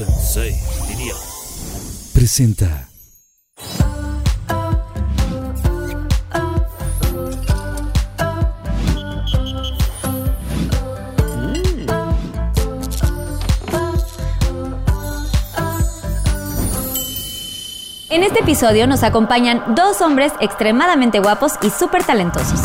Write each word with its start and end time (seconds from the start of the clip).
Sensei, 0.00 0.58
diría. 0.88 1.12
Presenta. 2.14 2.88
En 18.08 18.22
este 18.22 18.40
episodio 18.40 18.86
nos 18.86 19.02
acompañan 19.02 19.74
dos 19.74 20.00
hombres 20.00 20.32
extremadamente 20.40 21.18
guapos 21.18 21.52
y 21.62 21.68
súper 21.68 22.04
talentosos. 22.04 22.60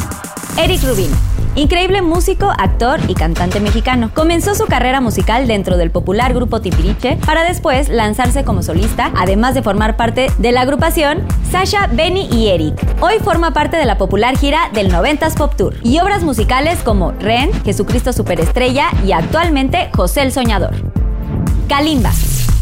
Eric 0.58 0.84
Rubin, 0.84 1.12
increíble 1.56 2.02
músico, 2.02 2.52
actor 2.58 3.00
y 3.08 3.14
cantante 3.14 3.60
mexicano. 3.60 4.12
Comenzó 4.14 4.56
su 4.56 4.66
carrera 4.66 5.02
musical 5.02 5.48
dentro 5.48 5.78
del 5.78 5.92
popular 5.92 6.34
grupo 6.34 6.62
Timbiriche 6.62 7.18
para 7.26 7.44
después 7.44 7.90
lanzarse 7.90 8.44
como 8.44 8.64
solista, 8.64 9.12
además 9.18 9.56
de 9.56 9.64
formar 9.64 9.98
parte 9.98 10.28
de 10.38 10.52
la 10.52 10.62
agrupación 10.62 11.26
Sasha, 11.50 11.88
Benny 11.88 12.28
y 12.32 12.48
Eric. 12.50 12.76
Hoy 13.02 13.20
forma 13.20 13.52
parte 13.52 13.78
de 13.78 13.86
la 13.86 13.98
popular 13.98 14.38
gira 14.38 14.70
del 14.74 14.92
90s 14.92 15.36
Pop 15.36 15.56
Tour 15.56 15.76
y 15.84 16.00
obras 16.00 16.24
musicales 16.24 16.80
como 16.84 17.12
Ren, 17.14 17.52
Jesucristo 17.64 18.14
Superestrella 18.14 18.88
y 19.06 19.14
actualmente 19.14 19.90
José 19.96 20.22
el 20.22 20.32
Soñador. 20.32 20.74
Kalimba. 21.68 22.12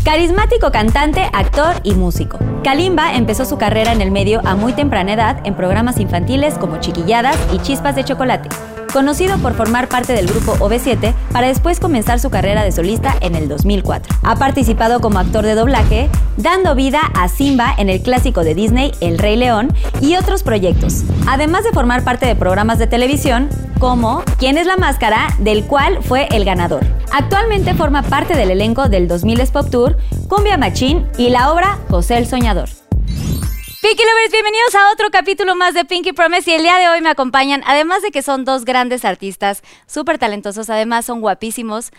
Carismático 0.03 0.69
cantante, 0.71 1.29
actor 1.31 1.75
y 1.83 1.93
músico. 1.95 2.37
Kalimba 2.61 3.15
empezó 3.15 3.45
su 3.45 3.57
carrera 3.57 3.93
en 3.93 4.01
el 4.01 4.11
medio 4.11 4.41
a 4.45 4.55
muy 4.55 4.73
temprana 4.73 5.13
edad 5.13 5.39
en 5.45 5.55
programas 5.55 5.99
infantiles 5.99 6.55
como 6.55 6.81
Chiquilladas 6.81 7.37
y 7.53 7.59
Chispas 7.59 7.95
de 7.95 8.03
Chocolate. 8.03 8.49
Conocido 8.93 9.39
por 9.39 9.55
formar 9.55 9.89
parte 9.89 10.13
del 10.13 10.27
grupo 10.27 10.53
OV7 10.59 11.15
para 11.31 11.47
después 11.47 11.79
comenzar 11.79 12.19
su 12.19 12.29
carrera 12.29 12.63
de 12.63 12.71
solista 12.71 13.15
en 13.21 13.33
el 13.33 13.49
2004. 13.49 14.15
Ha 14.21 14.35
participado 14.35 15.01
como 15.01 15.17
actor 15.17 15.43
de 15.43 15.55
doblaje, 15.55 16.11
dando 16.37 16.75
vida 16.75 17.01
a 17.15 17.27
Simba 17.27 17.73
en 17.79 17.89
el 17.89 18.03
clásico 18.03 18.43
de 18.43 18.53
Disney 18.53 18.91
El 19.01 19.17
Rey 19.17 19.35
León 19.35 19.73
y 19.99 20.15
otros 20.15 20.43
proyectos. 20.43 21.01
Además 21.27 21.63
de 21.63 21.71
formar 21.71 22.03
parte 22.03 22.27
de 22.27 22.35
programas 22.35 22.77
de 22.77 22.85
televisión 22.85 23.49
como 23.79 24.23
¿Quién 24.37 24.59
es 24.59 24.67
la 24.67 24.77
máscara?, 24.77 25.27
del 25.39 25.65
cual 25.65 25.97
fue 26.03 26.27
el 26.31 26.45
ganador. 26.45 26.85
Actualmente 27.11 27.73
forma 27.73 28.03
parte 28.03 28.35
del 28.35 28.51
elenco 28.51 28.89
del 28.89 29.07
2000 29.07 29.47
Pop 29.51 29.69
Tour, 29.71 29.97
Cumbia 30.29 30.57
Machín 30.57 31.07
y 31.17 31.29
la 31.31 31.51
obra 31.51 31.79
José 31.89 32.17
el 32.17 32.27
Soñador. 32.27 32.69
Pinky 33.83 34.01
Lovers, 34.01 34.31
bienvenidos 34.31 34.75
a 34.75 34.93
otro 34.93 35.11
capítulo 35.11 35.55
más 35.55 35.73
de 35.73 35.83
Pinky 35.83 36.13
Promise 36.13 36.49
y 36.49 36.53
el 36.53 36.61
día 36.61 36.77
de 36.77 36.87
hoy 36.87 37.01
me 37.01 37.09
acompañan, 37.09 37.63
además 37.65 38.01
de 38.01 38.11
que 38.11 38.21
son 38.21 38.45
dos 38.45 38.63
grandes 38.63 39.03
artistas, 39.03 39.61
súper 39.87 40.17
talentosos, 40.17 40.69
además 40.69 41.03
son 41.05 41.19
guapísimos 41.19 41.91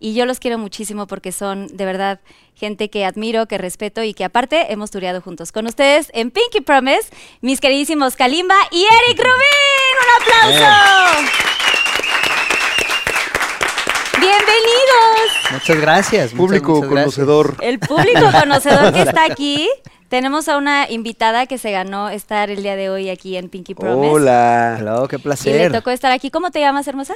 y 0.00 0.14
yo 0.14 0.24
los 0.24 0.40
quiero 0.40 0.56
muchísimo 0.56 1.06
porque 1.06 1.32
son 1.32 1.66
de 1.76 1.84
verdad 1.84 2.20
gente 2.54 2.88
que 2.88 3.04
admiro, 3.04 3.44
que 3.48 3.58
respeto 3.58 4.02
y 4.02 4.14
que 4.14 4.24
aparte 4.24 4.72
hemos 4.72 4.90
tureado 4.90 5.20
juntos. 5.20 5.52
Con 5.52 5.66
ustedes 5.66 6.10
en 6.14 6.30
Pinky 6.30 6.62
Promise, 6.62 7.10
mis 7.42 7.60
queridísimos 7.60 8.16
Kalimba 8.16 8.56
y 8.70 8.86
Eric 8.86 9.18
Rubin. 9.18 9.94
¡Un 10.00 10.22
aplauso! 10.22 11.32
Bienvenidos. 14.18 15.52
Muchas 15.52 15.80
gracias. 15.82 16.32
muchas, 16.32 16.38
Público 16.38 16.72
muchas 16.76 16.90
gracias. 16.90 17.14
conocedor. 17.14 17.56
El 17.60 17.78
público 17.78 18.32
conocedor 18.32 18.94
que 18.94 19.02
está 19.02 19.24
aquí. 19.24 19.68
Tenemos 20.08 20.48
a 20.48 20.56
una 20.56 20.88
invitada 20.88 21.46
que 21.46 21.58
se 21.58 21.72
ganó 21.72 22.08
estar 22.10 22.48
el 22.50 22.62
día 22.62 22.76
de 22.76 22.90
hoy 22.90 23.10
aquí 23.10 23.36
en 23.36 23.48
Pinky 23.48 23.74
Promise. 23.74 24.12
Hola. 24.12 24.76
Hello, 24.78 25.08
qué 25.08 25.16
Y 25.16 25.18
le 25.18 25.22
placer. 25.22 25.72
tocó 25.72 25.90
estar 25.90 26.12
aquí. 26.12 26.30
¿Cómo 26.30 26.50
te 26.52 26.60
llamas, 26.60 26.86
hermosa? 26.86 27.14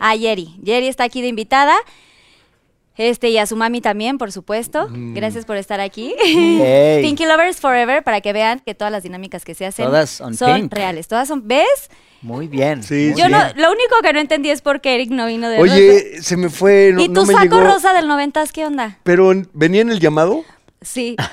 Ah, 0.00 0.14
Yeri. 0.16 0.56
Yeri 0.62 0.88
está 0.88 1.04
aquí 1.04 1.20
de 1.20 1.28
invitada. 1.28 1.74
Este, 2.96 3.28
y 3.28 3.36
a 3.36 3.44
su 3.44 3.56
mami 3.56 3.82
también, 3.82 4.16
por 4.16 4.32
supuesto. 4.32 4.88
Gracias 4.90 5.44
por 5.44 5.58
estar 5.58 5.80
aquí. 5.80 6.14
Pinky 7.02 7.26
Lovers 7.26 7.60
Forever, 7.60 8.02
para 8.02 8.22
que 8.22 8.32
vean 8.32 8.60
que 8.64 8.74
todas 8.74 8.90
las 8.90 9.02
dinámicas 9.02 9.44
que 9.44 9.54
se 9.54 9.66
hacen 9.66 9.84
Todas 9.84 10.08
son 10.10 10.34
pink. 10.34 10.72
reales. 10.72 11.06
Todas 11.08 11.28
son, 11.28 11.46
¿ves? 11.46 11.66
Muy 12.22 12.48
bien. 12.48 12.82
Sí, 12.82 13.10
muy 13.12 13.20
Yo 13.20 13.28
no, 13.28 13.36
lo 13.56 13.70
único 13.70 13.96
que 14.02 14.14
no 14.14 14.18
entendí 14.20 14.48
es 14.48 14.62
por 14.62 14.80
qué 14.80 14.94
Eric 14.94 15.10
no 15.10 15.26
vino 15.26 15.50
de 15.50 15.58
rosa. 15.58 15.74
Oye, 15.74 16.22
se 16.22 16.38
me 16.38 16.48
fue, 16.48 16.92
no, 16.94 17.02
¿Y 17.02 17.08
no 17.08 17.20
tu 17.20 17.26
me 17.26 17.34
saco 17.34 17.56
llegó. 17.56 17.60
rosa 17.60 17.92
del 17.92 18.08
noventas 18.08 18.52
qué 18.52 18.64
onda? 18.64 18.98
Pero 19.02 19.30
en- 19.32 19.46
venía 19.52 19.82
en 19.82 19.90
el 19.90 20.00
llamado. 20.00 20.42
Sí. 20.86 21.16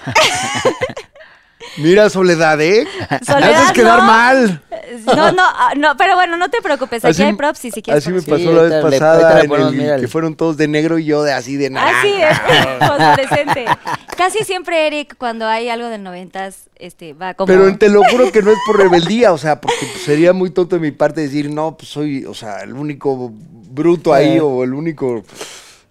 Mira, 1.77 2.09
Soledad, 2.09 2.59
¿eh? 2.61 2.85
Soledad, 3.25 3.49
Me 3.49 3.55
haces 3.55 3.71
quedar 3.71 3.99
no. 3.99 4.05
mal. 4.05 4.61
No, 5.07 5.31
no, 5.31 5.41
ah, 5.43 5.71
no, 5.75 5.97
pero 5.97 6.13
bueno, 6.15 6.37
no 6.37 6.49
te 6.49 6.61
preocupes. 6.61 7.03
Aquí 7.03 7.11
Así- 7.13 7.23
hay 7.23 7.33
props 7.33 7.65
y 7.65 7.71
si 7.71 7.81
quieres. 7.81 8.03
Así 8.03 8.13
me. 8.13 8.21
Sí, 8.21 8.29
pasó 8.29 8.51
la 8.51 8.61
vez 8.63 8.81
pasada, 8.83 9.41
le 9.41 9.47
ponemos, 9.47 9.73
el- 9.73 10.01
que 10.01 10.07
fueron 10.07 10.35
todos 10.35 10.55
de 10.57 10.67
negro 10.67 10.99
y 10.99 11.05
yo 11.05 11.23
de 11.23 11.31
así 11.33 11.55
de 11.57 11.69
nada. 11.71 11.89
Ah, 11.89 12.01
sí, 12.03 12.13
es 12.13 12.37
fosforescente. 12.87 13.65
Casi 14.17 14.43
siempre 14.43 14.85
Eric, 14.85 15.15
cuando 15.17 15.47
hay 15.47 15.69
algo 15.69 15.87
del 15.87 16.03
noventas, 16.03 16.69
este, 16.75 17.13
va 17.13 17.33
como... 17.33 17.47
Pero 17.47 17.75
te 17.77 17.89
lo 17.89 18.03
juro 18.03 18.31
que 18.31 18.43
no 18.43 18.51
es 18.51 18.57
por 18.67 18.77
rebeldía, 18.77 19.31
o 19.33 19.37
sea, 19.39 19.59
porque 19.59 19.77
pues, 19.79 20.03
sería 20.03 20.33
muy 20.33 20.51
tonto 20.51 20.75
de 20.75 20.81
mi 20.81 20.91
parte 20.91 21.21
decir, 21.21 21.49
no, 21.49 21.75
pues 21.77 21.89
soy, 21.89 22.25
o 22.25 22.33
sea, 22.35 22.59
el 22.59 22.73
único 22.73 23.31
bruto 23.33 24.13
ahí 24.13 24.35
Eh. 24.37 24.41
o 24.41 24.63
el 24.63 24.73
único 24.75 25.23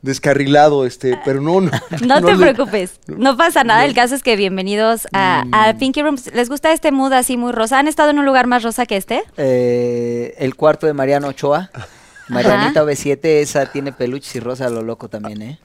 descarrilado, 0.03 0.85
este, 0.85 1.19
pero 1.25 1.41
no, 1.41 1.61
no. 1.61 1.71
No, 2.07 2.21
te 2.21 2.35
le- 2.35 2.53
preocupes, 2.53 3.01
no 3.07 3.37
pasa 3.37 3.65
nada. 3.65 3.85
El 3.85 3.95
caso 3.95 4.15
es 4.15 4.23
que 4.23 4.37
bienvenidos 4.37 5.07
a, 5.13 5.45
Mm. 5.47 5.55
a 5.55 5.75
Pinky 5.79 6.03
Rooms. 6.03 6.33
¿Les 6.35 6.49
gusta 6.49 6.73
este 6.73 6.93
mood 6.93 7.13
así 7.13 7.37
muy 7.37 7.53
rosa? 7.53 7.79
¿Han 7.79 7.89
estado 7.89 8.11
en 8.11 8.19
un 8.19 8.27
lugar 8.27 8.47
más 8.47 8.63
rosa 8.63 8.85
que 8.87 8.97
este? 8.97 9.23
Eh, 9.37 10.35
el 10.39 10.55
cuarto 10.57 10.87
de 10.87 10.93
Mariano 10.93 11.29
Ochoa. 11.29 11.71
Marianita 12.29 12.83
V7, 12.85 13.19
esa 13.25 13.67
tiene 13.67 13.93
peluches 13.93 14.35
y 14.37 14.41
rosa 14.41 14.67
a 14.67 14.71
lo 14.71 14.81
loco 14.83 15.09
también, 15.09 15.43
¿eh? 15.43 15.59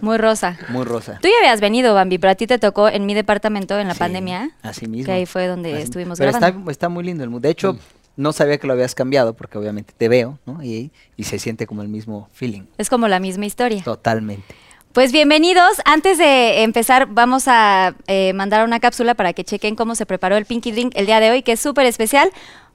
Muy 0.00 0.16
rosa. 0.16 0.58
Muy 0.70 0.84
rosa. 0.84 1.18
Tú 1.22 1.28
ya 1.28 1.34
habías 1.40 1.60
venido, 1.60 1.94
Bambi, 1.94 2.18
pero 2.18 2.32
a 2.32 2.34
ti 2.34 2.46
te 2.48 2.58
tocó 2.58 2.88
en 2.88 3.06
mi 3.06 3.14
departamento 3.14 3.78
en 3.78 3.86
la 3.86 3.94
Sí, 3.94 3.98
pandemia. 4.00 4.50
Así 4.62 4.88
mismo. 4.88 5.06
Que 5.06 5.12
ahí 5.12 5.26
fue 5.26 5.46
donde 5.46 5.74
Así- 5.74 5.82
estuvimos 5.82 6.18
Pero 6.18 6.32
grabando. 6.32 6.58
está, 6.60 6.70
está 6.72 6.88
muy 6.88 7.04
lindo 7.04 7.22
el 7.22 7.30
mood. 7.30 7.42
De 7.42 7.50
hecho, 7.50 7.78
no 8.20 8.32
sabía 8.32 8.58
que 8.58 8.66
lo 8.66 8.74
habías 8.74 8.94
cambiado 8.94 9.32
porque 9.34 9.56
obviamente 9.56 9.94
te 9.96 10.08
veo, 10.08 10.38
¿no? 10.44 10.62
Y, 10.62 10.92
y 11.16 11.24
se 11.24 11.38
siente 11.38 11.66
como 11.66 11.80
el 11.82 11.88
mismo 11.88 12.28
feeling. 12.32 12.62
Es 12.76 12.90
como 12.90 13.08
la 13.08 13.18
misma 13.18 13.46
historia. 13.46 13.82
Totalmente. 13.82 14.54
Pues 14.92 15.10
bienvenidos. 15.10 15.80
Antes 15.86 16.18
de 16.18 16.62
empezar, 16.62 17.06
vamos 17.06 17.44
a 17.46 17.94
eh, 18.08 18.32
mandar 18.34 18.64
una 18.66 18.78
cápsula 18.78 19.14
para 19.14 19.32
que 19.32 19.44
chequen 19.44 19.74
cómo 19.74 19.94
se 19.94 20.04
preparó 20.04 20.36
el 20.36 20.44
Pinky 20.44 20.70
Drink 20.72 20.92
el 20.96 21.06
día 21.06 21.18
de 21.18 21.30
hoy, 21.30 21.42
que 21.42 21.52
es 21.52 21.60
súper 21.60 21.86
especial, 21.86 22.30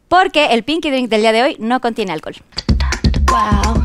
porque 0.07 0.47
el 0.47 0.63
Pinky 0.63 0.89
Drink 0.89 1.09
del 1.09 1.21
día 1.21 1.31
de 1.31 1.43
hoy 1.43 1.57
no 1.59 1.79
contiene 1.79 2.13
alcohol. 2.13 2.35
¡Wow! 3.29 3.83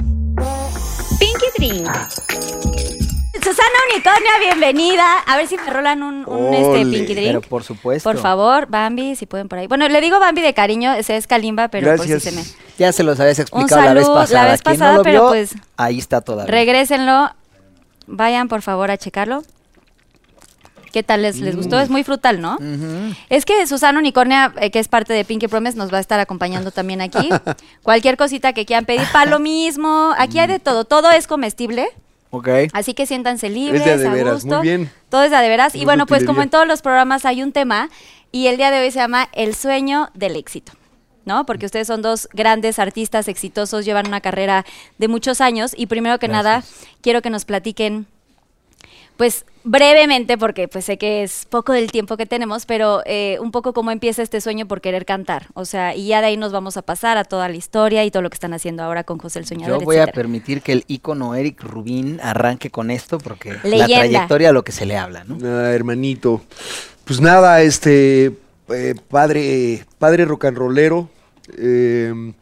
Pinky 1.19 1.47
Drink. 1.59 3.00
Susana 3.43 3.79
Unicornia, 3.93 4.31
bienvenida. 4.41 5.19
A 5.27 5.37
ver 5.37 5.47
si 5.47 5.57
me 5.57 5.71
rolan 5.71 6.03
un, 6.03 6.29
un, 6.29 6.53
este. 6.55 6.83
Pinky 6.85 7.15
Drink. 7.15 7.27
Pero 7.29 7.41
por 7.43 7.65
supuesto. 7.65 8.09
Por 8.09 8.19
favor, 8.21 8.67
Bambi, 8.69 9.17
si 9.17 9.27
pueden 9.27 9.49
por 9.49 9.59
ahí. 9.59 9.67
Bueno, 9.67 9.89
le 9.89 10.01
digo 10.01 10.19
Bambi 10.21 10.43
de 10.43 10.53
cariño, 10.55 10.93
ese 10.93 11.17
es 11.17 11.27
Kalimba, 11.27 11.69
pero 11.69 11.87
Gracias. 11.87 12.09
por 12.09 12.21
si 12.21 12.31
se 12.31 12.37
me... 12.37 12.45
Ya 12.79 12.93
se 12.93 13.03
los 13.03 13.19
habías 13.21 13.39
explicado 13.39 13.83
la 13.83 13.95
vez 13.95 14.05
saludo, 14.05 14.15
la 14.17 14.21
pasada. 14.23 14.51
vez 14.51 14.63
pasada, 14.63 14.91
no 14.93 14.97
lo 14.99 15.03
pero 15.05 15.21
vio, 15.23 15.29
pues- 15.31 15.55
Ahí 15.77 15.99
está 15.99 16.21
todavía. 16.21 16.51
Regrésenlo. 16.51 17.31
Vayan, 18.07 18.49
por 18.49 18.63
favor, 18.63 18.91
a 18.91 18.99
checarlo. 18.99 19.43
¿Qué 20.93 21.03
tal 21.05 21.23
les, 21.23 21.39
les 21.39 21.55
gustó? 21.55 21.79
Es 21.79 21.89
muy 21.89 22.03
frutal, 22.03 22.41
¿no? 22.41 22.59
Es 23.29 23.45
que 23.45 23.65
Susana 23.69 24.01
Unicornia, 24.01 24.53
eh, 24.61 24.73
que 24.73 24.81
es 24.81 24.89
parte 24.89 25.13
de 25.13 25.25
Pinky 25.25 25.47
Promise, 25.47 25.79
nos 25.79 25.93
va 25.93 25.99
a 25.99 26.01
estar 26.01 26.19
acompañando 26.19 26.73
también 26.73 27.01
aquí. 27.01 27.29
Cualquier 27.85 28.17
cosita 28.17 28.53
que 28.53 28.67
quieran 28.67 28.87
pedir, 28.87 29.07
para 29.13 29.31
lo 29.31 29.39
mismo. 29.39 30.13
Aquí 30.19 30.41
hay 30.41 30.49
de 30.49 30.59
todo. 30.59 30.85
Todo 30.85 31.11
es 31.13 31.29
comestible. 31.29 31.89
Ok. 32.31 32.49
Así 32.73 32.95
que 32.95 33.07
siéntanse 33.07 33.51
libres, 33.51 33.87
Es 33.87 34.01
de 34.01 34.09
a 34.09 34.13
veras, 34.13 34.35
gusto. 34.35 34.59
muy 34.59 34.67
bien. 34.67 34.91
Todo 35.09 35.25
es 35.25 35.31
de 35.31 35.49
veras. 35.49 35.75
Y 35.75 35.85
bueno, 35.85 36.07
pues 36.07 36.25
como 36.25 36.43
en 36.43 36.51
todos 36.51 36.67
los 36.67 36.81
programas 36.83 37.25
hay 37.27 37.43
un 37.43 37.53
tema 37.53 37.91
y 38.33 38.47
el 38.47 38.57
día 38.57 38.71
de 38.71 38.81
hoy 38.81 38.91
se 38.91 38.99
llama 39.01 39.29
El 39.33 39.55
sueño 39.55 40.11
del 40.15 40.37
éxito. 40.37 40.73
¿No? 41.27 41.45
Porque 41.45 41.67
ustedes 41.67 41.87
son 41.87 42.01
dos 42.01 42.29
grandes 42.33 42.79
artistas 42.79 43.29
exitosos, 43.29 43.85
llevan 43.85 44.09
una 44.09 44.21
carrera 44.23 44.65
de 44.99 45.07
muchos 45.07 45.41
años 45.43 45.73
y 45.77 45.87
primero 45.87 46.19
que 46.19 46.29
nada 46.29 46.65
quiero 47.03 47.21
que 47.21 47.29
nos 47.29 47.45
platiquen 47.45 48.07
pues 49.21 49.45
brevemente, 49.65 50.39
porque 50.39 50.67
pues 50.67 50.87
sé 50.87 50.97
que 50.97 51.23
es 51.23 51.45
poco 51.45 51.75
del 51.75 51.93
tiempo 51.93 52.17
que 52.17 52.25
tenemos, 52.25 52.65
pero 52.65 53.03
eh, 53.05 53.37
un 53.39 53.51
poco 53.51 53.75
cómo 53.75 53.91
empieza 53.91 54.23
este 54.23 54.41
sueño 54.41 54.67
por 54.67 54.81
querer 54.81 55.05
cantar. 55.05 55.49
O 55.53 55.67
sea, 55.67 55.95
y 55.95 56.07
ya 56.07 56.23
de 56.23 56.29
ahí 56.29 56.39
nos 56.39 56.53
vamos 56.53 56.79
a 56.79 56.83
pasar 56.83 57.19
a 57.19 57.25
toda 57.25 57.47
la 57.51 57.55
historia 57.55 58.03
y 58.03 58.11
todo 58.11 58.23
lo 58.23 58.31
que 58.31 58.37
están 58.37 58.55
haciendo 58.55 58.83
ahora 58.83 59.05
con 59.05 59.19
José 59.19 59.41
el 59.41 59.45
Soñador. 59.45 59.81
Yo 59.81 59.85
voy 59.85 59.99
a 59.99 60.07
permitir 60.07 60.63
que 60.63 60.73
el 60.73 60.85
ícono 60.89 61.35
Eric 61.35 61.63
Rubín 61.63 62.19
arranque 62.23 62.71
con 62.71 62.91
esto 62.91 63.19
porque 63.19 63.59
la 63.63 63.87
trayectoria 63.87 64.49
a 64.49 64.53
lo 64.53 64.65
que 64.65 64.73
se 64.73 64.87
le 64.87 64.97
habla, 64.97 65.23
¿no? 65.25 65.37
Ah, 65.47 65.71
hermanito. 65.71 66.41
Pues 67.05 67.21
nada, 67.21 67.61
este 67.61 68.39
eh, 68.71 68.95
padre, 69.11 69.85
padre 69.99 70.25
rock 70.25 70.47
and 70.47 70.57
rollero, 70.57 71.11
eh, 71.59 72.33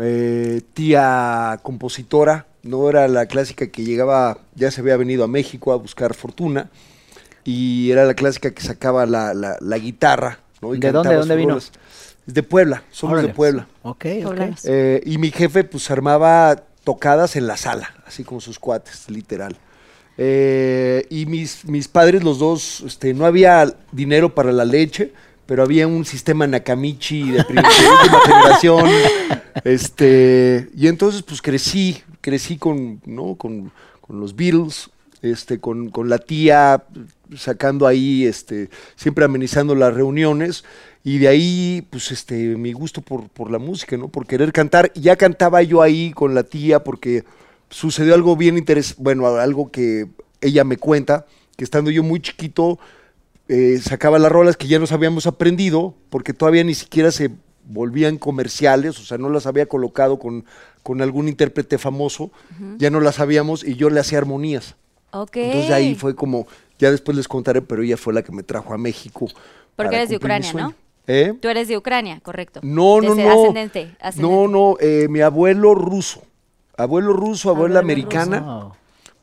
eh, 0.00 0.62
tía 0.72 1.60
compositora, 1.62 2.46
no 2.66 2.88
era 2.88 3.08
la 3.08 3.26
clásica 3.26 3.66
que 3.68 3.84
llegaba, 3.84 4.38
ya 4.54 4.70
se 4.70 4.80
había 4.80 4.96
venido 4.96 5.24
a 5.24 5.28
México 5.28 5.72
a 5.72 5.76
buscar 5.76 6.14
fortuna, 6.14 6.70
y 7.44 7.90
era 7.90 8.04
la 8.04 8.14
clásica 8.14 8.50
que 8.52 8.62
sacaba 8.62 9.06
la, 9.06 9.32
la- 9.34 9.56
la 9.60 9.78
guitarra. 9.78 10.40
¿no? 10.60 10.74
Y 10.74 10.78
¿De 10.78 10.90
dónde- 10.92 11.36
vino? 11.36 11.56
Es 11.58 11.70
de 12.26 12.42
Puebla, 12.42 12.82
somos 12.90 13.14
Órale. 13.14 13.28
de 13.28 13.34
Puebla. 13.34 13.68
Ok, 13.82 14.04
ok. 14.24 14.40
Eh, 14.64 15.00
y 15.06 15.18
mi 15.18 15.30
jefe 15.30 15.62
pues 15.62 15.88
armaba 15.92 16.56
tocadas 16.82 17.36
en 17.36 17.46
la 17.46 17.56
sala, 17.56 17.94
así 18.06 18.24
como 18.24 18.40
sus 18.40 18.58
cuates, 18.58 19.08
literal. 19.08 19.56
Eh, 20.18 21.06
y 21.10 21.26
mis, 21.26 21.64
mis 21.66 21.86
padres, 21.88 22.24
los 22.24 22.38
dos, 22.38 22.82
este, 22.86 23.14
no 23.14 23.26
había 23.26 23.72
dinero 23.92 24.34
para 24.34 24.50
la 24.50 24.64
leche, 24.64 25.12
pero 25.44 25.62
había 25.62 25.86
un 25.86 26.04
sistema 26.04 26.46
Nakamichi 26.48 27.30
de, 27.30 27.38
de 27.38 27.44
última 27.44 28.20
generación. 28.26 28.90
Este, 29.64 30.68
y 30.76 30.86
entonces, 30.88 31.22
pues 31.22 31.40
crecí, 31.42 32.02
crecí 32.26 32.56
con, 32.56 33.00
¿no? 33.06 33.36
con, 33.36 33.70
con 34.00 34.18
los 34.18 34.34
Beatles, 34.34 34.90
este, 35.22 35.60
con, 35.60 35.90
con 35.90 36.08
la 36.08 36.18
tía, 36.18 36.82
sacando 37.36 37.86
ahí, 37.86 38.26
este, 38.26 38.68
siempre 38.96 39.24
amenizando 39.24 39.76
las 39.76 39.94
reuniones. 39.94 40.64
Y 41.04 41.18
de 41.18 41.28
ahí, 41.28 41.86
pues, 41.88 42.10
este, 42.10 42.34
mi 42.56 42.72
gusto 42.72 43.00
por, 43.00 43.28
por 43.28 43.48
la 43.48 43.60
música, 43.60 43.96
¿no? 43.96 44.08
Por 44.08 44.26
querer 44.26 44.52
cantar. 44.52 44.92
Ya 44.94 45.14
cantaba 45.14 45.62
yo 45.62 45.82
ahí 45.82 46.10
con 46.10 46.34
la 46.34 46.42
tía 46.42 46.82
porque 46.82 47.22
sucedió 47.70 48.12
algo 48.12 48.34
bien 48.34 48.58
interesante, 48.58 49.00
bueno, 49.00 49.28
algo 49.28 49.70
que 49.70 50.08
ella 50.40 50.64
me 50.64 50.78
cuenta, 50.78 51.26
que 51.56 51.62
estando 51.62 51.92
yo 51.92 52.02
muy 52.02 52.18
chiquito, 52.18 52.80
eh, 53.46 53.78
sacaba 53.80 54.18
las 54.18 54.32
rolas 54.32 54.56
que 54.56 54.66
ya 54.66 54.80
nos 54.80 54.90
habíamos 54.90 55.28
aprendido, 55.28 55.94
porque 56.10 56.32
todavía 56.32 56.64
ni 56.64 56.74
siquiera 56.74 57.12
se 57.12 57.30
volvían 57.68 58.18
comerciales, 58.18 58.98
o 58.98 59.04
sea, 59.04 59.16
no 59.16 59.28
las 59.28 59.46
había 59.46 59.66
colocado 59.66 60.18
con, 60.18 60.44
con 60.86 61.02
algún 61.02 61.26
intérprete 61.26 61.78
famoso, 61.78 62.30
ya 62.78 62.90
no 62.90 63.00
las 63.00 63.16
sabíamos 63.16 63.64
y 63.64 63.74
yo 63.74 63.90
le 63.90 63.98
hacía 63.98 64.18
armonías. 64.18 64.76
Ok. 65.10 65.36
Entonces 65.38 65.68
de 65.68 65.74
ahí 65.74 65.94
fue 65.96 66.14
como, 66.14 66.46
ya 66.78 66.92
después 66.92 67.16
les 67.16 67.26
contaré, 67.26 67.60
pero 67.60 67.82
ella 67.82 67.96
fue 67.96 68.14
la 68.14 68.22
que 68.22 68.30
me 68.30 68.44
trajo 68.44 68.72
a 68.72 68.78
México. 68.78 69.26
Porque 69.74 69.96
eres 69.96 70.10
de 70.10 70.16
Ucrania. 70.18 70.52
¿no? 70.52 70.74
¿Eh? 71.08 71.34
Tú 71.42 71.48
eres 71.48 71.66
de 71.66 71.76
Ucrania, 71.76 72.20
correcto. 72.22 72.60
No, 72.62 73.00
no, 73.00 73.16
no. 73.16 73.28
Ascendente, 73.28 73.96
ascendente. 73.98 74.22
No, 74.22 74.46
no, 74.46 74.76
eh, 74.78 75.08
mi 75.10 75.22
abuelo 75.22 75.74
ruso. 75.74 76.22
Abuelo 76.76 77.14
ruso, 77.14 77.50
abuela 77.50 77.80
Abuelo 77.80 77.92
americana, 77.92 78.68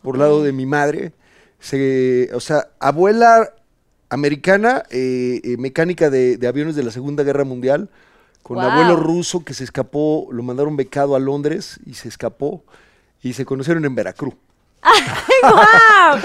por 0.01 0.17
lado 0.17 0.43
de 0.43 0.51
mi 0.51 0.65
madre. 0.65 1.13
Se, 1.61 2.29
o 2.33 2.41
sea, 2.41 2.71
abuela 2.77 3.53
americana, 4.09 4.83
eh, 4.89 5.39
eh, 5.45 5.55
mecánica 5.57 6.09
de, 6.09 6.35
de 6.35 6.45
aviones 6.45 6.75
de 6.75 6.83
la 6.83 6.91
Segunda 6.91 7.23
Guerra 7.23 7.45
Mundial, 7.45 7.89
con 8.43 8.59
abuelo 8.59 8.95
ruso 8.97 9.43
que 9.43 9.53
se 9.53 9.63
escapó, 9.63 10.27
lo 10.31 10.43
mandaron 10.43 10.75
becado 10.77 11.15
a 11.15 11.19
Londres 11.19 11.79
y 11.85 11.93
se 11.95 12.07
escapó 12.09 12.63
y 13.21 13.33
se 13.33 13.45
conocieron 13.45 13.83
en 13.85 13.95
Veracruz. 13.95 14.35
¡Guau! 15.41 16.19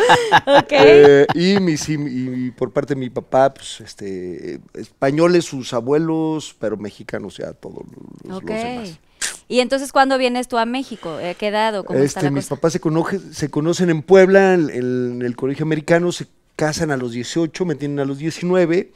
Eh, 0.70 1.26
y, 1.34 1.60
mis, 1.60 1.88
y, 1.88 1.94
y 1.94 2.50
por 2.50 2.72
parte 2.72 2.94
de 2.94 3.00
mi 3.00 3.08
papá, 3.10 3.54
pues, 3.54 3.80
este, 3.80 4.60
españoles 4.74 5.44
sus 5.44 5.72
abuelos, 5.72 6.54
pero 6.58 6.76
mexicanos 6.76 7.36
ya 7.38 7.52
todos 7.52 7.84
los, 7.86 8.24
los 8.30 8.38
Ok. 8.42 8.50
demás. 8.50 8.98
Y 9.46 9.60
entonces, 9.60 9.92
¿cuándo 9.92 10.18
vienes 10.18 10.48
tú 10.48 10.58
a 10.58 10.66
México? 10.66 11.18
Eh, 11.20 11.34
¿Qué 11.38 11.48
edad 11.48 11.78
o 11.78 11.84
cómo 11.84 11.98
está 12.00 12.20
Este, 12.20 12.26
la 12.26 12.30
mis 12.32 12.44
cosa? 12.46 12.56
papás 12.56 12.72
se, 12.74 12.80
conoje- 12.80 13.32
se 13.32 13.48
conocen 13.50 13.90
en 13.90 14.02
Puebla, 14.02 14.54
en, 14.54 14.68
en 14.70 15.22
el 15.22 15.36
colegio 15.36 15.64
americano, 15.64 16.12
se 16.12 16.26
casan 16.56 16.90
a 16.90 16.96
los 16.96 17.12
18, 17.12 17.64
me 17.64 17.74
tienen 17.76 18.00
a 18.00 18.04
los 18.04 18.18
19, 18.18 18.92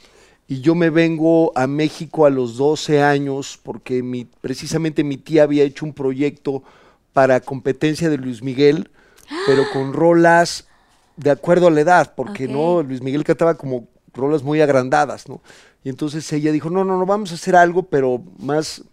y 0.53 0.61
yo 0.61 0.75
me 0.75 0.91
vengo 0.91 1.51
a 1.55 1.65
México 1.65 2.27
a 2.27 2.29
los 2.29 2.57
12 2.57 3.01
años, 3.01 3.59
porque 3.63 4.03
mi, 4.03 4.25
precisamente 4.25 5.03
mi 5.03 5.17
tía 5.17 5.41
había 5.41 5.63
hecho 5.63 5.83
un 5.83 5.93
proyecto 5.93 6.61
para 7.11 7.39
competencia 7.39 8.07
de 8.07 8.17
Luis 8.17 8.43
Miguel, 8.43 8.91
pero 9.47 9.63
con 9.73 9.93
rolas 9.93 10.67
de 11.17 11.31
acuerdo 11.31 11.65
a 11.65 11.71
la 11.71 11.81
edad, 11.81 12.13
porque 12.15 12.47
no, 12.47 12.83
Luis 12.83 13.01
Miguel 13.01 13.23
cantaba 13.23 13.55
como 13.55 13.87
rolas 14.13 14.43
muy 14.43 14.61
agrandadas, 14.61 15.27
¿no? 15.27 15.41
Y 15.83 15.89
entonces 15.89 16.31
ella 16.31 16.51
dijo, 16.51 16.69
no, 16.69 16.85
no, 16.85 16.99
no, 16.99 17.05
vamos 17.07 17.31
a 17.31 17.35
hacer 17.35 17.55
algo, 17.55 17.81
pero 17.81 18.21
más 18.37 18.83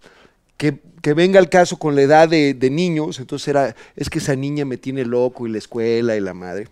que, 0.57 0.81
que 1.03 1.13
venga 1.13 1.39
al 1.39 1.51
caso 1.51 1.77
con 1.79 1.95
la 1.95 2.01
edad 2.01 2.27
de, 2.27 2.55
de 2.55 2.71
niños, 2.71 3.19
entonces 3.19 3.49
era, 3.49 3.77
es 3.97 4.09
que 4.09 4.19
esa 4.19 4.35
niña 4.35 4.65
me 4.65 4.79
tiene 4.79 5.05
loco 5.05 5.47
y 5.47 5.51
la 5.51 5.59
escuela 5.59 6.17
y 6.17 6.21
la 6.21 6.33
madre. 6.33 6.69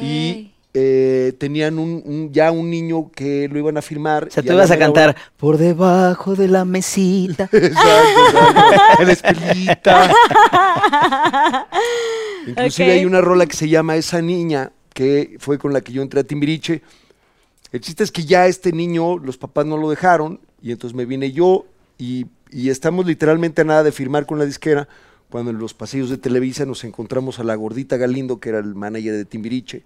Y 0.00 0.52
eh, 0.74 1.32
tenían 1.38 1.78
un, 1.78 2.02
un- 2.04 2.32
ya 2.32 2.50
un 2.52 2.70
niño 2.70 3.10
que 3.14 3.48
lo 3.48 3.58
iban 3.58 3.76
a 3.78 3.82
firmar. 3.82 4.28
O 4.28 4.30
sea, 4.30 4.42
tú 4.42 4.52
ibas 4.52 4.70
a 4.70 4.78
cantar 4.78 5.10
hora- 5.10 5.18
por 5.36 5.56
debajo 5.58 6.34
de 6.36 6.48
la 6.48 6.64
mesita. 6.64 7.44
Exacto, 7.52 9.00
exacto. 9.00 9.04
La 9.04 9.12
escuelita. 9.12 10.12
Inclusive 12.46 12.92
hay 12.92 13.04
una 13.04 13.20
rola 13.20 13.46
que 13.46 13.56
se 13.56 13.68
llama 13.68 13.96
Esa 13.96 14.22
Niña, 14.22 14.72
que 14.94 15.36
fue 15.38 15.58
con 15.58 15.72
la 15.72 15.80
que 15.80 15.92
yo 15.92 16.02
entré 16.02 16.20
a 16.20 16.24
Timbiriche. 16.24 16.82
El 17.72 17.80
chiste 17.80 18.04
es 18.04 18.10
que 18.12 18.24
ya 18.24 18.46
este 18.46 18.72
niño, 18.72 19.18
los 19.18 19.36
papás 19.36 19.66
no 19.66 19.76
lo 19.76 19.90
dejaron, 19.90 20.40
y 20.62 20.72
entonces 20.72 20.96
me 20.96 21.04
vine 21.04 21.32
yo, 21.32 21.66
y, 21.98 22.26
y 22.50 22.70
estamos 22.70 23.04
literalmente 23.06 23.60
a 23.62 23.64
nada 23.64 23.82
de 23.82 23.92
firmar 23.92 24.24
con 24.26 24.38
la 24.38 24.46
disquera, 24.46 24.88
cuando 25.28 25.50
en 25.50 25.58
los 25.58 25.74
pasillos 25.74 26.08
de 26.08 26.16
Televisa 26.16 26.64
nos 26.64 26.84
encontramos 26.84 27.38
a 27.38 27.44
la 27.44 27.54
gordita 27.54 27.98
Galindo, 27.98 28.40
que 28.40 28.48
era 28.48 28.58
el 28.60 28.74
manager 28.74 29.12
de 29.12 29.24
Timbiriche, 29.26 29.82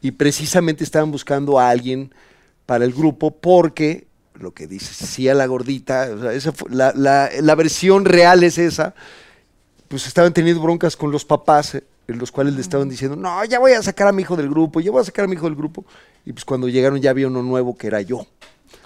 y 0.00 0.12
precisamente 0.12 0.84
estaban 0.84 1.10
buscando 1.10 1.58
a 1.58 1.70
alguien 1.70 2.12
para 2.66 2.84
el 2.84 2.92
grupo 2.92 3.30
porque 3.30 4.06
lo 4.34 4.52
que 4.52 4.66
dice 4.66 4.92
sí 5.06 5.28
a 5.28 5.34
la 5.34 5.46
gordita, 5.46 6.08
o 6.14 6.20
sea, 6.20 6.32
esa 6.32 6.52
fue- 6.52 6.70
la, 6.70 6.92
la- 6.94 7.30
la 7.40 7.54
versión 7.54 8.04
real 8.04 8.42
es 8.44 8.58
esa, 8.58 8.94
pues 9.88 10.06
estaban 10.06 10.32
teniendo 10.32 10.60
broncas 10.62 10.96
con 10.96 11.10
los 11.10 11.24
papás, 11.24 11.74
eh, 11.76 11.84
en 12.08 12.18
los 12.18 12.30
cuales 12.30 12.54
le 12.54 12.60
estaban 12.60 12.88
diciendo, 12.88 13.16
no, 13.16 13.44
ya 13.46 13.58
voy 13.58 13.72
a 13.72 13.82
sacar 13.82 14.06
a 14.08 14.12
mi 14.12 14.22
hijo 14.22 14.36
del 14.36 14.48
grupo, 14.50 14.80
ya 14.80 14.90
voy 14.90 15.00
a 15.00 15.04
sacar 15.04 15.24
a 15.24 15.28
mi 15.28 15.34
hijo 15.34 15.46
del 15.46 15.56
grupo, 15.56 15.84
y 16.24 16.32
pues 16.32 16.44
cuando 16.44 16.68
llegaron 16.68 17.00
ya 17.00 17.10
había 17.10 17.26
uno 17.28 17.42
nuevo 17.42 17.76
que 17.76 17.86
era 17.86 18.00
yo. 18.02 18.26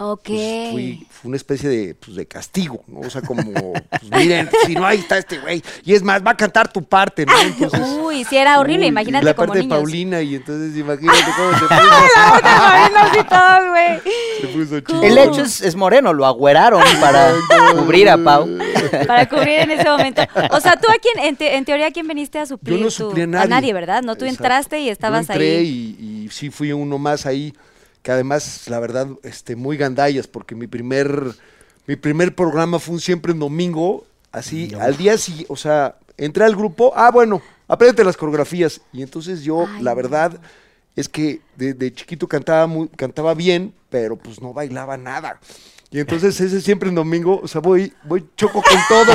Ok. 0.03 0.23
Pues 0.25 0.71
fui- 0.71 1.07
fue 1.09 1.27
una 1.29 1.37
especie 1.37 1.69
de, 1.69 1.93
pues, 1.95 2.15
de 2.17 2.25
castigo, 2.27 2.83
¿no? 2.87 3.01
O 3.01 3.09
sea, 3.09 3.21
como, 3.21 3.43
pues 3.73 4.11
miren, 4.11 4.49
si 4.65 4.73
no, 4.73 4.85
ahí 4.85 4.97
está 4.99 5.17
este 5.17 5.37
güey, 5.39 5.61
y 5.85 5.93
es 5.93 6.01
más, 6.01 6.25
va 6.25 6.31
a 6.31 6.37
cantar 6.37 6.71
tu 6.71 6.83
parte, 6.83 7.25
¿no? 7.25 7.33
Entonces... 7.39 7.79
Uy, 8.01 8.23
sí 8.23 8.35
era 8.37 8.59
horrible, 8.59 8.81
Uy, 8.81 8.85
y 8.85 8.89
imagínate 8.89 9.25
la 9.25 9.33
como 9.35 9.47
parte 9.47 9.59
niños. 9.59 9.77
de 9.77 9.81
Paulina, 9.83 10.21
y 10.21 10.35
entonces 10.35 10.75
imagínate 10.77 11.19
cómo 11.37 11.51
se 11.53 11.59
puso, 11.59 11.75
La 12.15 12.33
otra 12.35 12.57
Paulina, 12.57 13.11
sí, 13.13 13.19
todos, 13.29 13.69
güey. 13.69 14.15
se 14.41 14.47
puso 14.47 14.79
chido. 14.79 15.03
El 15.03 15.17
hecho 15.17 15.41
es, 15.43 15.61
es 15.61 15.75
moreno, 15.75 16.13
lo 16.13 16.25
agüeraron 16.25 16.81
para 16.99 17.31
cubrir 17.73 18.09
a 18.09 18.17
Pau. 18.17 18.49
Para 19.07 19.29
cubrir 19.29 19.59
en 19.59 19.71
ese 19.71 19.89
momento. 19.89 20.21
O 20.51 20.59
sea, 20.59 20.77
tú 20.77 20.87
a 20.89 20.95
quién, 21.01 21.25
en, 21.27 21.35
te- 21.35 21.55
en 21.55 21.65
teoría, 21.65 21.87
¿a 21.87 21.91
quién 21.91 22.07
viniste 22.07 22.39
a 22.39 22.45
suplir? 22.45 22.77
Yo 22.77 22.81
no 22.83 22.87
tú? 22.87 22.91
suplí 22.91 23.21
a 23.21 23.27
nadie. 23.27 23.71
¿verdad? 23.73 24.01
No, 24.01 24.15
tú 24.15 24.25
Exacto. 24.25 24.43
entraste 24.43 24.79
y 24.79 24.89
estabas 24.89 25.27
Yo 25.27 25.33
entré 25.33 25.57
ahí. 25.59 25.95
Y, 25.99 26.25
y 26.25 26.29
sí 26.29 26.49
fui 26.49 26.71
uno 26.73 26.97
más 26.97 27.25
ahí, 27.25 27.53
que 28.01 28.11
además, 28.11 28.67
la 28.67 28.79
verdad, 28.79 29.07
este, 29.23 29.55
muy 29.55 29.77
gandallas, 29.77 30.27
porque 30.27 30.55
mi 30.55 30.67
primer, 30.67 31.35
mi 31.87 31.95
primer 31.95 32.35
programa 32.35 32.79
fue 32.79 32.95
un 32.95 33.01
siempre 33.01 33.31
en 33.31 33.39
domingo, 33.39 34.05
así, 34.31 34.73
al 34.79 34.97
día 34.97 35.17
siguiente, 35.17 35.51
o 35.53 35.55
sea, 35.55 35.97
entré 36.17 36.45
al 36.45 36.55
grupo, 36.55 36.93
ah, 36.95 37.11
bueno, 37.11 37.41
aprende 37.67 38.03
las 38.03 38.17
coreografías. 38.17 38.81
Y 38.91 39.01
entonces 39.03 39.43
yo, 39.43 39.67
Ay, 39.67 39.83
la 39.83 39.91
no. 39.91 39.95
verdad, 39.95 40.39
es 40.95 41.07
que 41.09 41.41
de, 41.55 41.73
de 41.73 41.93
chiquito 41.93 42.27
cantaba, 42.27 42.67
muy, 42.67 42.87
cantaba 42.89 43.33
bien, 43.33 43.73
pero 43.89 44.15
pues 44.17 44.41
no 44.41 44.53
bailaba 44.53 44.97
nada. 44.97 45.39
Y 45.93 45.99
entonces 45.99 46.39
ese 46.39 46.61
siempre 46.61 46.87
en 46.87 46.95
domingo, 46.95 47.41
o 47.43 47.47
sea, 47.49 47.59
voy, 47.59 47.91
voy 48.03 48.23
choco 48.37 48.61
con 48.61 48.79
todo. 48.87 49.13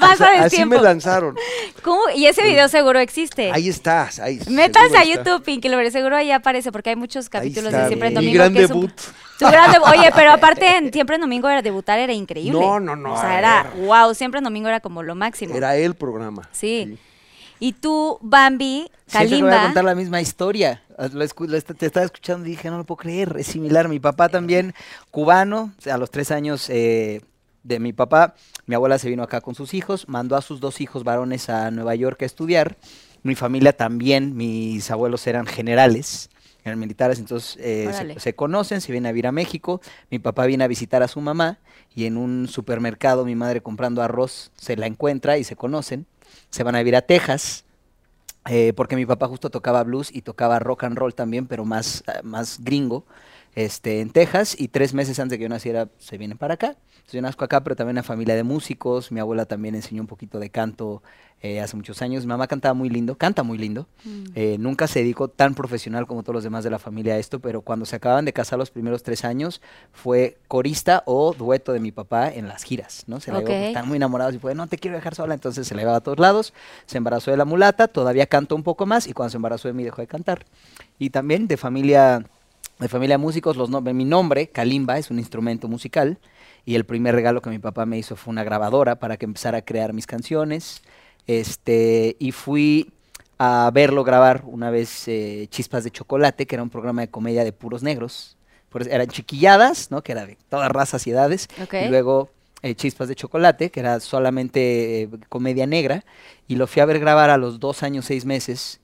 Vas 0.00 0.20
a 0.20 0.44
así 0.44 0.64
me 0.64 0.78
lanzaron. 0.80 1.36
¿Cómo? 1.82 2.00
Y 2.14 2.26
ese 2.26 2.44
video 2.44 2.68
seguro 2.68 3.00
existe. 3.00 3.50
Ahí 3.52 3.68
estás, 3.68 4.20
ahí. 4.20 4.38
Métanse 4.48 4.96
a 4.96 5.02
está. 5.02 5.04
YouTube, 5.24 5.42
Pinky 5.44 5.68
Lovers, 5.68 5.92
seguro 5.92 6.16
ahí 6.16 6.30
aparece, 6.30 6.70
porque 6.70 6.90
hay 6.90 6.96
muchos 6.96 7.28
capítulos 7.28 7.72
de 7.72 7.78
está, 7.78 7.88
Siempre 7.88 8.08
en 8.08 8.14
mi 8.14 8.20
Domingo. 8.20 8.34
gran 8.38 8.54
que 8.54 8.62
es 8.62 8.70
un- 8.70 8.80
debut. 8.82 9.00
Tu 9.40 9.46
gran 9.48 9.72
debu- 9.72 9.90
Oye, 9.98 10.10
pero 10.14 10.30
aparte 10.34 10.76
en 10.76 10.92
Siempre 10.92 11.16
en 11.16 11.22
Domingo 11.22 11.48
era 11.48 11.60
debutar 11.60 11.98
era 11.98 12.12
increíble. 12.12 12.60
No, 12.60 12.78
no, 12.78 12.94
no, 12.94 13.14
O 13.14 13.20
sea, 13.20 13.38
era, 13.38 13.72
wow, 13.84 14.14
Siempre 14.14 14.38
en 14.38 14.44
Domingo 14.44 14.68
era 14.68 14.78
como 14.78 15.02
lo 15.02 15.16
máximo. 15.16 15.56
Era 15.56 15.74
el 15.76 15.94
programa. 15.96 16.48
Sí. 16.52 16.98
Y 17.58 17.72
tú, 17.74 18.18
Bambi, 18.22 18.90
Siempre 19.06 19.28
que 19.36 19.42
voy 19.42 19.50
a 19.50 19.50
Kalimba. 19.50 19.62
contar 19.64 19.84
la 19.84 19.94
misma 19.96 20.20
historia. 20.20 20.81
Ah, 20.98 21.08
lo 21.12 21.24
escu- 21.24 21.46
lo 21.46 21.56
est- 21.56 21.72
te 21.76 21.86
estaba 21.86 22.04
escuchando 22.06 22.46
y 22.46 22.50
dije, 22.50 22.70
no 22.70 22.78
lo 22.78 22.84
puedo 22.84 22.98
creer, 22.98 23.36
es 23.38 23.46
similar. 23.46 23.88
Mi 23.88 24.00
papá 24.00 24.28
también, 24.28 24.74
cubano, 25.10 25.72
a 25.90 25.96
los 25.98 26.10
tres 26.10 26.30
años 26.30 26.68
eh, 26.70 27.20
de 27.62 27.78
mi 27.80 27.92
papá, 27.92 28.34
mi 28.66 28.74
abuela 28.74 28.98
se 28.98 29.08
vino 29.08 29.22
acá 29.22 29.40
con 29.40 29.54
sus 29.54 29.74
hijos, 29.74 30.08
mandó 30.08 30.36
a 30.36 30.42
sus 30.42 30.60
dos 30.60 30.80
hijos 30.80 31.04
varones 31.04 31.48
a 31.48 31.70
Nueva 31.70 31.94
York 31.94 32.22
a 32.22 32.26
estudiar. 32.26 32.76
Mi 33.22 33.34
familia 33.36 33.72
también, 33.76 34.36
mis 34.36 34.90
abuelos 34.90 35.26
eran 35.28 35.46
generales, 35.46 36.28
eran 36.64 36.78
militares, 36.78 37.18
entonces 37.20 37.56
eh, 37.60 37.84
se, 38.14 38.20
se 38.20 38.34
conocen, 38.34 38.80
se 38.80 38.90
vienen 38.92 39.08
a 39.08 39.12
vivir 39.12 39.26
a 39.28 39.32
México. 39.32 39.80
Mi 40.10 40.18
papá 40.18 40.46
viene 40.46 40.64
a 40.64 40.68
visitar 40.68 41.02
a 41.02 41.08
su 41.08 41.20
mamá 41.20 41.58
y 41.94 42.06
en 42.06 42.16
un 42.16 42.48
supermercado 42.48 43.24
mi 43.24 43.34
madre 43.36 43.60
comprando 43.60 44.02
arroz 44.02 44.50
se 44.56 44.76
la 44.76 44.86
encuentra 44.86 45.38
y 45.38 45.44
se 45.44 45.54
conocen. 45.56 46.06
Se 46.50 46.64
van 46.64 46.74
a 46.74 46.78
vivir 46.78 46.96
a 46.96 47.02
Texas. 47.02 47.64
Eh, 48.48 48.72
porque 48.74 48.96
mi 48.96 49.06
papá 49.06 49.28
justo 49.28 49.50
tocaba 49.50 49.84
blues 49.84 50.10
y 50.14 50.22
tocaba 50.22 50.58
rock 50.58 50.84
and 50.84 50.98
roll 50.98 51.14
también, 51.14 51.46
pero 51.46 51.64
más, 51.64 52.02
eh, 52.08 52.22
más 52.24 52.58
gringo. 52.62 53.06
Este, 53.54 54.00
en 54.00 54.10
Texas 54.10 54.56
y 54.58 54.68
tres 54.68 54.94
meses 54.94 55.18
antes 55.18 55.32
de 55.32 55.38
que 55.38 55.42
yo 55.42 55.48
naciera 55.48 55.88
se 55.98 56.18
vienen 56.18 56.38
para 56.38 56.54
acá. 56.54 56.68
Entonces, 56.68 57.12
yo 57.12 57.22
nazco 57.22 57.44
acá, 57.44 57.62
pero 57.62 57.76
también 57.76 57.94
una 57.94 58.02
familia 58.02 58.34
de 58.34 58.44
músicos. 58.44 59.12
Mi 59.12 59.20
abuela 59.20 59.44
también 59.44 59.74
enseñó 59.74 60.02
un 60.02 60.06
poquito 60.06 60.38
de 60.38 60.50
canto 60.50 61.02
eh, 61.42 61.60
hace 61.60 61.76
muchos 61.76 62.00
años. 62.00 62.24
Mi 62.24 62.28
mamá 62.28 62.46
cantaba 62.46 62.72
muy 62.72 62.88
lindo, 62.88 63.16
canta 63.16 63.42
muy 63.42 63.58
lindo. 63.58 63.88
Eh, 64.36 64.56
nunca 64.60 64.86
se 64.86 65.00
dedicó 65.00 65.26
tan 65.26 65.54
profesional 65.54 66.06
como 66.06 66.22
todos 66.22 66.34
los 66.34 66.44
demás 66.44 66.62
de 66.62 66.70
la 66.70 66.78
familia 66.78 67.14
a 67.14 67.18
esto, 67.18 67.40
pero 67.40 67.62
cuando 67.62 67.84
se 67.84 67.96
acaban 67.96 68.24
de 68.24 68.32
casar 68.32 68.58
los 68.58 68.70
primeros 68.70 69.02
tres 69.02 69.24
años, 69.24 69.60
fue 69.92 70.38
corista 70.46 71.02
o 71.04 71.34
dueto 71.34 71.72
de 71.72 71.80
mi 71.80 71.90
papá 71.90 72.30
en 72.30 72.46
las 72.46 72.62
giras, 72.62 73.02
¿no? 73.08 73.18
Se 73.18 73.32
la 73.32 73.40
llevó, 73.40 73.50
estaban 73.50 73.88
muy 73.88 73.96
enamorados 73.96 74.34
y 74.34 74.38
fue, 74.38 74.54
no 74.54 74.68
te 74.68 74.78
quiero 74.78 74.96
dejar 74.96 75.16
sola, 75.16 75.34
entonces 75.34 75.66
se 75.66 75.74
la 75.74 75.82
llevaba 75.82 75.98
a 75.98 76.02
todos 76.02 76.20
lados. 76.20 76.54
Se 76.86 76.98
embarazó 76.98 77.32
de 77.32 77.36
la 77.36 77.44
mulata, 77.44 77.88
todavía 77.88 78.26
cantó 78.26 78.54
un 78.54 78.62
poco 78.62 78.86
más 78.86 79.08
y 79.08 79.12
cuando 79.12 79.30
se 79.30 79.36
embarazó 79.38 79.66
de 79.66 79.74
mí 79.74 79.82
dejó 79.82 80.00
de 80.00 80.06
cantar. 80.06 80.46
Y 81.00 81.10
también 81.10 81.48
de 81.48 81.56
familia 81.56 82.24
de 82.82 82.88
familia 82.88 83.14
de 83.14 83.22
músicos, 83.22 83.56
los 83.56 83.70
nom- 83.70 83.92
mi 83.94 84.04
nombre, 84.04 84.48
Kalimba, 84.48 84.98
es 84.98 85.10
un 85.10 85.18
instrumento 85.18 85.68
musical 85.68 86.18
y 86.64 86.74
el 86.74 86.84
primer 86.84 87.14
regalo 87.14 87.40
que 87.40 87.50
mi 87.50 87.58
papá 87.58 87.86
me 87.86 87.98
hizo 87.98 88.16
fue 88.16 88.32
una 88.32 88.44
grabadora 88.44 88.96
para 88.96 89.16
que 89.16 89.24
empezara 89.24 89.58
a 89.58 89.62
crear 89.62 89.92
mis 89.92 90.06
canciones. 90.06 90.82
Este, 91.26 92.16
y 92.18 92.32
fui 92.32 92.92
a 93.38 93.70
verlo 93.72 94.04
grabar 94.04 94.42
una 94.46 94.70
vez 94.70 95.08
eh, 95.08 95.46
Chispas 95.50 95.84
de 95.84 95.90
Chocolate, 95.90 96.46
que 96.46 96.54
era 96.54 96.62
un 96.62 96.70
programa 96.70 97.00
de 97.02 97.08
comedia 97.08 97.44
de 97.44 97.52
puros 97.52 97.82
negros. 97.82 98.36
Por 98.68 98.88
eran 98.88 99.08
chiquilladas, 99.08 99.90
¿no? 99.90 100.02
Que 100.02 100.12
era 100.12 100.26
de 100.26 100.36
todas 100.48 100.70
razas 100.70 101.06
y 101.06 101.10
edades. 101.10 101.48
Y 101.86 101.88
luego 101.88 102.30
eh, 102.62 102.74
Chispas 102.74 103.08
de 103.08 103.14
Chocolate, 103.14 103.70
que 103.70 103.80
era 103.80 103.98
solamente 104.00 105.02
eh, 105.02 105.08
comedia 105.28 105.66
negra. 105.66 106.04
Y 106.48 106.56
lo 106.56 106.66
fui 106.66 106.80
a 106.80 106.86
ver 106.86 106.98
grabar 107.00 107.30
a 107.30 107.36
los 107.36 107.60
dos 107.60 107.82
años, 107.82 108.06
seis 108.06 108.24
meses. 108.24 108.80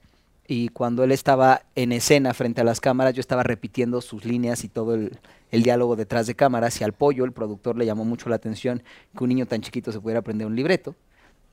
Y 0.50 0.70
cuando 0.70 1.04
él 1.04 1.12
estaba 1.12 1.60
en 1.74 1.92
escena 1.92 2.32
frente 2.32 2.62
a 2.62 2.64
las 2.64 2.80
cámaras, 2.80 3.12
yo 3.12 3.20
estaba 3.20 3.42
repitiendo 3.42 4.00
sus 4.00 4.24
líneas 4.24 4.64
y 4.64 4.68
todo 4.70 4.94
el, 4.94 5.12
diálogo 5.50 5.94
detrás 5.94 6.26
de 6.26 6.34
cámaras. 6.34 6.80
Y 6.80 6.84
al 6.84 6.94
pollo, 6.94 7.26
el 7.26 7.32
productor, 7.32 7.76
le 7.76 7.84
llamó 7.84 8.06
mucho 8.06 8.30
la 8.30 8.36
atención 8.36 8.82
que 9.14 9.24
un 9.24 9.28
niño 9.28 9.44
tan 9.44 9.60
chiquito 9.60 9.92
se 9.92 10.00
pudiera 10.00 10.20
aprender 10.20 10.46
un 10.46 10.56
libreto. 10.56 10.96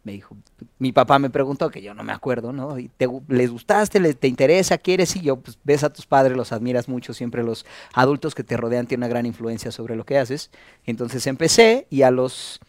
Me 0.06 0.14
dijo, 0.14 0.38
mi 0.80 0.94
papá 0.94 1.20
me 1.20 1.30
preguntó, 1.30 1.70
que 1.70 1.82
yo 1.82 1.94
no 1.94 2.04
me 2.04 2.14
acuerdo, 2.14 2.54
¿no? 2.54 2.80
¿Y 2.80 2.88
te 2.88 3.06
¿Les 3.28 3.52
gustaste? 3.52 4.00
¿Les, 4.00 4.18
¿Te 4.18 4.30
interesa? 4.30 4.78
¿Quieres? 4.78 5.14
Y 5.18 5.22
yo, 5.22 5.42
pues 5.42 5.60
ves 5.66 5.84
a 5.84 5.92
tus 5.92 6.06
padres, 6.06 6.38
los 6.38 6.54
admiras 6.54 6.88
mucho, 6.88 7.14
siempre 7.14 7.44
los 7.44 7.66
adultos 7.94 8.34
que 8.34 8.46
te 8.46 8.56
rodean 8.56 8.88
tienen 8.88 9.02
una 9.02 9.10
gran 9.10 9.26
influencia 9.26 9.72
sobre 9.72 9.98
lo 9.98 10.06
que 10.06 10.18
haces. 10.18 10.52
Entonces 10.86 11.28
empecé 11.28 11.86
y 11.90 12.04
a 12.04 12.12
los 12.12 12.62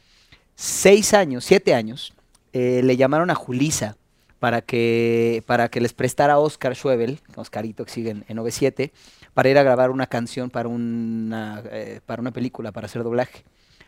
seis 0.56 1.14
años, 1.14 1.44
siete 1.44 1.72
años, 1.72 2.14
eh, 2.52 2.80
le 2.82 2.96
llamaron 2.96 3.30
a 3.30 3.36
Julisa 3.36 3.96
para 4.46 4.62
que, 4.62 5.42
para 5.44 5.68
que 5.68 5.80
les 5.80 5.92
prestara 5.92 6.38
Oscar 6.38 6.76
Schwebel, 6.76 7.18
Oscarito 7.34 7.84
que 7.84 7.90
sigue 7.90 8.10
en, 8.10 8.24
en 8.28 8.38
OV7, 8.38 8.92
para 9.34 9.48
ir 9.48 9.58
a 9.58 9.64
grabar 9.64 9.90
una 9.90 10.06
canción 10.06 10.50
para 10.50 10.68
una, 10.68 11.64
eh, 11.72 11.98
para 12.06 12.20
una 12.22 12.30
película, 12.30 12.70
para 12.70 12.84
hacer 12.86 13.02
doblaje. 13.02 13.42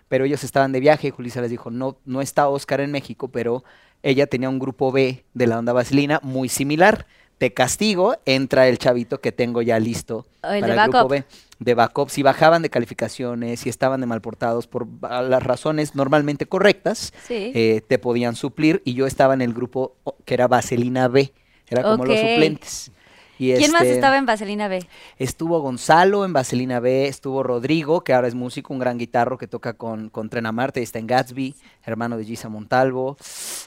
Pero 0.09 0.25
ellos 0.25 0.43
estaban 0.43 0.73
de 0.73 0.81
viaje 0.81 1.07
y 1.07 1.11
Julisa 1.13 1.41
les 1.43 1.51
dijo, 1.51 1.71
no, 1.71 1.97
no 2.05 2.21
está 2.21 2.49
Oscar 2.49 2.81
en 2.81 2.91
México, 2.91 3.29
pero 3.29 3.63
ella 4.03 4.27
tenía 4.27 4.49
un 4.49 4.59
grupo 4.59 4.91
B 4.91 5.23
de 5.33 5.47
la 5.47 5.61
onda 5.61 5.73
vaselina 5.73 6.19
muy 6.25 6.49
similar. 6.49 7.07
Te 7.39 7.53
castigo, 7.55 8.17
entra 8.25 8.67
el 8.67 8.79
chavito 8.79 9.21
que 9.21 9.31
tengo 9.31 9.63
ya 9.63 9.79
listo 9.79 10.27
el 10.43 10.63
para 10.63 10.87
el 10.87 10.91
grupo. 10.91 11.07
B. 11.07 11.25
De 11.59 11.75
backup, 11.75 12.09
si 12.09 12.23
bajaban 12.23 12.63
de 12.63 12.71
calificaciones, 12.71 13.61
si 13.61 13.69
estaban 13.69 14.01
de 14.01 14.07
malportados 14.07 14.67
por 14.69 14.87
a 15.03 15.23
las 15.23 15.43
razones 15.43 15.95
normalmente 15.97 16.47
correctas, 16.47 17.13
Sí. 17.27 17.51
eh, 17.55 17.83
te 17.87 17.99
podían 17.99 18.37
suplir 18.37 18.81
y 18.85 18.95
yo 18.95 19.07
estaba 19.07 19.35
en 19.35 19.41
el 19.43 19.53
grupo 19.55 19.97
que 20.25 20.35
era 20.35 20.47
Vaselina 20.47 21.09
B, 21.09 21.33
era 21.69 21.83
como 21.83 22.05
los 22.05 22.19
suplentes. 22.19 22.93
Y 23.39 23.55
¿Quién 23.55 23.71
más 23.73 23.83
este, 23.83 23.95
estaba 23.95 24.19
en 24.19 24.27
Vaselina 24.27 24.69
B? 24.69 24.87
Estuvo 25.19 25.61
Gonzalo 25.61 26.25
en 26.25 26.33
Vaselina 26.33 26.81
B, 26.81 27.07
estuvo 27.07 27.43
Rodrigo, 27.43 28.03
que 28.03 28.13
ahora 28.13 28.29
es 28.29 28.35
músico, 28.35 28.73
un 28.73 28.81
gran 28.81 28.99
guitarro 28.99 29.39
que 29.39 29.47
toca 29.47 29.75
con, 29.75 30.09
con 30.09 30.29
Tren 30.29 30.53
Marte, 30.53 30.83
está 30.83 30.99
en 30.99 31.07
Gatsby, 31.07 31.55
hermano 31.85 32.17
de 32.17 32.25
Gisa 32.25 32.49
Montalvo. 32.49 33.17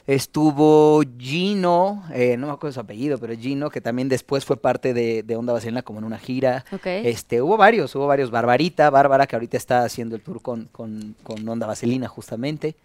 Estuvo 0.06 1.02
Gino, 1.18 2.04
eh, 2.12 2.36
no 2.36 2.48
me 2.48 2.52
acuerdo 2.52 2.74
su 2.74 2.80
apellido, 2.80 3.18
pero 3.18 3.34
Gino, 3.34 3.70
que 3.70 3.80
también 3.80 4.08
después 4.08 4.44
fue 4.44 4.56
parte 4.56 4.92
de, 4.92 5.22
de 5.22 5.36
Onda 5.36 5.52
Vaselina 5.52 5.82
como 5.82 6.00
en 6.00 6.04
una 6.04 6.18
gira. 6.18 6.64
Este, 6.84 7.40
hubo 7.40 7.56
varios, 7.56 7.94
hubo 7.94 8.06
varios. 8.06 8.30
Barbarita, 8.30 8.90
Bárbara, 8.90 9.26
que 9.26 9.36
ahorita 9.36 9.56
está 9.56 9.84
haciendo 9.84 10.16
el 10.16 10.22
tour 10.22 10.42
con, 10.42 10.68
con, 10.72 11.16
con 11.22 11.48
Onda 11.48 11.66
Vaselina, 11.66 12.08
justamente. 12.08 12.76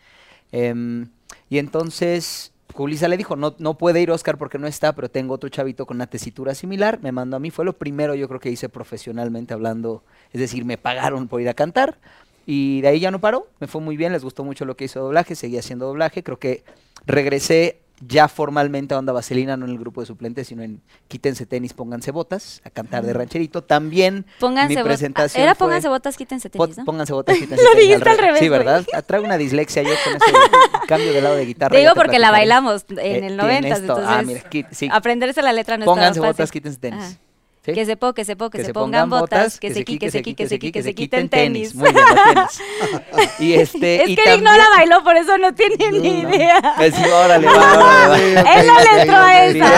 Em, 0.51 1.09
y 1.49 1.57
entonces, 1.57 2.51
Julisa 2.73 3.07
le 3.07 3.17
dijo, 3.17 3.35
no, 3.35 3.55
no 3.59 3.77
puede 3.77 4.01
ir 4.01 4.11
Oscar 4.11 4.37
porque 4.37 4.57
no 4.57 4.67
está, 4.67 4.93
pero 4.93 5.09
tengo 5.09 5.33
otro 5.33 5.49
chavito 5.49 5.85
con 5.85 5.97
una 5.97 6.07
tesitura 6.07 6.53
similar. 6.53 6.99
Me 7.01 7.11
mandó 7.11 7.37
a 7.37 7.39
mí, 7.39 7.49
fue 7.49 7.65
lo 7.65 7.73
primero 7.73 8.15
yo 8.15 8.27
creo 8.27 8.39
que 8.39 8.49
hice 8.49 8.69
profesionalmente 8.69 9.53
hablando, 9.53 10.03
es 10.31 10.41
decir, 10.41 10.65
me 10.65 10.77
pagaron 10.77 11.27
por 11.27 11.41
ir 11.41 11.49
a 11.49 11.53
cantar. 11.53 11.97
Y 12.45 12.81
de 12.81 12.87
ahí 12.89 12.99
ya 12.99 13.11
no 13.11 13.19
paró, 13.19 13.47
me 13.59 13.67
fue 13.67 13.81
muy 13.81 13.97
bien, 13.97 14.13
les 14.13 14.23
gustó 14.23 14.43
mucho 14.43 14.63
lo 14.63 14.77
que 14.77 14.85
hizo 14.85 15.01
doblaje, 15.01 15.35
seguí 15.35 15.57
haciendo 15.57 15.87
doblaje, 15.87 16.23
creo 16.23 16.39
que 16.39 16.63
regresé 17.05 17.81
ya 17.99 18.27
formalmente 18.27 18.93
a 18.93 18.99
Onda 18.99 19.11
Vaselina, 19.11 19.57
no 19.57 19.65
en 19.65 19.71
el 19.71 19.79
grupo 19.79 20.01
de 20.01 20.07
suplentes, 20.07 20.47
sino 20.47 20.61
en 20.63 20.81
Quítense 21.07 21.45
tenis, 21.45 21.73
pónganse 21.73 22.11
botas, 22.11 22.61
a 22.63 22.69
cantar 22.69 23.03
de 23.05 23.13
rancherito. 23.13 23.63
También 23.63 24.25
Pónganse 24.39 24.75
mi 24.75 24.83
presentación 24.83 25.43
Era 25.43 25.55
fue- 25.55 25.65
pónganse 25.67 25.87
botas, 25.87 26.15
quítense 26.15 26.49
tenis, 26.49 26.77
¿no? 26.77 26.85
Pónganse 26.85 27.13
botas, 27.13 27.35
quítense 27.37 27.63
Lo 27.63 27.71
tenis, 27.71 27.87
dijiste 27.87 28.09
al 28.09 28.17
revés, 28.17 28.39
Sí. 28.39 28.49
¿verdad? 28.49 28.85
Ah, 28.93 29.01
Traigo 29.01 29.25
una 29.25 29.37
dislexia 29.37 29.81
yo 29.83 29.89
con 30.03 30.15
ese 30.15 30.25
cambio 30.87 31.11
de 31.13 31.21
lado 31.21 31.35
de 31.35 31.45
guitarra. 31.45 31.71
Te 31.71 31.79
digo 31.79 31.93
te 31.93 31.99
porque 31.99 32.19
la 32.19 32.29
bailamos 32.31 32.85
en 32.89 32.99
Eh, 32.99 33.15
el 33.15 33.19
tiene 33.21 33.35
90, 33.35 33.67
esto. 33.69 33.79
entonces 33.81 34.05
Ah, 34.07 34.21
mira, 34.23 34.43
qui- 34.49 34.67
sí. 34.71 34.89
aprenderse 34.91 35.41
la 35.41 35.53
letra 35.53 35.77
no 35.77 35.85
Pónganse 35.85 36.19
botas, 36.19 36.37
fácil. 36.37 36.51
quítense 36.53 36.79
tenis. 36.79 37.03
Ajá. 37.03 37.17
¿Sí? 37.67 37.73
Que 37.73 37.85
se 37.85 37.97
po, 37.97 38.13
que 38.13 38.23
se 38.23 38.37
po, 38.37 38.49
que, 38.49 38.63
se, 38.63 38.73
pongan 38.73 39.09
botas, 39.09 39.59
que 39.59 39.73
se 39.73 39.83
qui, 39.83 39.99
que 39.99 40.09
se 40.09 40.23
que 40.23 40.47
se 40.47 40.57
qui, 40.57 40.71
que 40.71 40.81
se 40.81 40.95
quiten 40.95 41.27
tenis. 41.27 41.75
Muy 41.75 41.91
bien, 41.91 42.05
y 43.39 43.53
este, 43.55 44.03
Es 44.03 44.09
y 44.11 44.15
que 44.15 44.21
no 44.21 44.45
también- 44.45 44.57
la 44.57 44.69
bailó, 44.77 45.03
por 45.03 45.17
eso 45.17 45.37
no 45.37 45.53
tiene 45.53 45.91
ni 45.99 46.19
idea. 46.21 46.75
Eh, 46.79 46.91
sí, 46.93 47.03
órale, 47.03 47.45
va, 47.45 47.53
órale, 47.73 48.35
va. 48.35 48.41
Él 48.55 48.67
no 48.67 48.79
le 48.79 49.01
entró 49.01 49.17
a 49.17 49.45
esa. 49.45 49.73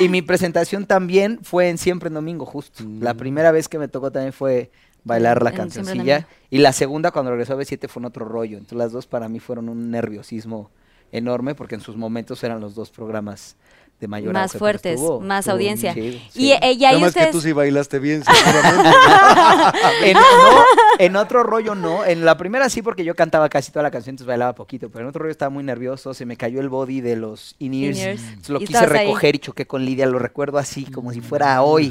y 0.00 0.10
mi 0.10 0.20
presentación 0.20 0.84
también 0.84 1.38
fue 1.42 1.70
en 1.70 1.78
Siempre 1.78 2.08
en 2.08 2.14
Domingo, 2.14 2.44
justo. 2.44 2.84
La 3.00 3.14
primera 3.14 3.52
vez 3.52 3.66
que 3.66 3.78
me 3.78 3.88
tocó 3.88 4.12
también 4.12 4.34
fue 4.34 4.70
bailar 5.02 5.42
la 5.42 5.52
cancioncilla. 5.52 6.26
Y 6.50 6.58
la 6.58 6.74
segunda, 6.74 7.10
cuando 7.10 7.30
regresó 7.30 7.54
a 7.54 7.56
B7, 7.56 7.88
fue 7.88 8.00
en 8.02 8.06
otro 8.06 8.26
rollo. 8.26 8.58
Entonces 8.58 8.76
las 8.76 8.92
dos 8.92 9.06
para 9.06 9.30
mí 9.30 9.40
fueron 9.40 9.70
un 9.70 9.90
nerviosismo 9.90 10.70
enorme, 11.10 11.54
porque 11.54 11.74
en 11.74 11.80
sus 11.80 11.96
momentos 11.96 12.44
eran 12.44 12.60
los 12.60 12.74
dos 12.74 12.90
programas 12.90 13.56
de 14.00 14.08
mayor 14.08 14.32
Más 14.32 14.52
fuertes, 14.54 14.94
estuvo- 14.94 15.20
más 15.20 15.40
estuvo 15.40 15.52
audiencia. 15.56 15.92
chido, 15.92 16.06
Y 16.06 16.20
sí. 16.30 16.52
ella 16.62 16.90
y 16.90 16.94
Nada 16.94 16.98
más 17.00 17.12
que 17.12 17.18
ustedes. 17.20 17.30
tú 17.32 17.40
sí 17.42 17.52
bailaste 17.52 17.98
bien, 17.98 18.22
seguramente. 18.24 18.88
en, 20.04 20.14
no, 20.14 20.64
en 20.98 21.16
otro 21.16 21.42
rollo 21.42 21.74
no. 21.74 22.04
En 22.04 22.24
la 22.24 22.36
primera 22.38 22.68
sí, 22.70 22.80
porque 22.82 23.04
yo 23.04 23.14
cantaba 23.14 23.48
casi 23.50 23.70
toda 23.70 23.82
la 23.82 23.90
canción, 23.90 24.14
entonces 24.14 24.26
bailaba 24.28 24.54
poquito. 24.54 24.88
Pero 24.88 25.00
en 25.04 25.08
otro 25.10 25.20
rollo 25.20 25.30
estaba 25.32 25.50
muy 25.50 25.62
nervioso. 25.62 26.14
Se 26.14 26.24
me 26.24 26.36
cayó 26.36 26.60
el 26.60 26.68
body 26.70 27.00
de 27.02 27.16
los 27.16 27.56
in-ears. 27.58 28.48
Lo 28.48 28.58
quise 28.58 28.78
ahí. 28.78 28.86
recoger 28.86 29.34
y 29.34 29.38
choqué 29.38 29.66
con 29.66 29.84
Lidia. 29.84 30.06
Lo 30.06 30.18
recuerdo 30.18 30.56
así, 30.58 30.86
como 30.86 31.12
si 31.12 31.20
fuera 31.20 31.62
hoy. 31.62 31.90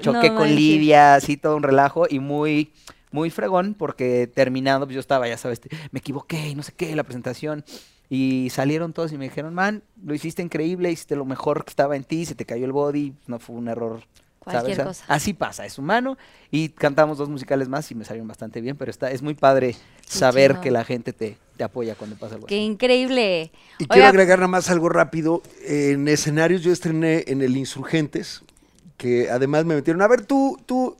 Choqué 0.00 0.30
No 0.30 0.36
con. 0.38 0.54
Lidia, 0.54 1.14
así 1.14 1.36
todo 1.36 1.56
un 1.56 1.62
relajo. 1.62 2.06
Y 2.10 2.18
muy, 2.18 2.72
muy 3.12 3.30
fregón, 3.30 3.74
porque 3.78 4.26
terminando, 4.26 4.86
pues 4.86 4.94
yo 4.94 5.00
estaba, 5.00 5.28
ya 5.28 5.38
sabes, 5.38 5.60
me 5.92 6.00
equivoqué 6.00 6.48
y 6.48 6.54
no 6.56 6.64
sé 6.64 6.72
qué, 6.76 6.94
la 6.96 7.04
presentación. 7.04 7.64
Y 8.10 8.48
salieron 8.50 8.92
todos 8.92 9.12
y 9.12 9.18
me 9.18 9.24
dijeron, 9.24 9.54
man, 9.54 9.82
lo 10.04 10.14
hiciste 10.14 10.42
increíble, 10.42 10.90
hiciste 10.92 11.16
lo 11.16 11.24
mejor 11.24 11.64
que 11.64 11.70
estaba 11.70 11.96
en 11.96 12.04
ti, 12.04 12.26
se 12.26 12.34
te 12.34 12.44
cayó 12.44 12.64
el 12.64 12.72
body, 12.72 13.14
no 13.26 13.38
fue 13.38 13.56
un 13.56 13.68
error. 13.68 14.00
¿sabes? 14.44 14.62
Cualquier 14.62 14.86
cosa. 14.86 15.04
Así 15.08 15.32
pasa, 15.32 15.64
es 15.64 15.78
humano. 15.78 16.18
Y 16.50 16.68
cantamos 16.68 17.16
dos 17.16 17.30
musicales 17.30 17.68
más 17.68 17.90
y 17.90 17.94
me 17.94 18.04
salieron 18.04 18.28
bastante 18.28 18.60
bien, 18.60 18.76
pero 18.76 18.90
está, 18.90 19.10
es 19.10 19.22
muy 19.22 19.34
padre 19.34 19.74
saber 20.06 20.52
chido. 20.52 20.60
que 20.60 20.70
la 20.70 20.84
gente 20.84 21.14
te, 21.14 21.38
te 21.56 21.64
apoya 21.64 21.94
cuando 21.94 22.16
pasa 22.16 22.34
algo 22.34 22.46
Qué 22.46 22.56
así. 22.56 22.64
increíble. 22.64 23.50
Y 23.78 23.84
Oiga, 23.84 23.94
quiero 23.94 24.08
agregar 24.08 24.38
nada 24.38 24.48
más 24.48 24.68
algo 24.70 24.90
rápido. 24.90 25.42
En 25.66 26.06
escenarios 26.08 26.62
yo 26.62 26.72
estrené 26.72 27.24
en 27.26 27.40
el 27.40 27.56
Insurgentes, 27.56 28.42
que 28.98 29.30
además 29.30 29.64
me 29.64 29.76
metieron, 29.76 30.02
a 30.02 30.08
ver, 30.08 30.26
tú, 30.26 30.60
tú, 30.66 30.94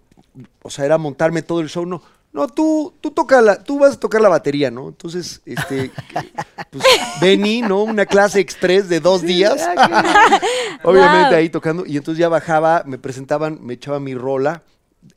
o 0.62 0.70
sea, 0.70 0.86
era 0.86 0.96
montarme 0.96 1.42
todo 1.42 1.60
el 1.60 1.68
show, 1.68 1.84
no. 1.84 2.02
No, 2.34 2.48
tú, 2.48 2.92
tú 3.00 3.12
toca 3.12 3.40
la, 3.40 3.62
tú 3.62 3.78
vas 3.78 3.94
a 3.94 4.00
tocar 4.00 4.20
la 4.20 4.28
batería, 4.28 4.68
¿no? 4.68 4.88
Entonces, 4.88 5.40
este, 5.46 5.92
pues, 6.70 6.84
Benny, 7.20 7.62
¿no? 7.62 7.84
Una 7.84 8.06
clase 8.06 8.40
express 8.40 8.88
de 8.88 8.98
dos 8.98 9.22
días. 9.22 9.62
Obviamente 10.82 11.28
Wow. 11.28 11.36
ahí 11.36 11.48
tocando. 11.48 11.86
Y 11.86 11.96
entonces 11.96 12.18
ya 12.18 12.28
bajaba, 12.28 12.82
me 12.86 12.98
presentaban, 12.98 13.60
me 13.62 13.74
echaba 13.74 14.00
mi 14.00 14.16
rola, 14.16 14.64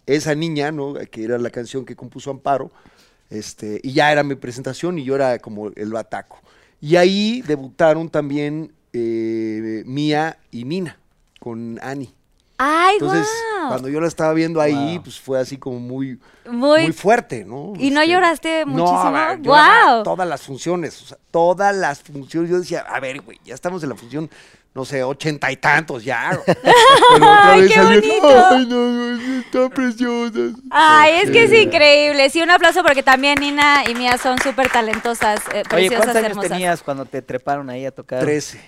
esa 0.06 0.36
niña, 0.36 0.72
¿no? 0.72 0.94
Que 1.10 1.24
era 1.24 1.40
la 1.40 1.50
canción 1.50 1.86
que 1.86 1.96
compuso 1.96 2.30
Amparo. 2.30 2.72
Este, 3.32 3.80
y 3.82 3.94
ya 3.94 4.12
era 4.12 4.22
mi 4.22 4.36
presentación 4.36 5.00
y 5.00 5.04
yo 5.04 5.16
era 5.16 5.40
como 5.40 5.70
el 5.76 5.92
bataco. 5.92 6.38
Y 6.80 6.98
ahí 6.98 7.42
debutaron 7.42 8.10
también 8.10 8.72
eh, 8.94 9.82
Mía 9.88 10.38
y 10.52 10.66
Nina 10.66 11.00
con 11.40 11.80
Ani. 11.82 12.14
Ay, 12.60 12.96
Entonces, 13.00 13.28
cuando 13.68 13.88
yo 13.88 14.00
la 14.02 14.08
estaba 14.08 14.34
viendo 14.34 14.60
ahí, 14.60 14.96
Wow. 14.96 15.04
pues 15.04 15.20
fue 15.20 15.40
así 15.40 15.58
como 15.58 15.80
muy, 15.80 16.20
Muy- 16.50 16.84
muy, 16.84 16.92
fuerte, 16.92 17.46
¿no? 17.46 17.74
¿Y 17.78 17.92
no 17.92 18.04
lloraste 18.04 18.66
muchísimo? 18.66 19.12
No, 19.12 19.38
¡Guau! 19.44 20.04
todas 20.04 20.28
las 20.28 20.42
funciones, 20.42 21.00
o 21.02 21.06
sea, 21.06 21.18
todas 21.30 21.76
las 21.76 22.02
funciones. 22.02 22.50
Yo 22.50 22.58
decía, 22.60 22.80
a 22.90 23.00
ver, 23.00 23.22
güey, 23.22 23.40
ya 23.46 23.54
estamos 23.54 23.84
en 23.84 23.90
la 23.90 23.96
función, 23.96 24.28
no 24.74 24.86
sé, 24.86 25.04
ochenta 25.04 25.52
y 25.52 25.58
tantos 25.58 26.04
ya. 26.04 26.32
Pero 26.46 26.60
otra 27.16 27.52
Ay, 27.52 27.62
vez 27.62 27.72
qué 27.72 27.76
salió, 27.80 28.00
bonito. 28.02 28.46
"Ay, 28.50 28.66
no, 28.66 28.76
no, 28.92 29.40
está 29.40 29.60
tan 29.60 29.70
preciosas. 29.70 30.52
Ay, 30.72 31.14
es 31.24 31.30
que 31.32 31.44
es 31.44 31.54
increíble. 31.54 32.28
Sí, 32.32 32.42
un 32.42 32.50
aplauso 32.50 32.82
porque 32.84 33.04
también 33.04 33.40
Nina 33.40 33.84
y 33.88 33.94
Mía 33.94 34.18
son 34.18 34.40
súper 34.42 34.70
talentosas, 34.72 35.42
eh, 35.54 35.62
Oye, 35.62 35.64
preciosas, 35.70 35.98
¿cuántos 36.00 36.16
años 36.16 36.30
hermosas. 36.32 36.52
tenías 36.52 36.82
cuando 36.82 37.06
te 37.06 37.22
treparon 37.22 37.70
ahí 37.70 37.86
a 37.86 37.92
tocar? 37.92 38.20
Trece. 38.22 38.60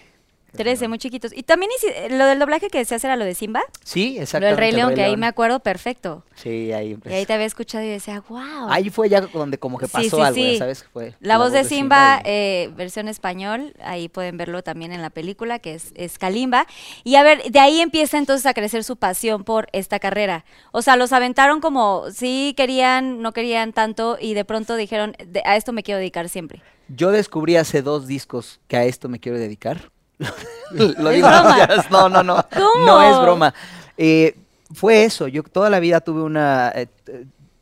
Trece, 0.57 0.87
muy 0.87 0.97
chiquitos. 0.97 1.31
Y 1.35 1.43
también 1.43 1.71
eh, 1.83 2.07
lo 2.11 2.25
del 2.25 2.39
doblaje 2.39 2.69
que 2.69 2.77
decías 2.79 3.03
era 3.03 3.15
lo 3.15 3.25
de 3.25 3.35
Simba, 3.35 3.61
Sí, 3.83 4.15
lo 4.17 4.23
exactamente. 4.23 4.47
del 4.47 4.57
Rey 4.57 4.71
León, 4.71 4.95
que 4.95 5.03
ahí 5.03 5.15
me 5.17 5.27
acuerdo 5.27 5.59
perfecto. 5.59 6.23
Sí, 6.35 6.71
ahí. 6.71 6.97
Y 7.05 7.13
ahí 7.13 7.25
te 7.25 7.33
había 7.33 7.45
escuchado 7.45 7.83
y 7.83 7.89
decía, 7.89 8.23
wow. 8.27 8.67
Ahí 8.69 8.89
fue 8.89 9.09
ya 9.09 9.21
donde 9.21 9.57
como 9.57 9.77
que 9.77 9.87
pasó 9.87 10.17
sí, 10.17 10.21
algo, 10.21 10.35
sí. 10.35 10.57
¿sabes? 10.57 10.85
Fue 10.91 11.13
La, 11.19 11.37
voz 11.37 11.51
de 11.51 11.63
Simba, 11.63 12.21
y- 12.23 12.27
eh, 12.29 12.71
versión 12.75 13.07
español, 13.07 13.73
ahí 13.81 14.09
pueden 14.09 14.37
verlo 14.37 14.63
también 14.63 14.91
en 14.91 15.01
la 15.01 15.09
película, 15.09 15.59
que 15.59 15.73
es, 15.75 15.91
es 15.95 16.17
Kalimba. 16.17 16.65
Y 17.03 17.15
a 17.15 17.23
ver, 17.23 17.43
de 17.51 17.59
ahí 17.59 17.81
empieza 17.81 18.17
entonces 18.17 18.45
a 18.45 18.53
crecer 18.53 18.83
su 18.83 18.95
pasión 18.97 19.43
por 19.43 19.67
esta 19.73 19.99
carrera. 19.99 20.45
O 20.71 20.81
sea, 20.81 20.95
los 20.95 21.11
aventaron 21.13 21.61
como, 21.61 22.05
sí 22.13 22.53
querían, 22.57 23.21
no 23.21 23.33
querían 23.33 23.73
tanto, 23.73 24.17
y 24.19 24.33
de 24.33 24.45
pronto 24.45 24.75
dijeron, 24.75 25.15
"De- 25.25 25.41
a 25.45 25.55
esto 25.55 25.73
me 25.73 25.83
quiero 25.83 25.99
dedicar 25.99 26.29
siempre. 26.29 26.61
Yo 26.87 27.11
descubrí 27.11 27.55
hace 27.55 27.81
dos 27.81 28.07
discos 28.07 28.59
que 28.67 28.77
a 28.77 28.83
esto 28.85 29.09
me 29.09 29.19
quiero 29.19 29.37
dedicar. 29.37 29.91
Lo 30.71 31.09
¿Es 31.09 31.15
digo, 31.15 31.27
no, 31.91 32.09
no, 32.09 32.23
no. 32.23 32.45
¿Cómo? 32.53 32.85
No 32.85 33.01
es 33.01 33.21
broma. 33.21 33.53
Eh, 33.97 34.35
fue 34.73 35.03
eso. 35.05 35.27
Yo 35.27 35.43
toda 35.43 35.69
la 35.69 35.79
vida 35.79 36.01
tuve 36.01 36.21
una, 36.21 36.71
eh, 36.75 36.87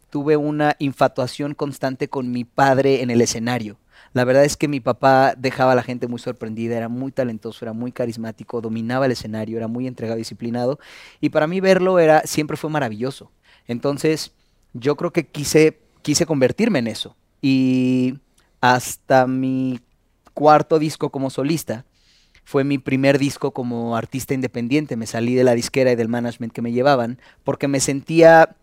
tuve 0.10 0.38
una 0.38 0.76
infatuación 0.80 1.54
constante 1.54 2.10
con 2.10 2.32
mi 2.32 2.44
padre 2.44 3.02
en 3.02 3.10
el 3.10 3.22
escenario. 3.22 3.78
La 4.14 4.24
verdad 4.24 4.46
es 4.46 4.58
que 4.58 4.68
mi 4.68 4.80
papá 4.80 5.36
dejaba 5.38 5.74
a 5.74 5.76
la 5.76 5.84
gente 5.84 6.08
muy 6.08 6.20
sorprendida, 6.20 6.76
era 6.76 6.90
muy 6.90 7.12
talentoso, 7.12 7.64
era 7.64 7.74
muy 7.74 7.92
carismático, 7.92 8.62
dominaba 8.62 9.06
el 9.06 9.12
escenario, 9.12 9.58
era 9.58 9.68
muy 9.68 9.86
entregado, 9.86 10.18
disciplinado. 10.18 10.80
Y 11.22 11.30
para 11.30 11.46
mí 11.46 11.60
verlo 11.60 12.00
era, 12.00 12.22
siempre 12.26 12.58
fue 12.58 12.70
maravilloso. 12.70 13.32
Entonces, 13.68 14.32
yo 14.74 14.96
creo 14.96 15.12
que 15.12 15.28
quise, 15.28 15.80
quise 16.02 16.26
convertirme 16.26 16.80
en 16.80 16.88
eso. 16.88 17.16
Y 17.42 18.16
hasta 18.62 19.28
mi 19.28 19.80
cuarto 20.34 20.80
disco 20.80 21.10
como 21.10 21.30
solista, 21.30 21.86
fue 22.48 22.64
mi 22.64 22.78
primer 22.78 23.20
disco 23.20 23.52
como 23.52 23.98
artista 23.98 24.34
independiente. 24.34 24.96
Me 24.96 25.06
salí 25.06 25.36
de 25.36 25.44
la 25.44 25.54
disquera 25.54 25.92
y 25.92 25.98
del 25.98 26.08
management 26.08 26.54
que 26.54 26.62
me 26.62 26.72
llevaban 26.72 27.20
porque 27.44 27.68
me 27.68 27.82
sentía, 27.82 28.56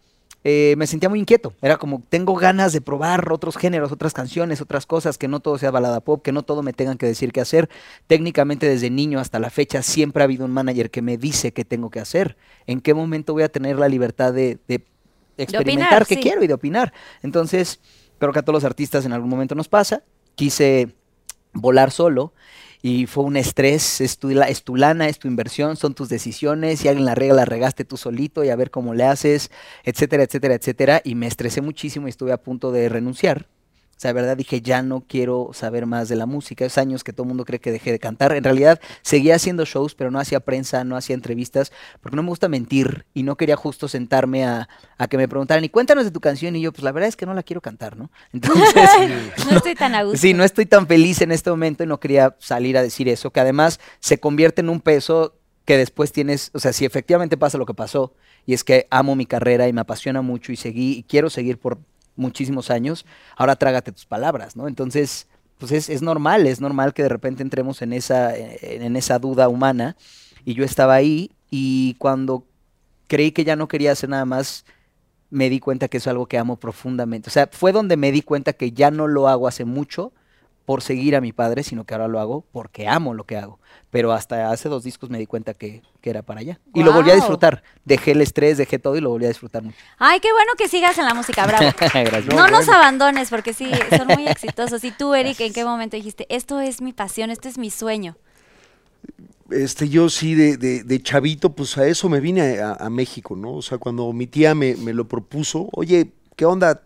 eh, 0.43 0.75
me 0.79 0.87
sentía 0.87 1.11
muy 1.11 1.19
inquieto. 1.19 1.53
Era 1.61 1.77
como, 1.77 2.03
tengo 2.09 2.35
ganas 2.35 2.73
de 2.73 2.81
probar 2.81 3.31
otros 3.31 3.59
géneros, 3.59 3.93
otras 3.93 4.15
canciones, 4.15 4.63
otras 4.63 4.87
cosas, 4.87 5.19
que 5.19 5.29
no 5.29 5.41
todo 5.41 5.59
sea 5.59 5.71
balada 5.71 6.01
pop, 6.01 6.23
que 6.23 6.33
no 6.33 6.45
todo 6.45 6.63
me 6.63 6.73
tengan 6.73 6.97
que 6.97 7.05
decir 7.05 7.31
qué 7.31 7.43
hacer. 7.43 7.69
Técnicamente 8.07 8.67
desde 8.67 8.89
niño 8.89 9.21
hasta 9.21 9.39
la 9.39 9.51
fecha 9.51 9.83
siempre 9.83 10.23
ha 10.23 10.25
habido 10.25 10.47
un 10.47 10.53
manager 10.53 10.91
que 10.91 11.03
me 11.03 11.19
dice 11.19 11.53
qué 11.53 11.67
tengo 11.67 11.91
que 11.91 12.01
hacer. 12.01 12.39
¿En 12.67 12.81
qué 12.81 12.95
momento 12.95 13.35
voy 13.35 13.43
a 13.43 13.51
tener 13.51 13.79
la 13.79 13.91
libertad 13.91 14.33
de, 14.33 14.61
de 14.67 14.83
experimentar 15.37 16.07
qué 16.07 16.15
sí. 16.15 16.23
quiero 16.23 16.43
y 16.43 16.47
de 16.47 16.55
opinar? 16.55 16.95
Entonces, 17.23 17.81
creo 18.19 18.33
que 18.33 18.39
a 18.39 18.43
todos 18.43 18.55
los 18.55 18.65
artistas 18.65 19.05
en 19.05 19.13
algún 19.13 19.29
momento 19.29 19.55
nos 19.55 19.69
pasa. 19.69 20.05
Quise 20.37 20.95
volar 21.53 21.91
solo 21.91 22.33
y 22.87 23.07
fue 23.07 23.25
un 23.25 23.39
estrés, 23.39 24.03
es 24.03 24.19
tu, 24.19 24.29
es 24.29 24.63
tu 24.63 24.77
lana, 24.77 25.09
es 25.09 25.19
tu 25.19 25.27
inversión, 25.27 25.75
son 25.79 25.95
tus 25.95 26.11
decisiones, 26.11 26.81
si 26.81 26.89
alguien 26.89 27.07
la 27.07 27.15
regla, 27.15 27.37
la 27.37 27.45
regaste 27.47 27.87
tú 27.87 27.97
solito 27.97 28.45
y 28.45 28.51
a 28.51 28.57
ver 28.57 28.71
cómo 28.71 28.93
le 28.93 29.05
haces, 29.05 29.51
etcétera, 29.85 30.25
etcétera, 30.25 30.55
etcétera. 30.55 31.01
Y 31.03 31.15
me 31.15 31.27
estresé 31.27 31.63
muchísimo 31.63 32.09
y 32.09 32.11
estuve 32.11 32.33
a 32.33 32.43
punto 32.43 32.73
de 32.73 32.91
renunciar. 32.91 33.47
O 33.97 34.01
sea, 34.01 34.11
de 34.11 34.21
verdad 34.21 34.37
dije, 34.37 34.61
ya 34.61 34.83
no 34.83 35.05
quiero 35.07 35.51
saber 35.53 35.87
más 35.87 36.09
de 36.09 36.17
la 36.17 36.27
música. 36.27 36.65
Es 36.65 36.79
años 36.79 37.05
que 37.05 37.13
todo 37.13 37.23
el 37.23 37.29
mundo 37.29 37.45
cree 37.45 37.61
que 37.61 37.71
dejé 37.71 37.93
de 37.93 37.99
cantar. 37.99 38.33
En 38.33 38.45
realidad 38.45 38.81
seguía 39.03 39.37
haciendo 39.37 39.65
shows, 39.65 39.95
pero 39.95 40.11
no 40.11 40.19
hacía 40.19 40.41
prensa, 40.41 40.85
no 40.85 40.97
hacía 40.97 41.15
entrevistas, 41.15 41.73
porque 42.01 42.17
no 42.17 42.23
me 42.23 42.29
gusta 42.29 42.49
mentir 42.49 43.07
y 43.15 43.23
no 43.23 43.37
quería 43.37 43.57
justo 43.57 43.89
sentarme 43.89 44.45
a, 44.45 44.69
a 44.99 45.09
que 45.09 45.17
me 45.17 45.29
preguntaran, 45.29 45.65
y 45.65 45.69
cuéntanos 45.69 46.05
de 46.05 46.11
tu 46.11 46.21
canción. 46.21 46.57
Y 46.57 46.61
yo, 46.61 46.73
pues 46.73 46.83
la 46.83 46.93
verdad 46.93 47.09
es 47.09 47.17
que 47.17 47.27
no 47.27 47.35
la 47.35 47.43
quiero 47.43 47.61
cantar, 47.61 47.97
¿no? 47.97 48.11
Entonces, 48.33 48.91
no 49.51 49.57
estoy 49.57 49.75
tan 49.75 49.95
a 49.95 50.03
gusto. 50.03 50.19
Sí, 50.19 50.35
no 50.35 50.45
estoy 50.45 50.67
tan 50.67 50.87
feliz 50.87 51.21
en 51.21 51.33
este 51.33 51.51
momento 51.51 51.85
y 51.85 51.87
no 51.87 52.01
quería 52.01 52.37
salir 52.39 52.77
a 52.77 52.83
decir 52.83 53.09
eso, 53.09 53.31
que 53.31 53.41
además 53.41 53.81
se 54.01 54.19
convierte 54.19 54.61
en 54.61 54.69
un 54.69 54.81
peso 54.81 55.35
que 55.65 55.79
después 55.79 56.13
tienes, 56.13 56.51
o 56.53 56.59
sea, 56.59 56.73
si 56.73 56.85
efectivamente 56.85 57.37
pasa 57.37 57.59
lo 57.59 57.67
que 57.67 57.75
pasó, 57.75 58.13
y 58.47 58.53
es 58.53 58.65
que 58.65 58.87
amo 58.91 59.17
mi 59.17 59.27
carrera 59.27 59.69
y 59.69 59.73
me 59.73 59.81
apasiona 59.81 60.23
mucho 60.23 60.53
y 60.53 60.57
seguí 60.57 60.93
y 60.99 61.03
quiero 61.05 61.31
seguir 61.31 61.59
por 61.59 61.79
muchísimos 62.17 62.71
años, 62.71 63.07
ahora 63.37 63.57
trágate 63.57 63.93
tus 63.93 64.07
palabras, 64.07 64.57
¿no? 64.57 64.69
Entonces, 64.69 65.27
pues 65.59 65.73
es, 65.73 65.89
es 65.89 66.03
normal, 66.03 66.47
es 66.47 66.61
normal 66.61 66.95
que 66.95 67.03
de 67.03 67.09
repente 67.09 67.43
entremos 67.43 67.83
en 67.83 67.93
esa, 67.93 68.37
en, 68.37 68.83
en 68.83 68.97
esa 68.97 69.19
duda 69.19 69.49
humana, 69.49 69.97
y 70.45 70.55
yo 70.55 70.65
estaba 70.65 70.95
ahí, 70.95 71.31
y 71.51 71.95
cuando 71.95 72.45
creí 73.07 73.33
que 73.33 73.45
ya 73.45 73.57
no 73.57 73.69
quería 73.69 73.93
hacer 73.93 74.11
nada 74.11 74.25
más, 74.25 74.65
me 75.31 75.51
di 75.51 75.59
cuenta 75.59 75.89
que 75.89 75.97
es 75.97 76.07
algo 76.07 76.27
que 76.27 76.39
amo 76.39 76.57
profundamente. 76.57 77.29
O 77.29 77.33
sea, 77.33 77.49
fue 77.51 77.73
donde 77.73 77.97
me 77.97 78.13
di 78.13 78.23
cuenta 78.23 78.53
que 78.53 78.73
ya 78.73 78.91
no 78.91 79.09
lo 79.09 79.29
hago 79.29 79.49
hace 79.49 79.65
mucho 79.65 80.13
por 80.65 80.83
seguir 80.83 81.15
a 81.15 81.21
mi 81.21 81.33
padre, 81.33 81.63
sino 81.63 81.85
que 81.85 81.93
ahora 81.95 82.09
lo 82.09 82.21
hago 82.21 82.45
porque 82.53 82.89
amo 82.89 83.13
lo 83.13 83.25
que 83.25 83.37
hago. 83.37 83.59
Pero 83.91 84.13
hasta 84.13 84.51
hace 84.51 84.69
dos 84.69 84.83
discos 84.83 85.11
me 85.11 85.19
di 85.19 85.27
cuenta 85.27 85.53
que, 85.55 85.83
que 86.01 86.11
era 86.11 86.23
para 86.23 86.41
allá. 86.41 86.59
Y 86.75 86.83
lo 86.83 86.93
volví 86.93 87.11
a 87.11 87.15
disfrutar. 87.15 87.63
Dejé 87.85 88.13
el 88.13 88.23
estrés, 88.23 88.57
dejé 88.57 88.79
todo 88.79 88.97
y 88.97 89.01
lo 89.01 89.11
volví 89.11 89.27
a 89.27 89.29
disfrutar 89.29 89.63
mucho. 89.63 89.77
Ay, 89.99 90.21
qué 90.21 90.33
bueno 90.33 90.53
que 90.57 90.69
sigas 90.69 90.97
en 90.99 91.05
la 91.05 91.15
música, 91.15 91.47
bravo. 91.47 91.71
Gracias. 91.79 92.27
No 92.27 92.49
nos 92.49 92.69
abandones 92.69 93.29
porque 93.31 93.53
sí, 93.53 93.71
son 93.97 94.09
muy 94.09 94.27
exitosos. 94.27 94.83
Y 94.85 94.91
tú, 94.91 95.15
Eric, 95.15 95.39
¿en 95.41 95.53
qué 95.53 95.65
momento 95.65 95.97
dijiste, 95.97 96.27
esto 96.35 96.61
es 96.61 96.81
mi 96.81 96.93
pasión, 96.93 97.31
esto 97.31 97.49
es 97.49 97.59
mi 97.59 97.71
sueño? 97.71 98.17
Este, 99.51 99.89
yo 99.89 100.09
sí, 100.09 100.35
de, 100.35 100.57
de- 100.57 100.83
de 100.83 101.03
chavito, 101.03 101.51
pues 101.55 101.77
a 101.77 101.87
eso 101.87 102.09
me 102.09 102.21
vine 102.21 102.59
a, 102.61 102.73
a 102.73 102.89
México, 102.91 103.37
¿no? 103.37 103.53
O 103.57 103.63
sea, 103.63 103.79
cuando 103.79 104.11
mi 104.13 104.27
tía 104.27 104.55
me, 104.55 104.75
me 104.77 104.95
lo 104.95 105.07
propuso, 105.07 105.69
oye, 105.73 106.13
¿qué 106.37 106.47
onda? 106.47 106.83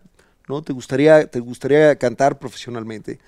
¿No? 0.47 0.61
¿Te 0.61 0.73
gustaría, 0.73 1.25
¿Te 1.27 1.39
gustaría 1.39 1.95
cantar 1.95 2.37
profesionalmente? 2.39 3.19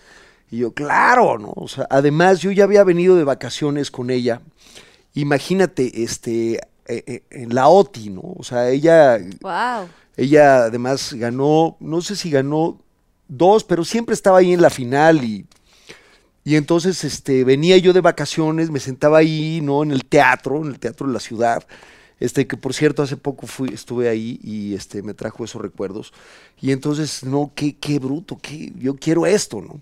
Y 0.51 0.57
yo, 0.59 0.73
claro, 0.73 1.39
¿no? 1.39 1.53
O 1.55 1.67
sea, 1.67 1.87
además 1.89 2.39
yo 2.41 2.51
ya 2.51 2.65
había 2.65 2.83
venido 2.83 3.15
de 3.15 3.23
vacaciones 3.23 3.89
con 3.89 4.09
ella. 4.09 4.41
Imagínate, 5.13 6.03
este, 6.03 6.55
eh, 6.87 7.03
eh, 7.07 7.23
en 7.31 7.55
la 7.55 7.69
OTI, 7.69 8.09
¿no? 8.09 8.21
O 8.37 8.43
sea, 8.43 8.69
ella, 8.69 9.17
Wow. 9.41 9.87
ella 10.17 10.65
además 10.65 11.13
ganó, 11.13 11.77
no 11.79 12.01
sé 12.01 12.15
si 12.17 12.29
ganó 12.29 12.79
dos, 13.29 13.63
pero 13.63 13.85
siempre 13.85 14.13
estaba 14.13 14.39
ahí 14.39 14.51
en 14.53 14.61
la 14.61 14.69
final 14.69 15.23
y, 15.23 15.45
y 16.43 16.55
entonces 16.57 17.03
este, 17.05 17.43
venía 17.45 17.77
yo 17.77 17.93
de 17.93 18.01
vacaciones, 18.01 18.71
me 18.71 18.79
sentaba 18.81 19.19
ahí, 19.19 19.61
¿no? 19.61 19.83
En 19.83 19.91
el 19.91 20.03
teatro, 20.05 20.61
en 20.61 20.67
el 20.67 20.79
teatro 20.79 21.07
de 21.07 21.13
la 21.13 21.19
ciudad, 21.21 21.65
este, 22.19 22.45
que 22.45 22.57
por 22.57 22.73
cierto 22.73 23.03
hace 23.03 23.15
poco 23.15 23.47
fui, 23.47 23.69
estuve 23.73 24.09
ahí 24.09 24.39
y 24.43 24.73
este, 24.75 25.01
me 25.01 25.13
trajo 25.13 25.45
esos 25.45 25.61
recuerdos. 25.61 26.13
Y 26.59 26.71
entonces, 26.71 27.23
no, 27.23 27.51
qué, 27.55 27.77
qué 27.77 27.99
bruto, 27.99 28.37
qué, 28.41 28.73
yo 28.77 28.95
quiero 28.95 29.25
esto, 29.25 29.61
¿no? 29.61 29.79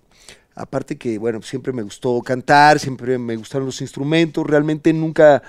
Aparte 0.59 0.97
que, 0.97 1.17
bueno, 1.17 1.41
siempre 1.41 1.71
me 1.71 1.81
gustó 1.83 2.21
cantar, 2.21 2.79
siempre 2.79 3.17
me 3.17 3.37
gustaron 3.37 3.65
los 3.65 3.79
instrumentos, 3.79 4.45
realmente 4.45 4.91
nunca 4.91 5.41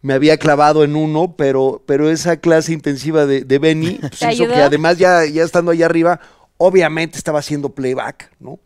me 0.00 0.14
había 0.14 0.38
clavado 0.38 0.82
en 0.82 0.96
uno, 0.96 1.34
pero, 1.36 1.82
pero 1.84 2.08
esa 2.08 2.38
clase 2.38 2.72
intensiva 2.72 3.26
de, 3.26 3.42
de 3.44 3.58
Benny 3.58 3.94
pues, 4.00 4.18
¿Te 4.18 4.32
hizo 4.32 4.46
que 4.46 4.54
además 4.54 4.96
ya, 4.96 5.26
ya 5.26 5.42
estando 5.44 5.72
allá 5.72 5.84
arriba, 5.84 6.20
obviamente 6.56 7.18
estaba 7.18 7.40
haciendo 7.40 7.68
playback, 7.74 8.30
¿no? 8.40 8.58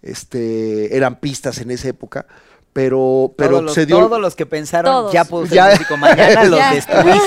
Este, 0.00 0.96
eran 0.96 1.18
pistas 1.18 1.58
en 1.58 1.72
esa 1.72 1.88
época, 1.88 2.24
pero, 2.72 3.34
pero 3.36 3.50
todos, 3.50 3.64
los, 3.64 3.74
se 3.74 3.86
dio... 3.86 3.98
todos 3.98 4.20
los 4.20 4.36
que 4.36 4.46
pensaron, 4.46 4.92
Todos. 4.92 5.12
ya 5.12 5.24
puedo 5.24 5.46
ser 5.46 5.56
Ya. 5.56 5.70
músico 5.70 5.96
mañana, 5.96 6.44
los 6.44 6.60
destruiste. 6.70 7.20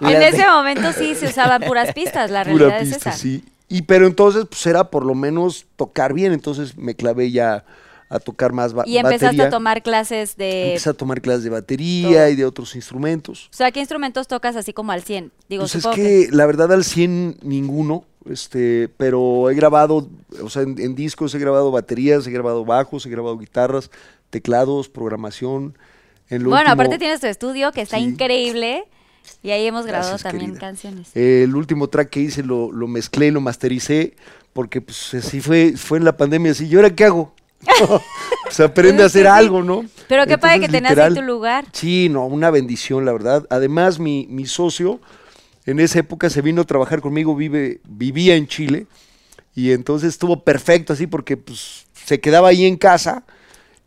En 0.00 0.22
ese 0.22 0.46
momento 0.48 0.92
sí 0.92 1.14
se 1.14 1.26
usaban 1.26 1.62
puras 1.62 1.92
pistas, 1.92 2.30
la 2.30 2.42
pura 2.44 2.68
realidad 2.70 2.82
es 2.82 2.94
pista, 2.94 3.10
esa. 3.10 3.18
sí. 3.18 3.44
Y 3.70 3.82
pero 3.82 4.06
entonces 4.06 4.44
pues 4.50 4.66
era 4.66 4.90
por 4.90 5.06
lo 5.06 5.14
menos 5.14 5.64
tocar 5.76 6.12
bien, 6.12 6.32
entonces 6.32 6.76
me 6.76 6.94
clavé 6.94 7.30
ya 7.30 7.64
a 8.10 8.18
tocar 8.18 8.52
más 8.52 8.72
ba- 8.74 8.82
Y 8.84 8.96
empezaste 8.98 9.26
batería. 9.26 9.46
a 9.46 9.50
tomar 9.50 9.82
clases 9.84 10.36
de... 10.36 10.70
Empecé 10.70 10.90
a 10.90 10.94
tomar 10.94 11.20
clases 11.22 11.44
de 11.44 11.50
batería 11.50 12.08
todo. 12.24 12.28
y 12.30 12.34
de 12.36 12.44
otros 12.44 12.74
instrumentos. 12.74 13.46
O 13.52 13.56
sea, 13.56 13.70
¿qué 13.70 13.78
instrumentos 13.78 14.26
tocas 14.26 14.56
así 14.56 14.72
como 14.72 14.90
al 14.90 15.02
100? 15.04 15.30
Digo, 15.48 15.62
Pues 15.62 15.76
es 15.76 15.86
que 15.86 16.26
la 16.32 16.44
verdad 16.46 16.72
al 16.72 16.82
100 16.82 17.36
ninguno, 17.42 18.04
este, 18.28 18.88
pero 18.96 19.48
he 19.48 19.54
grabado, 19.54 20.08
o 20.42 20.50
sea, 20.50 20.62
en, 20.62 20.76
en 20.80 20.96
discos 20.96 21.32
he 21.36 21.38
grabado 21.38 21.70
baterías, 21.70 22.26
he 22.26 22.32
grabado 22.32 22.64
bajos, 22.64 23.06
he 23.06 23.10
grabado 23.10 23.38
guitarras, 23.38 23.92
teclados, 24.30 24.88
programación. 24.88 25.78
En 26.28 26.42
lo 26.42 26.48
Bueno, 26.50 26.62
último- 26.70 26.72
aparte 26.82 26.98
tienes 26.98 27.20
tu 27.20 27.28
estudio 27.28 27.70
que 27.70 27.82
está 27.82 27.98
Sí. 27.98 28.02
increíble 28.02 28.84
y 29.42 29.50
ahí 29.50 29.66
hemos 29.66 29.86
grabado 29.86 30.10
Gracias, 30.10 30.22
también 30.30 30.50
querida. 30.52 30.60
canciones. 30.60 31.08
El 31.16 31.54
último 31.56 31.88
track 31.88 32.10
que 32.10 32.20
hice 32.20 32.42
lo, 32.42 32.72
lo 32.72 32.88
mezclé, 32.88 33.30
lo 33.30 33.40
mastericé, 33.40 34.14
porque 34.52 34.80
pues 34.80 35.14
así 35.14 35.40
fue, 35.40 35.74
fue 35.76 35.98
en 35.98 36.04
la 36.04 36.16
pandemia, 36.16 36.52
así, 36.52 36.66
¿y 36.66 36.74
ahora 36.76 36.94
qué 36.94 37.04
hago? 37.04 37.34
pues 38.44 38.60
aprende 38.60 39.02
a 39.02 39.08
Sí, 39.08 39.18
hacer 39.18 39.26
sí. 39.26 39.28
algo, 39.28 39.62
¿no? 39.62 39.84
Pero 40.08 40.26
qué 40.26 40.38
padre 40.38 40.60
que 40.60 40.68
tenías 40.68 40.92
literal, 40.92 41.14
tu 41.14 41.22
lugar. 41.22 41.66
Sí, 41.72 42.08
no, 42.10 42.26
una 42.26 42.50
bendición, 42.50 43.04
la 43.04 43.12
verdad. 43.12 43.46
Además, 43.50 43.98
mi, 43.98 44.26
mi 44.30 44.46
socio 44.46 45.00
en 45.66 45.78
esa 45.78 45.98
época 46.00 46.30
se 46.30 46.40
vino 46.42 46.62
a 46.62 46.64
trabajar 46.64 47.00
conmigo, 47.00 47.36
vive, 47.36 47.80
vivía 47.86 48.34
en 48.34 48.46
Chile, 48.46 48.86
y 49.54 49.72
entonces 49.72 50.08
estuvo 50.10 50.42
perfecto 50.42 50.92
así 50.92 51.06
porque 51.06 51.36
pues 51.36 51.86
se 52.06 52.18
quedaba 52.20 52.48
ahí 52.48 52.64
en 52.64 52.76
casa 52.76 53.24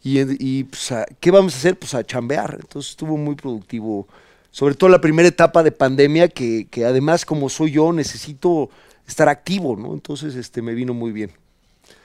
y, 0.03 0.19
y, 0.39 0.65
pues, 0.65 0.93
¿qué 1.19 1.31
vamos 1.31 1.55
a 1.55 1.57
hacer? 1.57 1.79
Pues 1.79 1.93
a 1.95 2.03
chambear. 2.03 2.57
Entonces 2.61 2.91
estuvo 2.91 3.17
muy 3.17 3.35
productivo 3.35 4.07
sobre 4.53 4.75
todo 4.75 4.91
la 4.91 5.01
primera 5.01 5.27
etapa 5.27 5.63
de 5.63 5.71
pandemia, 5.71 6.27
que, 6.29 6.67
que 6.69 6.85
además 6.85 7.25
como 7.25 7.49
soy 7.49 7.71
yo, 7.71 7.91
necesito 7.91 8.69
estar 9.07 9.27
activo, 9.27 9.75
¿no? 9.75 9.93
Entonces, 9.95 10.35
este, 10.35 10.61
me 10.61 10.75
vino 10.75 10.93
muy 10.93 11.11
bien. 11.11 11.31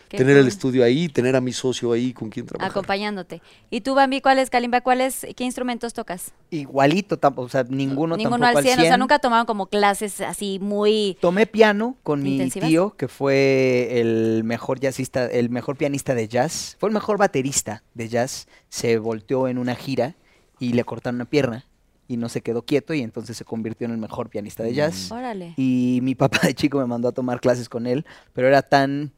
Qué 0.08 0.16
tener 0.16 0.38
el 0.38 0.48
estudio 0.48 0.82
ahí, 0.82 1.10
tener 1.10 1.36
a 1.36 1.42
mi 1.42 1.52
socio 1.52 1.92
ahí 1.92 2.14
con 2.14 2.30
quien 2.30 2.46
trabajar. 2.46 2.70
Acompañándote. 2.70 3.42
¿Y 3.68 3.82
tú, 3.82 3.94
Bambi, 3.94 4.22
cuáles, 4.22 4.48
Kalimba, 4.48 4.80
cuáles, 4.80 5.26
qué 5.36 5.44
instrumentos 5.44 5.92
tocas? 5.92 6.32
Igualito, 6.48 7.18
tampoco, 7.18 7.44
o 7.44 7.48
sea, 7.50 7.64
ninguno, 7.64 8.16
Ninguno 8.16 8.38
tampoco 8.38 8.58
al 8.60 8.64
100, 8.64 8.78
o 8.78 8.80
sea, 8.80 8.90
100. 8.92 8.98
nunca 8.98 9.18
tomaron 9.18 9.44
como 9.44 9.66
clases 9.66 10.22
así 10.22 10.58
muy... 10.58 11.18
Tomé 11.20 11.46
piano 11.46 11.96
con 12.02 12.22
mi 12.22 12.48
tío, 12.48 12.96
que 12.96 13.08
fue 13.08 14.00
el 14.00 14.42
mejor 14.44 14.80
jazzista, 14.80 15.26
el 15.26 15.50
mejor 15.50 15.76
pianista 15.76 16.14
de 16.14 16.26
jazz. 16.26 16.78
Fue 16.80 16.88
el 16.88 16.94
mejor 16.94 17.18
baterista 17.18 17.82
de 17.92 18.08
jazz. 18.08 18.48
Se 18.70 18.96
volteó 18.96 19.48
en 19.48 19.58
una 19.58 19.74
gira 19.74 20.16
y 20.58 20.72
le 20.72 20.84
cortaron 20.84 21.16
una 21.16 21.26
pierna 21.26 21.67
y 22.08 22.16
no 22.16 22.28
se 22.30 22.40
quedó 22.40 22.62
quieto 22.62 22.94
y 22.94 23.02
entonces 23.02 23.36
se 23.36 23.44
convirtió 23.44 23.84
en 23.84 23.92
el 23.92 23.98
mejor 23.98 24.30
pianista 24.30 24.62
de 24.62 24.72
jazz. 24.74 25.12
Órale. 25.12 25.52
Y 25.56 26.00
mi 26.02 26.14
papá 26.14 26.40
de 26.42 26.54
chico 26.54 26.78
me 26.78 26.86
mandó 26.86 27.08
a 27.08 27.12
tomar 27.12 27.40
clases 27.40 27.68
con 27.68 27.86
él, 27.86 28.06
pero 28.32 28.48
era 28.48 28.62
tan 28.62 29.12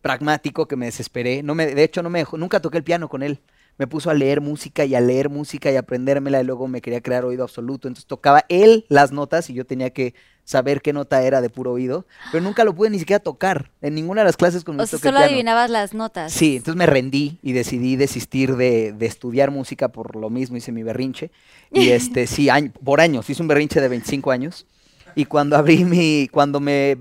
pragmático 0.00 0.66
que 0.66 0.76
me 0.76 0.86
desesperé. 0.86 1.42
No 1.42 1.54
me, 1.54 1.66
de 1.66 1.84
hecho, 1.84 2.02
no 2.02 2.10
me 2.10 2.20
dejó, 2.20 2.38
nunca 2.38 2.60
toqué 2.60 2.78
el 2.78 2.84
piano 2.84 3.08
con 3.08 3.22
él. 3.22 3.40
Me 3.76 3.86
puso 3.86 4.10
a 4.10 4.14
leer 4.14 4.40
música 4.40 4.84
y 4.84 4.94
a 4.94 5.00
leer 5.00 5.28
música 5.28 5.70
y 5.70 5.76
a 5.76 5.80
aprendérmela 5.80 6.40
y 6.40 6.44
luego 6.44 6.68
me 6.68 6.80
quería 6.80 7.00
crear 7.02 7.24
oído 7.24 7.44
absoluto. 7.44 7.88
Entonces 7.88 8.06
tocaba 8.06 8.44
él 8.48 8.84
las 8.88 9.12
notas 9.12 9.48
y 9.50 9.54
yo 9.54 9.64
tenía 9.64 9.90
que 9.90 10.14
saber 10.50 10.82
qué 10.82 10.92
nota 10.92 11.22
era 11.22 11.40
de 11.40 11.48
puro 11.48 11.70
oído, 11.70 12.06
pero 12.32 12.42
nunca 12.42 12.64
lo 12.64 12.74
pude 12.74 12.90
ni 12.90 12.98
siquiera 12.98 13.20
tocar. 13.22 13.70
En 13.80 13.94
ninguna 13.94 14.22
de 14.22 14.24
las 14.24 14.36
clases 14.36 14.64
con 14.64 14.80
O 14.80 14.84
sea, 14.86 14.98
solo 14.98 15.18
adivinabas 15.18 15.70
las 15.70 15.94
notas. 15.94 16.32
Sí, 16.32 16.56
entonces 16.56 16.76
me 16.76 16.86
rendí 16.86 17.38
y 17.40 17.52
decidí 17.52 17.94
desistir 17.94 18.56
de, 18.56 18.92
de 18.92 19.06
estudiar 19.06 19.52
música 19.52 19.90
por 19.90 20.16
lo 20.16 20.28
mismo, 20.28 20.56
hice 20.56 20.72
mi 20.72 20.82
berrinche. 20.82 21.30
Y 21.72 21.88
este, 21.90 22.26
sí, 22.26 22.48
año- 22.50 22.72
por 22.84 23.00
años, 23.00 23.30
hice 23.30 23.40
un 23.42 23.46
berrinche 23.46 23.80
de 23.80 23.86
25 23.88 24.32
años. 24.32 24.66
Y 25.14 25.26
cuando 25.26 25.56
abrí 25.56 25.84
mi, 25.84 26.28
cuando 26.32 26.58
me, 26.58 26.96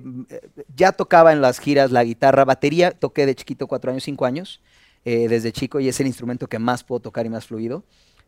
ya 0.76 0.92
tocaba 0.92 1.34
en 1.34 1.42
las 1.42 1.60
giras 1.60 1.90
la 1.92 2.04
guitarra, 2.04 2.46
batería, 2.46 2.92
toqué 2.92 3.26
de 3.26 3.34
chiquito 3.34 3.66
cuatro 3.66 3.90
años, 3.90 4.04
cinco 4.04 4.26
años, 4.26 4.62
eh, 5.06 5.28
desde 5.28 5.52
chico, 5.52 5.80
y 5.80 5.88
es 5.88 6.00
el 6.00 6.06
instrumento 6.08 6.46
que 6.48 6.60
más 6.60 6.84
puedo 6.84 7.00
tocar 7.00 7.26
y 7.26 7.30
más 7.30 7.48
fluido. 7.48 7.84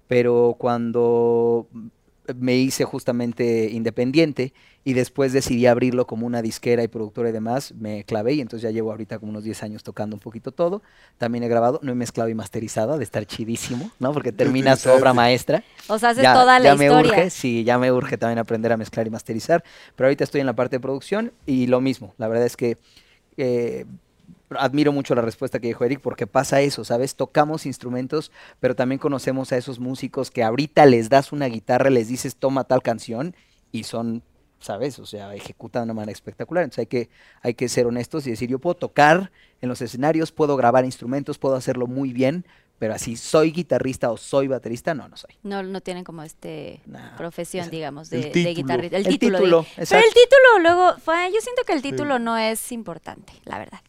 Pero 0.08 0.56
cuando 0.58 1.68
me 2.36 2.56
hice 2.56 2.86
justamente 2.86 3.70
independiente 3.72 4.54
y 4.84 4.94
después 4.94 5.34
decidí 5.34 5.66
abrirlo 5.66 6.08
como 6.08 6.26
una 6.26 6.42
disquera 6.42 6.84
y 6.84 6.88
productora 6.88 7.30
y 7.30 7.32
demás, 7.32 7.74
me 7.78 8.04
clavé 8.04 8.34
y 8.34 8.42
entonces 8.42 8.64
ya 8.64 8.72
llevo 8.72 8.92
ahorita 8.92 9.20
como 9.20 9.32
unos 9.32 9.44
10 9.44 9.62
años 9.64 9.84
tocando 9.84 10.16
un 10.16 10.20
poquito 10.20 10.52
todo. 10.52 10.82
También 11.18 11.44
he 11.44 11.48
grabado, 11.48 11.80
no 11.84 11.92
he 11.92 11.96
mezclado 11.96 12.30
y 12.30 12.34
masterizado, 12.34 12.98
de 12.98 13.04
estar 13.04 13.26
chidísimo, 13.26 13.92
¿no? 14.00 14.12
Porque 14.14 14.32
termina 14.32 14.76
su 14.76 14.90
obra 14.90 15.14
maestra. 15.14 15.64
O 15.88 16.00
sea, 16.00 16.10
haces 16.10 16.24
Ya- 16.24 16.34
toda 16.34 16.60
la 16.60 16.66
ya 16.66 16.76
me 16.76 16.86
historia. 16.86 17.12
urge, 17.12 17.30
sí, 17.30 17.64
ya 17.64 17.78
me 17.78 17.92
urge 17.92 18.18
también 18.18 18.40
aprender 18.40 18.72
a 18.72 18.78
mezclar 18.78 19.06
y 19.08 19.10
masterizar, 19.10 19.64
pero 19.96 20.08
ahorita 20.08 20.24
estoy 20.24 20.42
en 20.42 20.48
la 20.48 20.54
parte 20.56 20.78
de 20.78 20.80
producción 20.80 21.32
y 21.46 21.68
lo 21.68 21.82
mismo, 21.82 22.14
la 22.18 22.28
verdad 22.28 22.46
es 22.46 22.56
que 22.58 22.78
eh, 23.38 23.86
admiro 24.58 24.92
mucho 24.92 25.16
la 25.16 25.22
respuesta 25.22 25.60
que 25.60 25.68
dijo 25.68 25.84
Eric 25.84 26.02
porque 26.02 26.28
pasa 26.28 26.62
eso, 26.62 26.84
¿sabes? 26.84 27.16
Tocamos 27.16 27.66
instrumentos, 27.66 28.32
pero 28.60 28.76
también 28.76 29.00
conocemos 29.00 29.52
a 29.52 29.58
esos 29.58 29.80
músicos 29.80 30.32
que 30.32 30.44
ahorita 30.44 30.86
les 30.86 31.10
das 31.10 31.32
una 31.32 31.48
guitarra, 31.48 31.90
les 31.90 32.08
dices 32.08 32.36
toma 32.36 32.64
tal 32.64 32.82
canción 32.82 33.36
y 33.72 33.84
son, 33.84 34.24
¿sabes? 34.60 35.00
O 35.00 35.06
sea, 35.06 35.34
ejecutan 35.36 35.82
de 35.82 35.86
una 35.86 35.94
manera 35.94 36.12
espectacular. 36.12 36.64
Entonces 36.64 36.80
hay 36.80 36.88
que, 36.88 37.10
hay 37.42 37.54
que 37.54 37.70
ser 37.70 37.86
honestos 37.86 38.28
y 38.28 38.32
decir, 38.32 38.50
yo 38.50 38.60
puedo 38.60 38.76
tocar 38.76 39.32
en 39.62 39.70
los 39.70 39.82
escenarios, 39.82 40.32
puedo 40.32 40.58
grabar 40.58 40.86
instrumentos, 40.86 41.38
puedo 41.38 41.56
hacerlo 41.56 41.88
muy 41.88 42.14
bien, 42.14 42.46
pero 42.82 42.96
así, 42.96 43.16
¿soy 43.16 43.52
guitarrista 43.52 44.10
o 44.10 44.18
soy 44.18 44.48
baterista? 44.48 44.96
No, 44.96 45.08
no 45.08 45.16
soy. 45.16 45.38
No, 45.44 45.62
no 45.62 45.82
tienen 45.82 46.04
como 46.04 46.24
este 46.24 46.82
No, 46.88 47.00
profesión, 47.16 47.70
digamos, 47.70 48.10
de, 48.10 48.32
guitarrista. 48.32 48.98
El, 48.98 49.06
El 49.06 49.20
título. 49.20 49.38
Pero 49.76 50.00
el 50.00 50.14
título 50.14 50.60
luego, 50.62 50.98
fue, 50.98 51.32
yo 51.32 51.40
siento 51.42 51.62
que 51.64 51.74
el 51.74 51.84
título 51.84 52.18
no 52.18 52.40
es 52.40 52.72
importante, 52.72 53.34
la 53.46 53.60
verdad. 53.60 53.82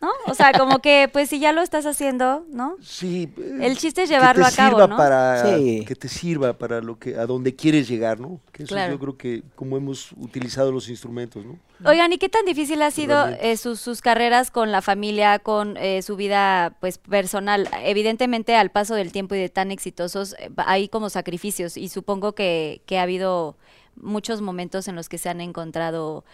¿No? 0.00 0.10
O 0.26 0.34
sea, 0.34 0.50
como 0.52 0.80
que, 0.80 1.08
pues 1.12 1.28
si 1.28 1.38
ya 1.38 1.52
lo 1.52 1.62
estás 1.62 1.86
haciendo, 1.86 2.44
¿no? 2.50 2.76
Sí. 2.82 3.32
eh, 3.38 3.58
El 3.60 3.78
chiste 3.78 4.02
es 4.02 4.08
que 4.08 4.16
llevarlo 4.16 4.44
te 4.44 4.52
a 4.52 4.56
cabo, 4.56 4.70
sirva 4.72 4.86
¿no? 4.88 4.96
Para, 4.96 5.46
Sí. 5.56 5.84
Que 5.86 5.94
te 5.94 6.08
sirva 6.08 6.54
para 6.54 6.80
lo 6.80 6.98
que, 6.98 7.14
a 7.16 7.24
donde 7.24 7.54
quieres 7.54 7.86
llegar, 7.86 8.18
¿no? 8.18 8.40
Que 8.50 8.64
eso 8.64 8.74
Claro. 8.74 8.94
yo 8.94 8.98
creo 8.98 9.16
que 9.16 9.44
como 9.54 9.76
hemos 9.76 10.10
utilizado 10.16 10.72
los 10.72 10.88
instrumentos, 10.88 11.46
¿no? 11.46 11.56
Oigan, 11.88 12.12
¿y 12.12 12.18
qué 12.18 12.28
tan 12.28 12.44
difícil 12.44 12.82
ha 12.82 12.90
sido 12.90 13.28
eh, 13.28 13.56
sus, 13.56 13.78
sus 13.78 14.00
carreras 14.00 14.50
con 14.50 14.72
la 14.72 14.82
familia, 14.82 15.38
con 15.38 15.76
eh, 15.76 16.02
su 16.02 16.16
vida 16.16 16.74
pues 16.80 16.98
personal? 16.98 17.68
Evidentemente, 17.84 18.56
al 18.56 18.70
paso 18.72 18.96
del 18.96 19.12
tiempo 19.12 19.36
y 19.36 19.38
de 19.38 19.50
tan 19.50 19.70
exitosos, 19.70 20.34
eh, 20.40 20.50
hay 20.56 20.88
como 20.88 21.10
sacrificios 21.10 21.76
y 21.76 21.88
supongo 21.88 22.32
que, 22.34 22.82
que 22.86 22.98
ha 22.98 23.02
habido 23.02 23.56
muchos 23.94 24.40
momentos 24.40 24.88
en 24.88 24.96
los 24.96 25.08
que 25.08 25.18
se 25.18 25.28
han 25.28 25.40
encontrado 25.40 26.24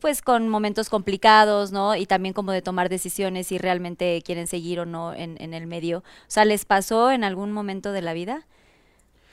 pues 0.00 0.22
con 0.22 0.48
momentos 0.48 0.88
complicados, 0.90 1.72
¿no? 1.72 1.96
Y 1.96 2.06
también 2.06 2.34
como 2.34 2.52
de 2.52 2.62
tomar 2.62 2.88
decisiones 2.88 3.46
si 3.48 3.58
realmente 3.58 4.22
quieren 4.24 4.46
seguir 4.46 4.80
o 4.80 4.86
no 4.86 5.14
en, 5.14 5.36
en 5.40 5.54
el 5.54 5.66
medio. 5.66 5.98
O 5.98 6.02
sea, 6.28 6.44
¿les 6.44 6.64
pasó 6.64 7.10
en 7.10 7.24
algún 7.24 7.52
momento 7.52 7.92
de 7.92 8.02
la 8.02 8.12
vida? 8.12 8.46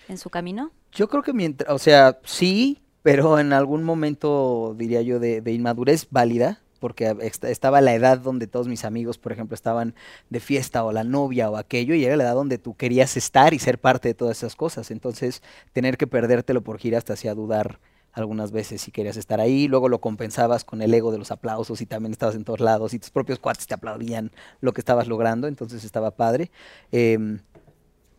¿En 0.08 0.18
su 0.18 0.30
camino? 0.30 0.72
Yo 0.92 1.08
creo 1.10 1.22
que 1.24 1.34
mientras, 1.34 1.70
o 1.74 1.80
sea, 1.80 2.20
sí, 2.24 2.82
pero 3.04 3.40
en 3.40 3.54
algún 3.54 3.84
momento, 3.84 4.74
diría 4.78 5.02
yo, 5.02 5.20
de, 5.20 5.42
de 5.42 5.52
inmadurez 5.54 6.08
válida, 6.10 6.62
porque 6.80 7.16
est- 7.22 7.44
estaba 7.46 7.82
la 7.82 7.94
edad 7.94 8.20
donde 8.20 8.48
todos 8.48 8.68
mis 8.68 8.86
amigos, 8.86 9.18
por 9.18 9.32
ejemplo, 9.32 9.56
estaban 9.56 9.96
de 10.30 10.40
fiesta 10.40 10.84
o 10.86 10.92
la 10.92 11.04
novia 11.04 11.50
o 11.50 11.58
aquello, 11.58 11.94
y 11.96 12.06
era 12.06 12.16
la 12.16 12.24
edad 12.24 12.36
donde 12.36 12.58
tú 12.58 12.76
querías 12.76 13.18
estar 13.18 13.54
y 13.54 13.60
ser 13.60 13.80
parte 13.80 14.10
de 14.10 14.14
todas 14.14 14.38
esas 14.38 14.56
cosas. 14.56 14.92
Entonces, 14.92 15.42
tener 15.74 15.98
que 15.98 16.08
perdértelo 16.08 16.62
por 16.64 16.80
giras 16.80 17.06
te 17.06 17.14
hacía 17.14 17.34
dudar 17.36 17.80
algunas 18.18 18.52
veces 18.52 18.82
si 18.82 18.92
querías 18.92 19.18
estar 19.18 19.40
ahí, 19.40 19.68
luego 19.68 19.90
lo 19.90 20.02
compensabas 20.02 20.64
con 20.64 20.82
el 20.82 20.94
ego 20.94 21.12
de 21.12 21.18
los 21.18 21.32
aplausos 21.32 21.82
y 21.82 21.86
también 21.86 22.12
estabas 22.12 22.36
en 22.36 22.44
todos 22.44 22.60
lados 22.60 22.94
y 22.94 23.00
tus 23.00 23.12
propios 23.12 23.40
cuates 23.40 23.68
te 23.68 23.74
aplaudían 23.74 24.32
lo 24.60 24.74
que 24.74 24.82
estabas 24.82 25.08
logrando, 25.08 25.48
entonces 25.48 25.84
estaba 25.84 26.12
padre. 26.12 26.52
Em, 26.92 27.40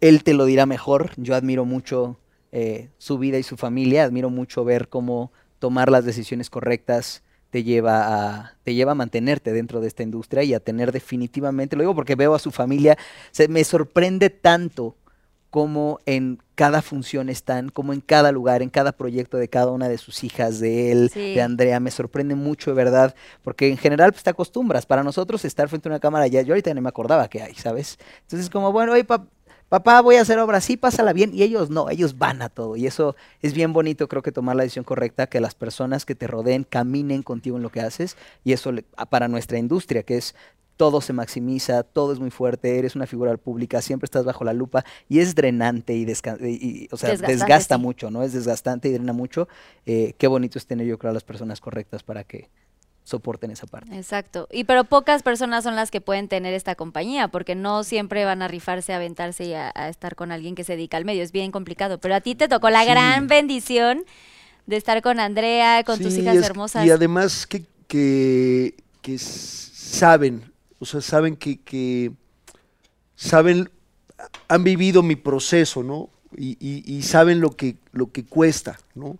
él 0.00 0.22
te 0.22 0.34
lo 0.34 0.44
dirá 0.44 0.66
mejor. 0.66 1.10
Yo 1.16 1.34
admiro 1.34 1.64
mucho 1.64 2.18
eh, 2.52 2.88
su 2.98 3.18
vida 3.18 3.38
y 3.38 3.42
su 3.42 3.56
familia. 3.56 4.04
Admiro 4.04 4.30
mucho 4.30 4.64
ver 4.64 4.88
cómo 4.88 5.32
tomar 5.58 5.90
las 5.90 6.04
decisiones 6.04 6.50
correctas 6.50 7.22
te 7.50 7.64
lleva 7.64 8.02
a 8.06 8.56
te 8.62 8.74
lleva 8.74 8.92
a 8.92 8.94
mantenerte 8.94 9.52
dentro 9.52 9.80
de 9.80 9.88
esta 9.88 10.02
industria 10.02 10.42
y 10.42 10.52
a 10.52 10.60
tener 10.60 10.92
definitivamente, 10.92 11.76
lo 11.76 11.82
digo 11.82 11.94
porque 11.94 12.14
veo 12.14 12.34
a 12.34 12.38
su 12.38 12.50
familia, 12.50 12.98
se 13.30 13.48
me 13.48 13.64
sorprende 13.64 14.28
tanto 14.28 14.96
cómo 15.50 15.98
en 16.06 16.38
cada 16.54 16.82
función 16.82 17.28
están, 17.28 17.68
como 17.70 17.92
en 17.92 18.00
cada 18.00 18.32
lugar, 18.32 18.62
en 18.62 18.68
cada 18.70 18.92
proyecto 18.92 19.36
de 19.38 19.48
cada 19.48 19.70
una 19.72 19.88
de 19.88 19.96
sus 19.98 20.24
hijas, 20.24 20.58
de 20.60 20.92
él, 20.92 21.10
Sí. 21.12 21.34
de 21.34 21.42
Andrea, 21.42 21.80
me 21.80 21.90
sorprende 21.90 22.34
mucho, 22.34 22.70
de 22.70 22.76
verdad, 22.76 23.14
porque 23.42 23.68
en 23.68 23.76
general 23.78 24.12
pues 24.12 24.22
te 24.24 24.30
acostumbras, 24.30 24.84
para 24.86 25.02
nosotros 25.02 25.44
estar 25.44 25.68
frente 25.68 25.88
a 25.88 25.92
una 25.92 26.00
cámara 26.00 26.26
ya, 26.26 26.42
yo 26.42 26.52
ahorita 26.54 26.74
no 26.74 26.82
me 26.82 26.88
acordaba 26.88 27.28
que 27.28 27.42
hay, 27.42 27.54
¿sabes? 27.54 27.98
Entonces 28.22 28.50
como, 28.50 28.72
bueno, 28.72 28.92
oye, 28.92 29.06
pap- 29.06 29.26
papá, 29.68 30.00
voy 30.00 30.16
a 30.16 30.22
hacer 30.22 30.38
obra, 30.38 30.60
sí, 30.60 30.76
pásala 30.76 31.12
bien, 31.12 31.30
y 31.34 31.42
ellos 31.42 31.70
no, 31.70 31.90
ellos 31.90 32.18
van 32.18 32.42
a 32.42 32.48
todo, 32.48 32.76
y 32.76 32.86
eso 32.86 33.14
es 33.40 33.52
bien 33.54 33.72
bonito, 33.72 34.08
creo 34.08 34.22
que 34.22 34.32
tomar 34.32 34.56
la 34.56 34.62
decisión 34.64 34.84
correcta, 34.84 35.28
que 35.28 35.40
las 35.40 35.54
personas 35.54 36.04
que 36.04 36.14
te 36.14 36.26
rodeen 36.26 36.64
caminen 36.64 37.22
contigo 37.22 37.56
en 37.56 37.62
lo 37.62 37.70
que 37.70 37.80
haces, 37.82 38.16
y 38.44 38.52
eso 38.52 38.72
le- 38.72 38.84
para 39.10 39.28
nuestra 39.28 39.58
industria, 39.58 40.02
que 40.02 40.16
es 40.16 40.34
todo 40.78 41.02
se 41.02 41.12
maximiza, 41.12 41.82
todo 41.82 42.14
es 42.14 42.18
muy 42.20 42.30
fuerte, 42.30 42.78
eres 42.78 42.96
una 42.96 43.06
figura 43.06 43.36
pública, 43.36 43.82
siempre 43.82 44.06
estás 44.06 44.24
bajo 44.24 44.44
la 44.44 44.54
lupa 44.54 44.84
y 45.10 45.18
es 45.18 45.34
drenante 45.34 45.94
y, 45.94 46.06
desca- 46.06 46.38
y- 46.40 46.54
y, 46.84 46.88
o 46.90 46.96
sea, 46.96 47.14
desgasta 47.16 47.74
sí. 47.76 47.82
mucho, 47.82 48.10
¿no? 48.10 48.22
Es 48.22 48.32
desgastante 48.32 48.88
y 48.88 48.92
drena 48.92 49.12
mucho. 49.12 49.48
Eh, 49.84 50.14
qué 50.16 50.26
bonito 50.28 50.56
es 50.56 50.66
tener, 50.66 50.86
yo 50.86 50.98
creo, 50.98 51.10
a 51.10 51.14
las 51.14 51.24
personas 51.24 51.60
correctas 51.60 52.02
para 52.02 52.24
que 52.24 52.48
soporten 53.02 53.50
esa 53.50 53.66
parte. 53.66 53.96
Exacto. 53.96 54.46
Y 54.52 54.64
pero 54.64 54.84
pocas 54.84 55.22
personas 55.22 55.64
son 55.64 55.74
las 55.74 55.90
que 55.90 56.00
pueden 56.00 56.28
tener 56.28 56.54
esta 56.54 56.74
compañía, 56.74 57.28
porque 57.28 57.54
no 57.54 57.82
siempre 57.82 58.24
van 58.24 58.42
a 58.42 58.48
rifarse, 58.48 58.92
a 58.92 58.96
aventarse 58.96 59.46
y 59.46 59.54
a, 59.54 59.72
a 59.74 59.88
estar 59.88 60.14
con 60.14 60.30
alguien 60.30 60.54
que 60.54 60.62
se 60.62 60.74
dedica 60.74 60.96
al 60.96 61.04
medio. 61.04 61.22
Es 61.22 61.32
bien 61.32 61.50
complicado. 61.50 61.98
Pero 61.98 62.14
a 62.14 62.20
ti 62.20 62.34
te 62.34 62.48
tocó 62.48 62.70
la 62.70 62.82
Sí. 62.84 62.88
gran 62.90 63.26
bendición 63.26 64.04
de 64.66 64.76
estar 64.76 65.00
con 65.02 65.18
Andrea, 65.20 65.82
con 65.84 65.98
tus 65.98 66.14
hijas 66.18 66.36
es- 66.36 66.44
hermosas. 66.44 66.84
Y 66.86 66.90
además 66.90 67.46
que, 67.46 67.64
que, 67.88 68.74
que 69.00 69.16
saben, 69.18 70.47
o 70.80 70.84
sea, 70.86 71.00
saben 71.00 71.36
que, 71.36 71.60
que 71.60 72.12
saben, 73.16 73.70
han 74.48 74.64
vivido 74.64 75.02
mi 75.02 75.16
proceso, 75.16 75.82
¿no? 75.82 76.10
Y, 76.36 76.56
y- 76.60 76.84
y 76.98 77.02
saben 77.02 77.40
lo 77.40 77.50
que, 77.56 77.76
lo 77.92 78.12
que 78.12 78.24
cuesta, 78.24 78.78
¿no? 78.94 79.18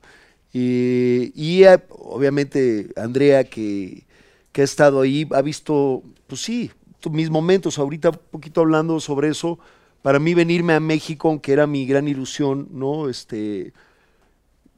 Eh, 0.54 1.32
y 1.34 1.64
obviamente 1.90 2.88
Andrea 2.96 3.44
que, 3.44 4.04
que 4.52 4.62
ha 4.62 4.64
estado 4.64 5.00
ahí, 5.02 5.26
ha 5.32 5.42
visto, 5.42 6.02
pues 6.26 6.42
sí, 6.42 6.70
mis 7.10 7.30
momentos, 7.30 7.78
ahorita 7.78 8.10
un 8.10 8.18
poquito 8.30 8.60
hablando 8.62 9.00
sobre 9.00 9.28
eso, 9.30 9.58
para 10.02 10.18
mí 10.18 10.34
venirme 10.34 10.74
a 10.74 10.80
México, 10.80 11.28
aunque 11.28 11.52
era 11.52 11.66
mi 11.66 11.86
gran 11.86 12.08
ilusión, 12.08 12.68
¿no? 12.72 13.08
Este, 13.08 13.72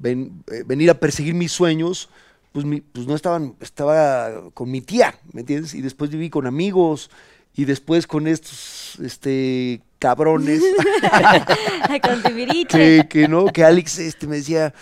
eh, 0.04 0.62
venir 0.66 0.90
a 0.90 0.94
perseguir 0.98 1.34
mis 1.34 1.52
sueños, 1.52 2.08
pues, 2.52 2.64
mi- 2.64 2.80
pues 2.80 3.06
no 3.06 3.14
estaban, 3.14 3.54
estaba 3.60 4.50
con 4.54 4.70
mi 4.70 4.80
tía, 4.80 5.14
¿me 5.32 5.40
entiendes? 5.42 5.74
Y 5.74 5.82
después 5.82 6.10
viví 6.10 6.30
con 6.30 6.46
amigos 6.46 7.10
y 7.54 7.64
después 7.64 8.06
con 8.06 8.26
estos 8.26 8.98
este 9.02 9.82
cabrones 9.98 10.62
Con 12.02 12.22
que, 12.68 13.06
que 13.08 13.28
no, 13.28 13.46
que 13.46 13.64
Alex 13.64 13.98
este, 13.98 14.26
me 14.26 14.36
decía, 14.36 14.72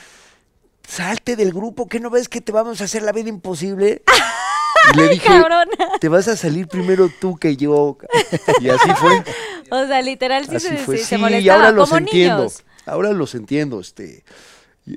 salte 0.86 1.34
del 1.36 1.52
grupo, 1.52 1.88
que 1.88 2.00
no 2.00 2.10
ves 2.10 2.28
que 2.28 2.40
te 2.40 2.52
vamos 2.52 2.80
a 2.80 2.84
hacer 2.84 3.02
la 3.02 3.12
vida 3.12 3.28
imposible. 3.28 4.02
Y 4.94 4.96
le 4.96 5.08
dije, 5.10 5.26
cabrona. 5.26 5.66
te 6.00 6.08
vas 6.08 6.28
a 6.28 6.36
salir 6.36 6.68
primero 6.68 7.10
tú 7.20 7.36
que 7.36 7.56
yo. 7.56 7.98
Y 8.60 8.68
así 8.68 8.90
fue. 8.96 9.24
O 9.70 9.86
sea, 9.86 10.00
literal 10.02 10.46
sí, 10.46 10.56
Así 10.56 10.68
se, 10.68 10.76
fue. 10.78 10.98
sí 10.98 11.04
se 11.04 11.16
Sí, 11.18 11.34
y 11.40 11.48
ahora 11.48 11.72
los 11.72 11.92
entiendo. 11.92 12.50
Ahora 12.86 13.12
los 13.12 13.34
entiendo. 13.34 13.80
Este, 13.80 14.24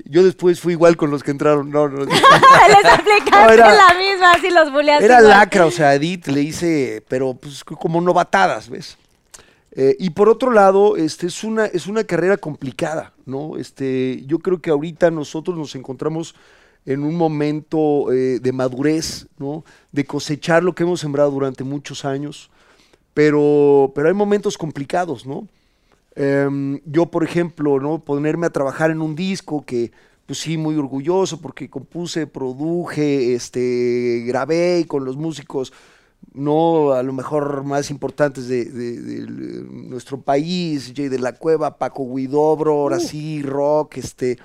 yo 0.05 0.23
después 0.23 0.59
fui 0.59 0.73
igual 0.73 0.97
con 0.97 1.11
los 1.11 1.23
que 1.23 1.31
entraron. 1.31 1.69
No, 1.69 1.87
no. 1.89 2.05
Les 2.05 2.13
aplicaste 2.85 3.31
No, 3.31 3.49
era- 3.49 3.73
la 3.75 3.93
misma, 3.99 4.31
así 4.31 4.49
los 4.49 4.71
buleaste 4.71 5.05
Era 5.05 5.19
igual. 5.19 5.29
lacra, 5.29 5.65
o 5.65 5.71
sea, 5.71 5.89
a 5.89 5.95
Edith 5.95 6.27
le 6.27 6.41
hice, 6.41 7.03
pero 7.07 7.33
pues 7.33 7.63
como 7.63 8.01
novatadas, 8.01 8.69
¿ves? 8.69 8.97
Eh, 9.73 9.95
y 9.99 10.09
por 10.09 10.27
otro 10.27 10.51
lado, 10.51 10.97
este, 10.97 11.27
es, 11.27 11.43
una, 11.45 11.65
es 11.65 11.87
una 11.87 12.03
carrera 12.03 12.35
complicada, 12.37 13.13
¿no? 13.25 13.57
Este, 13.57 14.21
yo 14.27 14.39
creo 14.39 14.61
que 14.61 14.69
ahorita 14.69 15.09
nosotros 15.11 15.57
nos 15.57 15.75
encontramos 15.75 16.35
en 16.85 17.03
un 17.03 17.15
momento 17.15 18.11
eh, 18.11 18.39
de 18.41 18.51
madurez, 18.51 19.27
¿no? 19.37 19.63
De 19.93 20.03
cosechar 20.03 20.61
lo 20.63 20.73
que 20.75 20.83
hemos 20.83 20.99
sembrado 20.99 21.31
durante 21.31 21.63
muchos 21.63 22.03
años, 22.03 22.49
pero, 23.13 23.91
pero 23.95 24.07
hay 24.09 24.13
momentos 24.13 24.57
complicados, 24.57 25.25
¿no? 25.25 25.47
Em, 26.15 26.81
yo, 26.85 27.05
por 27.07 27.23
ejemplo, 27.23 27.79
¿no? 27.79 28.03
Ponerme 28.03 28.47
a 28.47 28.49
trabajar 28.51 28.91
en 28.91 29.01
un 29.01 29.15
disco 29.15 29.65
que, 29.65 29.91
pues 30.25 30.39
sí, 30.39 30.57
muy 30.57 30.75
orgulloso 30.75 31.39
porque 31.41 31.69
compuse, 31.69 32.27
produje, 32.27 33.33
este, 33.33 34.23
grabé 34.25 34.79
y 34.81 34.85
con 34.85 35.05
los 35.05 35.15
músicos, 35.17 35.71
no 36.33 36.93
a 36.93 37.03
lo 37.03 37.13
mejor 37.13 37.63
más 37.63 37.89
importantes 37.91 38.47
de, 38.47 38.65
de- 38.65 39.01
de, 39.01 39.27
nuestro 39.71 40.21
país, 40.21 40.93
Jay 40.95 41.09
de 41.09 41.19
la 41.19 41.33
Cueva, 41.33 41.77
Paco 41.77 42.13
Guidobro, 42.15 42.73
ahora 42.73 42.99
sí, 42.99 43.41
rock, 43.43 43.97
este, 43.97 44.37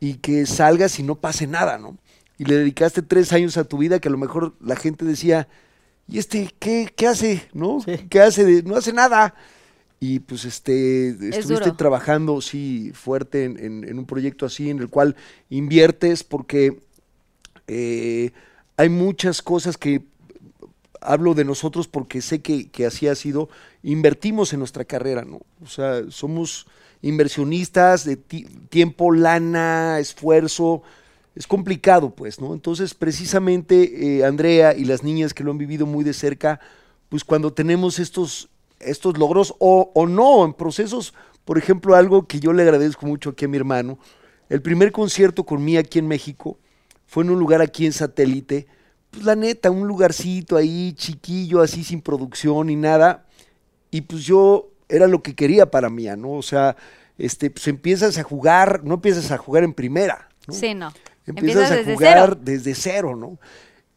y 0.00 0.14
que 0.14 0.46
salgas 0.46 0.98
y 0.98 1.02
no 1.02 1.16
pase 1.16 1.46
nada, 1.46 1.78
¿no? 1.78 1.96
Y 2.38 2.44
le 2.44 2.56
dedicaste 2.56 3.02
tres 3.02 3.32
años 3.32 3.56
a 3.56 3.64
tu 3.64 3.78
vida 3.78 4.00
que 4.00 4.08
a 4.08 4.12
lo 4.12 4.18
mejor 4.18 4.54
la 4.60 4.76
gente 4.76 5.04
decía, 5.04 5.48
¿y 6.08 6.18
este 6.18 6.54
qué, 6.58 6.92
qué 6.96 7.06
hace? 7.08 7.48
¿No? 7.52 7.80
Sí. 7.80 7.98
¿Qué 8.08 8.20
hace? 8.20 8.62
No 8.62 8.76
hace 8.76 8.92
nada. 8.92 9.34
Y 10.02 10.20
pues 10.20 10.46
este, 10.46 11.08
estuviste 11.28 11.72
duro. 11.72 11.76
trabajando, 11.76 12.40
sí, 12.40 12.90
fuerte 12.94 13.44
en, 13.44 13.58
en- 13.58 13.84
en 13.88 13.98
un 13.98 14.06
proyecto 14.06 14.46
así, 14.46 14.70
en 14.70 14.78
el 14.78 14.88
cual 14.88 15.14
inviertes 15.50 16.24
porque 16.24 16.80
eh, 17.68 18.32
hay 18.76 18.90
muchas 18.90 19.42
cosas 19.42 19.78
que 19.78 20.04
hablo 21.00 21.34
de 21.34 21.46
nosotros 21.46 21.88
porque 21.88 22.22
sé 22.22 22.42
que, 22.42 22.70
que 22.70 22.86
así 22.86 23.08
ha 23.08 23.16
sido, 23.16 23.48
invertimos 23.82 24.52
en 24.52 24.60
nuestra 24.60 24.84
carrera, 24.84 25.24
¿no? 25.24 25.40
O 25.62 25.68
sea, 25.68 26.02
somos 26.10 26.66
inversionistas 27.02 28.04
de 28.04 28.16
ti- 28.16 28.46
tiempo, 28.70 29.12
lana, 29.12 29.98
esfuerzo, 30.00 30.82
es 31.34 31.46
complicado, 31.46 32.10
pues, 32.14 32.40
¿no? 32.40 32.54
Entonces, 32.54 32.94
precisamente, 32.94 34.18
eh, 34.18 34.26
Andrea 34.26 34.76
y 34.76 34.84
las 34.84 35.04
niñas 35.04 35.34
que 35.34 35.44
lo 35.44 35.52
han 35.52 35.58
vivido 35.58 35.86
muy 35.86 36.04
de 36.04 36.14
cerca, 36.14 36.60
pues 37.08 37.24
cuando 37.24 37.52
tenemos 37.54 37.98
estos, 37.98 38.49
estos 38.80 39.18
logros, 39.18 39.54
o, 39.58 39.90
o 39.94 40.06
no, 40.06 40.44
en 40.44 40.54
procesos, 40.54 41.14
por 41.44 41.58
ejemplo, 41.58 41.94
algo 41.94 42.26
que 42.26 42.40
yo 42.40 42.52
le 42.52 42.62
agradezco 42.62 43.06
mucho 43.06 43.30
aquí 43.30 43.44
a 43.44 43.48
mi 43.48 43.56
hermano, 43.56 43.98
el 44.48 44.62
primer 44.62 44.90
concierto 44.92 45.44
con 45.44 45.64
mí 45.64 45.76
aquí 45.76 45.98
en 45.98 46.08
México 46.08 46.58
fue 47.06 47.24
en 47.24 47.30
un 47.30 47.38
lugar 47.38 47.60
aquí 47.60 47.86
en 47.86 47.92
satélite, 47.92 48.66
pues 49.10 49.24
la 49.24 49.36
neta, 49.36 49.70
un 49.70 49.86
lugarcito 49.86 50.56
ahí 50.56 50.92
chiquillo, 50.94 51.60
así 51.60 51.84
sin 51.84 52.00
producción 52.00 52.68
ni 52.68 52.76
nada, 52.76 53.26
y 53.90 54.02
pues 54.02 54.24
yo 54.24 54.70
era 54.88 55.06
lo 55.06 55.22
que 55.22 55.34
quería 55.34 55.70
para 55.70 55.90
mí, 55.90 56.06
¿no? 56.16 56.32
O 56.32 56.42
sea, 56.42 56.76
este, 57.18 57.50
pues 57.50 57.66
empiezas 57.68 58.18
a 58.18 58.22
jugar, 58.22 58.82
no 58.84 58.94
empiezas 58.94 59.30
a 59.30 59.38
jugar 59.38 59.64
en 59.64 59.72
primera, 59.74 60.28
¿no? 60.46 60.54
Sí, 60.54 60.74
no. 60.74 60.92
Empiezas 61.26 61.70
Empiezas 61.70 61.70
a 61.70 61.76
desde 61.76 61.94
jugar 61.94 62.18
cero. 62.20 62.38
desde 62.42 62.74
cero, 62.74 63.16
¿no? 63.16 63.38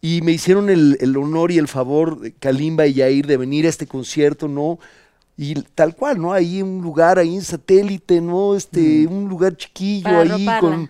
Y 0.05 0.19
me 0.21 0.33
hicieron 0.33 0.69
el, 0.69 0.97
el 0.99 1.15
honor 1.15 1.49
y 1.53 1.57
el 1.57 1.69
favor, 1.69 2.19
Kalimba 2.41 2.85
y 2.85 2.95
Yair, 2.95 3.25
de 3.25 3.37
venir 3.37 3.65
a 3.65 3.69
este 3.69 3.87
concierto, 3.87 4.49
¿no? 4.49 4.77
Y 5.37 5.53
tal 5.75 5.95
cual, 5.95 6.19
¿no? 6.21 6.33
Ahí 6.33 6.61
un 6.61 6.81
lugar, 6.81 7.19
ahí 7.19 7.33
en 7.33 7.41
satélite, 7.41 8.19
¿no? 8.19 8.53
Este, 8.53 9.07
un 9.07 9.29
lugar 9.29 9.55
chiquillo 9.55 10.03
Para 10.03 10.35
ahí 10.35 10.45
con, 10.59 10.89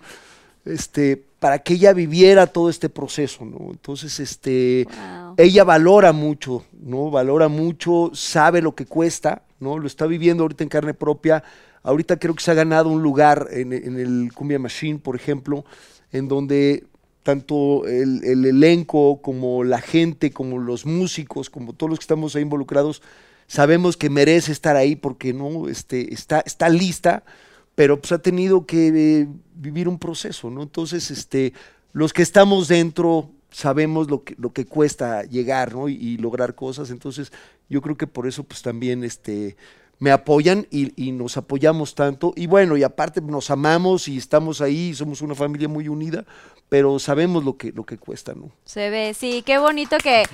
este, 0.64 1.22
para 1.38 1.60
que 1.60 1.74
ella 1.74 1.92
viviera 1.92 2.48
todo 2.48 2.68
este 2.68 2.88
proceso, 2.88 3.44
¿no? 3.44 3.70
Entonces, 3.70 4.18
este, 4.18 4.84
Wow. 4.88 5.34
ella 5.36 5.62
valora 5.62 6.12
mucho, 6.12 6.64
¿no? 6.72 7.08
Valora 7.12 7.46
mucho, 7.46 8.10
sabe 8.14 8.62
lo 8.62 8.74
que 8.74 8.84
cuesta, 8.84 9.42
¿no? 9.60 9.78
Lo 9.78 9.86
está 9.86 10.06
viviendo 10.06 10.42
ahorita 10.42 10.64
en 10.64 10.70
carne 10.70 10.92
propia. 10.92 11.44
Ahorita 11.84 12.16
creo 12.18 12.34
que 12.34 12.42
se 12.42 12.50
ha 12.50 12.54
ganado 12.54 12.88
un 12.88 13.00
lugar 13.00 13.46
en, 13.52 13.72
en 13.72 13.96
el 13.96 14.32
Cumbia 14.34 14.58
Machine, 14.58 14.98
por 14.98 15.14
ejemplo, 15.14 15.64
en 16.10 16.26
donde 16.26 16.82
tanto 17.24 17.86
el, 17.86 18.22
el 18.22 18.44
elenco 18.44 19.20
como 19.22 19.64
la 19.64 19.80
gente, 19.80 20.30
como 20.30 20.58
los 20.58 20.86
músicos, 20.86 21.50
como 21.50 21.72
todos 21.72 21.90
los 21.90 21.98
que 21.98 22.04
estamos 22.04 22.36
ahí 22.36 22.42
involucrados, 22.42 23.02
sabemos 23.48 23.96
que 23.96 24.10
merece 24.10 24.52
estar 24.52 24.76
ahí 24.76 24.94
porque 24.94 25.32
no 25.32 25.68
este, 25.68 26.12
está, 26.12 26.40
está 26.46 26.68
lista, 26.68 27.24
pero 27.74 28.00
pues 28.00 28.12
ha 28.12 28.18
tenido 28.18 28.66
que 28.66 28.88
eh, 29.22 29.28
vivir 29.56 29.88
un 29.88 29.98
proceso, 29.98 30.50
¿no? 30.50 30.62
Entonces, 30.62 31.10
este, 31.10 31.54
los 31.92 32.12
que 32.12 32.22
estamos 32.22 32.68
dentro 32.68 33.30
sabemos 33.50 34.10
lo 34.10 34.22
que, 34.22 34.34
lo 34.38 34.52
que 34.52 34.66
cuesta 34.66 35.22
llegar, 35.22 35.74
¿no? 35.74 35.88
Y, 35.88 35.94
y 35.94 36.16
lograr 36.18 36.54
cosas. 36.54 36.90
Entonces, 36.90 37.32
yo 37.68 37.80
creo 37.80 37.96
que 37.96 38.06
por 38.06 38.26
eso, 38.26 38.44
pues 38.44 38.62
también, 38.62 39.02
este, 39.02 39.56
me 39.98 40.10
apoyan 40.10 40.66
y, 40.70 40.92
y 41.02 41.12
nos 41.12 41.36
apoyamos 41.36 41.94
tanto. 41.94 42.32
Y 42.36 42.46
bueno, 42.46 42.76
y 42.76 42.82
aparte 42.82 43.20
nos 43.20 43.50
amamos 43.50 44.08
y 44.08 44.18
estamos 44.18 44.60
ahí, 44.60 44.94
somos 44.94 45.22
una 45.22 45.34
familia 45.34 45.68
muy 45.68 45.88
unida, 45.88 46.24
pero 46.68 46.98
sabemos 46.98 47.44
lo 47.44 47.56
que, 47.56 47.70
lo 47.72 47.84
que 47.84 47.98
cuesta, 47.98 48.34
¿no? 48.34 48.50
Se 48.64 48.90
ve, 48.90 49.14
sí, 49.14 49.42
qué 49.46 49.58
bonito 49.58 49.96
que, 49.98 50.24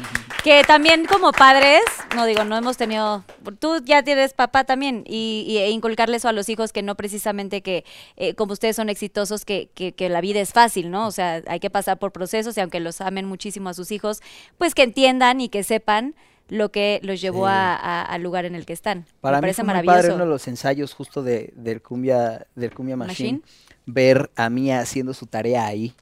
que 0.43 0.63
también 0.65 1.05
como 1.05 1.33
padres, 1.33 1.81
no 2.17 2.25
digo, 2.25 2.45
no 2.45 2.57
hemos 2.57 2.77
tenido, 2.79 3.25
tú 3.59 3.83
ya 3.85 4.03
tienes 4.03 4.33
papá 4.33 4.65
también, 4.65 5.05
y, 5.07 5.45
y- 5.47 5.59
e 5.59 5.71
inculcarle 5.71 6.17
eso 6.17 6.29
a 6.29 6.33
los 6.33 6.49
hijos 6.49 6.73
que 6.73 6.83
no 6.83 6.95
precisamente 6.95 7.61
que, 7.61 7.85
eh, 8.17 8.35
como 8.35 8.53
ustedes 8.55 8.77
son 8.77 8.89
exitosos, 8.89 9.45
que, 9.45 9.69
que, 9.75 9.93
que 9.93 10.09
la 10.09 10.21
vida 10.23 10.41
es 10.41 10.53
fácil, 10.53 10.91
¿no? 10.91 11.07
O 11.07 11.11
sea, 11.11 11.43
hay 11.47 11.61
que 11.61 11.69
pasar 11.69 11.99
por 11.99 12.13
procesos 12.13 12.57
y 12.57 12.61
aunque 12.61 12.81
los 12.81 13.01
amen 13.03 13.27
muchísimo 13.27 13.69
a 13.69 13.75
sus 13.75 13.91
hijos, 13.93 14.23
pues 14.57 14.75
que 14.75 14.83
entiendan 14.83 15.41
y 15.43 15.49
que 15.51 15.63
sepan 15.63 16.15
lo 16.49 16.73
que 16.73 17.01
los 17.03 17.21
llevó 17.21 17.45
Sí. 17.47 17.53
a- 17.53 17.77
a- 17.77 18.03
al 18.03 18.23
lugar 18.23 18.45
en 18.47 18.55
el 18.55 18.65
que 18.67 18.73
están. 18.73 19.05
Para 19.21 19.37
Me 19.37 19.39
mí 19.39 19.43
parece 19.43 19.57
fue 19.63 19.67
maravilloso. 19.67 19.97
padre 19.99 20.15
uno 20.15 20.25
de 20.25 20.31
los 20.31 20.49
ensayos 20.49 20.95
justo 20.95 21.23
de, 21.23 21.53
del 21.55 21.83
Cumbia, 21.83 22.47
del 22.57 22.73
Cumbia 22.75 22.97
Machine, 22.97 23.41
Machine. 23.41 23.53
ver 23.87 24.31
a 24.37 24.49
Mía 24.49 24.81
haciendo 24.81 25.13
su 25.15 25.27
tarea 25.27 25.67
ahí, 25.67 25.93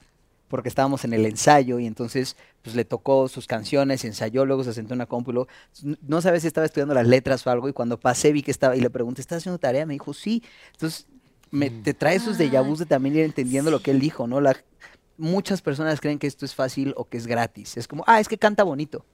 porque 0.48 0.68
estábamos 0.68 1.04
en 1.04 1.12
el 1.12 1.24
ensayo 1.26 1.78
y 1.78 1.86
entonces 1.86 2.36
pues 2.62 2.74
le 2.74 2.84
tocó 2.84 3.28
sus 3.28 3.46
canciones, 3.46 4.04
ensayó, 4.04 4.44
luego 4.44 4.64
se 4.64 4.72
sentó 4.72 4.94
en 4.94 4.98
una 4.98 5.06
compu 5.06 5.30
y 5.30 5.34
luego, 5.34 5.48
n- 5.84 5.96
no 6.06 6.20
sabes 6.20 6.42
si 6.42 6.48
estaba 6.48 6.64
estudiando 6.64 6.94
las 6.94 7.06
letras 7.06 7.46
o 7.46 7.50
algo 7.50 7.68
y 7.68 7.72
cuando 7.72 7.98
pasé 8.00 8.32
vi 8.32 8.42
que 8.42 8.50
estaba 8.50 8.74
y 8.76 8.80
le 8.80 8.90
pregunté, 8.90 9.20
¿estás 9.20 9.38
haciendo 9.38 9.58
tarea? 9.58 9.86
Me 9.86 9.94
dijo, 9.94 10.12
sí. 10.14 10.42
Entonces 10.72 11.06
me, 11.50 11.70
te 11.70 11.94
trae 11.94 12.16
esos 12.16 12.36
déjà 12.38 12.62
vus 12.66 12.78
de 12.78 12.86
también 12.86 13.14
ir 13.16 13.22
entendiendo 13.24 13.70
lo 13.70 13.80
que 13.80 13.90
él 13.90 14.00
dijo, 14.00 14.26
¿no? 14.26 14.40
La, 14.40 14.56
muchas 15.16 15.62
personas 15.62 16.00
creen 16.00 16.18
que 16.18 16.26
esto 16.26 16.44
es 16.44 16.54
fácil 16.54 16.94
o 16.96 17.04
que 17.04 17.16
es 17.16 17.26
gratis. 17.26 17.76
Es 17.76 17.88
como, 17.88 18.04
ah, 18.06 18.20
es 18.20 18.28
que 18.28 18.38
canta 18.38 18.62
bonito. 18.64 19.04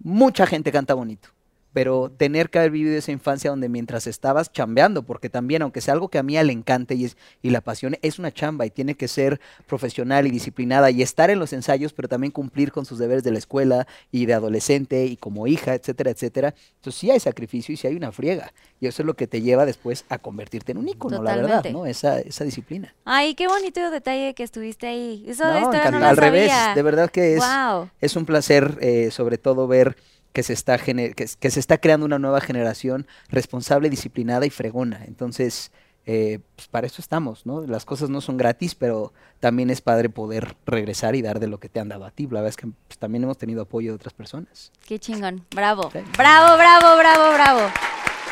Mucha 0.00 0.46
gente 0.46 0.70
canta 0.72 0.94
bonito. 0.94 1.28
Pero 1.74 2.10
tener 2.16 2.48
que 2.48 2.58
haber 2.58 2.70
vivido 2.70 2.96
esa 2.96 3.12
infancia 3.12 3.50
donde 3.50 3.68
mientras 3.68 4.06
estabas 4.06 4.50
chambeando, 4.50 5.02
porque 5.02 5.28
también, 5.28 5.60
aunque 5.60 5.82
sea 5.82 5.92
algo 5.92 6.08
que 6.08 6.16
a 6.18 6.22
mí 6.22 6.42
le 6.42 6.52
encante 6.52 6.94
y, 6.94 7.04
es, 7.04 7.18
y 7.42 7.50
la 7.50 7.58
apasione, 7.58 7.98
es 8.00 8.18
una 8.18 8.32
chamba 8.32 8.64
y 8.64 8.70
tiene 8.70 8.94
que 8.94 9.08
ser 9.08 9.40
profesional 9.66 10.26
y 10.26 10.30
disciplinada 10.30 10.90
y 10.90 11.02
estar 11.02 11.28
en 11.30 11.38
los 11.38 11.52
ensayos, 11.52 11.92
pero 11.92 12.08
también 12.08 12.30
cumplir 12.30 12.72
con 12.72 12.86
sus 12.86 12.98
deberes 12.98 13.22
de 13.24 13.32
la 13.32 13.38
escuela 13.38 13.86
y 14.10 14.24
de 14.24 14.34
adolescente 14.34 15.04
y 15.04 15.16
como 15.16 15.46
hija, 15.46 15.74
etcétera, 15.74 16.10
etcétera. 16.10 16.54
Entonces 16.76 17.00
sí 17.00 17.10
hay 17.10 17.20
sacrificio 17.20 17.74
y 17.74 17.76
sí 17.76 17.86
hay 17.86 17.96
una 17.96 18.12
friega. 18.12 18.52
Y 18.80 18.86
eso 18.86 19.02
es 19.02 19.06
lo 19.06 19.14
que 19.14 19.26
te 19.26 19.42
lleva 19.42 19.66
después 19.66 20.04
a 20.08 20.18
convertirte 20.18 20.72
en 20.72 20.78
un 20.78 20.88
ícono, 20.88 21.22
la 21.22 21.36
verdad. 21.36 21.64
¿no? 21.72 21.86
Esa, 21.86 22.20
esa 22.20 22.44
disciplina. 22.44 22.94
Ay, 23.04 23.34
qué 23.34 23.48
bonito 23.48 23.90
detalle 23.90 24.34
que 24.34 24.44
estuviste 24.44 24.86
ahí. 24.86 25.24
Eso 25.26 25.44
de 25.46 25.52
No, 25.54 25.60
historia 25.60 25.90
no 25.90 26.06
al 26.06 26.16
revés, 26.16 26.52
de 26.74 26.82
verdad 26.82 27.10
que 27.10 27.34
es, 27.34 27.40
Wow. 27.40 27.88
es 28.00 28.14
un 28.16 28.26
placer, 28.26 28.78
eh, 28.80 29.10
sobre 29.10 29.38
todo 29.38 29.66
ver 29.66 29.96
que 30.34 30.42
se 30.42 30.52
está 30.52 30.76
que, 30.76 31.14
que 31.14 31.50
se 31.50 31.60
está 31.60 31.78
creando 31.78 32.04
una 32.04 32.18
nueva 32.18 32.42
generación 32.42 33.06
responsable, 33.28 33.88
disciplinada 33.88 34.44
y 34.44 34.50
fregona. 34.50 35.04
Entonces, 35.06 35.70
eh, 36.06 36.40
pues 36.56 36.68
para 36.68 36.86
eso 36.86 37.00
estamos, 37.00 37.46
¿no? 37.46 37.62
Las 37.62 37.86
cosas 37.86 38.10
no 38.10 38.20
son 38.20 38.36
gratis, 38.36 38.74
pero 38.74 39.14
también 39.40 39.70
es 39.70 39.80
padre 39.80 40.10
poder 40.10 40.56
regresar 40.66 41.14
y 41.14 41.22
dar 41.22 41.38
de 41.40 41.46
lo 41.46 41.58
que 41.58 41.68
te 41.68 41.80
han 41.80 41.88
dado 41.88 42.04
a 42.04 42.10
ti. 42.10 42.24
La 42.24 42.40
verdad 42.40 42.48
es 42.48 42.56
que 42.56 42.66
pues, 42.66 42.98
también 42.98 43.22
hemos 43.22 43.38
tenido 43.38 43.62
apoyo 43.62 43.92
de 43.92 43.96
otras 43.96 44.12
personas. 44.12 44.72
Qué 44.86 44.98
chingón. 44.98 45.46
Bravo. 45.54 45.90
Sí. 45.92 46.00
Bravo, 46.18 46.56
bravo, 46.56 46.98
bravo, 46.98 47.32
bravo. 47.32 47.60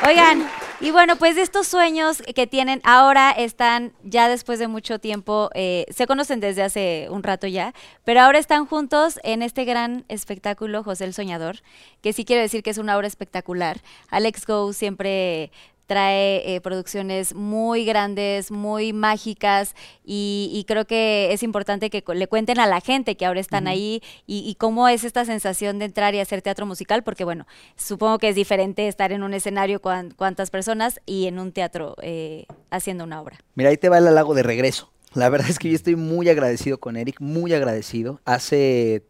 Oigan, 0.07 0.47
Y 0.83 0.91
bueno, 0.91 1.15
pues 1.15 1.37
estos 1.37 1.69
sueños 1.69 2.21
que 2.35 2.49
tienen 2.49 2.81
ahora 2.83 3.31
están 3.31 3.93
ya 4.03 4.29
después 4.29 4.59
de 4.59 4.67
mucho 4.67 4.99
tiempo, 4.99 5.49
eh, 5.55 5.87
se 5.91 6.09
conocen 6.09 6.41
desde 6.41 6.65
hace 6.65 7.07
un 7.09 7.23
rato 7.23 7.47
ya, 7.47 7.73
pero 8.03 8.21
ahora 8.21 8.41
están 8.41 8.67
juntos 8.67 9.21
en 9.23 9.43
este 9.43 9.65
gran 9.65 10.05
espectáculo 10.09 10.83
José 10.83 11.05
el 11.05 11.15
Soñador, 11.15 11.59
que 12.01 12.13
sí 12.13 12.25
quiero 12.25 12.43
decir 12.43 12.65
que 12.65 12.71
es 12.71 12.79
una 12.79 12.97
obra 12.97 13.07
espectacular. 13.07 13.81
Alex 14.11 14.45
Go 14.45 14.73
siempre 14.73 15.53
trae 15.93 16.55
eh, 16.55 16.63
producciones 16.63 17.35
muy 17.35 17.85
grandes, 17.85 18.51
muy 18.51 18.95
mágicas 18.95 19.75
y, 20.03 20.65
creo 20.67 20.87
que 20.87 21.35
es 21.35 21.43
importante 21.43 21.91
que 21.91 22.03
le 22.15 22.27
cuenten 22.29 22.61
a 22.61 22.67
la 22.67 22.81
gente 22.81 23.15
que 23.15 23.27
ahora 23.27 23.41
están 23.41 23.67
ahí 23.67 24.03
y, 24.27 24.55
cómo 24.59 24.89
es 24.89 25.05
esta 25.05 25.27
sensación 25.27 25.79
de 25.79 25.85
entrar 25.85 26.15
y 26.15 26.21
hacer 26.21 26.41
teatro 26.41 26.65
musical, 26.65 27.03
porque 27.03 27.25
bueno, 27.25 27.47
supongo 27.77 28.19
que 28.19 28.31
es 28.31 28.37
diferente 28.37 28.89
estar 28.89 29.13
en 29.13 29.23
un 29.23 29.35
escenario 29.35 29.83
con 29.83 30.13
cuantas 30.13 30.49
personas 30.49 30.99
y 31.05 31.27
en 31.27 31.39
un 31.39 31.53
teatro 31.53 31.95
eh, 32.01 32.47
haciendo 32.71 33.05
una 33.05 33.21
obra. 33.21 33.37
Mira, 33.55 33.69
ahí 33.69 33.77
te 33.77 33.91
va 33.91 33.99
el 33.99 34.05
lago 34.15 34.33
de 34.33 34.43
regreso. 34.43 34.91
La 35.13 35.29
verdad 35.29 35.51
es 35.51 35.59
que 35.59 35.69
yo 35.69 35.75
estoy 35.75 35.97
muy 35.97 36.31
agradecido 36.31 36.81
con 36.81 36.97
Eric, 36.97 37.21
muy 37.21 37.53
agradecido. 37.53 38.19
Hace 38.25 39.05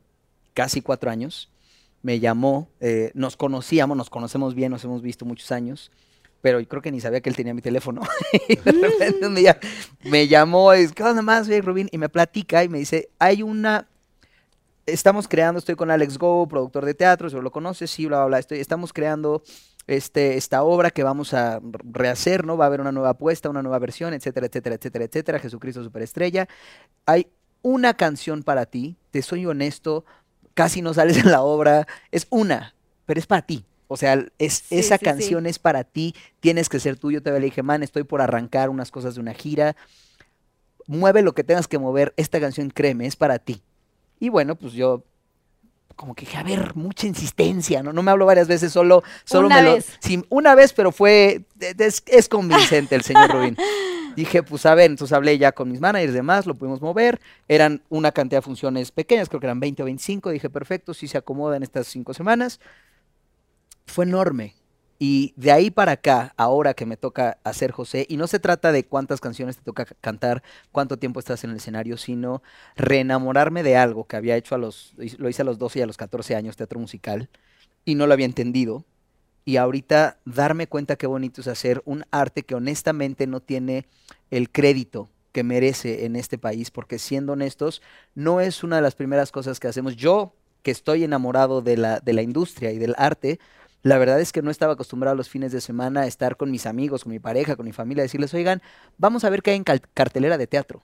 casi 0.52 0.82
cuatro 0.82 1.12
años 1.12 1.48
me 2.02 2.18
llamó, 2.18 2.68
eh, 2.80 3.12
nos 3.14 3.36
conocíamos, 3.36 3.96
nos 3.96 4.10
conocemos 4.10 4.56
bien, 4.56 4.72
nos 4.72 4.82
hemos 4.82 5.00
visto 5.00 5.24
muchos 5.24 5.52
años 5.52 5.92
pero 6.42 6.60
yo 6.60 6.68
creo 6.68 6.82
que 6.82 6.92
ni 6.92 7.00
sabía 7.00 7.20
que 7.20 7.30
él 7.30 7.36
tenía 7.36 7.54
mi 7.54 7.62
teléfono. 7.62 8.02
y 8.48 8.56
de 8.56 8.72
repente 8.72 9.26
un 9.26 9.34
día 9.34 9.58
me 10.04 10.28
llamó, 10.28 10.74
y 10.74 10.88
¿qué 10.88 11.02
onda 11.02 11.22
más, 11.22 11.48
Rubín? 11.64 11.88
Y 11.92 11.98
me 11.98 12.08
platica 12.08 12.62
y 12.64 12.68
me 12.68 12.78
dice, 12.78 13.08
hay 13.18 13.42
una, 13.42 13.88
estamos 14.84 15.28
creando, 15.28 15.60
estoy 15.60 15.76
con 15.76 15.90
Alex 15.90 16.18
Go, 16.18 16.46
productor 16.48 16.84
de 16.84 16.94
teatro, 16.94 17.30
si 17.30 17.36
lo 17.36 17.50
conoces, 17.50 17.90
sí, 17.90 18.06
bla, 18.06 18.18
bla, 18.18 18.26
bla, 18.26 18.38
estoy, 18.40 18.58
estamos 18.58 18.92
creando 18.92 19.42
este, 19.86 20.36
esta 20.36 20.64
obra 20.64 20.90
que 20.90 21.04
vamos 21.04 21.32
a 21.32 21.60
rehacer, 21.62 22.44
¿no? 22.44 22.56
Va 22.56 22.64
a 22.64 22.68
haber 22.68 22.80
una 22.80 22.92
nueva 22.92 23.10
apuesta, 23.10 23.48
una 23.48 23.62
nueva 23.62 23.78
versión, 23.78 24.12
etcétera, 24.12 24.46
etcétera, 24.46 24.74
etcétera, 24.74 25.04
etcétera, 25.04 25.38
Jesucristo 25.38 25.82
Superestrella. 25.82 26.48
Hay 27.06 27.28
una 27.62 27.94
canción 27.94 28.42
para 28.42 28.66
ti, 28.66 28.96
te 29.12 29.22
soy 29.22 29.46
honesto, 29.46 30.04
casi 30.54 30.82
no 30.82 30.92
sales 30.92 31.18
en 31.18 31.30
la 31.30 31.42
obra, 31.42 31.86
es 32.10 32.26
una, 32.30 32.74
pero 33.06 33.20
es 33.20 33.26
para 33.26 33.42
ti. 33.42 33.64
O 33.92 33.96
sea, 33.98 34.24
es, 34.38 34.64
esa 34.70 34.96
canción 34.98 35.44
es 35.46 35.58
para 35.58 35.84
ti, 35.84 36.14
tienes 36.40 36.70
que 36.70 36.80
ser 36.80 36.96
tuyo. 36.96 37.22
Te 37.22 37.30
le 37.30 37.40
dije, 37.40 37.62
man, 37.62 37.82
estoy 37.82 38.04
por 38.04 38.22
arrancar 38.22 38.70
unas 38.70 38.90
cosas 38.90 39.14
de 39.14 39.20
una 39.20 39.34
gira. 39.34 39.76
Mueve 40.86 41.20
lo 41.20 41.34
que 41.34 41.44
tengas 41.44 41.68
que 41.68 41.78
mover. 41.78 42.14
Esta 42.16 42.40
canción, 42.40 42.70
créeme, 42.70 43.06
es 43.06 43.16
para 43.16 43.38
ti. 43.38 43.62
Y 44.18 44.30
bueno, 44.30 44.56
pues 44.56 44.72
yo 44.72 45.04
como 45.94 46.14
que 46.14 46.24
dije, 46.24 46.38
a 46.38 46.42
ver, 46.42 46.74
mucha 46.74 47.06
insistencia, 47.06 47.82
¿no? 47.82 47.92
No 47.92 48.02
me 48.02 48.10
hablo 48.10 48.24
varias 48.24 48.48
veces, 48.48 48.72
solo, 48.72 49.04
solo 49.24 49.48
una 49.48 49.60
me 49.60 49.74
vez. 49.74 49.98
Sí, 50.00 50.24
una 50.30 50.54
vez, 50.54 50.72
pero 50.72 50.90
fue, 50.90 51.42
es, 51.60 52.28
convincente 52.30 52.94
el 52.94 53.02
señor 53.02 53.30
Rubín. 53.30 53.56
Dije, 54.16 54.42
pues 54.42 54.64
a 54.64 54.74
ver, 54.74 54.90
entonces 54.90 55.14
hablé 55.14 55.36
ya 55.36 55.52
con 55.52 55.70
mis 55.70 55.80
managers 55.80 56.12
y 56.12 56.16
demás, 56.16 56.46
lo 56.46 56.54
pudimos 56.54 56.80
mover. 56.80 57.20
Eran 57.46 57.82
una 57.90 58.10
cantidad 58.10 58.38
de 58.38 58.42
funciones 58.42 58.90
pequeñas, 58.90 59.28
creo 59.28 59.40
que 59.40 59.46
eran 59.46 59.60
20 59.60 59.82
o 59.82 59.84
25. 59.84 60.30
Dije, 60.30 60.48
perfecto, 60.48 60.94
si 60.94 61.08
se 61.08 61.18
acomoda 61.18 61.56
en 61.56 61.62
estas 61.62 61.88
cinco 61.88 62.14
semanas 62.14 62.58
fue 63.86 64.04
enorme. 64.04 64.54
Y 65.04 65.34
de 65.36 65.50
ahí 65.50 65.72
para 65.72 65.92
acá, 65.92 66.32
ahora 66.36 66.74
que 66.74 66.86
me 66.86 66.96
toca 66.96 67.38
hacer 67.42 67.72
José, 67.72 68.06
y 68.08 68.16
no 68.16 68.28
se 68.28 68.38
trata 68.38 68.70
de 68.70 68.84
cuántas 68.84 69.20
canciones 69.20 69.56
te 69.56 69.64
toca 69.64 69.84
cantar, 70.00 70.44
cuánto 70.70 70.96
tiempo 70.96 71.18
estás 71.18 71.42
en 71.42 71.50
el 71.50 71.56
escenario, 71.56 71.96
sino 71.96 72.40
reenamorarme 72.76 73.64
de 73.64 73.76
algo 73.76 74.04
que 74.04 74.14
había 74.14 74.36
hecho 74.36 74.54
a 74.54 74.58
los, 74.58 74.94
lo 75.18 75.28
hice 75.28 75.42
a 75.42 75.44
los 75.44 75.58
12 75.58 75.80
y 75.80 75.82
a 75.82 75.86
los 75.86 75.96
14 75.96 76.36
años, 76.36 76.56
teatro 76.56 76.78
musical, 76.78 77.30
y 77.84 77.96
no 77.96 78.06
lo 78.06 78.12
había 78.12 78.26
entendido. 78.26 78.84
Y 79.44 79.56
ahorita 79.56 80.20
darme 80.24 80.68
cuenta 80.68 80.94
qué 80.94 81.08
bonito 81.08 81.40
es 81.40 81.48
hacer 81.48 81.82
un 81.84 82.04
arte 82.12 82.44
que 82.44 82.54
honestamente 82.54 83.26
no 83.26 83.40
tiene 83.40 83.86
el 84.30 84.50
crédito 84.50 85.10
que 85.32 85.42
merece 85.42 86.04
en 86.04 86.14
este 86.14 86.38
país, 86.38 86.70
porque 86.70 87.00
siendo 87.00 87.32
honestos, 87.32 87.82
no 88.14 88.40
es 88.40 88.62
una 88.62 88.76
de 88.76 88.82
las 88.82 88.94
primeras 88.94 89.32
cosas 89.32 89.58
que 89.58 89.66
hacemos. 89.66 89.96
Yo, 89.96 90.36
que 90.62 90.70
estoy 90.70 91.02
enamorado 91.02 91.60
de 91.60 91.76
la, 91.76 91.98
de 91.98 92.12
la 92.12 92.22
industria 92.22 92.70
y 92.70 92.78
del 92.78 92.94
arte, 92.98 93.40
la 93.82 93.98
verdad 93.98 94.20
es 94.20 94.32
que 94.32 94.42
no 94.42 94.50
estaba 94.50 94.74
acostumbrado 94.74 95.16
los 95.16 95.28
fines 95.28 95.52
de 95.52 95.60
semana 95.60 96.02
a 96.02 96.06
estar 96.06 96.36
con 96.36 96.50
mis 96.50 96.66
amigos, 96.66 97.04
con 97.04 97.12
mi 97.12 97.18
pareja, 97.18 97.56
con 97.56 97.66
mi 97.66 97.72
familia, 97.72 98.02
a 98.02 98.04
decirles, 98.04 98.32
oigan, 98.34 98.62
vamos 98.96 99.24
a 99.24 99.30
ver 99.30 99.42
qué 99.42 99.50
hay 99.50 99.56
en 99.56 99.64
cartelera 99.64 100.38
de 100.38 100.46
teatro. 100.46 100.82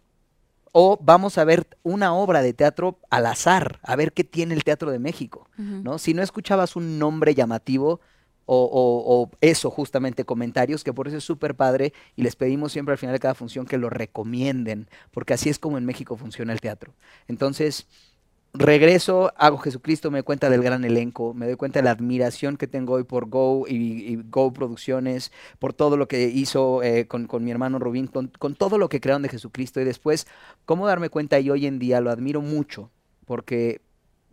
O 0.73 0.99
vamos 1.01 1.39
a 1.39 1.45
ver 1.45 1.67
una 1.83 2.13
obra 2.13 2.43
de 2.43 2.53
teatro 2.53 2.99
al 3.09 3.27
azar, 3.27 3.81
a 3.83 3.97
ver 3.97 4.13
qué 4.13 4.23
tiene 4.23 4.55
el 4.55 4.65
Teatro 4.65 4.91
de 4.91 4.99
México. 4.99 5.49
¿no? 5.57 5.99
Si 5.99 6.13
no 6.13 6.23
escuchabas 6.23 6.77
un 6.77 6.99
nombre 6.99 7.35
llamativo, 7.35 8.01
o, 8.51 9.29
o, 9.31 9.31
eso, 9.43 9.71
justamente 9.71 10.25
comentarios, 10.25 10.83
que 10.83 10.95
por 10.95 11.07
eso 11.07 11.19
es 11.19 11.25
súper 11.25 11.55
padre 11.55 11.93
y 12.17 12.23
les 12.23 12.35
pedimos 12.35 12.73
siempre 12.73 12.93
al 12.93 12.99
final 12.99 13.13
de 13.13 13.21
cada 13.21 13.35
función 13.35 13.67
que 13.67 13.77
lo 13.77 13.91
recomienden, 13.91 14.89
porque 15.11 15.35
así 15.35 15.51
es 15.51 15.59
como 15.59 15.77
en 15.77 15.85
México 15.85 16.17
funciona 16.17 16.55
el 16.55 16.61
teatro. 16.61 16.95
Entonces, 17.27 17.87
regreso, 18.55 19.33
hago 19.37 19.59
Jesucristo, 19.59 20.11
me 20.11 20.19
doy 20.19 20.23
cuenta 20.25 20.51
del 20.51 20.63
gran 20.63 20.85
elenco, 20.85 21.35
me 21.35 21.47
doy 21.47 21.57
cuenta 21.57 21.79
de 21.79 21.85
la 21.85 21.91
admiración 21.91 22.57
que 22.57 22.67
tengo 22.67 22.95
hoy 22.95 23.05
por 23.05 23.29
Go 23.29 23.67
y, 23.69 24.17
Go 24.31 24.53
Producciones, 24.53 25.33
por 25.59 25.73
todo 25.73 25.97
lo 25.97 26.09
que 26.09 26.29
hizo 26.29 26.83
eh, 26.83 27.07
con, 27.07 27.29
mi 27.45 27.51
hermano 27.51 27.79
Rubín, 27.79 28.07
con, 28.07 28.31
todo 28.55 28.79
lo 28.79 28.89
que 28.89 29.01
crearon 29.01 29.23
de 29.23 29.29
Jesucristo. 29.29 29.81
Y 29.81 29.85
después, 29.85 30.27
cómo 30.65 30.87
darme 30.87 31.11
cuenta 31.11 31.39
y 31.41 31.51
hoy 31.51 31.67
en 31.67 31.79
día 31.79 32.01
lo 32.01 32.11
admiro 32.11 32.41
mucho, 32.41 32.91
porque 33.27 33.81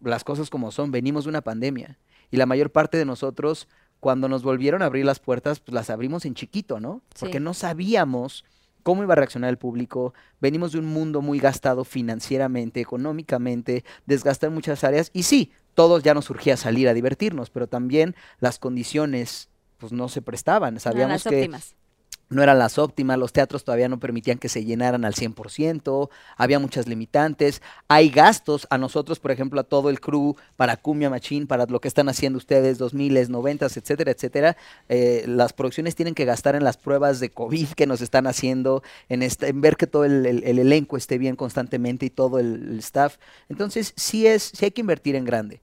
las 0.02 0.24
cosas 0.24 0.50
como 0.50 0.72
son, 0.72 0.92
venimos 0.92 1.26
de 1.26 1.30
una 1.30 1.42
pandemia. 1.42 1.98
Y 2.32 2.38
la 2.38 2.46
mayor 2.46 2.72
parte 2.72 2.98
de 2.98 3.06
nosotros, 3.06 3.68
cuando 4.00 4.28
nos 4.28 4.44
volvieron 4.44 4.82
a 4.82 4.86
abrir 4.86 5.06
las 5.06 5.20
puertas, 5.20 5.60
pues 5.60 5.74
las 5.74 5.90
abrimos 5.90 6.26
en 6.26 6.34
chiquito, 6.34 6.80
¿no? 6.80 7.02
Porque 7.20 7.40
no 7.40 7.54
sabíamos 7.54 8.46
cómo 8.86 9.02
iba 9.02 9.14
a 9.14 9.16
reaccionar 9.16 9.50
el 9.50 9.58
público. 9.58 10.14
Venimos 10.40 10.72
de 10.72 10.78
un 10.78 10.86
mundo 10.86 11.24
muy 11.24 11.40
gastado 11.40 11.86
financieramente, 11.86 12.82
económicamente, 12.82 13.84
desgastado 14.06 14.52
en 14.52 14.54
muchas 14.54 14.84
áreas. 14.84 15.10
Y 15.12 15.24
sí, 15.24 15.52
todos 15.74 16.04
ya 16.04 16.14
nos 16.14 16.26
surgía 16.26 16.56
salir 16.56 16.88
a 16.88 16.94
divertirnos, 16.94 17.50
pero 17.50 17.66
también 17.66 18.16
las 18.40 18.60
condiciones 18.60 19.50
pues 19.80 19.92
no 19.92 20.08
se 20.08 20.22
prestaban. 20.22 20.80
Sabíamos 20.80 21.24
que 21.24 21.50
no 22.30 22.42
eran 22.42 22.60
las 22.60 22.78
óptimas, 22.78 23.18
los 23.18 23.34
teatros 23.34 23.64
todavía 23.64 23.90
no 23.90 24.00
permitían 24.00 24.38
que 24.38 24.50
se 24.50 24.66
llenaran 24.66 25.06
al 25.06 25.14
100%, 25.14 26.10
había 26.38 26.60
muchas 26.60 26.88
limitantes, 26.88 27.62
hay 27.88 28.10
gastos 28.10 28.68
a 28.70 28.78
nosotros, 28.78 29.20
por 29.20 29.32
ejemplo, 29.32 29.60
a 29.62 29.64
todo 29.64 29.90
el 29.90 30.00
crew, 30.00 30.36
para 30.56 30.78
Cumbia 30.78 31.10
Machine, 31.10 31.46
para 31.46 31.66
lo 31.66 31.80
que 31.80 31.88
están 31.88 32.10
haciendo 32.10 32.38
ustedes, 32.38 32.78
2000, 32.78 33.32
90, 33.32 33.66
etcétera, 33.66 34.12
etcétera, 34.12 34.58
eh, 34.90 35.24
las 35.28 35.54
producciones 35.54 35.96
tienen 35.96 36.16
que 36.16 36.26
gastar 36.26 36.56
en 36.56 36.64
las 36.64 36.78
pruebas 36.78 37.20
de 37.20 37.30
COVID 37.30 37.70
que 37.70 37.86
nos 37.86 38.02
están 38.02 38.28
haciendo, 38.28 38.84
en, 39.10 39.22
en 39.24 39.62
ver 39.62 39.78
que 39.78 39.88
todo 39.88 40.06
el, 40.06 40.26
elenco 40.26 40.98
esté 40.98 41.18
bien 41.18 41.36
constantemente 41.36 42.06
y 42.06 42.10
todo 42.10 42.40
el, 42.40 42.80
staff. 42.80 43.18
Entonces, 43.50 43.94
sí, 43.96 44.28
es, 44.28 44.52
sí 44.54 44.66
hay 44.66 44.72
que 44.72 44.82
invertir 44.82 45.16
en 45.16 45.26
grande. 45.26 45.62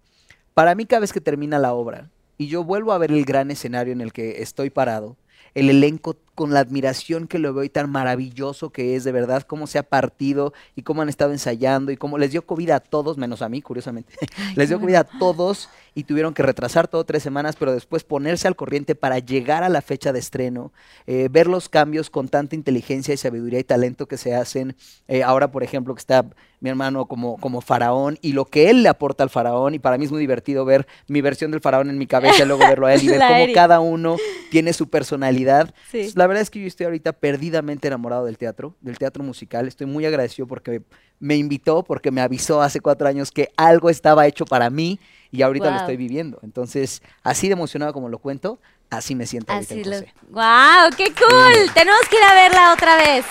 Para 0.54 0.74
mí, 0.74 0.86
cada 0.86 1.00
vez 1.00 1.12
que 1.12 1.20
termina 1.20 1.58
la 1.58 1.74
obra 1.74 2.10
y 2.38 2.48
yo 2.48 2.64
vuelvo 2.64 2.92
a 2.92 2.98
ver 2.98 3.10
el 3.10 3.24
gran 3.24 3.50
escenario 3.50 3.92
en 3.92 4.00
el 4.00 4.12
que 4.12 4.42
estoy 4.42 4.70
parado, 4.70 5.16
el 5.54 5.70
elenco 5.70 6.16
con 6.34 6.52
la 6.52 6.60
admiración 6.60 7.26
que 7.26 7.38
lo 7.38 7.52
veo 7.52 7.64
y 7.64 7.68
tan 7.68 7.90
maravilloso 7.90 8.70
que 8.70 8.96
es, 8.96 9.04
de 9.04 9.12
verdad, 9.12 9.42
cómo 9.42 9.66
se 9.66 9.78
ha 9.78 9.82
partido 9.82 10.52
y 10.74 10.82
cómo 10.82 11.02
han 11.02 11.08
estado 11.08 11.32
ensayando 11.32 11.92
y 11.92 11.96
cómo 11.96 12.18
les 12.18 12.30
dio 12.30 12.46
COVID 12.46 12.70
a 12.70 12.80
todos, 12.80 13.18
menos 13.18 13.42
a 13.42 13.48
mí, 13.48 13.60
curiosamente. 13.60 14.14
les 14.56 14.68
dio 14.68 14.80
COVID 14.80 14.94
a 14.94 15.04
todos 15.04 15.68
y 15.94 16.04
tuvieron 16.04 16.32
que 16.32 16.42
retrasar 16.42 16.88
todo 16.88 17.04
tres 17.04 17.22
semanas, 17.22 17.56
pero 17.58 17.72
después 17.72 18.04
ponerse 18.04 18.48
al 18.48 18.56
corriente 18.56 18.94
para 18.94 19.18
llegar 19.18 19.62
a 19.62 19.68
la 19.68 19.82
fecha 19.82 20.12
de 20.12 20.18
estreno, 20.18 20.72
eh, 21.06 21.28
ver 21.30 21.46
los 21.46 21.68
cambios 21.68 22.08
con 22.08 22.28
tanta 22.28 22.56
inteligencia 22.56 23.12
y 23.12 23.18
sabiduría 23.18 23.58
y 23.58 23.64
talento 23.64 24.06
que 24.06 24.16
se 24.16 24.34
hacen. 24.34 24.74
Eh, 25.08 25.22
ahora, 25.22 25.50
por 25.50 25.62
ejemplo, 25.62 25.94
que 25.94 26.00
está 26.00 26.24
mi 26.60 26.70
hermano 26.70 27.06
como, 27.06 27.38
como 27.38 27.60
faraón 27.60 28.18
y 28.22 28.32
lo 28.32 28.44
que 28.44 28.70
él 28.70 28.84
le 28.84 28.88
aporta 28.88 29.24
al 29.24 29.30
faraón, 29.30 29.74
y 29.74 29.80
para 29.80 29.98
mí 29.98 30.04
es 30.04 30.12
muy 30.12 30.20
divertido 30.20 30.64
ver 30.64 30.86
mi 31.08 31.20
versión 31.20 31.50
del 31.50 31.60
faraón 31.60 31.90
en 31.90 31.98
mi 31.98 32.06
cabeza 32.06 32.44
y 32.44 32.46
luego 32.46 32.66
verlo 32.66 32.86
a 32.86 32.94
él 32.94 33.02
y 33.02 33.08
ver 33.08 33.20
cómo 33.20 33.52
cada 33.52 33.80
uno 33.80 34.16
tiene 34.50 34.72
su 34.72 34.88
personalidad. 34.88 35.74
La 36.22 36.28
verdad 36.28 36.42
es 36.42 36.50
que 36.50 36.60
yo 36.60 36.68
estoy 36.68 36.84
ahorita 36.84 37.14
perdidamente 37.14 37.88
enamorado 37.88 38.26
del 38.26 38.38
teatro, 38.38 38.76
del 38.80 38.96
teatro 38.96 39.24
musical. 39.24 39.66
Estoy 39.66 39.88
muy 39.88 40.06
agradecido 40.06 40.46
porque 40.46 40.80
me 41.18 41.34
invitó, 41.34 41.82
porque 41.82 42.12
me 42.12 42.20
avisó 42.20 42.62
hace 42.62 42.78
cuatro 42.78 43.08
años 43.08 43.32
que 43.32 43.48
algo 43.56 43.90
estaba 43.90 44.24
hecho 44.28 44.44
para 44.44 44.70
mí 44.70 45.00
y 45.32 45.42
ahorita 45.42 45.72
lo 45.72 45.76
estoy 45.78 45.96
viviendo. 45.96 46.38
Entonces, 46.44 47.02
así 47.24 47.48
de 47.48 47.54
emocionado 47.54 47.92
como 47.92 48.08
lo 48.08 48.20
cuento, 48.20 48.60
así 48.88 49.16
me 49.16 49.26
siento 49.26 49.52
ahorita 49.52 49.74
así 49.74 49.82
¡Wow! 50.30 50.96
¡Qué 50.96 51.06
cool! 51.06 51.72
Tenemos 51.74 52.02
que 52.08 52.16
ir 52.16 52.22
a 52.22 52.34
verla 52.34 52.72
otra 52.72 52.96
vez. 52.98 53.24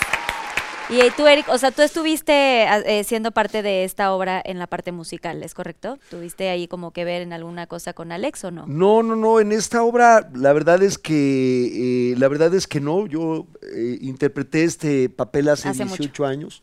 Y 0.92 1.10
tú, 1.16 1.26
Eric, 1.26 1.48
o 1.48 1.56
sea, 1.56 1.70
tú 1.70 1.80
estuviste 1.80 2.64
eh, 2.64 3.02
siendo 3.04 3.30
parte 3.30 3.62
de 3.62 3.84
esta 3.84 4.12
obra 4.12 4.42
en 4.44 4.58
la 4.58 4.66
parte 4.66 4.92
musical, 4.92 5.42
¿es 5.42 5.54
correcto? 5.54 5.98
¿Tuviste 6.10 6.50
ahí 6.50 6.68
como 6.68 6.90
que 6.90 7.06
ver 7.06 7.22
en 7.22 7.32
alguna 7.32 7.66
cosa 7.66 7.94
con 7.94 8.12
Alex 8.12 8.44
o 8.44 8.50
no? 8.50 8.66
No, 8.66 9.02
no, 9.02 9.16
no. 9.16 9.40
En 9.40 9.52
esta 9.52 9.82
obra, 9.84 10.28
la 10.34 10.52
verdad 10.52 10.82
es 10.82 10.98
que, 10.98 12.10
eh, 12.12 12.14
la 12.18 12.28
verdad 12.28 12.54
es 12.54 12.66
que 12.66 12.80
no. 12.80 13.06
Yo 13.06 13.46
eh, 13.74 13.96
interpreté 14.02 14.64
este 14.64 15.08
papel 15.08 15.48
hace, 15.48 15.72
18 15.72 16.26
años 16.26 16.62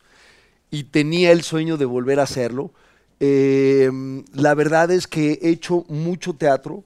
y 0.70 0.84
tenía 0.84 1.32
el 1.32 1.42
sueño 1.42 1.78
de 1.78 1.86
volver 1.86 2.20
a 2.20 2.24
hacerlo. 2.24 2.72
la 3.20 4.54
verdad 4.54 4.92
es 4.92 5.08
que 5.08 5.40
he 5.42 5.50
hecho 5.50 5.86
mucho 5.88 6.36
teatro, 6.36 6.84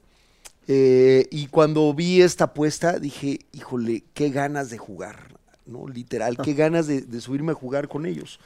y 0.65 1.47
cuando 1.47 1.93
vi 1.93 2.21
esta 2.21 2.45
apuesta, 2.45 3.00
dije, 3.00 3.41
híjole, 3.52 4.06
qué 4.13 4.29
ganas 4.29 4.69
de 4.69 4.77
jugar, 4.77 5.33
¿no? 5.66 5.88
Literal, 5.88 6.38
qué 6.38 6.54
ganas 6.54 6.88
de, 6.88 7.02
de 7.02 7.22
subirme 7.22 7.52
a 7.52 7.56
jugar 7.56 7.88
con 7.88 8.06
ellos. 8.06 8.40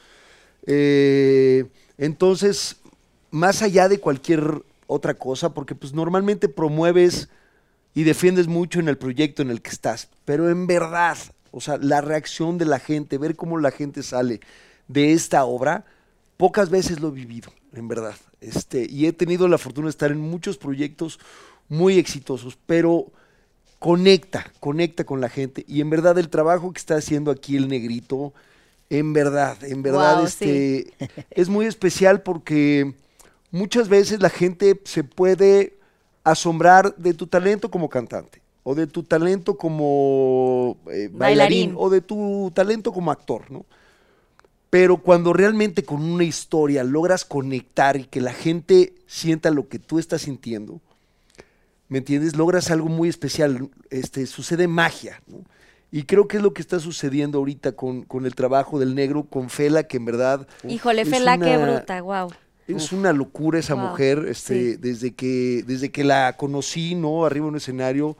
Eh, 0.65 1.65
entonces, 1.97 2.77
más 3.31 3.61
allá 3.61 3.89
de 3.89 3.99
cualquier 3.99 4.63
otra 4.85 5.13
cosa, 5.13 5.53
porque 5.53 5.75
pues 5.75 5.93
normalmente 5.93 6.49
promueves 6.49 7.29
y 7.93 8.03
defiendes 8.03 8.47
mucho 8.47 8.79
en 8.79 8.89
el 8.89 8.97
proyecto 8.97 9.41
en 9.41 9.49
el 9.49 9.61
que 9.61 9.71
estás, 9.71 10.09
pero 10.25 10.49
en 10.49 10.67
verdad, 10.67 11.17
o 11.51 11.61
sea, 11.61 11.77
la 11.77 12.01
reacción 12.01 12.57
de 12.57 12.65
la 12.65 12.79
gente, 12.79 13.17
ver 13.17 13.35
cómo 13.35 13.57
la 13.57 13.71
gente 13.71 14.03
sale 14.03 14.39
de 14.87 15.13
esta 15.13 15.45
obra, 15.45 15.85
pocas 16.37 16.69
veces 16.69 16.99
lo 16.99 17.09
he 17.09 17.11
vivido, 17.11 17.51
en 17.73 17.87
verdad. 17.87 18.15
Este, 18.39 18.85
y 18.89 19.07
he 19.07 19.13
tenido 19.13 19.47
la 19.47 19.57
fortuna 19.57 19.87
de 19.87 19.91
estar 19.91 20.11
en 20.11 20.19
muchos 20.19 20.57
proyectos 20.57 21.19
muy 21.69 21.97
exitosos, 21.97 22.57
pero 22.65 23.11
conecta, 23.79 24.51
conecta 24.59 25.03
con 25.03 25.21
la 25.21 25.29
gente. 25.29 25.63
Y 25.67 25.81
en 25.81 25.89
verdad 25.89 26.17
el 26.17 26.29
trabajo 26.29 26.71
que 26.71 26.79
está 26.79 26.95
haciendo 26.95 27.31
aquí 27.31 27.57
el 27.57 27.67
negrito, 27.67 28.33
en 28.89 29.13
verdad, 29.13 29.63
en 29.63 29.81
verdad, 29.81 30.23
este, 30.23 30.93
es 31.31 31.49
muy 31.49 31.65
especial 31.65 32.21
porque 32.21 32.93
muchas 33.51 33.89
veces 33.89 34.21
la 34.21 34.29
gente 34.29 34.79
se 34.83 35.03
puede 35.03 35.77
asombrar 36.23 36.95
de 36.95 37.13
tu 37.13 37.27
talento 37.27 37.71
como 37.71 37.89
cantante, 37.89 38.41
o 38.63 38.75
de 38.75 38.87
tu 38.87 39.03
talento 39.03 39.57
como 39.57 40.77
eh, 40.91 41.09
bailarín, 41.11 41.19
Bailarín. 41.19 41.73
o 41.77 41.89
de 41.89 42.01
tu 42.01 42.51
talento 42.53 42.91
como 42.91 43.11
actor, 43.11 43.49
¿no? 43.49 43.65
Pero 44.69 44.97
cuando 44.97 45.31
realmente 45.31 45.83
con 45.83 46.01
una 46.01 46.25
historia 46.25 46.83
logras 46.83 47.23
conectar 47.23 47.95
y 47.95 48.03
que 48.03 48.19
la 48.19 48.33
gente 48.33 48.95
sienta 49.07 49.49
lo 49.49 49.69
que 49.69 49.79
tú 49.79 49.97
estás 49.97 50.23
sintiendo, 50.23 50.81
¿me 51.89 51.99
entiendes? 51.99 52.35
Logras 52.35 52.71
algo 52.71 52.89
muy 52.89 53.09
especial, 53.09 53.69
este, 53.89 54.25
sucede 54.25 54.67
magia, 54.67 55.21
¿no? 55.27 55.43
Y 55.89 56.03
creo 56.03 56.27
que 56.27 56.37
es 56.37 56.43
lo 56.43 56.53
que 56.53 56.61
está 56.61 56.79
sucediendo 56.81 57.37
ahorita 57.37 57.71
con, 57.71 58.03
con 58.03 58.25
el 58.25 58.35
trabajo 58.35 58.77
del 58.77 58.93
negro, 58.93 59.23
con 59.23 59.49
Fela, 59.49 59.83
que 59.83 59.97
en 59.97 60.05
verdad... 60.05 60.45
Híjole, 60.67 61.05
Fela, 61.05 61.37
qué 61.37 61.57
bruta, 61.57 62.01
wow. 62.01 62.27
Es 62.67 62.91
una 62.91 63.13
locura 63.13 63.59
esa 63.59 63.75
Wow, 63.75 63.83
mujer, 63.91 64.25
este, 64.27 64.53
sí. 64.73 64.77
desde 64.81 65.13
que, 65.15 65.63
desde 65.65 65.89
que 65.89 66.03
la 66.03 66.35
conocí, 66.35 66.95
¿no? 66.95 67.25
Arriba 67.25 67.45
en 67.45 67.51
un 67.51 67.55
escenario, 67.57 68.17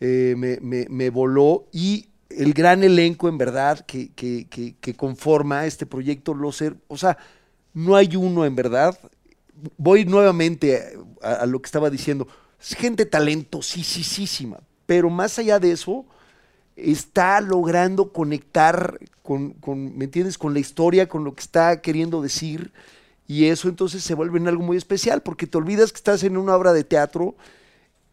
eh, 0.00 0.34
me, 0.36 0.58
me- 0.60 0.86
me 0.90 1.10
voló. 1.10 1.66
Y 1.72 2.08
el 2.30 2.54
gran 2.54 2.82
elenco, 2.84 3.28
en 3.28 3.38
verdad, 3.38 3.80
que, 3.86 4.10
que- 4.12 4.46
que- 4.50 4.74
que 4.80 4.94
conforma 4.94 5.66
este 5.66 5.86
proyecto 5.86 6.34
Loser, 6.34 6.76
o 6.88 6.96
sea, 6.98 7.18
no 7.74 7.96
hay 7.96 8.16
uno, 8.16 8.44
en 8.44 8.56
verdad. 8.56 8.98
Voy 9.76 10.04
nuevamente 10.04 10.94
a, 11.22 11.32
a 11.34 11.46
lo 11.46 11.60
que 11.60 11.66
estaba 11.66 11.90
diciendo. 11.90 12.28
Es 12.60 12.74
gente 12.74 13.06
talentosísima, 13.06 14.60
pero 14.86 15.10
más 15.10 15.38
allá 15.38 15.58
de 15.58 15.72
eso, 15.72 16.04
está 16.76 17.40
logrando 17.40 18.12
conectar 18.12 18.98
con, 19.22 19.50
con, 19.54 19.96
¿me 19.96 20.04
entiendes? 20.04 20.38
Con 20.38 20.54
la 20.54 20.60
historia, 20.60 21.08
con 21.08 21.24
lo 21.24 21.34
que 21.34 21.40
está 21.40 21.80
queriendo 21.80 22.22
decir. 22.22 22.72
Y 23.26 23.46
eso 23.46 23.68
entonces 23.68 24.02
se 24.02 24.14
vuelve 24.14 24.38
en 24.38 24.48
algo 24.48 24.62
muy 24.62 24.76
especial, 24.76 25.22
porque 25.22 25.46
te 25.46 25.58
olvidas 25.58 25.92
que 25.92 25.98
estás 25.98 26.22
en 26.22 26.36
una 26.36 26.56
obra 26.56 26.72
de 26.72 26.84
teatro, 26.84 27.36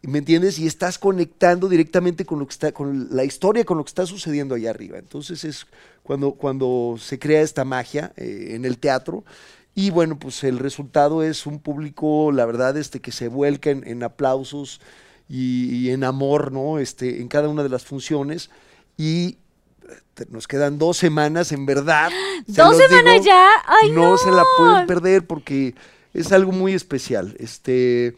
¿me 0.02 0.18
entiendes? 0.18 0.58
Y 0.58 0.66
estás 0.66 0.98
conectando 0.98 1.68
directamente 1.68 2.26
con 2.26 2.38
lo 2.38 2.46
que 2.46 2.52
está, 2.52 2.72
con 2.72 3.08
la 3.10 3.24
historia, 3.24 3.64
con 3.64 3.78
lo 3.78 3.84
que 3.84 3.88
está 3.88 4.04
sucediendo 4.04 4.54
allá 4.54 4.70
arriba. 4.70 4.98
Entonces 4.98 5.44
es 5.44 5.66
cuando, 6.02 6.32
cuando 6.32 6.96
se 7.00 7.18
crea 7.18 7.40
esta 7.40 7.64
magia 7.64 8.12
eh, 8.16 8.48
en 8.50 8.64
el 8.64 8.78
teatro. 8.78 9.24
Y 9.76 9.90
bueno, 9.90 10.18
pues 10.18 10.42
el 10.42 10.58
resultado 10.58 11.22
es 11.22 11.44
un 11.46 11.60
público, 11.60 12.32
la 12.32 12.46
verdad, 12.46 12.76
este, 12.78 13.00
que 13.00 13.12
se 13.12 13.28
vuelca 13.28 13.68
en, 13.70 13.86
en 13.86 14.02
aplausos 14.02 14.80
y, 15.28 15.66
y 15.76 15.90
en 15.90 16.02
amor, 16.02 16.50
¿no? 16.50 16.78
Este, 16.78 17.20
en 17.20 17.28
cada 17.28 17.48
una 17.50 17.62
de 17.62 17.68
las 17.68 17.84
funciones. 17.84 18.48
Y 18.96 19.36
te- 20.14 20.24
nos 20.30 20.48
quedan 20.48 20.78
dos 20.78 20.96
semanas, 20.96 21.52
en 21.52 21.66
verdad. 21.66 22.10
¿Dos 22.46 22.76
semanas 22.78 23.12
digo, 23.22 23.26
ya? 23.26 23.48
¡Ay, 23.82 23.90
no! 23.90 24.16
se 24.16 24.30
la 24.30 24.44
pueden 24.56 24.86
perder 24.86 25.26
porque 25.26 25.74
es 26.14 26.32
algo 26.32 26.52
muy 26.52 26.72
especial. 26.72 27.36
Este, 27.38 28.16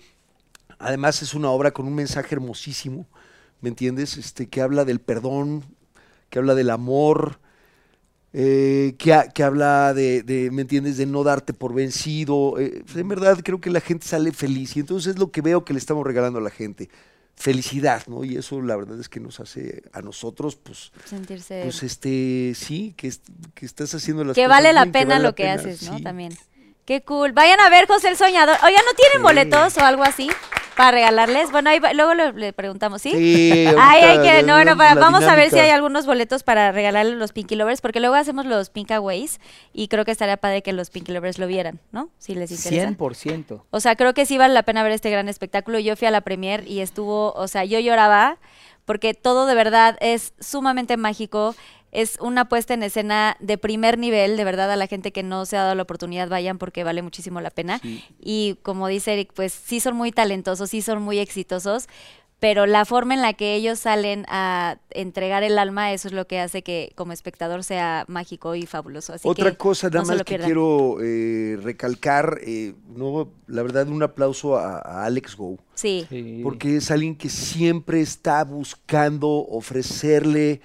además 0.79 1.23
es 1.23 1.35
una 1.35 1.51
obra 1.51 1.73
con 1.73 1.87
un 1.89 1.95
mensaje 1.97 2.37
hermosísimo, 2.37 3.05
¿me 3.61 3.69
entiendes? 3.71 4.17
Este, 4.17 4.47
que 4.49 4.61
habla 4.61 4.85
del 4.85 5.01
perdón, 5.01 5.65
que 6.31 6.39
habla 6.39 6.55
del 6.55 6.71
amor, 6.71 7.41
eh, 8.33 8.95
que, 8.99 9.15
ha- 9.15 9.29
que 9.29 9.43
habla 9.43 9.95
de, 9.95 10.23
de, 10.23 10.51
¿me 10.51 10.63
entiendes?, 10.63 10.97
de 10.97 11.07
no 11.07 11.25
darte 11.25 11.53
por 11.55 11.75
vencido. 11.75 12.59
Eh, 12.59 12.83
pues, 12.85 12.97
en 12.97 13.09
verdad 13.09 13.39
creo 13.43 13.61
que 13.61 13.71
la 13.71 13.81
gente 13.81 14.07
sale 14.07 14.33
feliz 14.33 14.77
y 14.77 14.81
entonces 14.81 15.15
es 15.15 15.19
lo 15.19 15.31
que 15.31 15.41
veo 15.41 15.65
que 15.65 15.73
le 15.73 15.79
estamos 15.79 16.07
regalando 16.07 16.39
a 16.39 16.43
la 16.43 16.51
gente. 16.51 16.89
Felicidad, 17.37 18.03
¿no? 18.09 18.25
Y 18.25 18.37
eso 18.37 18.61
la 18.61 18.75
verdad 18.77 18.99
es 18.99 19.09
que 19.09 19.21
nos 19.21 19.39
hace 19.39 19.83
a 19.93 20.03
nosotros, 20.03 20.57
pues, 20.57 20.91
Sentirse... 21.05 21.61
pues 21.63 21.83
este, 21.85 22.53
sí, 22.57 22.95
que, 22.97 23.07
est- 23.09 23.29
que 23.55 23.65
estás 23.65 23.95
haciendo 23.95 24.25
las 24.25 24.35
que 24.35 24.43
cosas 24.43 24.57
vale 24.57 24.73
la 24.73 24.87
que 24.87 24.91
pena 24.91 25.09
vale 25.15 25.23
lo 25.23 25.29
la 25.29 25.35
que 25.35 25.43
pena, 25.45 25.55
haces, 25.55 25.83
¿no? 25.89 25.99
sí. 25.99 26.03
También. 26.03 26.37
Qué 26.85 27.03
cool. 27.03 27.33
Vayan 27.33 27.61
a 27.61 27.69
ver 27.71 27.87
José 27.87 28.09
el 28.09 28.17
Soñador. 28.17 28.57
Oigan, 28.65 28.83
¿no 28.85 28.95
tienen 28.97 29.19
Sí. 29.19 29.23
boletos 29.23 29.77
o 29.77 29.85
algo 29.85 30.03
así 30.03 30.29
para 30.79 30.93
regalarles? 30.93 31.51
Bueno, 31.51 31.69
ahí 31.69 31.79
va- 31.79 31.93
luego 31.93 32.15
le, 32.15 32.33
le 32.33 32.53
preguntamos, 32.55 33.03
¿sí? 33.03 33.11
Sí, 33.11 33.67
Ay, 33.79 34.03
ahorita 34.05 34.11
hay 34.11 34.19
que, 34.41 34.43
no, 34.47 34.57
no, 34.59 34.65
damos 34.65 34.77
para- 34.79 34.95
la 34.95 35.01
vamos 35.01 35.25
a 35.25 35.35
ver 35.35 35.45
si 35.45 35.51
dinámica. 35.51 35.65
hay 35.65 35.71
algunos 35.73 36.07
boletos 36.07 36.43
para 36.43 36.73
regalarle 36.73 37.13
a 37.13 37.17
los 37.17 37.33
Pinky 37.33 37.57
Lovers, 37.57 37.83
porque 37.83 38.01
luego 38.01 38.15
hacemos 38.15 38.47
los 38.47 38.71
Pinkaways 38.71 39.41
y 39.75 39.89
creo 39.89 40.07
que 40.07 40.13
estaría 40.13 40.39
padre 40.39 40.63
que 40.63 40.73
los 40.73 40.89
Pinky 40.89 41.13
Lovers 41.13 41.39
lo 41.39 41.47
vieran, 41.47 41.81
¿no? 41.93 42.09
Si 42.19 42.35
les 42.35 42.51
interesa. 42.51 42.89
100%. 42.97 43.63
O 43.71 43.81
sea, 43.81 43.97
creo 43.97 44.15
que 44.15 44.25
sí 44.25 44.39
vale 44.39 44.55
la 44.55 44.63
pena 44.63 44.83
ver 44.83 44.93
este 44.93 45.11
gran 45.11 45.29
espectáculo. 45.29 45.79
Yo 45.81 45.97
fui 45.97 46.09
a 46.09 46.11
la 46.11 46.23
premier 46.23 46.67
y 46.67 46.81
estuvo, 46.81 47.33
o 47.33 47.49
sea, 47.49 47.65
yo 47.65 47.79
lloraba 47.81 48.39
porque 48.85 49.13
todo 49.13 49.45
de 49.45 49.55
verdad 49.55 49.99
es 50.01 50.33
sumamente 50.41 50.97
mágico. 50.97 51.55
Es 51.93 52.19
una 52.21 52.49
puesta 52.49 52.75
en 52.75 52.83
escena 52.83 53.37
de 53.41 53.57
primer 53.59 53.99
nivel, 53.99 54.37
de 54.37 54.45
verdad 54.45 54.71
a 54.71 54.77
la 54.77 54.87
gente 54.87 55.11
que 55.13 55.23
no 55.23 55.47
se 55.47 55.57
ha 55.57 55.63
dado 55.63 55.75
la 55.75 55.83
oportunidad 55.83 56.29
vayan 56.29 56.59
porque 56.59 56.85
vale 56.85 57.03
muchísimo 57.03 57.41
la 57.41 57.51
pena. 57.51 57.79
Sí. 57.81 58.05
Y 58.21 58.59
como 58.63 58.89
dice 58.89 59.15
Eric, 59.15 59.33
pues 59.35 59.53
sí 59.53 59.81
son 59.81 59.97
muy 59.97 60.13
talentosos, 60.13 60.71
sí 60.71 60.83
son 60.83 61.03
muy 61.03 61.19
exitosos, 61.19 61.89
pero 62.41 62.67
la 62.67 62.85
forma 62.85 63.15
en 63.15 63.23
la 63.23 63.33
que 63.33 63.55
ellos 63.57 63.81
salen 63.81 64.25
a 64.29 64.79
entregar 64.91 65.43
el 65.43 65.59
alma, 65.59 65.93
eso 65.93 66.07
es 66.07 66.15
lo 66.15 66.29
que 66.29 66.39
hace 66.39 66.63
que 66.63 66.93
como 66.95 67.13
espectador 67.13 67.65
sea 67.65 68.05
mágico 68.07 68.55
y 68.55 68.65
fabuloso. 68.65 69.15
Así 69.15 69.27
Otra 69.27 69.51
que 69.51 69.57
cosa, 69.57 69.89
nada 69.89 70.03
no 70.03 70.07
más 70.09 70.19
que 70.19 70.25
pierdan. 70.25 70.47
quiero 70.47 70.99
eh, 71.03 71.59
recalcar, 71.61 72.39
eh, 72.47 72.75
no, 72.95 73.29
la 73.49 73.63
verdad, 73.63 73.89
un 73.89 74.05
aplauso 74.05 74.57
a, 74.57 74.77
a 74.79 75.05
Alex 75.07 75.37
Go, 75.37 75.59
Sí. 75.75 76.07
Sí. 76.11 76.41
porque 76.45 76.77
es 76.77 76.91
alguien 76.93 77.17
que 77.17 77.29
siempre 77.29 78.01
está 78.03 78.45
buscando 78.45 79.29
ofrecerle 79.29 80.61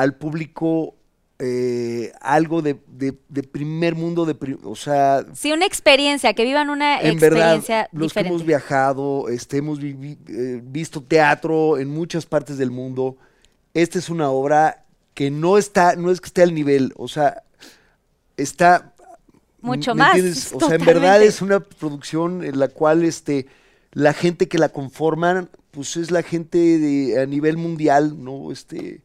al 0.00 0.14
público 0.14 0.94
eh, 1.40 2.12
algo 2.20 2.62
de, 2.62 2.76
de- 2.88 3.16
de 3.28 3.42
primer 3.42 3.94
mundo, 3.94 4.26
de 4.26 4.34
o 4.64 4.74
sea, 4.74 5.24
Sí, 5.34 5.52
una 5.52 5.66
experiencia, 5.66 6.34
que 6.34 6.44
vivan 6.44 6.68
una 6.68 7.00
en 7.00 7.18
verdad, 7.18 7.54
experiencia 7.54 7.88
los 7.92 8.12
que 8.12 8.20
hemos 8.20 8.44
viajado, 8.44 9.28
este, 9.28 9.58
hemos 9.58 9.78
eh, 9.80 10.60
visto 10.64 11.00
teatro 11.02 11.78
en 11.78 11.88
muchas 11.90 12.26
partes 12.26 12.58
del 12.58 12.70
mundo. 12.72 13.16
Esta 13.74 13.98
es 13.98 14.08
una 14.08 14.30
obra 14.30 14.84
que 15.14 15.30
no 15.30 15.58
está, 15.58 15.94
no 15.96 16.10
es 16.10 16.20
que 16.20 16.26
esté 16.26 16.42
al 16.42 16.54
nivel, 16.54 16.92
o 16.96 17.06
sea, 17.08 17.42
está 18.36 18.94
Mucho 19.60 19.94
¿me 19.94 20.00
más, 20.00 20.14
entiendes? 20.16 20.52
O 20.54 20.60
sea, 20.60 20.74
en 20.76 20.84
verdad 20.84 21.22
es 21.22 21.40
una 21.42 21.60
producción 21.60 22.44
en 22.44 22.58
la 22.58 22.68
cual 22.68 23.04
este 23.04 23.46
la 23.92 24.12
gente 24.12 24.48
que 24.48 24.58
la 24.58 24.68
conforman, 24.68 25.48
pues 25.70 25.96
es 25.96 26.10
la 26.10 26.22
gente 26.22 26.58
de, 26.78 27.20
a 27.20 27.26
nivel 27.26 27.56
mundial, 27.56 28.22
¿no? 28.22 28.52
Este 28.52 29.00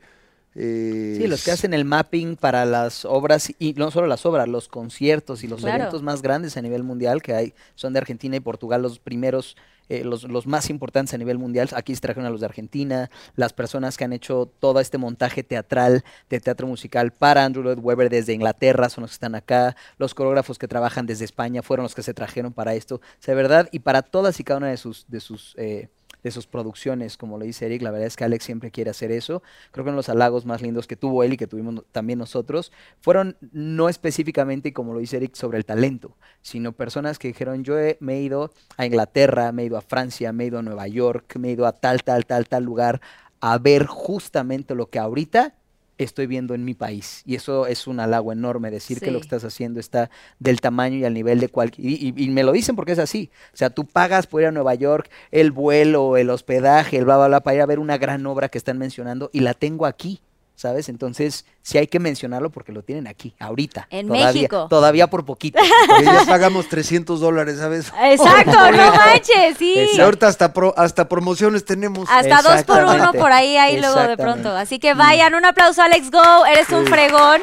eh, 0.56 1.16
Sí, 1.20 1.28
los 1.28 1.44
que 1.44 1.52
hacen 1.52 1.74
el 1.74 1.86
mapping 1.86 2.36
para 2.36 2.66
las 2.66 3.06
obras, 3.06 3.52
y 3.60 3.74
no 3.74 3.92
solo 3.92 4.08
las 4.08 4.26
obras, 4.26 4.48
los 4.48 4.68
conciertos 4.68 5.44
y 5.44 5.48
los 5.48 5.62
Claro. 5.62 5.78
eventos 5.84 6.04
más 6.04 6.22
grandes 6.22 6.58
a 6.58 6.62
nivel 6.62 6.84
mundial 6.84 7.22
que 7.22 7.34
hay, 7.34 7.54
son 7.76 7.94
de 7.94 8.00
Argentina 8.00 8.36
y 8.36 8.40
Portugal 8.40 8.82
los 8.82 9.00
primeros, 9.00 9.56
eh, 9.90 10.04
los, 10.04 10.24
los 10.24 10.48
más 10.48 10.70
importantes 10.70 11.14
a 11.14 11.18
nivel 11.18 11.38
mundial. 11.38 11.70
Aquí 11.76 11.94
se 11.94 12.02
trajeron 12.02 12.26
a 12.26 12.30
los 12.30 12.40
de 12.40 12.46
Argentina, 12.46 13.10
las 13.36 13.52
personas 13.54 13.98
que 13.98 14.04
han 14.06 14.14
hecho 14.14 14.50
todo 14.60 14.80
este 14.80 14.98
montaje 14.98 15.44
teatral, 15.44 16.04
de 16.30 16.40
teatro 16.40 16.68
musical 16.68 17.12
para 17.12 17.44
Andrew 17.46 17.64
Lloyd 17.64 17.80
Webber 17.80 18.10
desde 18.10 18.34
Inglaterra, 18.34 18.90
son 18.90 19.02
los 19.04 19.12
que 19.12 19.16
están 19.16 19.36
acá, 19.36 19.76
los 19.98 20.14
coreógrafos 20.14 20.58
que 20.58 20.68
trabajan 20.68 21.06
desde 21.06 21.26
España 21.26 21.62
fueron 21.64 21.84
los 21.84 21.96
que 21.96 22.04
se 22.04 22.14
trajeron 22.14 22.54
para 22.54 22.76
esto, 22.76 22.96
o 22.96 23.02
sea, 23.20 23.36
de 23.36 23.42
verdad, 23.42 23.70
y 23.72 23.80
para 23.80 24.02
todas 24.04 24.40
y 24.40 24.44
cada 24.44 24.60
una 24.60 24.70
de 24.70 24.78
sus, 24.78 25.06
de 25.10 25.20
sus 25.20 25.54
eh, 25.58 25.90
de 26.24 26.32
sus 26.32 26.48
producciones, 26.48 27.18
como 27.18 27.38
lo 27.38 27.46
dice 27.46 27.66
Eric, 27.66 27.82
la 27.82 27.92
verdad 27.92 28.08
es 28.08 28.16
que 28.16 28.24
Alex 28.24 28.44
siempre 28.46 28.72
quiere 28.72 28.90
hacer 28.92 29.12
eso. 29.12 29.44
Creo 29.72 29.84
que 29.84 29.90
uno 29.90 29.98
de 29.98 29.98
los 29.98 30.10
halagos 30.10 30.46
más 30.46 30.62
lindos 30.62 30.88
que 30.88 30.96
tuvo 30.96 31.24
él 31.24 31.34
y 31.34 31.38
que 31.38 31.48
tuvimos 31.48 31.84
también 31.92 32.20
nosotros 32.20 32.72
fueron 33.02 33.38
no 33.52 33.90
específicamente, 33.90 34.74
como 34.74 34.94
lo 34.94 35.00
dice 35.00 35.18
Eric, 35.18 35.36
sobre 35.36 35.58
el 35.58 35.66
talento, 35.66 36.18
sino 36.42 36.72
personas 36.72 37.20
que 37.20 37.28
dijeron, 37.28 37.64
yo 37.64 37.78
he- 37.78 37.98
me 38.00 38.16
he 38.18 38.22
ido 38.22 38.52
a 38.78 38.86
Inglaterra, 38.86 39.52
me 39.52 39.64
he 39.64 39.66
ido 39.66 39.78
a 39.78 39.82
Francia, 39.82 40.32
me 40.34 40.46
he 40.46 40.48
ido 40.48 40.60
a 40.60 40.64
Nueva 40.64 40.88
York, 40.88 41.36
me 41.38 41.50
he 41.50 41.52
ido 41.52 41.66
a 41.66 41.74
tal, 41.74 42.04
tal, 42.04 42.26
tal, 42.26 42.48
tal 42.48 42.64
lugar 42.64 43.02
a 43.42 43.58
ver 43.58 43.86
justamente 43.88 44.76
lo 44.76 44.90
que 44.90 45.00
ahorita 45.00 45.56
estoy 45.98 46.28
viendo 46.28 46.54
en 46.56 46.66
mi 46.66 46.74
país. 46.74 47.22
Y 47.26 47.36
eso 47.36 47.68
es 47.68 47.88
un 47.88 48.00
halago 48.00 48.32
enorme, 48.32 48.72
decir 48.72 49.00
que 49.00 49.12
lo 49.12 49.20
que 49.20 49.26
estás 49.26 49.44
haciendo 49.44 49.80
está 49.80 50.10
del 50.40 50.60
tamaño 50.62 50.98
y 50.98 51.06
al 51.06 51.14
nivel 51.14 51.40
de 51.40 51.50
cualquier... 51.50 51.88
Y, 51.88 52.14
y- 52.16 52.24
y 52.24 52.30
me 52.30 52.44
lo 52.44 52.52
dicen 52.52 52.76
porque 52.76 52.92
es 52.94 53.00
así. 53.00 53.30
O 53.54 53.58
sea, 53.58 53.70
tú 53.70 53.86
pagas 53.86 54.28
por 54.28 54.42
ir 54.42 54.48
a 54.48 54.52
Nueva 54.52 54.76
York 54.76 55.10
el 55.32 55.52
vuelo, 55.52 56.18
el 56.18 56.30
hospedaje, 56.30 56.98
el 56.98 57.06
bla, 57.06 57.18
bla, 57.18 57.28
bla, 57.28 57.40
para 57.42 57.56
ir 57.56 57.62
a 57.62 57.66
ver 57.66 57.80
una 57.80 57.98
gran 57.98 58.26
obra 58.26 58.50
que 58.50 58.58
están 58.58 58.78
mencionando 58.78 59.30
y 59.34 59.42
la 59.42 59.54
tengo 59.54 59.86
aquí. 59.86 60.22
¿Sabes? 60.56 60.88
Entonces, 60.88 61.46
sí 61.64 61.80
hay 61.80 61.88
que 61.88 62.00
mencionarlo 62.00 62.52
porque 62.52 62.72
lo 62.72 62.84
tienen 62.84 63.08
aquí, 63.08 63.34
ahorita. 63.40 63.88
En 63.90 64.08
todavía, 64.08 64.28
México. 64.28 64.68
Todavía 64.70 65.08
por 65.10 65.26
poquito. 65.26 65.60
Porque 65.88 66.06
ya 66.06 66.26
pagamos 66.28 66.68
300 66.70 67.20
dólares, 67.20 67.58
¿sabes? 67.58 67.92
Exacto, 68.04 68.72
no 68.72 68.94
manches, 68.96 69.58
sí. 69.58 69.88
Y 69.94 70.00
ahorita 70.00 70.28
hasta, 70.28 70.54
pro- 70.54 70.74
hasta 70.78 71.10
promociones 71.10 71.66
tenemos. 71.66 72.08
Hasta 72.10 72.42
dos 72.44 72.64
por 72.64 72.84
uno 72.84 73.12
por 73.14 73.32
ahí, 73.32 73.58
ahí 73.58 73.80
luego 73.80 74.00
de 74.02 74.16
pronto. 74.16 74.56
Así 74.56 74.78
que 74.80 74.94
vayan, 74.94 75.34
un 75.34 75.44
aplauso 75.44 75.82
a 75.82 75.86
Alex 75.86 76.12
Go, 76.12 76.46
eres 76.46 76.70
un 76.70 76.86
Sí. 76.86 76.92
fregón. 76.92 77.42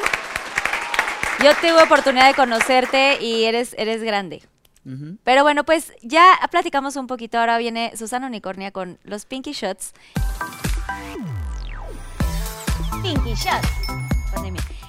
Yo 1.43 1.51
tuve 1.55 1.83
oportunidad 1.83 2.27
de 2.27 2.33
conocerte 2.35 3.17
y 3.21 3.43
eres, 3.43 3.75
eres 3.77 4.01
grande. 4.03 4.41
Pero 5.23 5.43
bueno, 5.43 5.63
pues 5.63 5.91
ya 6.01 6.39
platicamos 6.49 6.95
un 6.95 7.05
poquito. 7.07 7.37
Ahora 7.39 7.57
viene 7.57 7.91
Susana 7.97 8.27
Unicornia 8.27 8.71
con 8.71 8.97
los 9.03 9.25
Pinky 9.25 9.51
Shots. 9.51 9.93
Pinky 13.01 13.33
Shots. 13.33 13.67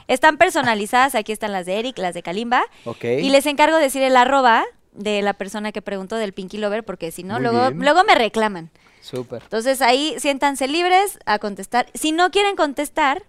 Están 0.08 0.36
personalizadas, 0.36 1.14
aquí 1.14 1.32
están 1.32 1.52
las 1.52 1.66
de 1.66 1.78
Eric, 1.78 1.98
las 1.98 2.14
de 2.14 2.22
Kalimba. 2.22 2.62
Ok. 2.84 3.04
Y 3.04 3.30
les 3.30 3.46
encargo 3.46 3.76
decir 3.76 4.02
el 4.02 4.16
arroba 4.16 4.64
de 4.92 5.22
la 5.22 5.32
persona 5.32 5.72
que 5.72 5.80
preguntó 5.80 6.16
del 6.16 6.32
Pinky 6.32 6.58
Lover, 6.58 6.84
porque 6.84 7.10
si 7.10 7.22
no, 7.22 7.34
Muy 7.34 7.42
luego, 7.44 7.68
bien. 7.70 7.82
luego 7.82 8.04
me 8.04 8.14
reclaman. 8.14 8.70
Súper. 9.00 9.42
Entonces 9.42 9.80
ahí 9.80 10.14
siéntanse 10.18 10.68
libres 10.68 11.18
a 11.26 11.38
contestar. 11.38 11.86
Si 11.94 12.12
no 12.12 12.30
quieren 12.30 12.56
contestar 12.56 13.22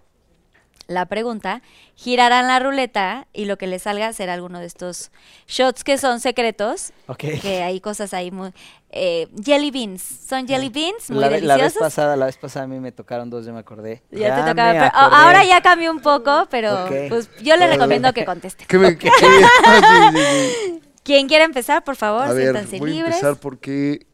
la 0.86 1.06
pregunta, 1.06 1.62
girarán 1.94 2.46
la 2.46 2.58
ruleta 2.58 3.26
y 3.32 3.46
lo 3.46 3.56
que 3.56 3.66
les 3.66 3.82
salga 3.82 4.12
será 4.12 4.34
alguno 4.34 4.60
de 4.60 4.66
estos 4.66 5.10
shots 5.46 5.82
que 5.84 5.96
son 5.98 6.20
secretos. 6.20 6.92
Ok. 7.06 7.24
Que 7.40 7.62
hay 7.62 7.80
cosas 7.80 8.12
ahí 8.14 8.30
muy... 8.30 8.52
eh, 8.90 9.28
jelly 9.42 9.70
beans. 9.70 10.02
Son 10.02 10.46
jelly 10.46 10.68
beans 10.68 11.10
muy 11.10 11.20
la, 11.20 11.28
ve- 11.28 11.40
la 11.40 11.54
vez 11.54 11.62
deliciosos. 11.74 11.80
pasada, 11.80 12.16
la 12.16 12.26
vez 12.26 12.36
pasada 12.36 12.64
a 12.66 12.68
mí 12.68 12.78
me 12.80 12.92
tocaron 12.92 13.30
dos, 13.30 13.46
ya 13.46 13.52
me 13.52 13.60
acordé. 13.60 14.02
ya 14.10 14.34
te 14.36 14.42
me 14.42 14.50
tocaba, 14.50 14.72
pero 14.72 14.84
acordé. 14.86 15.16
ahora 15.16 15.44
ya 15.44 15.60
cambió 15.62 15.90
un 15.90 16.00
poco, 16.00 16.46
pero 16.50 16.84
Ok. 16.84 16.92
pues 17.08 17.30
yo 17.42 17.56
les 17.56 17.70
recomiendo 17.70 18.12
que 18.12 18.24
contesten. 18.24 18.66
¿Qué 18.66 18.78
me- 18.78 18.98
qué- 18.98 19.10
sí, 19.18 19.26
sí, 19.26 20.20
sí. 20.20 20.80
Quien 21.02 21.28
quiera 21.28 21.44
empezar, 21.44 21.84
por 21.84 21.96
favor, 21.96 22.22
A 22.24 22.32
ver, 22.32 22.44
siéntanse 22.52 22.78
voy 22.78 22.90
a 22.90 22.94
libres. 22.94 23.14
empezar 23.16 23.36
porque... 23.36 24.06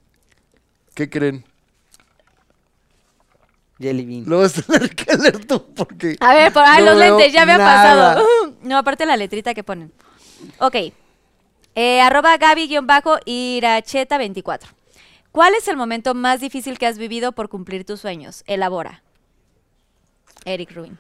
¿Qué 0.95 1.09
creen? 1.09 1.45
Jelly 3.81 4.05
bean. 4.05 4.25
Lo 4.27 4.41
vas 4.41 4.59
a 4.59 4.63
tener 4.63 4.95
que 4.95 5.17
leer 5.17 5.45
tú 5.47 5.65
porque... 5.75 6.17
A 6.21 6.35
ver, 6.35 6.53
por 6.53 6.63
ahí 6.63 6.85
no 6.85 6.91
los 6.91 6.99
lentes, 6.99 7.33
ya 7.33 7.47
me 7.47 7.53
ha 7.53 7.59
pasado. 7.59 8.23
No, 8.63 8.77
aparte 8.77 9.07
la 9.07 9.17
letrita 9.17 9.55
que 9.55 9.65
ponen. 9.65 9.91
Ok. 10.59 10.75
Eh, 11.75 12.01
arroba 12.03 12.37
Gaby-Iracheta24. 12.39 14.67
¿Cuál 15.33 15.55
es 15.55 15.67
el 15.69 15.79
momento 15.79 16.15
más 16.15 16.41
difícil 16.41 16.77
que 16.79 16.87
has 16.87 16.99
vivido 16.99 17.33
por 17.33 17.49
cumplir 17.49 17.87
tus 17.87 18.01
sueños? 18.01 18.45
Elabora. 18.47 19.03
Eric 20.45 20.73
Rubin. 20.73 20.99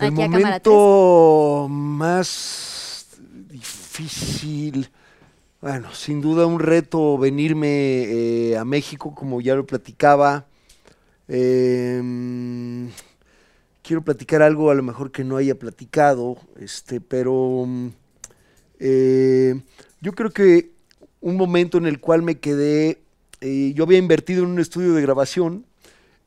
El 0.00 0.12
Aquí 0.12 0.22
a 0.22 0.30
cámara 0.30 0.60
tres. 0.60 0.72
momento 0.72 1.66
más 1.70 3.06
difícil, 3.48 4.90
bueno, 5.60 5.92
sin 5.92 6.20
duda 6.20 6.46
un 6.46 6.58
reto 6.58 7.18
venirme 7.18 7.68
eh, 7.68 8.56
a 8.58 8.64
México, 8.64 9.14
como 9.14 9.40
ya 9.40 9.54
lo 9.54 9.64
platicaba. 9.66 10.46
Em, 11.32 12.90
quiero 13.84 14.02
platicar 14.02 14.42
algo 14.42 14.72
a 14.72 14.74
lo 14.74 14.82
mejor 14.82 15.12
que 15.12 15.22
no 15.22 15.36
haya 15.36 15.56
platicado, 15.56 16.36
este, 16.58 17.00
pero 17.00 17.64
mm, 17.68 17.88
eh, 18.80 19.60
yo 20.00 20.12
creo 20.12 20.30
que 20.30 20.72
un 21.20 21.36
momento 21.36 21.78
en 21.78 21.86
el 21.86 22.00
cual 22.00 22.22
me 22.22 22.40
quedé, 22.40 22.98
eh, 23.40 23.72
yo 23.76 23.84
había 23.84 23.98
invertido 23.98 24.42
en 24.42 24.50
un 24.50 24.58
estudio 24.58 24.92
de 24.92 25.02
grabación 25.02 25.66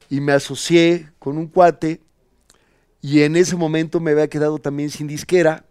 y 0.09 0.21
me 0.21 0.31
asocié 0.31 1.09
con 1.19 1.37
un 1.37 1.47
cuate 1.47 1.99
y 3.01 3.23
en 3.23 3.35
ese 3.35 3.57
momento 3.57 3.99
me 3.99 4.11
había 4.11 4.29
quedado 4.29 4.57
también 4.59 4.89
sin 4.89 5.07
disquera. 5.07 5.65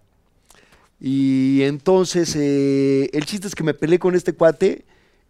Y 1.01 1.63
entonces 1.63 2.37
eh, 2.37 3.09
el 3.15 3.25
chiste 3.25 3.49
es 3.49 3.55
que 3.55 3.65
me 3.65 3.73
peleé 3.73 3.99
con 3.99 4.15
este 4.15 4.35
cuate 4.35 4.85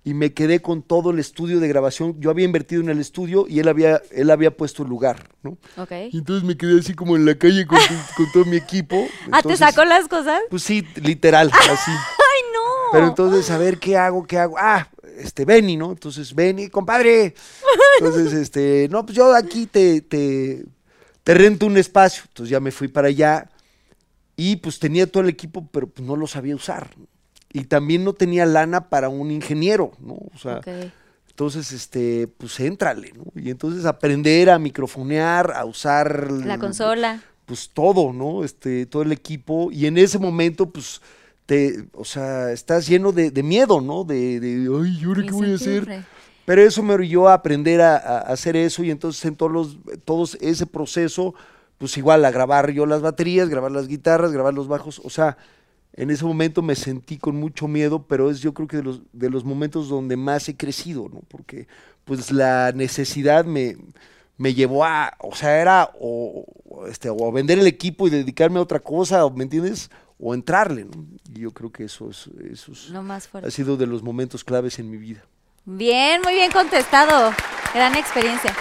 y 0.04 0.14
me 0.14 0.32
quedé 0.32 0.60
con 0.60 0.82
todo 0.82 1.10
el 1.10 1.18
estudio 1.18 1.60
de 1.60 1.68
grabación. 1.68 2.20
Yo 2.20 2.30
había 2.30 2.44
invertido 2.44 2.82
en 2.82 2.88
el 2.88 2.98
estudio 2.98 3.46
y 3.48 3.60
él 3.60 3.68
había, 3.68 4.02
él 4.10 4.30
había 4.30 4.56
puesto 4.56 4.82
el 4.82 4.88
lugar, 4.88 5.28
¿no? 5.42 5.58
Ok. 5.76 5.92
Y 6.10 6.18
entonces 6.18 6.42
me 6.42 6.56
quedé 6.56 6.80
así 6.80 6.94
como 6.94 7.14
en 7.16 7.24
la 7.24 7.36
calle 7.36 7.66
con, 7.66 7.78
con 8.16 8.32
todo 8.32 8.44
mi 8.44 8.56
equipo. 8.56 9.06
Ah, 9.30 9.42
¿te 9.42 9.56
sacó 9.56 9.84
las 9.84 10.08
cosas? 10.08 10.40
Pues 10.50 10.64
sí, 10.64 10.84
literal, 10.96 11.50
así. 11.70 11.90
¡Ay, 11.90 12.42
no! 12.52 12.92
Pero 12.92 13.06
entonces, 13.06 13.48
a 13.50 13.58
ver, 13.58 13.78
¿qué 13.78 13.96
hago? 13.96 14.26
¿Qué 14.26 14.38
hago? 14.38 14.56
Ah, 14.58 14.88
este, 15.18 15.44
Benny, 15.44 15.76
¿no? 15.76 15.92
Entonces, 15.92 16.34
Benny, 16.34 16.68
compadre. 16.68 17.34
Entonces, 18.00 18.32
este, 18.40 18.88
no, 18.90 19.06
pues 19.06 19.16
yo 19.16 19.34
aquí 19.34 19.66
te, 19.66 20.00
te, 20.00 20.64
te 21.22 21.34
rento 21.34 21.66
un 21.66 21.76
espacio. 21.76 22.24
Entonces 22.26 22.50
ya 22.50 22.58
me 22.58 22.72
fui 22.72 22.88
para 22.88 23.06
allá 23.06 23.48
y 24.36 24.56
pues 24.56 24.80
tenía 24.80 25.06
todo 25.06 25.22
el 25.22 25.28
equipo, 25.28 25.68
pero 25.70 25.86
pues 25.86 26.06
no 26.06 26.16
lo 26.16 26.26
sabía 26.26 26.56
usar. 26.56 26.90
Y 27.52 27.64
también 27.64 28.04
no 28.04 28.14
tenía 28.14 28.46
lana 28.46 28.88
para 28.88 29.08
un 29.08 29.30
ingeniero, 29.30 29.92
¿no? 30.00 30.14
O 30.14 30.38
sea, 30.40 30.60
entonces, 31.28 31.72
este, 31.72 32.28
pues 32.28 32.58
éntrale, 32.60 33.12
¿no? 33.14 33.24
Y 33.34 33.50
entonces 33.50 33.84
aprender 33.84 34.50
a 34.50 34.58
microfonear, 34.58 35.52
a 35.52 35.64
usar... 35.64 36.30
La 36.30 36.58
consola. 36.58 37.22
Pues 37.46 37.70
todo, 37.72 38.12
¿no? 38.12 38.44
Este, 38.44 38.86
todo 38.86 39.02
el 39.02 39.12
equipo. 39.12 39.70
Y 39.72 39.86
en 39.86 39.98
ese 39.98 40.18
momento, 40.18 40.70
pues, 40.70 41.00
te, 41.46 41.86
o 41.94 42.04
sea, 42.04 42.52
estás 42.52 42.86
lleno 42.86 43.12
de, 43.12 43.30
de 43.30 43.42
miedo, 43.42 43.80
¿no? 43.80 44.04
De, 44.04 44.40
de, 44.40 44.68
ay, 44.80 44.98
¿y 45.00 45.04
ahora 45.04 45.22
qué 45.22 45.30
voy 45.32 45.52
a 45.52 45.54
hacer? 45.54 46.04
Pero 46.44 46.62
eso 46.62 46.82
me 46.82 46.94
orilló 46.94 47.28
a 47.28 47.34
aprender 47.34 47.80
a, 47.80 47.96
a 47.96 48.18
hacer 48.20 48.56
eso 48.56 48.82
y 48.82 48.90
entonces 48.90 49.24
en 49.24 49.36
todos 49.36 49.52
los, 49.52 49.78
todos 50.04 50.36
ese 50.40 50.66
proceso, 50.66 51.34
pues 51.78 51.96
igual 51.96 52.24
a 52.24 52.30
grabar 52.30 52.70
yo 52.70 52.84
las 52.84 53.00
baterías, 53.00 53.48
grabar 53.48 53.70
las 53.72 53.88
guitarras, 53.88 54.32
grabar 54.32 54.52
los 54.52 54.68
bajos, 54.68 55.00
o 55.04 55.10
sea, 55.10 55.36
en 55.94 56.10
ese 56.10 56.24
momento 56.24 56.62
me 56.62 56.74
sentí 56.74 57.18
con 57.18 57.36
mucho 57.36 57.68
miedo, 57.68 58.06
pero 58.06 58.30
es 58.30 58.40
yo 58.40 58.54
creo 58.54 58.66
que 58.68 58.78
de 58.78 58.82
los, 58.82 59.02
de 59.12 59.30
los 59.30 59.44
momentos 59.44 59.88
donde 59.88 60.16
más 60.16 60.48
he 60.48 60.56
crecido, 60.56 61.08
¿no? 61.12 61.20
Porque 61.28 61.66
pues 62.04 62.30
la 62.32 62.72
necesidad 62.72 63.44
me, 63.44 63.76
me 64.38 64.54
llevó 64.54 64.84
a, 64.84 65.14
o 65.20 65.34
sea, 65.34 65.60
era 65.60 65.90
o, 66.00 66.44
este, 66.88 67.10
o 67.10 67.28
a 67.28 67.32
vender 67.32 67.58
el 67.58 67.66
equipo 67.66 68.06
y 68.06 68.10
dedicarme 68.10 68.58
a 68.58 68.62
otra 68.62 68.80
cosa, 68.80 69.28
¿me 69.30 69.44
entiendes? 69.44 69.90
O 70.18 70.34
entrarle, 70.34 70.84
¿no? 70.84 71.04
Y 71.34 71.40
yo 71.40 71.50
creo 71.50 71.70
que 71.70 71.84
eso, 71.84 72.08
es, 72.10 72.28
eso 72.50 72.72
es- 72.72 72.90
más 72.90 73.28
ha 73.34 73.50
sido 73.50 73.76
de 73.76 73.86
los 73.86 74.02
momentos 74.02 74.44
claves 74.44 74.78
en 74.78 74.90
mi 74.90 74.96
vida. 74.96 75.22
Bien, 75.64 76.20
muy 76.22 76.34
bien 76.34 76.50
contestado. 76.50 77.32
Gran 77.74 77.94
experiencia. 77.96 78.52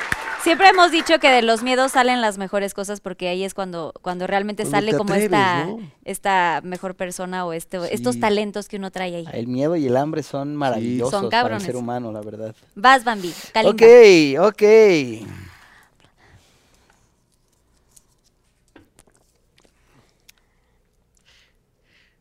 Siempre 0.44 0.70
hemos 0.70 0.92
dicho 0.92 1.20
que 1.20 1.30
de 1.30 1.44
los 1.44 1.62
miedos 1.62 1.92
salen 1.92 2.20
las 2.20 2.38
mejores 2.40 2.74
cosas 2.74 3.00
porque 3.00 3.28
ahí 3.28 3.44
es 3.44 3.54
cuando, 3.54 3.94
cuando 4.02 4.26
realmente 4.26 4.64
Cuando 4.64 4.78
sale 4.78 4.98
como 4.98 5.14
atreves, 5.14 5.26
esta, 5.26 5.66
¿no? 5.66 5.92
esta 6.04 6.62
mejor 6.64 6.96
persona 6.96 7.46
o 7.46 7.54
este, 7.54 7.94
estos 7.94 8.20
talentos 8.20 8.68
que 8.68 8.78
uno 8.78 8.90
trae 8.90 9.16
ahí. 9.16 9.28
El 9.34 9.48
miedo 9.48 9.76
y 9.76 9.86
el 9.86 9.96
hambre 9.98 10.24
son 10.24 10.56
maravillosos 10.56 11.12
Son 11.12 11.30
para 11.30 11.56
el 11.58 11.62
ser 11.62 11.76
humano, 11.76 12.12
la 12.12 12.22
verdad. 12.22 12.56
Vas, 12.74 13.04
Bambi. 13.04 13.32
Kalimba. 13.54 13.72
Ok, 13.72 14.54
ok. 14.54 14.64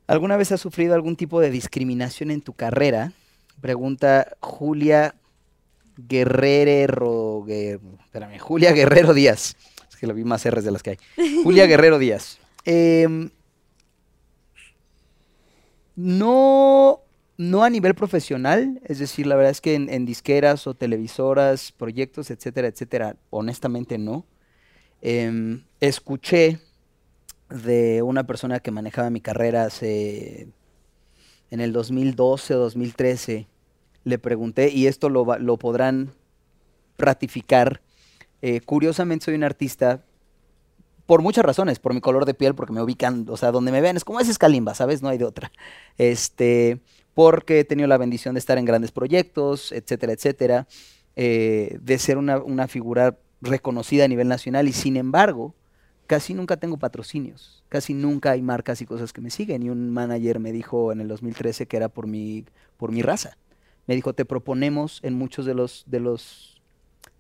¿Alguna 0.07 0.37
vez 0.37 0.53
has 0.53 0.61
sufrido 0.61 0.95
algún 0.95 1.17
tipo 1.17 1.41
de 1.41 1.51
discriminación 1.51 2.31
en 2.31 2.43
tu 2.43 2.53
carrera? 2.53 3.13
Pregunta 3.61 4.37
Julia 4.41 5.15
Guerrero. 6.09 7.45
Guer- 7.47 7.81
espérame, 8.05 8.39
Julia 8.39 8.73
Guerrero 8.73 9.15
Díaz. 9.15 9.57
Es 9.89 9.97
que 9.97 10.07
lo 10.07 10.15
vi 10.15 10.25
más 10.25 10.45
R's 10.49 10.65
de 10.65 10.71
las 10.71 10.83
que 10.83 10.91
hay. 10.91 10.99
Julia 11.45 11.67
Guerrero 11.69 11.99
Díaz. 11.99 12.39
Em, 12.65 13.31
no, 15.97 17.01
no 17.37 17.65
a 17.65 17.71
nivel 17.71 17.95
profesional, 17.95 18.81
es 18.85 18.99
decir, 18.99 19.27
la 19.27 19.37
verdad 19.37 19.51
es 19.51 19.61
que 19.61 19.75
en, 19.75 19.89
en 19.89 20.07
disqueras 20.07 20.67
o 20.67 20.75
televisoras, 20.75 21.73
proyectos, 21.73 22.31
etcétera, 22.31 22.69
etcétera, 22.69 23.17
honestamente 23.31 23.99
no. 23.99 24.27
Em, 25.03 25.63
escuché 25.81 26.59
de 27.49 28.03
una 28.03 28.27
persona 28.27 28.61
que 28.61 28.71
manejaba 28.71 29.11
mi 29.11 29.21
carrera 29.21 29.65
hace, 29.65 30.49
en 31.51 31.61
el 31.61 31.73
2012 31.73 32.55
o 32.55 32.59
2013, 32.59 33.47
le 34.05 34.19
pregunté, 34.19 34.71
y 34.71 34.87
esto 34.87 35.09
lo, 35.09 35.39
lo 35.39 35.57
podrán 35.59 36.13
ratificar, 36.99 37.81
eh, 38.43 38.61
curiosamente 38.61 39.27
soy 39.27 39.35
un 39.35 39.45
artista 39.45 40.05
por 41.07 41.23
muchas 41.23 41.45
razones, 41.45 41.81
por 41.81 41.93
mi 41.93 42.01
color 42.01 42.25
de 42.25 42.35
piel, 42.35 42.55
porque 42.55 42.73
me 42.73 42.81
ubican, 42.81 43.27
o 43.29 43.37
sea, 43.37 43.51
donde 43.51 43.73
me 43.73 43.81
vean 43.81 43.97
es 43.97 44.05
como 44.05 44.21
ese 44.21 44.31
es 44.31 44.39
Kalimba, 44.39 44.75
¿sabes? 44.75 45.03
No 45.03 45.09
hay 45.09 45.19
de 45.19 45.25
otra. 45.25 45.51
Este, 45.99 46.81
porque 47.15 47.61
he 47.61 47.65
tenido 47.65 47.89
la 47.89 47.99
bendición 47.99 48.35
de 48.35 48.39
estar 48.39 48.59
en 48.59 48.65
grandes 48.65 48.93
proyectos, 48.93 49.73
etcétera, 49.73 50.13
etcétera, 50.13 50.69
eh, 51.17 51.79
de 51.83 51.99
ser 51.99 52.17
una, 52.17 52.39
una 52.39 52.69
figura 52.69 53.19
reconocida 53.41 54.05
a 54.05 54.09
nivel 54.09 54.29
nacional 54.29 54.69
y 54.69 54.73
sin 54.73 54.97
embargo, 54.97 55.55
casi 56.07 56.35
nunca 56.35 56.57
tengo 56.57 56.77
patrocinios, 56.77 57.65
casi 57.69 57.95
nunca 57.95 58.33
hay 58.33 58.43
marcas 58.43 58.81
y 58.81 58.87
cosas 58.87 59.13
que 59.13 59.21
me 59.21 59.31
siguen. 59.31 59.63
Y 59.63 59.71
un 59.71 59.91
manager 59.91 60.39
me 60.39 60.53
dijo 60.53 60.93
en 60.93 61.01
el 61.01 61.09
2013 61.09 61.67
que 61.67 61.77
era 61.77 61.89
por 61.89 62.07
mi, 62.07 62.45
por 62.77 62.93
mi 62.93 63.03
raza. 63.03 63.37
Me 63.91 63.97
dijo, 63.97 64.13
te 64.13 64.25
proponemos 64.25 65.01
en 65.03 65.15
muchos 65.15 65.47
de 65.47 65.53
los, 65.53 65.83
de 65.89 65.99
los 65.99 66.63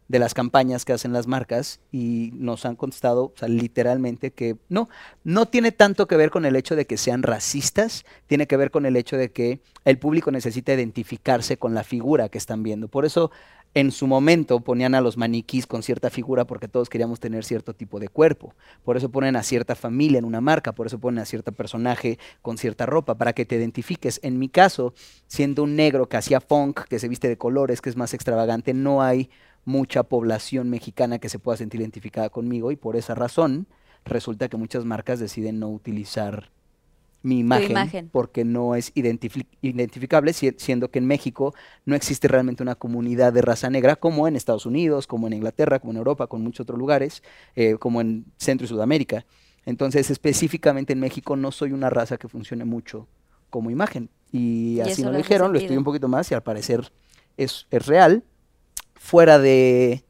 de 0.06 0.20
las 0.20 0.34
campañas 0.34 0.84
que 0.84 0.92
hacen 0.92 1.12
las 1.12 1.26
marcas 1.26 1.80
y 1.90 2.30
nos 2.34 2.64
han 2.64 2.76
contestado 2.76 3.32
literalmente 3.46 4.30
que 4.30 4.56
no, 4.68 4.88
no 5.24 5.46
tiene 5.46 5.72
tanto 5.72 6.06
que 6.06 6.16
ver 6.16 6.30
con 6.30 6.44
el 6.44 6.54
hecho 6.54 6.76
de 6.76 6.86
que 6.86 6.96
sean 6.96 7.24
racistas, 7.24 8.04
tiene 8.28 8.46
que 8.46 8.56
ver 8.56 8.70
con 8.70 8.86
el 8.86 8.96
hecho 8.96 9.16
de 9.16 9.32
que 9.32 9.60
el 9.84 9.98
público 9.98 10.30
necesita 10.30 10.72
identificarse 10.72 11.56
con 11.56 11.74
la 11.74 11.82
figura 11.82 12.28
que 12.28 12.38
están 12.38 12.62
viendo. 12.62 12.86
Por 12.86 13.04
eso 13.04 13.32
en 13.74 13.92
su 13.92 14.06
momento 14.06 14.60
ponían 14.60 14.94
a 14.94 15.00
los 15.00 15.16
maniquís 15.16 15.66
con 15.66 15.82
cierta 15.82 16.10
figura 16.10 16.44
porque 16.44 16.68
todos 16.68 16.88
queríamos 16.88 17.20
tener 17.20 17.44
cierto 17.44 17.74
tipo 17.74 18.00
de 18.00 18.08
cuerpo. 18.08 18.54
Por 18.84 18.96
eso 18.96 19.10
ponen 19.10 19.36
a 19.36 19.42
cierta 19.42 19.74
familia 19.74 20.18
en 20.18 20.24
una 20.24 20.40
marca, 20.40 20.72
por 20.72 20.86
eso 20.86 20.98
ponen 20.98 21.20
a 21.20 21.24
cierto 21.24 21.52
personaje 21.52 22.18
con 22.42 22.58
cierta 22.58 22.86
ropa, 22.86 23.16
para 23.16 23.32
que 23.32 23.44
te 23.44 23.56
identifiques. 23.56 24.18
En 24.22 24.38
mi 24.38 24.48
caso, 24.48 24.94
siendo 25.26 25.62
un 25.62 25.76
negro 25.76 26.08
que 26.08 26.16
hacía 26.16 26.40
funk, 26.40 26.80
que 26.88 26.98
se 26.98 27.08
viste 27.08 27.28
de 27.28 27.38
colores, 27.38 27.80
que 27.80 27.90
es 27.90 27.96
más 27.96 28.12
extravagante, 28.14 28.74
no 28.74 29.02
hay 29.02 29.30
mucha 29.64 30.02
población 30.02 30.70
mexicana 30.70 31.18
que 31.18 31.28
se 31.28 31.38
pueda 31.38 31.56
sentir 31.56 31.80
identificada 31.80 32.30
conmigo 32.30 32.72
y 32.72 32.76
por 32.76 32.96
esa 32.96 33.14
razón 33.14 33.66
resulta 34.04 34.48
que 34.48 34.56
muchas 34.56 34.84
marcas 34.84 35.20
deciden 35.20 35.60
no 35.60 35.68
utilizar 35.68 36.50
mi 37.22 37.38
imagen, 37.40 37.70
imagen. 37.72 38.08
porque 38.10 38.44
no 38.44 38.74
es 38.74 38.94
identifi- 38.94 39.46
identificable, 39.60 40.32
si- 40.32 40.54
siendo 40.56 40.90
que 40.90 40.98
en 40.98 41.06
México 41.06 41.54
no 41.84 41.94
existe 41.94 42.28
realmente 42.28 42.62
una 42.62 42.74
comunidad 42.76 43.32
de 43.32 43.42
raza 43.42 43.68
negra 43.68 43.96
como 43.96 44.26
en 44.26 44.36
Estados 44.36 44.64
Unidos, 44.66 45.06
como 45.06 45.26
en 45.26 45.34
Inglaterra, 45.34 45.78
como 45.80 45.92
en 45.92 45.98
Europa, 45.98 46.26
como 46.28 46.40
en 46.40 46.44
muchos 46.46 46.64
otros 46.64 46.78
lugares, 46.78 47.22
eh, 47.56 47.76
como 47.78 48.00
en 48.00 48.24
Centro 48.38 48.64
y 48.64 48.68
Sudamérica. 48.68 49.26
Entonces, 49.66 50.10
específicamente 50.10 50.94
en 50.94 51.00
México 51.00 51.36
no 51.36 51.52
soy 51.52 51.72
una 51.72 51.90
raza 51.90 52.16
que 52.16 52.28
funcione 52.28 52.64
mucho 52.64 53.06
como 53.50 53.70
imagen. 53.70 54.08
Y, 54.32 54.76
Y 54.76 54.80
así 54.80 55.02
lo 55.02 55.12
dijeron, 55.12 55.52
lo 55.52 55.58
estudié 55.58 55.76
un 55.78 55.84
poquito 55.84 56.08
más 56.08 56.30
y 56.30 56.34
al 56.34 56.42
parecer 56.42 56.90
es, 57.36 57.66
es 57.70 57.86
real. 57.86 58.24
Fuera 58.94 59.38
de, 59.38 60.04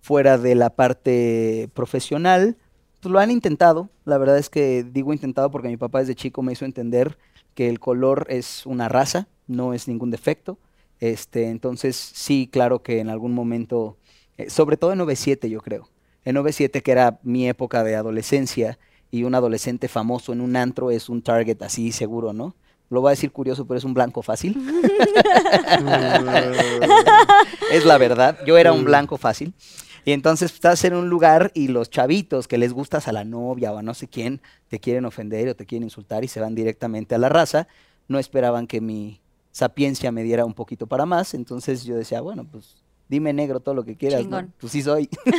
fuera 0.00 0.38
de 0.38 0.54
la 0.54 0.70
parte 0.70 1.68
profesional, 1.74 2.56
pues 3.00 3.12
lo 3.12 3.18
han 3.18 3.30
intentado. 3.30 3.88
La 4.04 4.18
verdad 4.18 4.38
es 4.38 4.50
que 4.50 4.84
digo 4.84 5.12
intentado 5.12 5.50
porque 5.50 5.68
mi 5.68 5.76
papá 5.76 6.00
desde 6.00 6.14
chico 6.14 6.42
me 6.42 6.52
hizo 6.52 6.64
entender 6.64 7.18
que 7.54 7.68
el 7.68 7.80
color 7.80 8.26
es 8.28 8.66
una 8.66 8.88
raza, 8.88 9.28
no 9.46 9.74
es 9.74 9.88
ningún 9.88 10.10
defecto. 10.10 10.58
Este, 11.00 11.48
entonces, 11.48 11.96
sí, 11.96 12.48
claro 12.50 12.82
que 12.82 13.00
en 13.00 13.08
algún 13.08 13.32
momento, 13.32 13.96
eh, 14.36 14.50
sobre 14.50 14.76
todo 14.76 14.92
en 14.92 14.98
97 14.98 15.48
yo 15.48 15.60
creo, 15.60 15.88
en 16.24 16.34
97 16.34 16.82
que 16.82 16.92
era 16.92 17.18
mi 17.22 17.48
época 17.48 17.82
de 17.82 17.96
adolescencia 17.96 18.78
y 19.10 19.24
un 19.24 19.34
adolescente 19.34 19.88
famoso 19.88 20.32
en 20.32 20.42
un 20.42 20.56
antro 20.56 20.90
es 20.90 21.08
un 21.08 21.22
target 21.22 21.62
así 21.62 21.92
seguro, 21.92 22.32
¿no? 22.32 22.54
Lo 22.90 23.00
voy 23.00 23.10
a 23.10 23.12
decir 23.12 23.32
curioso, 23.32 23.66
pero 23.66 23.78
es 23.78 23.84
un 23.84 23.94
blanco 23.94 24.20
fácil. 24.20 24.56
es 27.72 27.84
la 27.84 27.98
verdad. 27.98 28.38
Yo 28.44 28.58
era 28.58 28.72
un 28.72 28.84
blanco 28.84 29.16
fácil. 29.16 29.54
Y 30.04 30.12
entonces 30.12 30.52
estás 30.52 30.84
en 30.84 30.94
un 30.94 31.08
lugar 31.08 31.50
y 31.54 31.68
los 31.68 31.90
chavitos 31.90 32.48
que 32.48 32.58
les 32.58 32.72
gustas 32.72 33.08
a 33.08 33.12
la 33.12 33.24
novia 33.24 33.72
o 33.72 33.78
a 33.78 33.82
no 33.82 33.94
sé 33.94 34.08
quién 34.08 34.40
te 34.68 34.78
quieren 34.80 35.04
ofender 35.04 35.48
o 35.48 35.54
te 35.56 35.66
quieren 35.66 35.84
insultar 35.84 36.24
y 36.24 36.28
se 36.28 36.40
van 36.40 36.54
directamente 36.54 37.14
a 37.14 37.18
la 37.18 37.28
raza, 37.28 37.68
no 38.08 38.18
esperaban 38.18 38.66
que 38.66 38.80
mi 38.80 39.20
sapiencia 39.52 40.12
me 40.12 40.22
diera 40.22 40.44
un 40.44 40.54
poquito 40.54 40.86
para 40.86 41.06
más. 41.06 41.34
Entonces 41.34 41.84
yo 41.84 41.96
decía, 41.96 42.20
bueno, 42.20 42.46
pues 42.50 42.76
dime 43.08 43.32
negro 43.32 43.58
todo 43.60 43.74
lo 43.74 43.84
que 43.84 43.96
quieras. 43.96 44.20
¿no? 44.24 44.52
Pues 44.60 44.72
sí 44.72 44.82
soy. 44.82 45.08
¿no? 45.26 45.32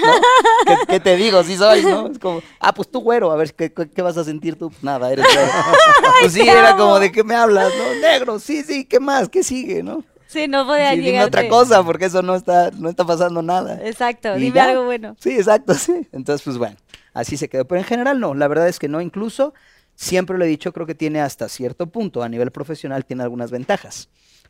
¿Qué, 0.68 0.76
qué 0.88 1.00
te 1.00 1.16
digo? 1.16 1.42
Sí 1.44 1.56
soy, 1.56 1.84
¿no? 1.84 2.08
Es 2.08 2.20
como, 2.20 2.42
ah, 2.60 2.74
pues 2.74 2.90
tú 2.92 3.00
güero, 3.00 3.32
a 3.32 3.36
ver, 3.38 3.54
¿qué, 3.56 3.72
qué- 3.74 3.90
qué 3.90 4.02
vas 4.02 4.18
a 4.18 4.24
sentir 4.26 4.58
tú? 4.58 4.70
Pues 4.70 4.84
nada, 4.84 5.12
eres 5.12 5.26
güero. 5.26 5.52
Pues 6.22 6.34
sí, 6.34 6.42
era 6.42 6.76
como, 6.78 7.00
¿de 7.00 7.12
qué 7.12 7.24
me 7.24 7.34
hablas? 7.34 7.72
No, 7.76 8.00
negro, 8.08 8.38
sí, 8.40 8.62
sí, 8.64 8.86
¿qué 8.86 9.00
más? 9.00 9.28
¿Qué 9.30 9.44
sigue, 9.44 9.82
no? 9.82 10.04
Sí, 10.32 10.48
no 10.48 10.66
podía 10.66 10.92
Sí, 10.92 10.98
dime 10.98 11.12
llegar. 11.12 11.28
otra 11.28 11.48
cosa, 11.50 11.84
porque 11.84 12.06
eso 12.06 12.22
no 12.22 12.36
está, 12.36 12.72
no 12.72 12.90
está 12.90 13.06
pasando 13.06 13.42
nada. 13.42 13.80
Exacto, 13.86 14.38
Y 14.38 14.42
dime 14.44 14.56
ya. 14.56 14.70
algo 14.70 14.86
bueno. 14.86 15.16
Sí, 15.20 15.32
exacto, 15.32 15.74
sí. 15.76 16.08
Entonces, 16.12 16.44
pues 16.44 16.58
bueno, 16.58 16.78
así 17.14 17.36
se 17.36 17.50
quedó. 17.50 17.66
Pero 17.68 17.80
en 17.80 17.86
general 17.86 18.20
no, 18.20 18.34
la 18.34 18.48
verdad 18.48 18.68
es 18.70 18.80
que 18.80 18.88
no. 18.88 19.02
Incluso, 19.02 19.54
siempre 19.96 20.38
lo 20.38 20.46
he 20.46 20.48
dicho, 20.48 20.72
creo 20.72 20.86
que 20.88 20.96
tiene 20.96 21.20
hasta 21.20 21.50
cierto 21.50 21.88
punto, 21.88 22.24
a 22.24 22.30
nivel 22.30 22.52
profesional, 22.52 23.06
tiene 23.06 23.24
algunas 23.24 23.52
ventajas. 23.52 24.08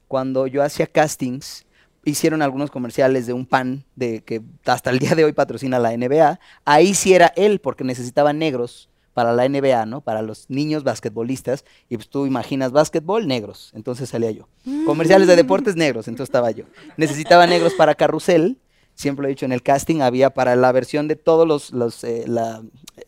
Cuando 0.07 0.45
yo 0.45 0.61
hacía 0.61 0.85
castings, 0.87 1.65
hicieron 2.05 2.41
algunos 2.43 2.69
comerciales 2.69 3.25
de 3.25 3.33
un 3.33 3.45
pan 3.47 3.83
de 3.95 4.21
que 4.23 4.41
hasta 4.65 4.91
el 4.91 4.99
día 4.99 5.15
de 5.15 5.23
hoy 5.23 5.33
patrocina 5.33 5.79
la 5.79 5.91
NBA. 5.97 6.39
Ahí 6.65 6.93
sí 6.93 7.13
era 7.15 7.33
él, 7.35 7.59
porque 7.59 7.83
necesitaba 7.83 8.33
negros 8.33 8.89
para 9.13 9.33
la 9.33 9.47
NBA, 9.47 9.85
¿no? 9.85 10.01
Para 10.01 10.21
los 10.21 10.49
niños 10.49 10.83
basquetbolistas. 10.83 11.65
Y 11.89 11.97
pues 11.97 12.09
tú 12.09 12.25
imaginas 12.25 12.71
básquetbol, 12.71 13.27
negros. 13.27 13.71
Entonces 13.73 14.09
salía 14.09 14.31
yo. 14.31 14.47
Comerciales 14.85 15.27
de 15.27 15.35
deportes, 15.35 15.75
negros. 15.75 16.07
Entonces 16.07 16.29
estaba 16.29 16.51
yo. 16.51 16.65
Necesitaba 16.97 17.45
negros 17.47 17.73
para 17.73 17.95
carrusel. 17.95 18.57
Siempre 18.93 19.23
lo 19.23 19.27
he 19.27 19.29
dicho, 19.31 19.45
en 19.45 19.51
el 19.53 19.63
casting 19.63 20.01
había 20.01 20.31
para 20.31 20.55
la 20.55 20.71
versión 20.71 21.07
de 21.07 21.15
todos 21.15 21.47
los, 21.47 21.71
los, 21.71 22.03
eh, 22.03 22.25
la- 22.27 22.61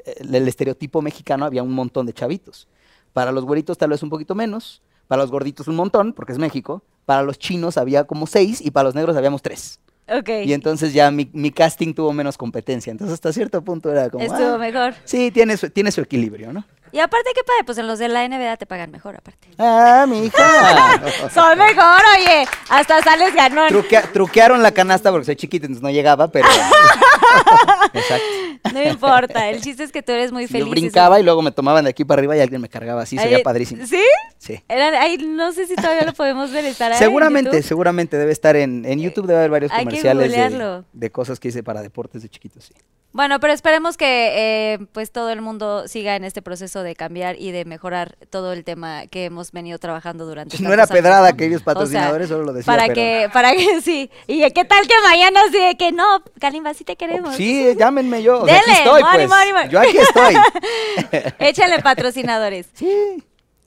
eh, 0.06 0.16
el 0.20 0.48
estereotipo 0.48 1.02
mexicano, 1.02 1.46
había 1.46 1.62
un 1.62 1.74
montón 1.74 2.06
de 2.06 2.14
chavitos. 2.14 2.68
Para 3.12 3.32
los 3.32 3.44
güeritos 3.46 3.78
tal 3.78 3.90
vez 3.92 4.02
un 4.02 4.10
poquito 4.10 4.34
menos. 4.34 4.82
Para 5.08 5.22
los 5.22 5.30
gorditos 5.32 5.68
un 5.68 5.76
montón, 5.76 6.14
porque 6.14 6.32
es 6.32 6.40
México. 6.40 6.82
Para 7.06 7.22
los 7.24 7.38
chinos 7.38 7.78
había 7.78 8.06
como 8.06 8.26
seis 8.26 8.62
y 8.62 8.72
para 8.72 8.86
los 8.86 8.96
negros 8.96 9.16
habíamos 9.18 9.42
tres. 9.42 9.80
Ok. 10.08 10.30
Y 10.46 10.54
entonces 10.54 10.94
ya 10.94 11.12
mi, 11.12 11.30
mi 11.34 11.52
casting 11.52 11.94
tuvo 11.94 12.12
menos 12.14 12.38
competencia. 12.38 12.92
Entonces 12.92 13.14
hasta 13.14 13.32
cierto 13.32 13.62
punto 13.62 13.92
era 13.92 14.10
como... 14.10 14.24
Estuvo 14.24 14.56
ah, 14.56 14.58
mejor. 14.58 14.94
Sí, 15.06 15.32
tiene 15.32 15.58
su, 15.58 15.70
tiene 15.70 15.92
su 15.92 16.02
equilibrio, 16.02 16.52
¿no? 16.52 16.66
Y 16.92 17.00
aparte, 17.00 17.32
¿qué 17.34 17.42
padre? 17.44 17.64
Pues 17.66 17.78
en 17.80 17.88
los 17.88 17.98
de 17.98 18.08
la 18.08 18.28
NBA 18.28 18.58
te 18.58 18.68
pagan 18.68 18.92
mejor, 18.92 19.16
aparte. 19.16 19.48
Ah, 19.58 20.06
mi 20.08 20.26
hija. 20.26 21.02
Son 21.34 21.58
mejor, 21.58 22.02
oye. 22.18 22.46
Hasta 22.70 23.02
sales 23.02 23.34
ganón. 23.34 23.70
Truquea- 23.70 24.12
truquearon 24.12 24.62
la 24.62 24.72
canasta 24.72 25.10
porque 25.10 25.26
soy 25.26 25.36
chiquita, 25.36 25.66
entonces 25.66 25.82
no 25.82 25.90
llegaba, 25.90 26.28
pero... 26.28 26.48
Exacto. 27.94 28.26
No 28.72 28.82
importa. 28.82 29.50
El 29.50 29.62
chiste 29.62 29.84
es 29.84 29.92
que 29.92 30.02
tú 30.04 30.12
eres 30.14 30.32
muy 30.32 30.44
Yo 30.44 30.50
feliz. 30.50 30.70
brincaba 30.70 31.20
y 31.20 31.24
luego 31.24 31.42
me 31.42 31.52
tomaban 31.52 31.84
de 31.84 31.90
aquí 31.90 32.06
para 32.06 32.20
arriba 32.20 32.38
y 32.38 32.40
alguien 32.40 32.62
me 32.62 32.70
cargaba 32.70 33.02
así, 33.02 33.18
sería 33.18 33.42
padrísimo. 33.44 33.86
¿Sí? 33.86 34.02
Sí. 34.38 34.64
Eran, 34.70 34.94
ay, 34.96 35.18
no 35.18 35.52
sé 35.52 35.68
si 35.68 35.76
todavía 35.76 36.04
lo 36.06 36.14
podemos 36.14 36.52
ver. 36.52 36.66
¿Estará 36.66 36.96
en 36.96 37.00
Seguramente, 37.00 37.62
seguramente 37.62 38.18
debe 38.18 38.32
estar 38.32 38.56
en, 38.56 38.86
en 38.86 39.00
YouTube, 39.00 39.26
debe 39.28 39.40
haber 39.40 39.52
varios 39.52 39.72
Hay 39.72 39.80
que 39.86 40.02
comerciales 40.02 40.84
de, 40.94 41.12
cosas 41.12 41.40
que 41.40 41.50
hice 41.50 41.64
para 41.64 41.82
deportes 41.82 42.22
de 42.24 42.30
chiquitos, 42.30 42.66
sí. 42.66 42.74
Bueno, 43.16 43.40
pero 43.40 43.54
esperemos 43.54 43.96
que 43.96 44.32
eh, 44.74 44.80
pues 44.92 45.12
todo 45.12 45.30
el 45.30 45.40
mundo 45.40 45.88
siga 45.88 46.16
en 46.16 46.24
este 46.24 46.42
proceso 46.42 46.82
de 46.82 46.96
cambiar 46.96 47.40
y 47.40 47.52
de 47.52 47.64
mejorar 47.64 48.18
todo 48.32 48.54
el 48.54 48.64
tema 48.64 49.06
que 49.06 49.26
hemos 49.26 49.52
venido 49.52 49.78
trabajando 49.78 50.26
durante 50.26 50.58
No 50.64 50.74
era 50.74 50.82
años, 50.84 50.92
pedrada 50.92 51.30
¿no? 51.30 51.38
que 51.38 51.46
ellos 51.46 51.62
O 51.62 51.64
sea, 51.64 51.74
patrocinadores, 51.76 52.28
solo 52.28 52.44
lo 52.44 52.54
decía. 52.54 52.74
para 52.74 52.86
pero- 52.86 52.96
que, 52.96 53.30
para 53.32 53.52
que 53.52 53.82
sí. 53.84 54.10
Y 54.26 54.40
qué 54.52 54.66
tal 54.66 54.88
que 54.88 54.96
mañana 55.08 55.42
sí 55.52 55.60
de 55.60 55.78
que 55.78 55.92
no, 55.92 56.04
Kalimba, 56.40 56.74
sí 56.74 56.84
te 56.86 56.96
queremos. 56.96 57.36
Sí, 57.36 57.76
llámenme 57.78 58.24
yo. 58.24 58.42
o 58.42 58.46
sea, 58.54 58.96
aquí 58.96 59.12
Dele, 59.12 59.24
estoy, 59.24 59.52
pues. 59.54 59.70
Yo 59.70 59.80
aquí 59.80 59.98
estoy. 59.98 61.34
Échale 61.48 61.82
patrocinadores. 61.82 62.68
Sí. 62.74 63.24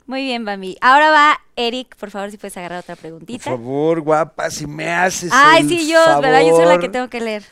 Muy 0.07 0.22
bien, 0.24 0.45
Bambi. 0.45 0.76
Ahora 0.80 1.11
va 1.11 1.41
Eric, 1.57 1.97
por 1.97 2.11
favor, 2.11 2.30
si 2.30 2.39
puedes 2.39 2.57
agarrar 2.57 2.80
otra 2.80 2.95
Por 2.95 3.03
preguntita. 3.03 3.45
favor, 3.45 4.01
guapa, 4.03 4.51
si 4.51 4.66
me 4.66 4.89
haces 4.93 5.30
Ay, 5.32 5.62
el 5.62 5.68
sí, 5.68 5.89
yo, 5.89 5.99
¿verdad? 6.20 6.43
Yo 6.43 6.51
soy 6.51 6.61
la 6.61 6.66
favor. 6.66 6.80
que 6.80 6.89
tengo 6.89 7.09
que 7.09 7.20
leer. 7.20 7.45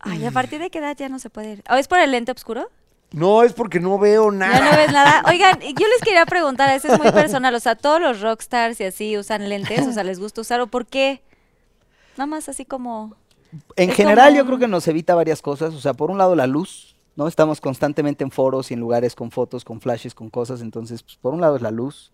Ay, 0.00 0.24
¿a 0.24 0.30
partir 0.30 0.60
de 0.60 0.70
qué 0.70 0.78
edad 0.78 0.96
ya 0.96 1.08
no 1.08 1.18
se 1.18 1.30
puede 1.30 1.52
ir? 1.52 1.64
¿O 1.68 1.74
es 1.74 1.88
por 1.88 1.98
el 1.98 2.12
lente 2.12 2.32
oscuro? 2.32 2.70
No, 3.12 3.42
es 3.42 3.52
porque 3.52 3.80
no 3.80 3.98
veo 3.98 4.30
nada. 4.30 4.58
¿Ya 4.58 4.70
no 4.70 4.76
ves 4.76 4.92
nada? 4.92 5.22
Oigan, 5.28 5.60
yo 5.60 5.86
les 5.88 6.00
quería 6.02 6.26
preguntar, 6.26 6.70
eso 6.70 6.92
es 6.92 6.98
muy 6.98 7.10
personal, 7.12 7.54
o 7.54 7.60
sea, 7.60 7.74
todos 7.74 8.00
los 8.00 8.20
rockstars 8.20 8.80
y 8.80 8.84
así 8.84 9.16
usan 9.18 9.48
lentes, 9.48 9.86
o 9.86 9.92
sea, 9.92 10.04
les 10.04 10.18
gusta 10.18 10.40
usar, 10.40 10.60
¿o 10.60 10.66
por 10.68 10.86
qué? 10.86 11.22
Nada 12.16 12.26
más 12.26 12.48
así 12.48 12.64
como... 12.64 13.14
En 13.76 13.90
Es 13.90 13.96
general 13.96 14.28
como 14.28 14.38
yo 14.38 14.46
creo 14.46 14.58
que 14.58 14.68
nos 14.68 14.86
evita 14.88 15.14
varias 15.14 15.42
cosas. 15.42 15.74
O 15.74 15.80
sea, 15.80 15.94
por 15.94 16.10
un 16.10 16.18
lado 16.18 16.34
la 16.34 16.46
luz, 16.46 16.96
¿no? 17.16 17.28
Estamos 17.28 17.60
constantemente 17.60 18.24
en 18.24 18.30
foros 18.30 18.70
y 18.70 18.74
en 18.74 18.80
lugares 18.80 19.14
con 19.14 19.30
fotos, 19.30 19.64
con 19.64 19.80
flashes, 19.80 20.14
con 20.14 20.30
cosas. 20.30 20.60
Entonces, 20.60 21.02
pues, 21.02 21.16
por 21.16 21.34
un 21.34 21.40
lado 21.40 21.56
es 21.56 21.62
la 21.62 21.70
luz. 21.70 22.12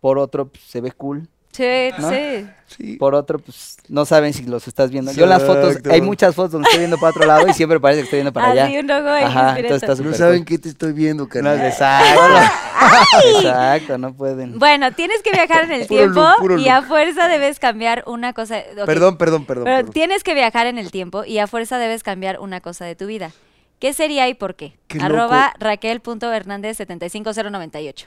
Por 0.00 0.18
otro, 0.18 0.48
pues, 0.48 0.64
se 0.64 0.80
ve 0.80 0.92
cool. 0.92 1.28
Sí, 1.52 1.90
¿No? 1.98 2.10
sí. 2.10 2.46
Sí. 2.66 2.96
Por 2.96 3.14
otro, 3.14 3.38
pues 3.38 3.76
no 3.88 4.06
saben 4.06 4.32
si 4.32 4.44
los 4.44 4.66
estás 4.66 4.90
viendo. 4.90 5.12
Yo 5.12 5.26
las 5.26 5.42
fotos, 5.42 5.76
hay 5.90 6.00
muchas 6.00 6.34
fotos 6.34 6.52
donde 6.52 6.64
estoy 6.66 6.78
viendo 6.80 6.96
para 6.96 7.10
otro 7.10 7.26
lado 7.26 7.46
y 7.46 7.52
siempre 7.52 7.78
parece 7.78 8.00
que 8.00 8.04
estoy 8.04 8.16
viendo 8.18 8.32
para 8.32 8.52
allá. 8.52 8.70
Un 8.80 8.86
logo 8.86 9.10
ahí 9.10 9.24
Ajá, 9.24 9.58
entonces 9.58 9.90
está 9.90 10.02
No 10.02 10.14
saben 10.14 10.38
cool. 10.38 10.46
qué 10.46 10.56
te 10.58 10.70
estoy 10.70 10.92
viendo, 10.94 11.24
No, 11.24 11.28
carnal. 11.28 11.60
exacto. 11.60 12.22
exacto, 13.36 13.98
no 13.98 14.14
pueden. 14.14 14.58
Bueno, 14.58 14.90
tienes 14.92 15.20
que 15.22 15.32
viajar 15.32 15.64
en 15.64 15.72
el 15.72 15.86
Puro 15.86 16.00
tiempo 16.00 16.26
look, 16.40 16.58
y 16.60 16.68
a 16.68 16.80
fuerza 16.80 17.28
debes 17.28 17.58
cambiar 17.58 18.04
una 18.06 18.32
cosa. 18.32 18.62
Perdón, 18.86 19.18
perdón, 19.18 19.44
perdón. 19.44 19.64
Pero 19.64 19.76
perdón. 19.76 19.92
tienes 19.92 20.24
que 20.24 20.32
viajar 20.34 20.66
en 20.66 20.78
el 20.78 20.90
tiempo 20.90 21.24
y 21.26 21.38
a 21.38 21.46
fuerza 21.46 21.76
debes 21.78 22.02
cambiar 22.02 22.40
una 22.40 22.62
cosa 22.62 22.86
de 22.86 22.96
tu 22.96 23.04
vida. 23.06 23.32
¿Qué 23.78 23.92
sería 23.92 24.26
y 24.28 24.34
por 24.34 24.54
qué? 24.54 24.78
Qué 24.86 24.98
Arroba 25.00 25.52
Raquel.Hernández75098. 25.58 28.06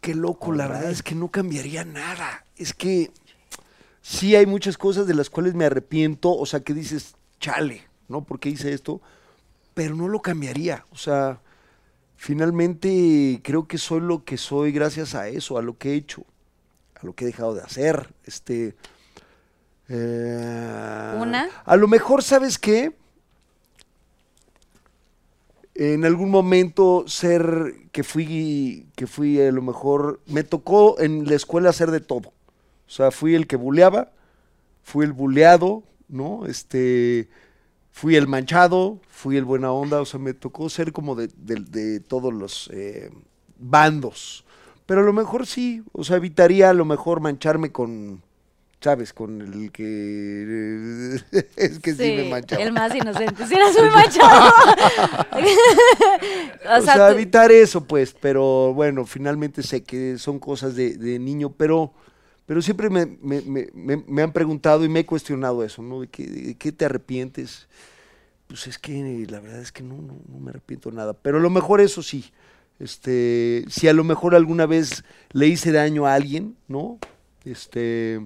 Qué 0.00 0.14
loco, 0.14 0.52
la 0.52 0.68
verdad 0.68 0.90
es 0.90 1.02
que 1.02 1.14
no 1.14 1.30
cambiaría 1.30 1.84
nada. 1.84 2.44
Es 2.56 2.72
que 2.72 3.10
sí 4.00 4.36
hay 4.36 4.46
muchas 4.46 4.78
cosas 4.78 5.06
de 5.06 5.14
las 5.14 5.30
cuales 5.30 5.54
me 5.54 5.64
arrepiento, 5.64 6.34
o 6.34 6.46
sea, 6.46 6.60
que 6.60 6.74
dices, 6.74 7.14
chale, 7.40 7.82
¿no? 8.08 8.24
¿Por 8.24 8.40
qué 8.40 8.48
hice 8.48 8.72
esto? 8.72 9.00
pero 9.78 9.94
no 9.94 10.08
lo 10.08 10.20
cambiaría. 10.20 10.84
O 10.90 10.96
sea, 10.96 11.38
finalmente 12.16 13.40
creo 13.44 13.68
que 13.68 13.78
soy 13.78 14.00
lo 14.00 14.24
que 14.24 14.36
soy 14.36 14.72
gracias 14.72 15.14
a 15.14 15.28
eso, 15.28 15.56
a 15.56 15.62
lo 15.62 15.78
que 15.78 15.92
he 15.92 15.94
hecho, 15.94 16.24
a 17.00 17.06
lo 17.06 17.12
que 17.14 17.22
he 17.22 17.28
dejado 17.28 17.54
de 17.54 17.62
hacer. 17.62 18.12
Este. 18.24 18.74
eh, 19.88 21.16
¿Una? 21.16 21.48
A 21.64 21.76
lo 21.76 21.86
mejor, 21.86 22.24
¿sabes 22.24 22.58
qué? 22.58 22.92
En 25.78 26.04
algún 26.04 26.30
momento 26.30 27.04
ser 27.06 27.74
que 27.92 28.02
fui, 28.02 28.88
que 28.96 29.06
fui 29.06 29.40
a 29.40 29.52
lo 29.52 29.62
mejor, 29.62 30.20
me 30.26 30.42
tocó 30.42 30.98
en 31.00 31.26
la 31.28 31.36
escuela 31.36 31.70
hacer 31.70 31.92
de 31.92 32.00
todo. 32.00 32.30
O 32.30 32.90
sea, 32.90 33.12
fui 33.12 33.34
el 33.36 33.46
que 33.46 33.56
buleaba, 33.56 34.10
fui 34.84 35.04
el 35.06 35.12
buleado, 35.12 35.84
¿no? 36.08 36.46
Este, 36.46 37.28
fui 37.92 38.16
el 38.16 38.28
manchado, 38.28 39.00
fui 39.10 39.36
el 39.38 39.44
buena 39.44 39.72
onda, 39.72 40.00
o 40.02 40.06
sea, 40.06 40.20
me 40.20 40.34
tocó 40.34 40.68
ser 40.70 40.92
como 40.92 41.16
de, 41.16 41.28
de- 41.36 42.00
todos 42.00 42.34
los 42.34 42.70
eh, 42.74 43.10
bandos. 43.58 44.44
Pero 44.86 45.02
a 45.02 45.04
lo 45.04 45.12
mejor 45.14 45.46
sí, 45.46 45.82
o 45.92 46.04
sea, 46.04 46.16
evitaría 46.18 46.70
a 46.70 46.74
lo 46.74 46.84
mejor 46.86 47.20
mancharme 47.20 47.72
con, 47.72 48.22
¿sabes? 48.80 49.12
Con 49.12 49.40
el 49.40 49.72
que... 49.72 51.16
es 51.56 51.78
que 51.80 51.94
sí, 51.94 52.12
me 52.16 52.28
manchaba. 52.30 52.62
el 52.62 52.72
más 52.72 52.94
inocente. 52.94 53.46
Si 53.46 53.54
eras 53.54 53.74
muy 53.78 53.90
manchado. 53.90 54.52
O 56.78 56.80
sea, 56.82 57.08
tú- 57.08 57.14
evitar 57.14 57.50
eso, 57.52 57.84
pues, 57.84 58.14
pero 58.18 58.72
bueno, 58.74 59.04
finalmente 59.06 59.62
sé 59.62 59.82
que 59.82 60.18
son 60.18 60.38
cosas 60.38 60.74
de, 60.76 60.96
de 60.96 61.18
niño, 61.18 61.50
pero, 61.50 61.92
pero 62.46 62.62
siempre 62.62 62.90
me, 62.90 63.06
me- 63.20 63.42
me- 63.42 63.68
me- 63.74 64.04
me 64.06 64.22
han 64.22 64.32
preguntado 64.32 64.84
y 64.84 64.88
me 64.88 65.00
he 65.00 65.06
cuestionado 65.06 65.64
eso, 65.64 65.82
¿no? 65.82 66.00
¿De 66.00 66.08
qué, 66.08 66.26
de 66.26 66.54
qué 66.56 66.72
te 66.72 66.84
arrepientes? 66.84 67.68
Pues 68.46 68.66
es 68.66 68.78
que 68.78 69.26
la 69.28 69.40
verdad 69.40 69.60
es 69.60 69.72
que 69.72 69.82
no, 69.82 69.96
no, 69.96 70.16
no 70.26 70.38
me 70.40 70.50
arrepiento 70.50 70.90
nada, 70.90 71.12
pero 71.14 71.38
a 71.38 71.40
lo 71.40 71.50
mejor 71.50 71.80
eso 71.80 72.02
sí, 72.02 72.30
este, 72.78 73.64
si 73.68 73.88
a 73.88 73.92
lo 73.92 74.04
mejor 74.04 74.34
alguna 74.34 74.64
vez 74.66 75.04
le 75.32 75.48
hice 75.48 75.72
daño 75.72 76.06
a 76.06 76.14
alguien, 76.14 76.56
¿no? 76.66 76.98
Este, 77.44 78.20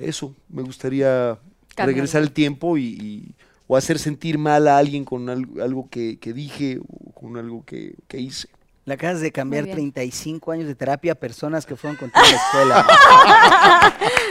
eso, 0.00 0.34
me 0.48 0.62
gustaría 0.62 1.38
regresar 1.76 2.22
el 2.22 2.32
tiempo 2.32 2.76
y, 2.76 2.82
y- 2.84 3.34
o 3.66 3.76
hacer 3.76 3.98
sentir 4.00 4.36
mal 4.38 4.66
a 4.66 4.78
alguien 4.78 5.04
con 5.04 5.28
al- 5.28 5.46
algo 5.62 5.88
que, 5.90 6.18
que 6.18 6.32
dije 6.32 6.80
o 6.80 7.12
con 7.12 7.36
algo 7.36 7.64
que, 7.64 7.94
que 8.08 8.18
hice. 8.18 8.48
Le 8.86 8.94
acabas 8.94 9.20
de 9.20 9.30
cambiar 9.30 9.64
bien. 9.64 9.76
35 9.76 10.50
años 10.50 10.66
de 10.66 10.74
terapia 10.74 11.12
a 11.12 11.14
personas 11.14 11.64
que 11.66 11.76
fueron 11.76 11.96
contigo 11.96 12.24
a 12.24 12.30
la 12.30 12.36
escuela. 12.80 12.86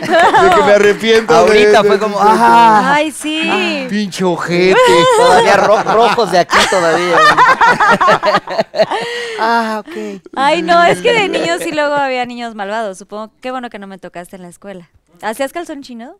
De 0.02 0.56
que 0.56 0.64
me 0.64 0.72
arrepiento. 0.74 1.34
de- 1.34 1.40
Ahorita 1.40 1.82
de- 1.84 1.88
fue 1.88 2.00
como, 2.00 2.18
de- 2.20 2.26
de- 2.26 2.30
¡ah! 2.32 2.94
Ay, 2.96 3.12
sí. 3.12 3.86
Pinche 3.90 4.26
ojete. 4.26 4.76
Todavía 5.18 5.56
ro- 5.56 5.84
rojos 5.84 6.32
de 6.32 6.40
aquí 6.40 6.58
todavía. 6.70 7.18
ah, 9.40 9.84
ok. 9.86 10.22
Ay, 10.36 10.62
no, 10.62 10.84
es 10.84 11.00
que 11.02 11.14
de 11.14 11.30
niños 11.30 11.62
sí 11.64 11.72
luego 11.72 11.94
había 11.96 12.26
niños 12.26 12.56
malvados. 12.56 12.98
Supongo, 12.98 13.32
qué 13.42 13.52
bueno 13.52 13.70
que 13.70 13.80
no 13.80 13.88
me 13.88 13.98
tocaste 13.98 14.36
en 14.36 14.42
la 14.42 14.50
escuela. 14.50 14.90
¿Hacías 15.22 15.52
calzón 15.52 15.82
chino? 15.82 16.18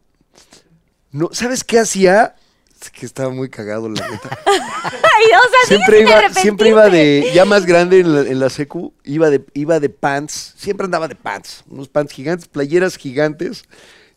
No, 1.12 1.30
¿sabes 1.32 1.64
qué 1.64 1.80
hacía? 1.80 2.36
Es 2.82 2.90
que 2.92 3.06
estaba 3.06 3.30
muy 3.30 3.50
cagado, 3.50 3.90
la 3.90 4.08
neta. 4.08 4.30
Ay, 4.46 5.26
o 5.26 5.50
sea, 5.50 5.68
Siempre 5.68 6.02
iba, 6.02 6.30
siempre 6.34 6.70
iba 6.70 6.90
de, 6.90 7.32
ya 7.34 7.44
más 7.46 7.66
grande 7.66 8.00
en 8.00 8.14
la, 8.14 8.22
en 8.22 8.40
la 8.40 8.50
secu, 8.50 8.94
iba 9.04 9.30
de, 9.30 9.44
iba 9.54 9.80
de 9.80 9.90
pants, 9.90 10.54
siempre 10.58 10.86
andaba 10.86 11.08
de 11.08 11.16
pants, 11.16 11.64
unos 11.70 11.90
pants 11.90 12.14
gigantes, 12.14 12.48
playeras 12.48 12.96
gigantes, 12.96 13.66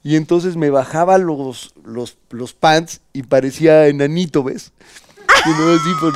y 0.05 0.16
entonces 0.16 0.57
me 0.57 0.70
bajaba 0.70 1.18
los, 1.18 1.74
los, 1.85 2.18
los 2.30 2.55
pants 2.55 3.01
y 3.12 3.24
parecía 3.24 3.89
enanito, 3.89 4.45
¿ves? 4.45 4.72
Y 5.45 5.49
no 5.51 5.70
así 5.70 5.91
por, 6.01 6.12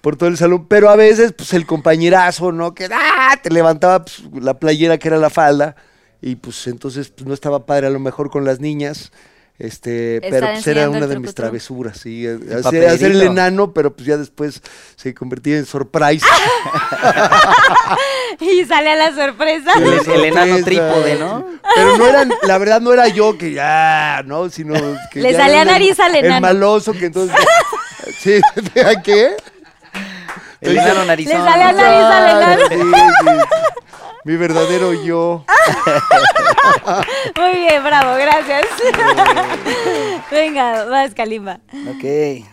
por 0.00 0.16
todo 0.16 0.28
el 0.28 0.36
salón, 0.36 0.66
pero 0.68 0.90
a 0.90 0.96
veces, 0.96 1.32
pues 1.32 1.52
el 1.54 1.66
compañerazo, 1.66 2.52
¿no? 2.52 2.74
Que 2.74 2.88
¡ah! 2.92 3.36
te 3.42 3.50
levantaba 3.50 4.04
pues, 4.04 4.22
la 4.40 4.58
playera 4.58 4.98
que 4.98 5.08
era 5.08 5.18
la 5.18 5.30
falda, 5.30 5.74
y 6.22 6.36
pues 6.36 6.66
entonces 6.66 7.08
pues, 7.10 7.26
no 7.26 7.34
estaba 7.34 7.66
padre 7.66 7.86
a 7.86 7.90
lo 7.90 8.00
mejor 8.00 8.30
con 8.30 8.44
las 8.44 8.60
niñas. 8.60 9.12
Este, 9.58 10.20
pero 10.22 10.46
pues 10.46 10.66
era 10.68 10.84
el 10.84 10.88
una 10.88 11.06
de 11.06 11.18
mis 11.18 11.34
travesuras, 11.34 11.98
sí, 11.98 12.26
hacer, 12.26 12.62
papelito. 12.62 12.92
hacer 12.94 13.10
el 13.10 13.20
enano, 13.20 13.74
pero 13.74 13.94
pues 13.94 14.06
ya 14.06 14.16
después 14.16 14.62
se 14.96 15.12
convertía 15.12 15.58
en 15.58 15.66
surprise. 15.66 16.24
Y 18.40 18.64
sale 18.64 18.90
a 18.92 18.96
la 18.96 19.14
sorpresa. 19.14 19.72
El, 19.76 20.10
el 20.12 20.24
enano 20.26 20.64
trípode, 20.64 21.18
¿no? 21.18 21.44
Pero 21.74 21.96
no 21.98 22.06
eran, 22.06 22.32
la 22.42 22.56
verdad 22.58 22.80
no 22.80 22.92
era 22.92 23.08
yo 23.08 23.36
que 23.36 23.52
ya, 23.52 24.22
¿no? 24.24 24.48
Sino 24.48 24.74
que 25.12 25.20
Le 25.20 25.34
salía 25.34 25.62
el- 25.62 25.68
nariz 25.68 25.98
al 26.00 26.14
El 26.16 26.24
enano. 26.26 26.40
maloso 26.40 26.92
que 26.92 27.06
entonces. 27.06 27.36
sí, 28.22 28.40
¿a 28.80 29.02
qué? 29.02 29.34
El 30.62 30.78
enano 30.78 31.04
narizón. 31.04 31.38
Le 31.38 31.44
sale 31.50 31.62
a 31.64 31.72
nariz 31.72 32.02
al 32.02 32.30
enano. 32.30 32.62
Sí, 32.68 32.76
sí. 32.76 32.80
Mi 34.24 34.36
verdadero 34.36 34.92
yo. 34.92 35.44
Muy 37.36 37.52
bien, 37.60 37.82
bravo, 37.82 38.16
gracias. 38.16 38.66
Venga, 40.30 40.84
vas, 40.84 41.14
Kalimba. 41.14 41.60
Ok, 41.88 42.04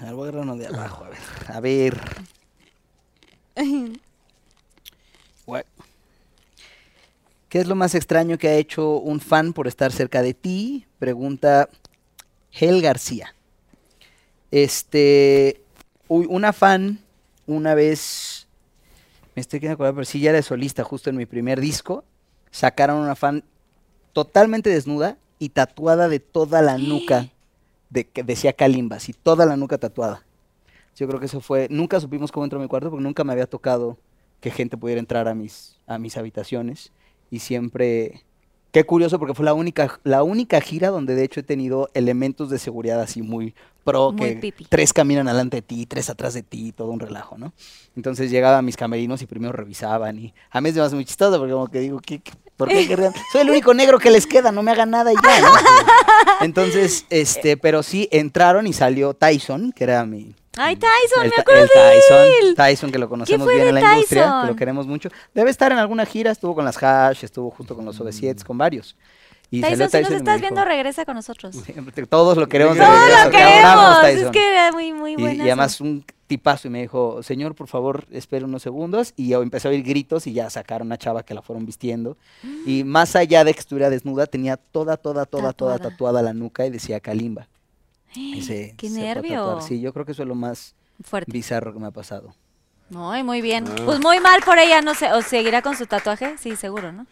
a 0.02 0.06
ver, 0.06 0.14
voy 0.14 0.28
a 0.28 0.30
agarrar 0.30 0.42
uno 0.44 0.56
de 0.56 0.68
abajo, 0.68 1.06
a 1.06 1.10
ver. 1.10 1.20
A 1.48 1.60
ver. 1.60 2.28
¿Qué 7.50 7.60
es 7.60 7.68
lo 7.68 7.76
más 7.76 7.96
extraño 7.96 8.38
que 8.38 8.50
ha 8.50 8.56
hecho 8.56 8.98
un 8.98 9.22
fan 9.22 9.54
por 9.54 9.68
estar 9.68 9.92
cerca 9.92 10.22
de 10.22 10.34
ti? 10.34 10.86
Pregunta 11.00 11.70
Hel 12.52 12.82
García. 12.82 13.34
Este, 14.52 15.62
uy, 16.08 16.28
una 16.30 16.52
fan 16.52 17.00
una 17.46 17.74
vez, 17.74 18.27
me 19.38 19.42
estoy 19.42 19.60
quedando 19.60 19.76
acordar, 19.76 19.94
pero 19.94 20.06
sí 20.06 20.20
ya 20.20 20.32
era 20.32 20.42
solista 20.42 20.84
justo 20.84 21.12
en 21.12 21.16
mi 21.16 21.28
primer 21.28 21.62
disco, 21.62 22.04
sacaron 22.50 22.98
una 22.98 23.16
fan 23.16 23.44
totalmente 24.12 24.72
desnuda 24.72 25.20
y 25.38 25.50
tatuada 25.50 26.10
de 26.10 26.20
toda 26.20 26.64
la 26.64 26.80
nuca, 26.80 27.30
de, 27.92 28.08
que 28.08 28.24
decía 28.24 28.54
Kalimbas, 28.54 29.10
y 29.10 29.14
toda 29.14 29.46
la 29.46 29.56
nuca 29.56 29.78
tatuada. 29.78 30.26
Yo 30.96 31.08
creo 31.08 31.20
que 31.20 31.28
eso 31.28 31.40
fue, 31.40 31.68
nunca 31.70 32.00
supimos 32.00 32.32
cómo 32.32 32.46
entró 32.46 32.58
a 32.58 32.64
mi 32.64 32.68
cuarto 32.68 32.90
porque 32.90 33.04
nunca 33.04 33.24
me 33.24 33.32
había 33.32 33.46
tocado 33.46 34.00
que 34.42 34.50
gente 34.50 34.76
pudiera 34.76 34.98
entrar 34.98 35.28
a 35.28 35.36
mis, 35.36 35.78
a 35.86 36.00
mis 36.00 36.18
habitaciones 36.18 36.92
y 37.30 37.38
siempre, 37.38 38.26
qué 38.78 38.86
curioso 38.86 39.18
porque 39.18 39.34
fue 39.34 39.44
la 39.46 39.54
única, 39.54 40.00
la 40.04 40.22
única 40.24 40.62
gira 40.62 40.90
donde 40.90 41.16
de 41.16 41.24
hecho 41.24 41.40
he 41.40 41.44
tenido 41.44 41.90
elementos 41.94 42.50
de 42.50 42.60
seguridad 42.60 43.02
así 43.02 43.22
muy 43.22 43.56
pro, 43.84 44.12
Muy 44.12 44.34
que 44.34 44.36
pipi. 44.36 44.66
tres 44.70 44.94
caminan 44.94 45.28
adelante 45.28 45.58
de 45.58 45.62
ti, 45.62 45.86
tres 45.86 46.10
atrás 46.10 46.34
de 46.34 46.44
ti, 46.44 46.74
todo 46.74 46.92
un 46.92 47.00
relajo, 47.00 47.38
¿no? 47.38 47.54
Entonces 47.96 48.30
llegaba 48.30 48.58
a 48.58 48.62
mis 48.62 48.78
camerinos 48.78 49.22
y 49.22 49.26
primero 49.26 49.52
revisaban 49.54 50.20
y 50.20 50.34
a 50.52 50.62
mí 50.62 50.70
es 50.70 50.76
más 50.78 50.94
muy 50.94 51.06
chistoso 51.06 51.40
porque 51.40 51.54
como 51.54 51.68
que 51.70 51.80
digo, 51.80 52.00
¿qué, 52.00 52.20
qué- 52.20 52.34
por 52.56 52.68
qué? 52.70 52.86
Soy 53.32 53.42
el 53.42 53.50
único 53.50 53.74
negro 53.74 53.98
que 53.98 54.12
les 54.12 54.28
queda, 54.28 54.52
no 54.52 54.62
me 54.62 54.72
hagan 54.72 54.92
nada 54.92 55.12
y 55.12 55.16
ya, 55.16 55.42
¿no? 55.42 55.48
Entonces, 56.42 57.06
este, 57.10 57.58
pero 57.58 57.82
sí 57.84 58.08
entraron 58.12 58.68
y 58.68 58.74
salió 58.74 59.14
Tyson, 59.14 59.72
que 59.72 59.86
era 59.86 60.06
mi, 60.06 60.36
Ay, 60.58 60.76
Tyson, 60.76 61.24
el, 61.26 61.30
me 61.30 61.36
acuerdo 61.42 61.62
el 61.64 61.68
de 61.68 61.74
Tyson, 62.00 62.28
él. 62.42 62.56
Tyson 62.56 62.92
que 62.92 62.98
lo 63.00 63.10
conocemos 63.10 63.48
bien 63.48 63.68
en 63.68 63.76
la 63.76 63.94
industria, 63.94 64.40
que 64.42 64.48
lo 64.48 64.56
queremos 64.56 64.88
mucho. 64.88 65.10
Debe 65.34 65.50
estar 65.50 65.72
en 65.72 65.78
alguna 65.78 66.06
gira, 66.06 66.32
estuvo 66.32 66.56
con 66.56 66.66
las 66.66 66.82
Hash, 66.82 67.24
estuvo 67.24 67.50
junto 67.52 67.76
con 67.76 67.86
los 67.86 68.00
OV7, 68.00 68.44
con 68.44 68.58
varios. 68.58 68.96
Y 69.50 69.62
Tyson, 69.62 69.90
si 69.90 69.98
nos 70.02 70.12
estás 70.12 70.36
dijo, 70.36 70.54
viendo, 70.54 70.66
regresa 70.66 71.06
con 71.06 71.16
nosotros. 71.16 71.56
"Siempre- 71.66 72.06
Todos 72.06 72.36
lo 72.38 72.48
queremos. 72.50 72.76
de 72.78 72.84
Todos 72.84 73.00
regreso, 73.00 73.24
lo 73.26 73.32
queremos. 73.32 74.04
Es 74.04 74.16
Tyson". 74.16 74.32
que 74.34 74.48
era 74.52 74.72
muy, 74.74 74.92
muy 74.94 75.12
Y- 75.14 75.16
buena. 75.16 75.36
y, 75.46 75.48
además 75.48 75.80
un 75.80 76.04
tipazo 76.28 76.68
y 76.68 76.72
me 76.72 76.82
dijo, 76.82 77.24
señor, 77.24 77.56
por 77.56 77.70
favor, 77.70 78.04
espere 78.12 78.44
unos 78.44 78.62
segundos. 78.62 79.14
Y 79.16 79.30
yo 79.30 79.42
empecé 79.42 79.70
a 79.70 79.72
oír 79.72 79.84
gritos 79.84 80.28
y 80.28 80.34
ya 80.34 80.50
sacaron 80.50 80.88
a 80.88 80.90
una 80.90 80.98
chava 80.98 81.24
que 81.24 81.34
la 81.34 81.42
fueron 81.42 81.66
vistiendo. 81.66 82.18
Y 82.66 82.84
más 82.84 83.16
allá 83.16 83.46
de 83.46 83.54
que 83.54 83.62
estuviera 83.62 83.90
desnuda, 83.90 84.26
tenía 84.26 84.58
toda, 84.58 84.98
toda, 84.98 85.26
toda, 85.26 85.54
toda 85.54 85.76
Tatuada. 85.78 85.80
tatuada 85.92 86.22
la 86.22 86.34
nuca 86.34 86.66
y 86.66 86.70
decía 86.70 87.00
Kalimba. 87.00 87.48
Ese 88.16 88.74
Qué 88.78 88.90
nervio. 88.90 89.44
tatuar. 89.46 89.64
Sí, 89.64 89.80
yo 89.82 89.94
creo 89.94 90.06
que 90.06 90.12
eso 90.14 90.22
es 90.24 90.28
lo 90.28 90.36
más 90.36 90.76
Fuerte. 91.04 91.32
bizarro 91.32 91.74
que 91.74 91.80
me 91.80 91.88
ha 91.88 91.92
pasado. 91.92 92.34
Muy, 92.90 93.22
muy 93.24 93.42
bien. 93.42 93.66
Ah. 93.68 93.76
Pues 93.86 94.00
muy 94.00 94.20
mal 94.22 94.42
por 94.46 94.58
ella, 94.60 94.82
no 94.82 94.96
sé. 94.96 95.12
¿O 95.14 95.22
seguirá 95.22 95.62
con 95.62 95.76
su 95.76 95.86
tatuaje? 95.88 96.38
Sí, 96.38 96.56
seguro, 96.56 96.92
¿no? 96.94 97.06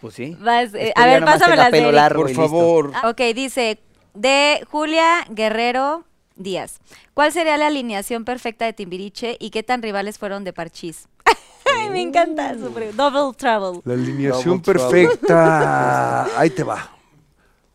Pues 0.00 0.14
sí. 0.14 0.36
Vas, 0.40 0.72
eh, 0.74 0.92
a 0.94 1.06
ver, 1.06 1.24
pásame 1.24 1.56
las 1.56 1.72
de 1.72 1.90
largo 1.90 2.22
Por 2.22 2.30
favor. 2.34 2.92
Ah, 2.94 3.08
Ok, 3.10 3.20
dice 3.34 3.80
de 4.14 4.64
Julia 4.70 5.24
Guerrero 5.28 6.04
Díaz. 6.36 6.78
¿Cuál 7.14 7.32
sería 7.32 7.56
la 7.56 7.66
alineación 7.66 8.24
perfecta 8.24 8.64
de 8.64 8.72
Timbiriche 8.72 9.36
y 9.40 9.50
qué 9.50 9.64
tan 9.64 9.82
rivales 9.82 10.18
fueron 10.18 10.44
de 10.44 10.52
Parchís? 10.52 11.08
Ay, 11.80 11.90
me 11.90 12.00
encanta. 12.00 12.54
su 12.54 12.70
pre- 12.72 12.92
Double 12.92 13.36
Trouble. 13.36 13.80
La 13.84 13.94
alineación 13.94 14.62
Double 14.62 14.72
trouble. 14.74 15.06
perfecta. 15.08 16.38
Ahí 16.38 16.50
te 16.50 16.62
va. 16.62 16.92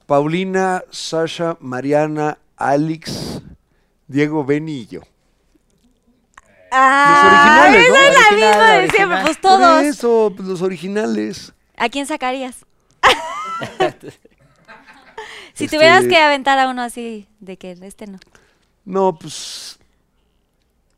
Paulina, 0.05 0.83
Sasha, 0.91 1.57
Mariana, 1.59 2.37
Alex, 2.69 3.41
Diego, 4.07 4.43
Benny 4.45 4.79
y 4.81 4.87
yo. 4.87 5.01
Ah, 6.71 7.67
originales, 7.69 7.89
¿no? 7.89 7.95
es 7.95 8.01
la 8.01 8.19
Original, 8.19 8.35
misma 8.35 8.71
de 8.71 8.77
original. 8.77 8.89
siempre. 8.95 9.21
Pues 9.23 9.37
Por 9.37 9.51
todos. 9.51 9.83
eso, 9.83 10.33
pues, 10.35 10.47
los 10.47 10.61
originales. 10.61 11.53
¿A 11.77 11.89
quién 11.89 12.05
sacarías? 12.07 12.65
si 15.53 15.65
Este- 15.65 15.77
tuvieras 15.77 16.05
que 16.05 16.17
aventar 16.17 16.57
a 16.59 16.69
uno 16.69 16.81
así, 16.81 17.27
de 17.39 17.57
que 17.57 17.71
este 17.81 18.07
no. 18.07 18.19
No, 18.85 19.17
pues. 19.17 19.77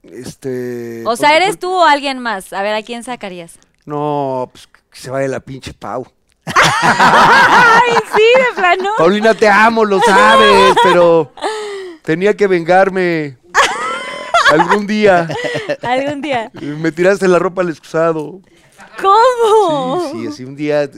Este. 0.03 1.03
O 1.05 1.15
sea, 1.15 1.35
¿eres 1.35 1.59
tú 1.59 1.71
o 1.73 1.83
alguien 1.85 2.19
más? 2.19 2.53
A 2.53 2.61
ver, 2.61 2.73
¿a 2.75 2.83
quién 2.83 3.03
sacarías? 3.03 3.57
No, 3.85 4.49
pues 4.51 4.67
que 4.67 4.99
se 4.99 5.09
vaya 5.09 5.27
la 5.27 5.39
pinche 5.39 5.73
Pau. 5.73 6.07
¡Ay, 6.45 7.93
sí, 8.15 8.23
de 8.35 8.55
plano! 8.55 8.89
Paulina, 8.97 9.33
te 9.33 9.47
amo, 9.47 9.83
lo 9.85 9.99
sabes, 10.01 10.75
pero 10.83 11.33
tenía 12.03 12.35
que 12.35 12.47
vengarme 12.47 13.37
algún 14.51 14.85
día. 14.87 15.27
Algún 15.81 16.21
día. 16.21 16.51
Me 16.53 16.91
tiraste 16.91 17.27
la 17.27 17.39
ropa 17.39 17.61
al 17.61 17.69
excusado. 17.69 18.41
¿Cómo? 19.01 20.11
Sí, 20.11 20.21
sí, 20.21 20.27
así 20.27 20.45
un 20.45 20.55
día, 20.55 20.89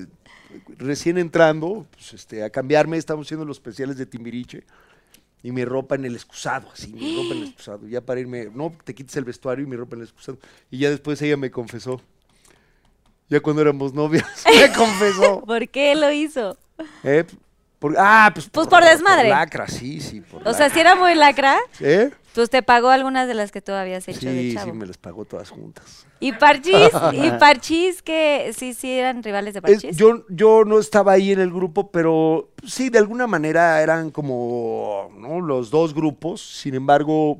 recién 0.78 1.18
entrando, 1.18 1.88
pues, 1.92 2.14
este, 2.14 2.44
a 2.44 2.50
cambiarme, 2.50 2.98
estamos 2.98 3.28
haciendo 3.28 3.46
los 3.46 3.58
especiales 3.58 3.98
de 3.98 4.06
Timbiriche. 4.06 4.64
Y 5.44 5.52
mi 5.52 5.64
ropa 5.64 5.96
en 5.96 6.04
el 6.04 6.16
excusado, 6.16 6.68
así, 6.74 6.92
mi 6.92 7.16
ropa 7.16 7.36
en 7.36 7.42
el 7.44 7.48
excusado. 7.48 7.88
Ya 7.88 8.02
para 8.02 8.20
irme, 8.20 8.50
no, 8.54 8.76
te 8.84 8.94
quites 8.94 9.16
el 9.18 9.24
vestuario 9.24 9.64
y 9.66 9.68
mi 9.68 9.76
ropa 9.76 9.96
en 9.96 10.02
el 10.02 10.08
excusado. 10.08 10.40
Y 10.70 10.80
ya 10.80 10.90
después 10.90 11.22
ella 11.22 11.38
me 11.38 11.52
confesó. 11.52 12.02
Ya 13.30 13.40
cuando 13.42 13.62
éramos 13.62 13.94
novias, 13.94 14.26
me 14.46 14.72
confesó. 14.74 15.42
¿Por 15.46 15.68
qué 15.70 15.96
lo 15.96 16.12
hizo? 16.12 16.58
¿Eh? 17.04 17.26
Por- 17.80 17.96
ah, 17.98 18.32
pues, 18.34 18.50
Pues 18.50 18.68
por 18.68 18.84
desmadre. 18.84 19.30
lacra, 19.30 19.68
sí, 19.68 20.00
sí. 20.02 20.22
Por 20.22 20.48
O 20.48 20.54
sea, 20.54 20.70
si 20.70 20.80
era 20.80 20.96
muy 20.96 21.14
lacra, 21.14 21.58
¿Eh? 21.80 22.10
pues 22.34 22.50
te 22.50 22.64
pagó 22.64 22.90
algunas 22.90 23.28
de 23.28 23.36
las 23.36 23.52
que 23.52 23.62
tú 23.62 23.72
habías 23.72 24.08
hecho 24.08 24.28
de 24.30 24.42
Sí, 24.50 24.56
chavo. 24.56 24.72
sí, 24.72 24.78
me 24.78 24.86
las 24.88 24.98
pagó 24.98 25.26
todas 25.26 25.50
juntas. 25.52 26.08
Y 26.20 26.32
Parchís, 26.32 26.74
y 27.14 27.30
Parchís, 27.40 28.02
que 28.02 28.52
sí, 28.58 28.74
sí 28.74 28.92
eran 28.92 29.22
rivales 29.22 29.54
de 29.54 29.60
Es- 29.60 29.64
Parchís. 29.84 29.98
yo, 29.98 30.26
yo 30.30 30.64
no 30.66 30.80
estaba 30.80 31.12
ahí 31.12 31.32
en 31.34 31.40
el 31.40 31.52
grupo, 31.52 31.92
pero 31.92 32.50
sí, 32.66 32.90
de 32.90 32.98
alguna 32.98 33.28
manera 33.28 33.80
eran 33.84 34.10
como 34.10 35.12
¿no? 35.16 35.40
los 35.42 35.70
dos 35.70 35.94
grupos. 35.94 36.42
Sin 36.42 36.74
embargo, 36.74 37.38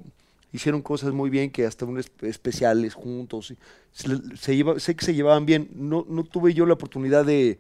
hicieron 0.54 0.82
cosas 0.82 1.14
muy 1.14 1.30
bien, 1.30 1.52
que 1.52 1.66
hasta 1.66 1.86
unos 1.86 2.06
espe- 2.10 2.28
especiales 2.28 2.94
juntos. 2.94 3.54
Se, 3.92 4.08
se 4.38 4.56
lleva- 4.56 4.80
sé 4.80 4.96
que 4.96 5.06
se 5.06 5.14
llevaban 5.14 5.46
bien. 5.46 5.70
No, 5.76 6.06
no 6.10 6.24
tuve 6.24 6.54
yo 6.54 6.66
la 6.66 6.74
oportunidad 6.74 7.26
de, 7.26 7.60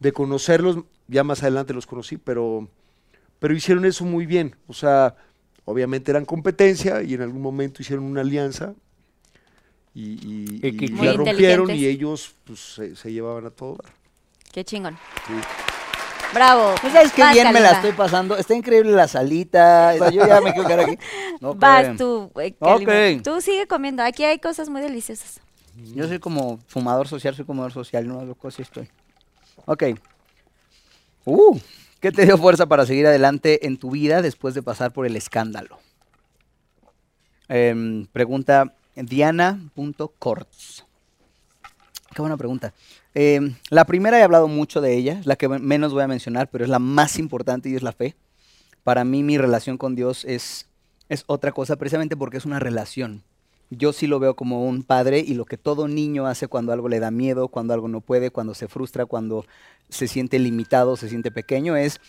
de 0.00 0.12
conocerlos. 0.12 0.78
Ya 1.08 1.24
más 1.24 1.42
adelante 1.42 1.74
los 1.74 1.86
conocí, 1.86 2.16
pero, 2.16 2.68
pero 3.38 3.54
hicieron 3.54 3.84
eso 3.84 4.04
muy 4.04 4.24
bien. 4.26 4.56
O 4.66 4.72
sea, 4.72 5.16
obviamente 5.64 6.10
eran 6.10 6.24
competencia 6.24 7.02
y 7.02 7.14
en 7.14 7.22
algún 7.22 7.42
momento 7.42 7.82
hicieron 7.82 8.04
una 8.04 8.22
alianza. 8.22 8.74
Y, 9.94 10.58
y- 10.62 10.88
la 11.04 11.12
rompieron 11.12 11.70
y 11.70 11.84
ellos 11.86 12.34
pues, 12.44 12.60
se, 12.60 12.96
se 12.96 13.12
llevaban 13.12 13.44
a 13.46 13.50
todo 13.50 13.76
dar. 13.82 13.92
Qué 14.52 14.64
chingón. 14.64 14.96
Sí. 15.26 15.32
Bravo. 16.32 16.74
¿No 16.82 16.90
sabes 16.90 17.12
qué 17.12 17.22
Vas, 17.22 17.34
bien 17.34 17.52
me 17.52 17.60
la 17.60 17.72
estoy 17.72 17.92
pasando? 17.92 18.36
Está 18.36 18.54
increíble 18.54 18.92
la 18.92 19.08
salita. 19.08 19.94
yo 20.10 20.26
ya 20.26 20.40
me 20.40 20.52
quiero 20.52 20.66
quedar 20.66 20.80
aquí. 20.80 20.98
No, 21.40 21.54
Vas 21.56 21.96
tú, 21.96 22.30
eh. 22.36 23.20
Tú 23.22 23.40
sigue 23.40 23.66
comiendo. 23.66 24.02
Aquí 24.02 24.24
hay 24.24 24.38
cosas 24.38 24.68
muy 24.68 24.80
deliciosas. 24.80 25.40
Yo 25.94 26.06
soy 26.06 26.18
como 26.18 26.58
fumador 26.66 27.08
social, 27.08 27.34
soy 27.34 27.44
fumador 27.44 27.72
social, 27.72 28.06
no 28.06 28.24
loco, 28.24 28.48
así 28.48 28.62
estoy. 28.62 28.88
Ok. 29.64 29.84
Uh, 31.24 31.58
¿qué 32.00 32.12
te 32.12 32.26
dio 32.26 32.36
fuerza 32.36 32.66
para 32.66 32.84
seguir 32.84 33.06
adelante 33.06 33.66
en 33.66 33.78
tu 33.78 33.90
vida 33.90 34.22
después 34.22 34.54
de 34.54 34.62
pasar 34.62 34.92
por 34.92 35.06
el 35.06 35.16
escándalo? 35.16 35.78
Em, 37.48 38.06
pregunta 38.06 38.74
Diana.corts. 38.94 40.84
Qué 42.14 42.20
buena 42.20 42.36
pregunta. 42.36 42.74
Em, 43.14 43.54
la 43.68 43.84
primera 43.84 44.18
he 44.18 44.22
hablado 44.22 44.48
mucho 44.48 44.80
de 44.80 44.94
ella, 44.96 45.20
la 45.24 45.36
que 45.36 45.48
menos 45.48 45.92
voy 45.92 46.02
a 46.02 46.08
mencionar, 46.08 46.48
pero 46.50 46.64
es 46.64 46.70
la 46.70 46.78
más 46.78 47.18
importante 47.18 47.68
y 47.68 47.74
es 47.74 47.82
la 47.82 47.92
fe. 47.92 48.14
Para 48.84 49.04
mí 49.04 49.22
mi 49.22 49.38
relación 49.38 49.78
con 49.78 49.94
Dios 49.94 50.24
es, 50.24 50.68
es 51.08 51.24
otra 51.26 51.52
cosa, 51.52 51.76
precisamente 51.76 52.16
porque 52.16 52.38
es 52.38 52.46
una 52.46 52.58
relación. 52.58 53.22
Yo 53.70 53.92
sí 53.92 54.06
lo 54.06 54.18
veo 54.18 54.34
como 54.36 54.64
un 54.66 54.82
padre 54.82 55.20
y 55.20 55.34
lo 55.34 55.44
que 55.46 55.56
todo 55.58 55.88
niño 55.88 56.26
hace 56.26 56.48
cuando 56.48 56.72
algo 56.72 56.88
le 56.88 57.00
da 57.00 57.10
miedo, 57.10 57.48
cuando 57.48 57.74
algo 57.74 57.88
no 57.88 58.00
puede, 58.00 58.30
cuando 58.30 58.54
se 58.54 58.68
frustra, 58.68 59.06
cuando 59.06 59.46
se 59.88 60.08
siente 60.08 60.38
limitado, 60.38 60.96
se 60.96 61.08
siente 61.08 61.30
pequeño, 61.30 61.76
es 61.76 62.00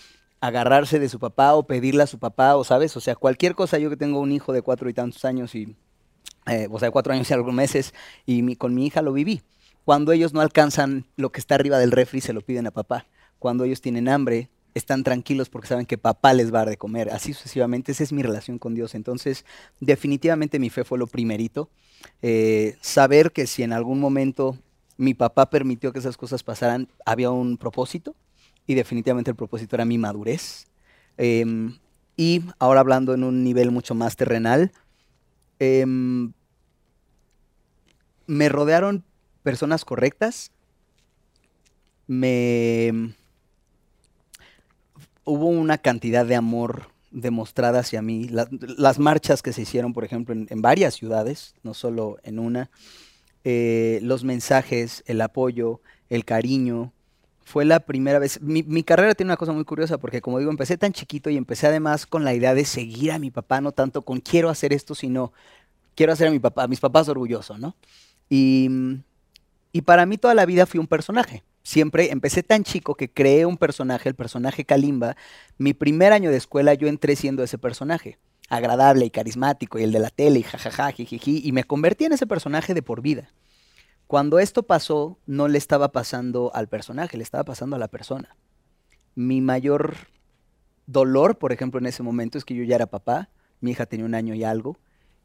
agarrarse 0.42 1.00
de 1.00 1.08
su 1.08 1.20
papá 1.20 1.54
o 1.54 1.64
pedirle 1.68 2.04
a 2.04 2.08
su 2.08 2.20
papá, 2.20 2.56
o 2.58 2.64
sabes, 2.66 2.98
o 2.98 3.02
sea, 3.02 3.16
cualquier 3.16 3.56
cosa, 3.56 3.78
yo 3.78 3.90
que 3.90 3.96
tengo 3.98 4.20
un 4.20 4.32
hijo 4.34 4.52
de 4.52 4.62
cuatro 4.62 4.90
y 4.90 4.94
tantos 4.94 5.24
años 5.24 5.56
y, 5.56 5.74
eh, 6.48 6.68
o 6.72 6.80
sea, 6.80 6.92
cuatro 6.92 7.14
años 7.14 7.30
y 7.30 7.34
algunos 7.34 7.56
meses, 7.56 7.94
y 8.26 8.42
mi- 8.42 8.56
con 8.58 8.74
mi 8.76 8.86
hija 8.88 9.02
lo 9.02 9.14
viví. 9.14 9.42
Cuando 9.86 10.12
ellos 10.12 10.34
no 10.34 10.42
alcanzan 10.42 11.06
lo 11.18 11.32
que 11.32 11.40
está 11.40 11.56
arriba 11.56 11.78
del 11.78 11.92
refri, 11.92 12.22
se 12.22 12.34
lo 12.34 12.42
piden 12.42 12.68
a 12.68 12.72
papá. 12.72 13.06
Cuando 13.40 13.66
ellos 13.66 13.82
tienen 13.82 14.08
hambre, 14.08 14.50
están 14.74 15.04
tranquilos 15.04 15.50
porque 15.50 15.68
saben 15.68 15.86
que 15.86 15.98
papá 15.98 16.34
les 16.34 16.54
va 16.54 16.60
a 16.60 16.62
dar 16.62 16.70
de 16.70 16.78
comer. 16.78 17.10
Así 17.12 17.34
sucesivamente, 17.34 17.92
esa 17.92 18.04
es 18.04 18.14
mi 18.14 18.24
relación 18.24 18.60
con 18.60 18.74
Dios. 18.74 18.96
Entonces, 18.96 19.46
definitivamente 19.80 20.60
mi 20.60 20.70
fe 20.70 20.84
fue 20.84 20.98
lo 20.98 21.08
primerito. 21.08 21.70
Eh, 22.22 22.78
saber 22.82 23.32
que 23.32 23.46
si 23.48 23.64
en 23.64 23.74
algún 23.74 24.00
momento 24.00 24.58
mi 24.98 25.14
papá 25.14 25.50
permitió 25.50 25.92
que 25.92 26.00
esas 26.00 26.18
cosas 26.18 26.44
pasaran, 26.44 26.88
había 27.06 27.32
un 27.32 27.58
propósito. 27.58 28.16
Y 28.66 28.76
definitivamente 28.76 29.32
el 29.32 29.36
propósito 29.36 29.76
era 29.76 29.86
mi 29.86 29.98
madurez. 29.98 30.68
Em, 31.18 31.78
y 32.16 32.42
ahora 32.60 32.80
hablando 32.80 33.14
en 33.14 33.24
un 33.24 33.44
nivel 33.44 33.72
mucho 33.72 33.94
más 33.96 34.16
terrenal, 34.16 34.72
em, 35.60 36.32
me 38.26 38.48
rodearon 38.48 39.04
personas 39.44 39.86
correctas. 39.86 40.52
Me 42.08 43.14
hubo 45.26 45.48
una 45.48 45.78
cantidad 45.78 46.26
de 46.26 46.36
amor 46.36 46.88
demostrada 47.12 47.80
hacia 47.80 48.02
mí. 48.02 48.28
La- 48.28 48.48
las 48.78 49.00
marchas 49.00 49.42
que 49.42 49.54
se 49.54 49.62
hicieron, 49.62 49.94
por 49.94 50.04
ejemplo, 50.04 50.36
en, 50.36 50.62
varias 50.62 50.96
ciudades, 50.96 51.56
no 51.64 51.74
solo 51.74 52.18
en 52.24 52.40
una, 52.40 52.70
eh, 53.44 54.00
los 54.02 54.24
mensajes, 54.24 55.04
el 55.06 55.22
apoyo, 55.22 55.82
el 56.10 56.26
cariño. 56.26 56.92
Fue 57.46 57.66
la 57.66 57.82
primera 57.82 58.20
vez. 58.20 58.42
Mi, 58.42 58.64
mi 58.64 58.84
carrera 58.84 59.16
tiene 59.16 59.30
una 59.32 59.38
cosa 59.38 59.52
muy 59.52 59.66
curiosa 59.66 59.98
porque, 59.98 60.22
como 60.22 60.40
digo, 60.40 60.50
empecé 60.52 60.78
tan 60.78 60.94
chiquito 60.94 61.30
y 61.30 61.38
empecé 61.38 61.68
además 61.68 62.06
con 62.06 62.24
la 62.24 62.34
idea 62.34 62.54
de 62.54 62.66
seguir 62.66 63.12
a 63.12 63.20
mi 63.20 63.32
papá, 63.32 63.62
no 63.62 63.72
tanto 63.72 64.02
con 64.04 64.20
quiero 64.20 64.50
hacer 64.50 64.74
esto, 64.74 64.96
sino 64.96 65.34
quiero 65.96 66.14
hacer 66.14 66.28
a 66.28 66.32
mi 66.32 66.40
papá, 66.40 66.64
a 66.64 66.68
mis 66.68 66.80
papás 66.80 67.10
orgulloso, 67.10 67.58
¿no? 67.58 67.76
Y, 68.30 68.70
y 69.74 69.82
para 69.82 70.06
mí 70.06 70.18
toda 70.18 70.36
la 70.36 70.46
vida 70.46 70.68
fui 70.68 70.80
un 70.80 70.88
personaje. 70.88 71.44
Siempre 71.64 72.12
empecé 72.12 72.44
tan 72.44 72.64
chico 72.64 72.94
que 72.94 73.12
creé 73.12 73.48
un 73.48 73.58
personaje, 73.58 74.08
el 74.08 74.16
personaje 74.16 74.66
Kalimba. 74.66 75.18
Mi 75.58 75.74
primer 75.74 76.14
año 76.14 76.30
de 76.30 76.38
escuela 76.38 76.76
yo 76.76 76.88
entré 76.88 77.16
siendo 77.16 77.44
ese 77.44 77.58
personaje, 77.58 78.20
agradable 78.50 79.06
y 79.06 79.10
carismático, 79.10 79.80
y 79.80 79.84
el 79.84 79.92
de 79.92 80.00
la 80.00 80.12
tele, 80.12 80.40
y 80.40 80.44
jajaja, 80.44 80.92
jijiji, 80.92 81.42
y 81.44 81.52
me 81.54 81.64
convertí 81.64 82.06
en 82.06 82.14
ese 82.14 82.28
personaje 82.28 82.76
de 82.76 82.84
por 82.84 83.02
vida. 83.02 83.32
Cuando 84.06 84.38
esto 84.38 84.62
pasó, 84.62 85.18
no 85.26 85.48
le 85.48 85.58
estaba 85.58 85.92
pasando 85.92 86.52
al 86.54 86.68
personaje, 86.68 87.18
le 87.18 87.24
estaba 87.24 87.44
pasando 87.44 87.76
a 87.76 87.80
la 87.80 87.88
persona. 87.88 88.36
Mi 89.16 89.42
mayor 89.42 89.96
dolor, 90.86 91.40
por 91.40 91.52
ejemplo, 91.52 91.80
en 91.80 91.88
ese 91.88 92.04
momento 92.04 92.38
es 92.38 92.46
que 92.46 92.54
yo 92.54 92.64
ya 92.64 92.76
era 92.76 92.86
papá, 92.86 93.30
mi 93.60 93.72
hija 93.72 93.88
tenía 93.88 94.06
un 94.06 94.14
año 94.14 94.36
y 94.36 94.44
algo, 94.44 94.78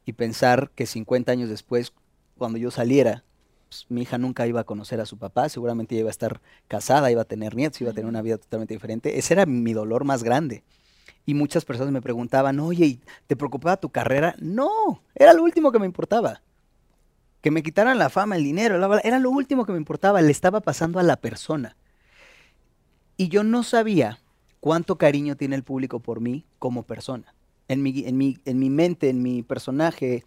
y 0.05 0.13
pensar 0.13 0.71
que 0.73 0.87
50 0.87 1.31
años 1.31 1.49
después, 1.49 1.93
cuando 2.35 2.57
yo 2.57 2.71
saliera, 2.71 3.25
pues, 3.69 3.85
mi 3.89 4.01
hija 4.01 4.17
nunca 4.17 4.47
iba 4.47 4.61
a 4.61 4.63
conocer 4.63 4.99
a 4.99 5.05
su 5.05 5.17
papá, 5.17 5.47
seguramente 5.47 5.95
iba 5.95 6.09
a 6.09 6.11
estar 6.11 6.41
casada, 6.67 7.11
iba 7.11 7.21
a 7.21 7.25
tener 7.25 7.55
nietos, 7.55 7.79
iba 7.81 7.91
a 7.91 7.93
tener 7.93 8.09
una 8.09 8.23
vida 8.23 8.37
totalmente 8.37 8.73
diferente. 8.73 9.19
Ese 9.19 9.35
era 9.35 9.45
mi 9.45 9.73
dolor 9.73 10.03
más 10.03 10.23
grande. 10.23 10.63
Y 11.25 11.35
muchas 11.35 11.65
personas 11.65 11.93
me 11.93 12.01
preguntaban, 12.01 12.59
oye, 12.59 12.85
¿y 12.85 13.01
¿te 13.27 13.35
preocupaba 13.35 13.77
tu 13.77 13.89
carrera? 13.89 14.35
No, 14.39 15.03
era 15.13 15.33
lo 15.33 15.43
último 15.43 15.71
que 15.71 15.77
me 15.77 15.85
importaba. 15.85 16.41
Que 17.41 17.51
me 17.51 17.61
quitaran 17.61 17.99
la 17.99 18.09
fama, 18.09 18.35
el 18.35 18.43
dinero, 18.43 18.75
era 19.03 19.19
lo 19.19 19.29
último 19.29 19.65
que 19.65 19.71
me 19.71 19.77
importaba, 19.77 20.21
le 20.21 20.31
estaba 20.31 20.59
pasando 20.59 20.99
a 20.99 21.03
la 21.03 21.17
persona. 21.17 21.77
Y 23.15 23.27
yo 23.27 23.43
no 23.43 23.61
sabía 23.61 24.19
cuánto 24.59 24.97
cariño 24.97 25.35
tiene 25.35 25.55
el 25.55 25.63
público 25.63 25.99
por 25.99 26.19
mí 26.19 26.45
como 26.57 26.83
persona. 26.83 27.35
En 27.67 27.83
mi, 27.83 28.03
en 28.05 28.17
mi, 28.17 28.39
en 28.45 28.57
mi 28.57 28.71
mente, 28.71 29.09
en 29.09 29.21
mi 29.21 29.43
personaje, 29.43 30.25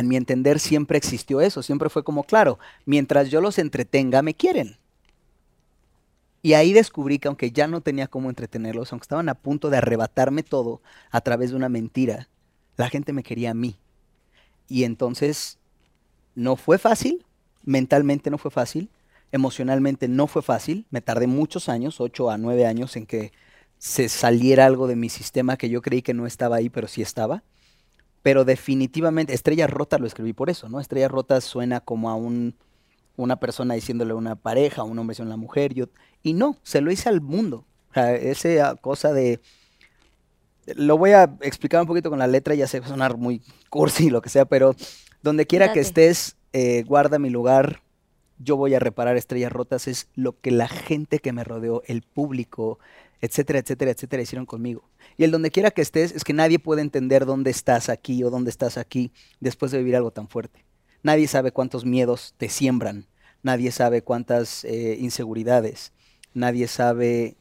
en 0.00 0.08
mi 0.08 0.16
entender 0.16 0.60
siempre 0.60 0.98
existió 0.98 1.40
eso, 1.40 1.62
siempre 1.62 1.88
fue 1.90 2.04
como, 2.04 2.24
claro, 2.24 2.58
mientras 2.84 3.30
yo 3.30 3.40
los 3.40 3.58
entretenga, 3.58 4.22
me 4.22 4.34
quieren. 4.34 4.76
Y 6.42 6.54
ahí 6.54 6.72
descubrí 6.72 7.18
que 7.18 7.28
aunque 7.28 7.50
ya 7.50 7.66
no 7.66 7.80
tenía 7.80 8.06
cómo 8.06 8.28
entretenerlos, 8.28 8.92
aunque 8.92 9.04
estaban 9.04 9.28
a 9.28 9.34
punto 9.34 9.70
de 9.70 9.78
arrebatarme 9.78 10.42
todo 10.42 10.80
a 11.10 11.20
través 11.20 11.50
de 11.50 11.56
una 11.56 11.68
mentira, 11.68 12.28
la 12.76 12.88
gente 12.88 13.12
me 13.12 13.22
quería 13.22 13.50
a 13.50 13.54
mí. 13.54 13.76
Y 14.68 14.84
entonces 14.84 15.58
no 16.34 16.56
fue 16.56 16.78
fácil, 16.78 17.24
mentalmente 17.64 18.30
no 18.30 18.38
fue 18.38 18.50
fácil, 18.50 18.90
emocionalmente 19.32 20.08
no 20.08 20.26
fue 20.26 20.42
fácil, 20.42 20.86
me 20.90 21.00
tardé 21.00 21.26
muchos 21.26 21.68
años, 21.68 22.00
ocho 22.00 22.30
a 22.30 22.38
nueve 22.38 22.66
años, 22.66 22.96
en 22.96 23.06
que 23.06 23.32
se 23.78 24.08
saliera 24.08 24.66
algo 24.66 24.86
de 24.86 24.96
mi 24.96 25.08
sistema 25.08 25.56
que 25.56 25.68
yo 25.68 25.82
creí 25.82 26.02
que 26.02 26.14
no 26.14 26.26
estaba 26.26 26.56
ahí, 26.56 26.68
pero 26.68 26.88
sí 26.88 27.02
estaba 27.02 27.42
pero 28.22 28.44
definitivamente, 28.44 29.34
Estrella 29.34 29.66
Rota 29.66 29.98
lo 29.98 30.06
escribí 30.06 30.32
por 30.32 30.50
eso, 30.50 30.68
¿no? 30.68 30.80
Estrella 30.80 31.08
Rota 31.08 31.40
suena 31.40 31.80
como 31.80 32.10
a 32.10 32.14
un, 32.14 32.54
una 33.16 33.36
persona 33.36 33.74
diciéndole 33.74 34.12
a 34.12 34.16
una 34.16 34.36
pareja, 34.36 34.82
a 34.82 34.84
un 34.84 34.98
hombre 34.98 35.12
diciéndole 35.12 35.34
a 35.34 35.36
una 35.36 35.42
mujer, 35.42 35.74
yo, 35.74 35.86
y 36.22 36.34
no, 36.34 36.56
se 36.62 36.80
lo 36.80 36.90
hice 36.90 37.08
al 37.08 37.20
mundo. 37.20 37.64
O 37.90 37.94
sea, 37.94 38.14
esa 38.14 38.74
cosa 38.76 39.12
de, 39.12 39.40
lo 40.76 40.98
voy 40.98 41.12
a 41.12 41.36
explicar 41.40 41.80
un 41.80 41.86
poquito 41.86 42.10
con 42.10 42.18
la 42.18 42.26
letra, 42.26 42.54
ya 42.54 42.66
sé, 42.66 42.80
va 42.80 42.86
a 42.86 42.90
sonar 42.90 43.16
muy 43.16 43.42
cursi, 43.70 44.10
lo 44.10 44.20
que 44.20 44.28
sea, 44.28 44.44
pero 44.44 44.74
donde 45.22 45.46
quiera 45.46 45.72
que 45.72 45.80
estés, 45.80 46.36
eh, 46.52 46.82
guarda 46.86 47.18
mi 47.18 47.30
lugar, 47.30 47.82
yo 48.38 48.56
voy 48.56 48.74
a 48.74 48.78
reparar 48.78 49.16
estrellas 49.16 49.52
rotas, 49.52 49.88
es 49.88 50.08
lo 50.14 50.38
que 50.38 50.50
la 50.50 50.68
gente 50.68 51.18
que 51.18 51.32
me 51.32 51.44
rodeó, 51.44 51.82
el 51.86 52.02
público, 52.02 52.78
etcétera, 53.20 53.58
etcétera, 53.58 53.90
etcétera, 53.90 54.22
hicieron 54.22 54.46
conmigo. 54.46 54.84
Y 55.18 55.24
el 55.24 55.32
donde 55.32 55.50
quiera 55.50 55.72
que 55.72 55.82
estés, 55.82 56.12
es 56.12 56.22
que 56.22 56.32
nadie 56.32 56.60
puede 56.60 56.80
entender 56.80 57.26
dónde 57.26 57.50
estás 57.50 57.88
aquí 57.88 58.22
o 58.22 58.30
dónde 58.30 58.50
estás 58.50 58.78
aquí 58.78 59.12
después 59.40 59.72
de 59.72 59.78
vivir 59.78 59.96
algo 59.96 60.12
tan 60.12 60.28
fuerte. 60.28 60.64
Nadie 61.02 61.26
sabe 61.26 61.50
cuántos 61.50 61.84
miedos 61.84 62.34
te 62.38 62.48
siembran, 62.48 63.06
nadie 63.42 63.72
sabe 63.72 64.02
cuántas 64.02 64.64
eh, 64.64 64.96
inseguridades, 65.00 65.92
nadie 66.34 66.68
sabe, 66.68 67.36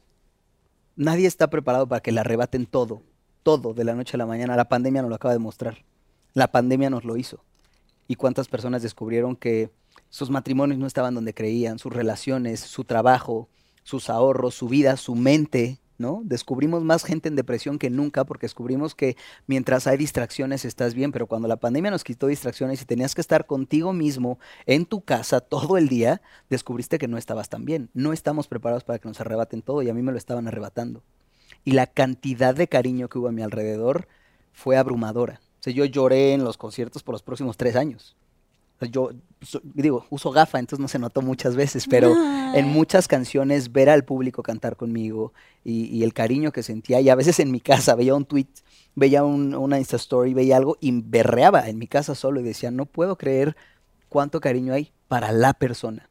nadie 0.95 1.28
está 1.28 1.51
preparado 1.51 1.88
para 1.88 2.01
que 2.01 2.11
le 2.11 2.19
arrebaten 2.19 2.65
todo, 2.65 3.03
todo 3.43 3.75
de 3.75 3.84
la 3.84 3.93
noche 3.93 4.15
a 4.15 4.17
la 4.17 4.25
mañana. 4.25 4.55
La 4.55 4.69
pandemia 4.69 5.03
nos 5.03 5.09
lo 5.09 5.15
acaba 5.15 5.34
de 5.34 5.39
mostrar, 5.39 5.86
la 6.34 6.51
pandemia 6.51 6.89
nos 6.89 7.05
lo 7.05 7.15
hizo. 7.15 7.43
Y 8.07 8.15
cuántas 8.15 8.47
personas 8.47 8.82
descubrieron 8.82 9.36
que 9.36 9.69
sus 10.09 10.32
matrimonios 10.32 10.80
no 10.80 10.88
estaban 10.88 11.13
donde 11.13 11.36
creían, 11.36 11.78
sus 11.78 11.93
relaciones, 11.93 12.59
su 12.59 12.86
trabajo, 12.86 13.49
sus 13.84 14.09
ahorros, 14.09 14.55
su 14.55 14.67
vida, 14.67 14.97
su 14.97 15.13
mente, 15.13 15.80
¿no? 15.98 16.22
Descubrimos 16.24 16.84
más 16.84 17.04
gente 17.04 17.28
en 17.28 17.36
depresión 17.36 17.80
que 17.80 17.89
nunca 17.89 18.26
porque 18.26 18.45
descubrimos 18.45 18.95
que 18.95 19.18
mientras 19.48 19.88
hay 19.88 19.98
distracciones 19.98 20.66
estás 20.66 20.93
bien, 20.93 21.12
pero 21.12 21.28
cuando 21.28 21.48
la 21.48 21.58
pandemia 21.58 21.91
nos 21.91 22.04
quitó 22.04 22.28
distracciones 22.28 22.82
y 22.82 22.86
tenías 22.86 23.16
que 23.16 23.22
estar 23.22 23.45
contigo 23.45 23.93
mismo 23.93 24.39
en 24.66 24.86
tu 24.86 25.02
casa 25.02 25.39
todo 25.39 25.78
el 25.78 25.89
día, 25.89 26.22
descubriste 26.50 26.98
que 26.98 27.08
no 27.08 27.18
estabas 27.18 27.50
tan 27.50 27.66
bien. 27.66 27.89
No 27.93 28.14
estamos 28.14 28.48
preparados 28.48 28.84
para 28.84 29.00
que 29.00 29.08
nos 29.08 29.20
arrebaten 29.20 29.62
todo 29.62 29.82
y 29.82 29.89
a 29.89 29.93
mí 29.93 30.02
me 30.02 30.12
lo 30.12 30.18
estaban 30.18 30.48
arrebatando. 30.48 31.04
Y 31.64 31.72
la 31.72 31.88
cantidad 31.88 32.56
de 32.56 32.68
cariño 32.68 33.10
que 33.10 33.20
hubo 33.20 33.28
a 33.28 33.32
mi 33.32 33.41
alrededor 33.41 34.08
fue 34.54 34.78
abrumadora. 34.78 35.41
O 35.60 35.64
sea, 35.64 35.74
yo 35.74 35.86
lloré 35.86 36.34
en 36.34 36.43
los 36.43 36.58
conciertos 36.58 37.04
por 37.04 37.14
los 37.14 37.24
próximos 37.24 37.58
tres 37.58 37.76
años. 37.76 38.16
Yo 38.91 39.09
so- 39.41 39.61
digo, 39.63 40.05
uso 40.11 40.32
gafa, 40.32 40.59
entonces 40.59 40.80
no 40.82 40.88
se 40.88 40.99
notó 40.99 41.21
muchas 41.21 41.55
veces, 41.55 41.88
pero 41.89 42.15
en 42.55 42.67
muchas 42.67 43.07
canciones 43.07 43.71
ver 43.71 43.89
al 43.89 44.03
público 44.05 44.43
cantar 44.43 44.75
conmigo 44.75 45.34
y, 45.63 45.86
y 45.86 46.03
el 46.03 46.13
cariño 46.13 46.51
que 46.51 46.61
sentía, 46.63 47.01
y 47.01 47.09
a 47.09 47.15
veces 47.15 47.39
en 47.39 47.49
mi 47.51 47.59
casa 47.59 47.95
veía 47.95 48.13
un 48.13 48.25
tweet, 48.25 48.47
veía 48.95 49.23
un- 49.23 49.55
una 49.55 49.80
Insta 49.80 49.95
Story, 49.95 50.34
veía 50.34 50.57
algo 50.57 50.78
y 50.80 50.91
berreaba 51.01 51.69
en 51.69 51.80
mi 51.80 51.88
casa 51.88 52.13
solo 52.15 52.39
y 52.39 52.43
decía, 52.43 52.69
no 52.69 52.86
puedo 52.86 53.17
creer 53.17 53.55
cuánto 54.09 54.39
cariño 54.39 54.73
hay 54.73 54.91
para 55.07 55.32
la 55.32 55.53
persona. 55.53 56.09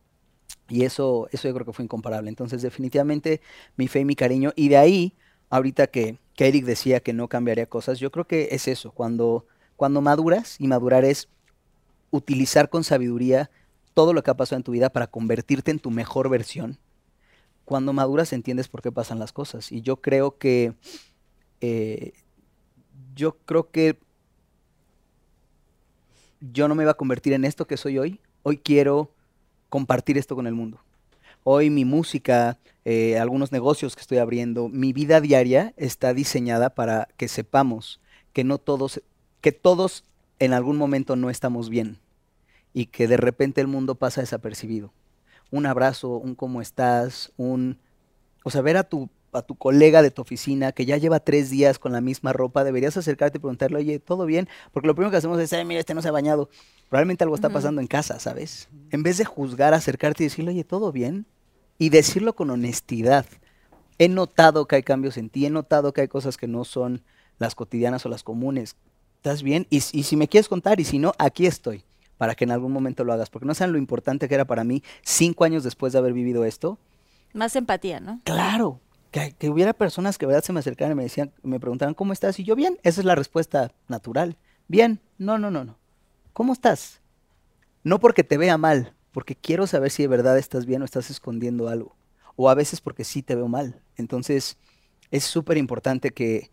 Y 0.69 0.85
eso, 0.85 1.29
eso 1.31 1.47
yo 1.49 1.55
creo 1.55 1.67
que 1.67 1.73
fue 1.73 1.85
incomparable. 1.85 2.29
Entonces, 2.29 2.63
definitivamente, 2.63 3.41
mi 3.77 3.87
fe 3.89 4.01
y 4.01 4.05
mi 4.05 4.17
cariño. 4.17 4.53
Y 4.57 4.69
de 4.69 4.77
ahí, 4.77 5.15
ahorita 5.49 5.87
que, 5.87 6.19
que 6.35 6.49
Eric 6.49 6.65
decía 6.65 7.01
que 7.01 7.13
no 7.13 7.29
cambiaría 7.29 7.67
cosas, 7.67 8.01
yo 8.01 8.11
creo 8.11 8.27
que 8.27 8.49
es 8.51 8.67
eso. 8.67 8.91
Cuando, 8.91 9.47
cuando 9.77 10.01
maduras, 10.01 10.57
y 10.59 10.67
madurar 10.67 11.05
es 11.05 11.29
utilizar 12.11 12.69
con 12.71 12.85
sabiduría 12.85 13.51
todo 13.95 14.13
lo 14.13 14.23
que 14.23 14.31
ha 14.31 14.37
pasado 14.37 14.59
en 14.59 14.63
tu 14.63 14.73
vida 14.73 14.91
para 14.91 15.07
convertirte 15.07 15.71
en 15.71 15.79
tu 15.79 15.91
mejor 15.91 16.29
versión. 16.29 16.79
Cuando 17.65 17.93
maduras 17.93 18.33
entiendes 18.33 18.69
por 18.69 18.83
qué 18.83 18.93
pasan 18.93 19.19
las 19.19 19.33
cosas. 19.33 19.73
Y 19.73 19.81
yo 19.81 19.97
creo 19.97 20.39
que, 20.39 20.75
eh, 21.61 22.13
yo 23.15 23.39
creo 23.39 23.71
que 23.71 23.99
yo 26.41 26.69
no 26.69 26.75
me 26.75 26.83
iba 26.83 26.93
a 26.93 26.97
convertir 26.97 27.33
en 27.33 27.45
esto 27.45 27.67
que 27.67 27.77
soy 27.77 27.99
hoy. 27.99 28.21
Hoy 28.43 28.59
quiero 28.59 29.11
compartir 29.69 30.19
esto 30.19 30.37
con 30.37 30.47
el 30.47 30.55
mundo. 30.55 30.81
Hoy 31.43 31.71
mi 31.71 31.85
música, 31.85 32.59
eh, 32.85 33.19
algunos 33.19 33.53
negocios 33.53 33.95
que 33.95 34.03
estoy 34.03 34.19
abriendo, 34.19 34.69
mi 34.69 34.93
vida 34.93 35.21
diaria 35.21 35.73
está 35.77 36.13
diseñada 36.13 36.71
para 36.71 37.09
que 37.17 37.29
sepamos 37.29 38.01
que 38.33 38.45
no 38.45 38.59
todos, 38.59 39.03
que 39.41 39.53
todos 39.53 40.05
en 40.39 40.53
algún 40.53 40.77
momento 40.77 41.17
no 41.17 41.31
estamos 41.31 41.69
bien 41.69 41.99
y 42.73 42.87
que 42.87 43.09
de 43.09 43.17
repente 43.17 43.61
el 43.61 43.67
mundo 43.67 43.95
pasa 43.95 44.21
desapercibido. 44.21 44.93
Un 45.51 45.67
abrazo, 45.67 46.17
un 46.17 46.35
cómo 46.35 46.61
estás, 46.61 47.33
un, 47.37 47.79
o 48.45 48.51
sea, 48.51 48.61
ver 48.63 48.77
a 48.77 48.85
tu 48.85 49.09
a 49.37 49.43
tu 49.43 49.55
colega 49.55 50.03
de 50.03 50.11
tu 50.11 50.23
oficina 50.23 50.73
que 50.73 50.87
ya 50.87 50.97
lleva 50.97 51.21
tres 51.21 51.51
días 51.51 51.79
con 51.79 51.93
la 51.93 52.01
misma 52.01 52.33
ropa, 52.33 52.65
deberías 52.65 52.97
acercarte 52.97 53.39
y 53.39 53.41
preguntarle, 53.41 53.79
oye, 53.79 53.99
¿todo 53.99 54.27
bien? 54.27 54.49
Porque 54.73 54.87
lo 54.87 54.95
primero 54.95 55.11
que 55.11 55.19
hacemos 55.19 55.39
es, 55.39 55.53
ay, 55.53 55.65
mira, 55.65 55.81
este 55.81 55.95
no 55.95 56.03
se 56.03 56.09
ha 56.09 56.13
bañado. 56.13 56.49
Probablemente 56.89 57.25
algo 57.25 57.35
está 57.35 57.51
pasando 57.51 57.81
en 57.81 57.87
casa, 57.87 58.19
¿sabes? 58.19 58.69
En 58.91 59.03
vez 59.03 59.19
de 59.19 59.25
juzgar, 59.25 59.75
acercarte 59.75 60.23
y 60.25 60.27
decirle, 60.27 60.53
oye, 60.53 60.65
¿todo 60.65 60.93
bien? 60.93 61.27
Y 61.79 61.91
decirlo 61.91 62.35
con 62.35 62.51
honestidad. 62.51 63.27
He 63.99 64.09
notado 64.09 64.67
que 64.67 64.77
hay 64.77 64.83
cambios 64.83 65.17
en 65.17 65.31
ti, 65.31 65.47
he 65.47 65.51
notado 65.51 65.93
que 65.93 66.03
hay 66.03 66.09
cosas 66.09 66.37
que 66.37 66.47
no 66.47 66.65
son 66.65 67.03
las 67.39 67.55
cotidianas 67.55 68.05
o 68.07 68.09
las 68.09 68.23
comunes. 68.23 68.77
¿Estás 69.27 69.43
bien? 69.43 69.67
Y, 69.71 69.79
y 69.79 70.05
si 70.05 70.15
me 70.15 70.29
quieres 70.29 70.49
contar, 70.49 70.79
y 70.79 70.85
si 70.85 71.01
no, 71.01 71.13
aquí 71.19 71.47
estoy, 71.47 71.83
para 72.17 72.37
que 72.37 72.45
en 72.45 72.53
algún 72.53 72.73
momento 72.73 73.03
lo 73.03 73.13
hagas. 73.13 73.29
Porque 73.29 73.45
no 73.45 73.55
saben 73.55 73.73
lo 73.73 73.79
importante 73.79 74.29
que 74.29 74.37
era 74.37 74.45
para 74.45 74.63
mí, 74.63 74.85
cinco 75.03 75.43
años 75.43 75.65
después 75.65 75.93
de 75.93 75.99
haber 75.99 76.13
vivido 76.13 76.45
esto, 76.45 76.79
Más 77.33 77.57
empatía, 77.57 77.99
¿no? 77.99 78.21
Claro, 78.23 78.79
que, 79.11 79.33
que 79.37 79.51
hubiera 79.51 79.73
personas 79.73 80.17
que 80.17 80.27
de 80.27 80.29
verdad 80.29 80.45
se 80.45 80.53
me 80.53 80.61
acercaran 80.61 80.93
y 80.93 80.95
me 80.95 81.03
decían, 81.03 81.33
me 81.43 81.59
preguntaran, 81.59 81.95
¿cómo 81.95 82.13
estás? 82.13 82.39
Y 82.39 82.45
yo, 82.45 82.55
bien, 82.55 82.79
esa 82.85 83.01
es 83.01 83.05
la 83.05 83.17
respuesta 83.17 83.73
natural. 83.89 84.37
Bien, 84.69 85.01
no, 85.19 85.39
no, 85.39 85.51
no, 85.51 85.65
no. 85.65 85.77
¿Cómo 86.33 86.53
estás? 86.53 87.01
No 87.83 87.99
porque 87.99 88.23
te 88.23 88.39
vea 88.39 88.57
mal, 88.57 88.95
porque 89.11 89.35
quiero 89.35 89.67
saber 89.67 89.91
si 89.91 90.05
de 90.05 90.09
verdad 90.09 90.39
estás 90.39 90.67
bien 90.67 90.83
o 90.83 90.85
estás 90.85 91.11
escondiendo 91.11 91.69
algo. 91.69 91.97
O 92.37 92.49
a 92.49 92.55
veces 92.55 92.81
porque 92.81 93.03
sí 93.03 93.25
te 93.25 93.35
veo 93.35 93.49
mal. 93.49 93.83
Entonces, 93.97 94.57
es 95.11 95.25
súper 95.25 95.57
importante 95.57 96.13
que, 96.13 96.53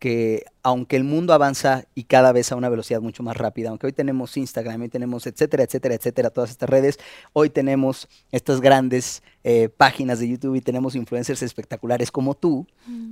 que 0.00 0.46
aunque 0.62 0.96
el 0.96 1.04
mundo 1.04 1.34
avanza 1.34 1.84
y 1.94 2.04
cada 2.04 2.32
vez 2.32 2.50
a 2.50 2.56
una 2.56 2.70
velocidad 2.70 3.02
mucho 3.02 3.22
más 3.22 3.36
rápida, 3.36 3.68
aunque 3.68 3.86
hoy 3.86 3.92
tenemos 3.92 4.34
Instagram, 4.36 4.80
hoy 4.80 4.88
tenemos 4.88 5.26
etcétera, 5.26 5.62
etcétera, 5.62 5.94
etcétera, 5.94 6.30
todas 6.30 6.50
estas 6.50 6.68
redes, 6.68 6.98
hoy 7.34 7.50
tenemos 7.50 8.08
estas 8.32 8.62
grandes 8.62 9.22
eh, 9.44 9.68
páginas 9.68 10.18
de 10.18 10.28
YouTube 10.28 10.56
y 10.56 10.62
tenemos 10.62 10.96
influencers 10.96 11.42
espectaculares 11.42 12.10
como 12.10 12.34
tú, 12.34 12.66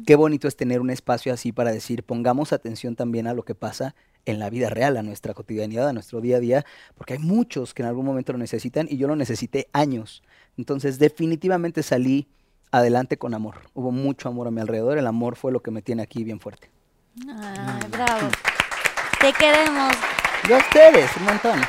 qué 0.07 0.17
bonito 0.17 0.49
es 0.49 0.57
tener 0.57 0.81
un 0.81 0.89
espacio 0.89 1.33
así 1.33 1.53
para 1.53 1.73
decir, 1.73 2.05
pongamos 2.05 2.55
atención 2.55 2.97
también 2.97 3.27
a 3.27 3.35
lo 3.35 3.45
que 3.45 3.55
pasa 3.55 3.95
en 4.25 4.39
la 4.39 4.49
vida 4.49 4.71
real, 4.71 4.97
a 4.97 5.03
nuestra 5.03 5.35
cotidianidad, 5.35 5.89
a 5.91 5.93
nuestro 5.93 6.23
día 6.23 6.39
a 6.39 6.41
día, 6.41 6.65
porque 6.97 7.15
hay 7.15 7.19
muchos 7.19 7.75
que 7.75 7.83
en 7.83 7.89
algún 7.89 8.07
momento 8.07 8.33
lo 8.33 8.39
necesitan 8.39 8.87
y 8.91 8.97
yo 8.97 9.09
lo 9.09 9.17
necesité 9.17 9.69
años. 9.73 10.23
Entonces, 10.57 10.99
definitivamente 10.99 11.83
salí 11.83 12.29
adelante 12.71 13.19
con 13.19 13.35
amor. 13.35 13.57
Hubo 13.75 13.91
mucho 13.91 14.29
amor 14.29 14.49
a 14.49 14.51
mi 14.51 14.61
alrededor, 14.61 14.99
el 14.99 15.07
amor 15.07 15.37
fue 15.37 15.53
lo 15.53 15.61
que 15.61 15.71
me 15.71 15.83
tiene 15.83 16.03
aquí 16.03 16.25
bien 16.25 16.41
fuerte. 16.41 16.71
Ay, 17.27 17.89
bravo. 17.89 18.29
Te 19.21 19.33
queremos. 19.33 19.95
Yo 20.49 20.57
a 20.57 20.59
ustedes, 20.59 21.11
un 21.17 21.25
montón. 21.25 21.61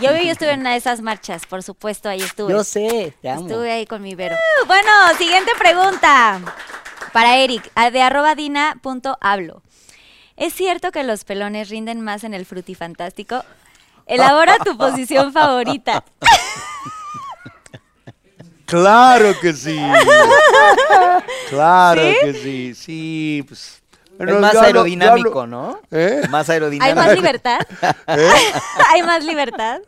Yo, 0.00 0.16
yo 0.16 0.32
estuve 0.32 0.52
en 0.52 0.60
una 0.60 0.70
de 0.70 0.78
esas 0.78 1.02
marchas, 1.02 1.44
por 1.44 1.62
supuesto, 1.62 2.08
ahí 2.08 2.22
estuve. 2.22 2.52
Yo 2.52 2.64
sé, 2.64 3.14
te 3.20 3.28
amo. 3.28 3.42
Estuve 3.42 3.70
ahí 3.70 3.86
con 3.86 4.00
mi 4.00 4.14
Vero. 4.14 4.36
Bueno, 4.66 4.88
siguiente 5.18 5.50
pregunta. 5.58 6.40
Para 7.12 7.36
Eric, 7.36 7.70
de 7.74 8.02
arroba 8.02 8.34
dina.hablo. 8.34 9.62
¿Es 10.36 10.54
cierto 10.54 10.90
que 10.90 11.04
los 11.04 11.24
pelones 11.24 11.68
rinden 11.68 12.00
más 12.00 12.24
en 12.24 12.32
el 12.32 12.46
frutifantástico? 12.46 13.44
Elabora 14.06 14.58
tu 14.58 14.76
posición 14.78 15.32
favorita. 15.34 16.02
Claro 18.64 19.38
que 19.40 19.52
sí. 19.52 19.78
claro 21.50 22.00
que 22.00 22.32
sí. 22.32 22.74
Sí, 22.74 23.44
pues. 23.46 23.82
Es 24.28 24.40
más 24.40 24.50
hablo- 24.54 24.60
yo 24.60 24.66
aerodinámico, 24.66 25.46
¿no? 25.46 25.80
¿Eh? 25.90 26.22
Más 26.30 26.48
¿Hay 26.50 26.54
aerodinámico. 26.54 26.96
más 26.96 27.14
libertad? 27.14 27.58
¿Eh? 28.08 28.30
¿Hay 28.88 29.02
más 29.02 29.24
libertad? 29.24 29.80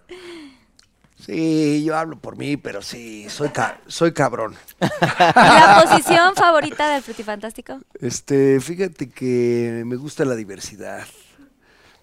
Sí, 1.24 1.84
yo 1.84 1.96
hablo 1.96 2.18
por 2.18 2.36
mí, 2.36 2.56
pero 2.56 2.82
sí, 2.82 3.28
soy, 3.30 3.50
ca- 3.50 3.78
soy 3.86 4.12
cabrón. 4.12 4.56
¿La 4.80 5.84
posición 5.86 6.34
favorita 6.34 6.88
del 6.88 7.02
frutifantástico? 7.02 7.78
Este, 8.00 8.58
fíjate 8.60 9.08
que 9.08 9.82
me 9.86 9.94
gusta 9.96 10.24
la 10.24 10.34
diversidad. 10.34 11.06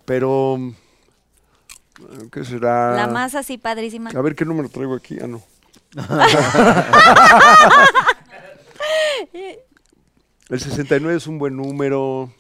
Pero. 0.05 0.57
¿Qué 2.31 2.45
será? 2.45 2.95
La 2.95 3.07
más 3.07 3.35
así 3.35 3.57
padrísima. 3.57 4.09
A 4.11 4.21
ver 4.21 4.35
qué 4.35 4.45
número 4.45 4.69
traigo 4.69 4.95
aquí. 4.95 5.17
Ah, 5.21 5.27
no. 5.27 5.43
El 10.49 10.59
69 10.59 11.17
es 11.17 11.27
un 11.27 11.37
buen 11.37 11.55
número. 11.55 12.31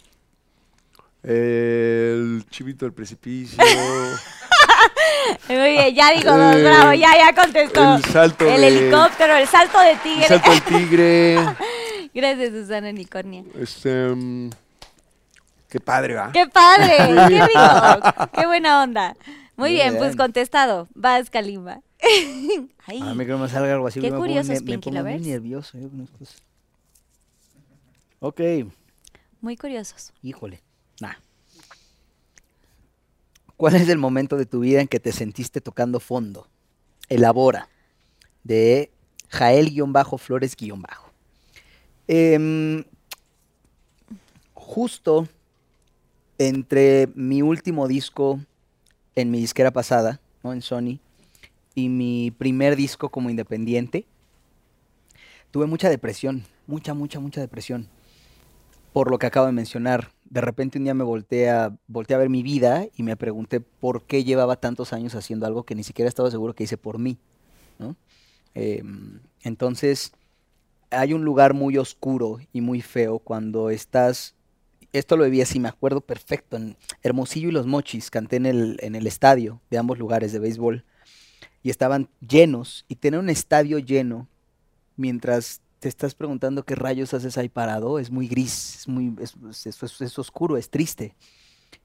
El 1.23 2.45
chivito 2.49 2.85
del 2.85 2.93
precipicio. 2.93 3.57
Muy 5.49 5.57
bien, 5.71 5.93
ya 5.93 6.11
dijo 6.11 6.35
dos, 6.35 6.55
Eh, 6.55 6.63
bravo, 6.63 6.93
ya, 6.93 7.09
ya 7.17 7.35
contestó. 7.35 7.95
el 7.95 8.03
salto 8.05 8.45
El 8.49 8.61
de- 8.61 8.67
helicóptero, 8.67 9.35
el 9.35 9.47
salto 9.47 9.79
de 9.79 9.91
El 9.91 9.99
tigre. 9.99 10.27
salto 10.27 10.49
del 10.51 10.61
tigre. 10.63 11.35
Gracias, 12.13 12.49
Susana 12.51 12.89
Unicornia. 12.89 13.43
Este. 13.59 14.09
mm, 14.15 14.49
qué 15.67 15.79
padre, 15.79 16.15
¿va? 16.15 16.31
¡Qué 16.31 16.47
padre! 16.47 16.95
¡Qué 17.27 17.41
rico! 17.45 18.29
¡Qué 18.33 18.45
buena 18.47 18.81
onda! 18.83 19.15
Muy 19.55 19.69
Muy 19.69 19.71
bien, 19.73 19.97
pues 19.97 20.15
contestado. 20.15 20.87
Vas, 20.95 21.29
Kalimba. 21.29 21.81
Ay, 22.87 23.01
A 23.01 23.13
mí 23.13 23.25
que 23.25 23.31
no 23.31 23.39
me 23.39 23.49
salga 23.49 23.73
algo 23.73 23.87
así. 23.87 23.99
Qué 23.99 24.09
me 24.09 24.17
pongo 24.17 24.25
ne- 24.27 24.43
me 24.43 24.61
Pinky 24.61 24.89
pongo 24.89 25.03
muy 25.03 25.19
nervioso. 25.19 25.77
yo 25.77 25.89
con 25.89 26.05
cosas. 26.07 26.41
Ok. 28.19 28.41
Muy 29.41 29.55
curiosos. 29.55 30.11
Híjole, 30.21 30.61
nah. 30.99 31.13
¿Cuál 33.55 33.75
es 33.75 33.87
el 33.87 33.97
momento 33.97 34.35
de 34.35 34.45
tu 34.45 34.59
vida 34.59 34.81
en 34.81 34.87
que 34.87 34.99
te 34.99 35.11
sentiste 35.11 35.61
tocando 35.61 35.99
fondo? 35.99 36.47
Elabora. 37.07 37.69
De 38.43 38.91
Jael-Flores-Bajo. 39.29 41.11
Em, 42.07 42.83
justo 44.53 45.27
entre 46.37 47.07
mi 47.15 47.41
último 47.41 47.87
disco 47.87 48.39
en 49.15 49.31
mi 49.31 49.39
disquera 49.39 49.71
pasada, 49.71 50.19
¿no? 50.43 50.53
en 50.53 50.61
Sony, 50.61 50.99
y 51.75 51.89
mi 51.89 52.31
primer 52.31 52.75
disco 52.75 53.09
como 53.09 53.29
independiente, 53.29 54.05
tuve 55.51 55.65
mucha 55.65 55.89
depresión, 55.89 56.45
mucha, 56.65 56.93
mucha, 56.93 57.19
mucha 57.19 57.41
depresión 57.41 57.89
por 58.93 59.11
lo 59.11 59.19
que 59.19 59.27
acabo 59.27 59.45
de 59.45 59.51
mencionar. 59.51 60.11
De 60.29 60.41
repente 60.41 60.77
un 60.77 60.83
día 60.83 60.93
me 60.93 61.03
volteé 61.03 61.49
a, 61.49 61.75
volteé 61.87 62.15
a 62.15 62.19
ver 62.19 62.29
mi 62.29 62.43
vida 62.43 62.85
y 62.95 63.03
me 63.03 63.15
pregunté 63.15 63.59
por 63.59 64.03
qué 64.03 64.23
llevaba 64.23 64.55
tantos 64.57 64.93
años 64.93 65.15
haciendo 65.15 65.45
algo 65.45 65.63
que 65.63 65.75
ni 65.75 65.83
siquiera 65.83 66.09
estaba 66.09 66.31
seguro 66.31 66.53
que 66.53 66.63
hice 66.63 66.77
por 66.77 66.99
mí. 66.99 67.17
Em, 68.55 69.19
entonces, 69.43 70.11
hay 70.89 71.13
un 71.13 71.23
lugar 71.23 71.53
muy 71.53 71.77
oscuro 71.77 72.39
y 72.51 72.61
muy 72.61 72.81
feo 72.81 73.19
cuando 73.19 73.69
estás... 73.69 74.35
Esto 74.91 75.17
lo 75.17 75.25
viví 75.25 75.41
así, 75.41 75.59
me 75.59 75.69
acuerdo 75.69 76.01
perfecto. 76.01 76.57
En 76.57 76.75
Hermosillo 77.03 77.49
y 77.49 77.51
Los 77.51 77.67
Mochis 77.67 78.09
canté 78.09 78.37
en 78.37 78.47
el, 78.47 78.77
en 78.81 78.95
el 78.95 79.05
estadio 79.05 79.61
de 79.69 79.77
ambos 79.77 79.99
lugares 79.99 80.31
de 80.31 80.39
béisbol 80.39 80.83
y 81.61 81.69
estaban 81.69 82.09
llenos. 82.27 82.85
Y 82.87 82.95
tener 82.95 83.19
un 83.19 83.29
estadio 83.29 83.77
lleno 83.77 84.27
mientras 84.95 85.61
te 85.79 85.87
estás 85.87 86.13
preguntando 86.13 86.63
qué 86.63 86.75
rayos 86.75 87.13
haces 87.13 87.37
ahí 87.37 87.49
parado, 87.49 87.99
es 87.99 88.11
muy 88.11 88.27
gris, 88.27 88.75
es, 88.79 88.87
muy, 88.87 89.15
es, 89.19 90.19
oscuro, 90.19 90.57
es 90.57 90.69
triste. 90.69 91.15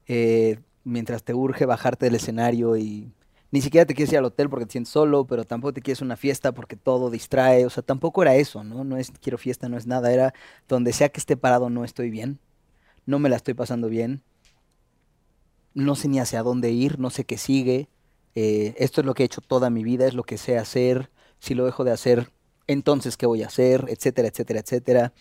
Eh, 0.07 0.59
mientras 0.83 1.23
te 1.23 1.33
urge 1.33 1.65
bajarte 1.65 2.07
del 2.07 2.17
escenario 2.17 2.77
y 2.77 3.13
ni 3.51 3.61
siquiera 3.61 3.87
te 3.87 3.95
quieres 3.95 4.13
ir 4.13 4.19
al 4.19 4.25
hotel 4.25 4.51
porque 4.51 4.67
te 4.67 4.73
sientes 4.73 4.93
solo, 4.93 5.27
pero 5.27 5.45
tampoco 5.45 5.73
te 5.73 5.81
quieres 5.81 6.03
una 6.03 6.17
fiesta 6.17 6.53
porque 6.53 6.77
todo 6.77 7.09
distrae, 7.09 7.65
o 7.65 7.71
sea, 7.71 7.83
tampoco 7.85 8.23
era 8.23 8.35
eso, 8.35 8.65
¿no? 8.65 8.83
No 8.83 8.97
es 8.97 9.13
quiero 9.23 9.39
fiesta, 9.39 9.69
no 9.69 9.77
es 9.77 9.87
nada, 9.87 10.13
era 10.13 10.35
donde 10.69 10.93
sea 10.93 11.09
que 11.09 11.21
esté 11.21 11.37
parado 11.37 11.71
no 11.71 11.85
estoy 11.85 12.11
bien, 12.11 12.41
no 13.07 13.21
me 13.21 13.29
la 13.29 13.37
estoy 13.37 13.55
pasando 13.55 13.89
bien, 13.89 14.23
no 15.73 15.95
sé 15.95 16.09
ni 16.09 16.19
hacia 16.19 16.43
dónde 16.43 16.73
ir, 16.73 16.99
no 16.99 17.11
sé 17.11 17.25
qué 17.25 17.39
sigue, 17.39 17.89
eh, 18.35 18.75
esto 18.79 19.01
es 19.01 19.07
lo 19.07 19.15
que 19.15 19.23
he 19.23 19.27
hecho 19.27 19.41
toda 19.41 19.71
mi 19.71 19.85
vida, 19.85 20.07
es 20.07 20.15
lo 20.15 20.25
que 20.25 20.37
sé 20.37 20.59
hacer, 20.59 21.11
si 21.39 21.55
lo 21.55 21.65
dejo 21.65 21.85
de 21.85 21.93
hacer 21.93 22.33
entonces, 22.67 23.17
¿qué 23.17 23.27
voy 23.27 23.43
a 23.43 23.47
hacer? 23.47 23.87
Etcétera, 23.89 24.29
etcétera, 24.29 24.61
etcétera. 24.61 25.13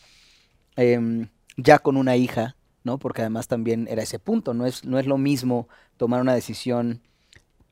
Em, 0.76 1.30
ya 1.58 1.80
con 1.80 1.98
una 1.98 2.16
hija, 2.16 2.56
¿no? 2.84 2.98
Porque 2.98 3.22
además 3.22 3.48
también 3.48 3.88
era 3.90 4.04
ese 4.04 4.20
punto, 4.20 4.54
no 4.54 4.66
es, 4.66 4.86
no 4.86 5.00
es 5.00 5.06
lo 5.06 5.18
mismo 5.18 5.68
tomar 5.98 6.22
una 6.22 6.34
decisión 6.34 7.02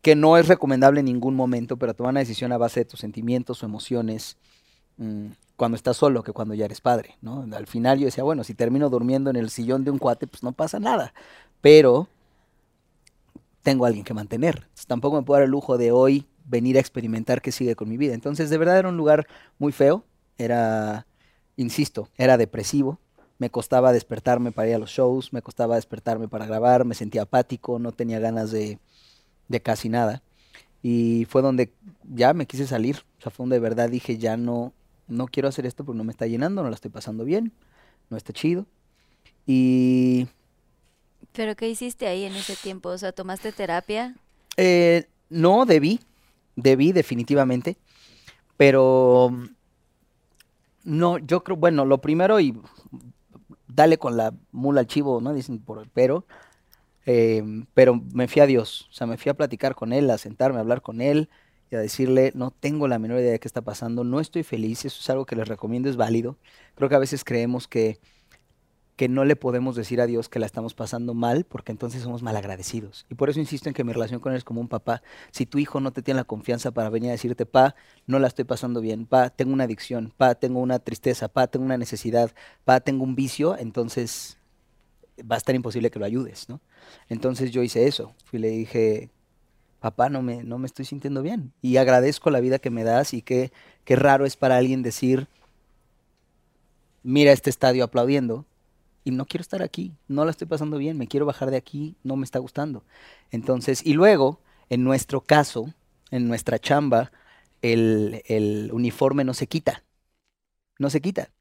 que 0.01 0.15
no 0.15 0.37
es 0.37 0.47
recomendable 0.47 0.99
en 0.99 1.05
ningún 1.05 1.35
momento, 1.35 1.77
pero 1.77 1.93
tomar 1.93 2.11
una 2.11 2.21
decisión 2.21 2.51
a 2.51 2.57
base 2.57 2.81
de 2.81 2.85
tus 2.85 2.99
sentimientos 2.99 3.61
o 3.61 3.65
emociones 3.65 4.37
mm, 4.97 5.27
cuando 5.55 5.75
estás 5.75 5.97
solo 5.97 6.23
que 6.23 6.31
cuando 6.31 6.53
ya 6.55 6.65
eres 6.65 6.81
padre, 6.81 7.17
¿no? 7.21 7.45
Al 7.53 7.67
final 7.67 7.99
yo 7.99 8.05
decía, 8.05 8.23
bueno, 8.23 8.43
si 8.43 8.53
termino 8.55 8.89
durmiendo 8.89 9.29
en 9.29 9.35
el 9.35 9.49
sillón 9.49 9.83
de 9.83 9.91
un 9.91 9.99
cuate, 9.99 10.27
pues 10.27 10.43
no 10.43 10.53
pasa 10.53 10.79
nada, 10.79 11.13
pero 11.61 12.07
tengo 13.61 13.85
a 13.85 13.89
alguien 13.89 14.05
que 14.05 14.13
mantener. 14.13 14.67
tampoco 14.87 15.17
me 15.17 15.23
puedo 15.23 15.37
dar 15.37 15.45
el 15.45 15.51
lujo 15.51 15.77
de 15.77 15.91
hoy 15.91 16.25
venir 16.45 16.77
a 16.77 16.79
experimentar 16.79 17.41
qué 17.41 17.51
sigue 17.51 17.75
con 17.75 17.89
mi 17.89 17.97
vida. 17.97 18.13
Entonces, 18.13 18.49
de 18.49 18.57
verdad 18.57 18.79
era 18.79 18.89
un 18.89 18.97
lugar 18.97 19.27
muy 19.59 19.71
feo, 19.71 20.03
era, 20.37 21.05
insisto, 21.55 22.09
era 22.17 22.37
depresivo, 22.37 22.99
me 23.37 23.49
costaba 23.49 23.91
despertarme 23.91 24.51
para 24.51 24.69
ir 24.69 24.75
a 24.75 24.79
los 24.79 24.91
shows, 24.91 25.33
me 25.33 25.41
costaba 25.41 25.75
despertarme 25.75 26.27
para 26.27 26.45
grabar, 26.45 26.85
me 26.85 26.95
sentía 26.95 27.23
apático, 27.23 27.79
no 27.79 27.91
tenía 27.91 28.19
ganas 28.19 28.51
de, 28.51 28.79
de 29.47 29.61
casi 29.61 29.89
nada. 29.89 30.21
Y 30.83 31.25
fue 31.29 31.41
donde 31.41 31.73
ya 32.13 32.33
me 32.33 32.45
quise 32.45 32.67
salir, 32.67 33.03
o 33.19 33.21
sea, 33.21 33.31
fue 33.31 33.43
donde 33.43 33.55
de 33.55 33.61
verdad 33.61 33.89
dije, 33.89 34.17
ya 34.17 34.37
no, 34.37 34.73
no 35.07 35.27
quiero 35.27 35.49
hacer 35.49 35.65
esto 35.65 35.83
porque 35.83 35.97
no 35.97 36.03
me 36.03 36.11
está 36.11 36.27
llenando, 36.27 36.63
no 36.63 36.69
la 36.69 36.75
estoy 36.75 36.91
pasando 36.91 37.25
bien, 37.25 37.51
no 38.09 38.17
está 38.17 38.33
chido. 38.33 38.65
Y... 39.45 40.27
¿Pero 41.33 41.55
qué 41.55 41.69
hiciste 41.69 42.07
ahí 42.07 42.25
en 42.25 42.35
ese 42.35 42.55
tiempo? 42.55 42.89
O 42.89 42.97
sea, 42.97 43.11
¿tomaste 43.11 43.51
terapia? 43.51 44.15
Eh, 44.57 45.07
no, 45.29 45.65
debí, 45.65 45.99
debí 46.55 46.91
definitivamente, 46.91 47.77
pero 48.57 49.31
no, 50.83 51.17
yo 51.17 51.43
creo, 51.43 51.57
bueno, 51.57 51.85
lo 51.85 51.99
primero 52.01 52.39
y 52.39 52.59
dale 53.67 53.97
con 53.97 54.17
la 54.17 54.33
mula 54.51 54.81
al 54.81 54.87
chivo, 54.87 55.21
¿no? 55.21 55.33
Dicen 55.33 55.59
por 55.59 55.87
pero, 55.89 56.25
em, 57.05 57.65
pero 57.73 58.01
me 58.13 58.27
fui 58.27 58.41
a 58.41 58.45
Dios, 58.45 58.87
o 58.89 58.93
sea, 58.93 59.07
me 59.07 59.17
fui 59.17 59.29
a 59.29 59.33
platicar 59.35 59.75
con 59.75 59.93
él, 59.93 60.09
a 60.09 60.17
sentarme, 60.17 60.57
a 60.57 60.61
hablar 60.61 60.81
con 60.81 61.01
él 61.01 61.29
y 61.69 61.75
a 61.75 61.79
decirle, 61.79 62.31
no 62.35 62.51
tengo 62.51 62.87
la 62.87 62.99
menor 62.99 63.19
idea 63.19 63.31
de 63.31 63.39
qué 63.39 63.47
está 63.47 63.61
pasando, 63.61 64.03
no 64.03 64.19
estoy 64.19 64.43
feliz, 64.43 64.85
eso 64.85 64.99
es 64.99 65.09
algo 65.09 65.25
que 65.25 65.35
les 65.35 65.47
recomiendo, 65.47 65.89
es 65.89 65.95
válido. 65.95 66.37
Creo 66.75 66.89
que 66.89 66.95
a 66.95 66.99
veces 66.99 67.23
creemos 67.23 67.67
que 67.67 67.99
que 68.95 69.09
no 69.09 69.25
le 69.25 69.35
podemos 69.35 69.75
decir 69.75 70.01
a 70.01 70.05
Dios 70.05 70.29
que 70.29 70.39
la 70.39 70.45
estamos 70.45 70.73
pasando 70.73 71.13
mal, 71.13 71.45
porque 71.45 71.71
entonces 71.71 72.03
somos 72.03 72.21
malagradecidos. 72.21 73.05
Y 73.09 73.15
por 73.15 73.29
eso 73.29 73.39
insisto 73.39 73.69
en 73.69 73.73
que 73.73 73.83
mi 73.83 73.93
relación 73.93 74.19
con 74.19 74.31
Él 74.31 74.37
es 74.37 74.43
como 74.43 74.61
un 74.61 74.67
papá. 74.67 75.01
Si 75.31 75.45
tu 75.45 75.57
hijo 75.57 75.79
no 75.79 75.91
te 75.91 76.01
tiene 76.01 76.19
la 76.19 76.23
confianza 76.23 76.71
para 76.71 76.89
venir 76.89 77.09
a 77.09 77.13
decirte, 77.13 77.45
pa, 77.45 77.75
no 78.05 78.19
la 78.19 78.27
estoy 78.27 78.45
pasando 78.45 78.81
bien, 78.81 79.05
pa, 79.05 79.29
tengo 79.29 79.53
una 79.53 79.63
adicción, 79.63 80.13
pa, 80.15 80.35
tengo 80.35 80.59
una 80.59 80.79
tristeza, 80.79 81.29
pa, 81.29 81.47
tengo 81.47 81.65
una 81.65 81.77
necesidad, 81.77 82.31
pa, 82.63 82.79
tengo 82.79 83.03
un 83.03 83.15
vicio, 83.15 83.57
entonces 83.57 84.37
va 85.19 85.35
a 85.35 85.37
estar 85.37 85.55
imposible 85.55 85.91
que 85.91 85.99
lo 85.99 86.05
ayudes, 86.05 86.49
¿no? 86.49 86.61
Entonces 87.09 87.51
yo 87.51 87.63
hice 87.63 87.87
eso. 87.87 88.13
Fui 88.25 88.39
y 88.39 88.41
le 88.41 88.49
dije, 88.49 89.09
papá, 89.79 90.09
no 90.09 90.21
me, 90.21 90.43
no 90.43 90.57
me 90.57 90.67
estoy 90.67 90.85
sintiendo 90.85 91.21
bien. 91.21 91.53
Y 91.61 91.77
agradezco 91.77 92.29
la 92.29 92.39
vida 92.39 92.59
que 92.59 92.69
me 92.69 92.83
das 92.83 93.13
y 93.13 93.21
qué, 93.21 93.51
qué 93.83 93.95
raro 93.95 94.25
es 94.25 94.37
para 94.37 94.57
alguien 94.57 94.83
decir, 94.83 95.27
mira 97.03 97.31
este 97.31 97.49
estadio 97.49 97.83
aplaudiendo, 97.83 98.45
y 99.03 99.11
no 99.11 99.25
quiero 99.25 99.41
estar 99.41 99.61
aquí, 99.61 99.95
no 100.07 100.25
la 100.25 100.31
estoy 100.31 100.47
pasando 100.47 100.77
bien, 100.77 100.97
me 100.97 101.07
quiero 101.07 101.25
bajar 101.25 101.51
de 101.51 101.57
aquí, 101.57 101.95
no 102.03 102.15
me 102.15 102.25
está 102.25 102.39
gustando. 102.39 102.83
Entonces, 103.31 103.85
y 103.85 103.93
luego, 103.93 104.39
en 104.69 104.83
nuestro 104.83 105.21
caso, 105.21 105.73
en 106.11 106.27
nuestra 106.27 106.59
chamba, 106.59 107.11
el, 107.61 108.23
el 108.25 108.69
uniforme 108.73 109.23
no 109.23 109.33
se 109.33 109.47
quita, 109.47 109.83
no 110.79 110.89
se 110.89 111.01
quita. 111.01 111.31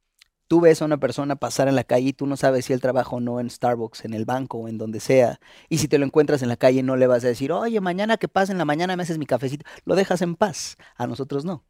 Tú 0.48 0.60
ves 0.60 0.82
a 0.82 0.84
una 0.84 0.98
persona 0.98 1.36
pasar 1.36 1.68
en 1.68 1.76
la 1.76 1.84
calle 1.84 2.08
y 2.08 2.12
tú 2.12 2.26
no 2.26 2.36
sabes 2.36 2.64
si 2.64 2.72
él 2.72 2.80
trabaja 2.80 3.14
o 3.14 3.20
no 3.20 3.38
en 3.38 3.48
Starbucks, 3.50 4.04
en 4.04 4.14
el 4.14 4.24
banco 4.24 4.66
en 4.66 4.78
donde 4.78 4.98
sea. 4.98 5.38
Y 5.68 5.78
si 5.78 5.86
te 5.86 5.96
lo 5.96 6.04
encuentras 6.04 6.42
en 6.42 6.48
la 6.48 6.56
calle 6.56 6.82
no 6.82 6.96
le 6.96 7.06
vas 7.06 7.24
a 7.24 7.28
decir, 7.28 7.52
oye, 7.52 7.80
mañana 7.80 8.16
que 8.16 8.26
pasa 8.26 8.50
en 8.50 8.58
la 8.58 8.64
mañana 8.64 8.96
me 8.96 9.04
haces 9.04 9.18
mi 9.18 9.26
cafecito. 9.26 9.64
Lo 9.84 9.94
dejas 9.94 10.22
en 10.22 10.34
paz. 10.34 10.76
A 10.96 11.06
nosotros 11.06 11.44
no. 11.44 11.64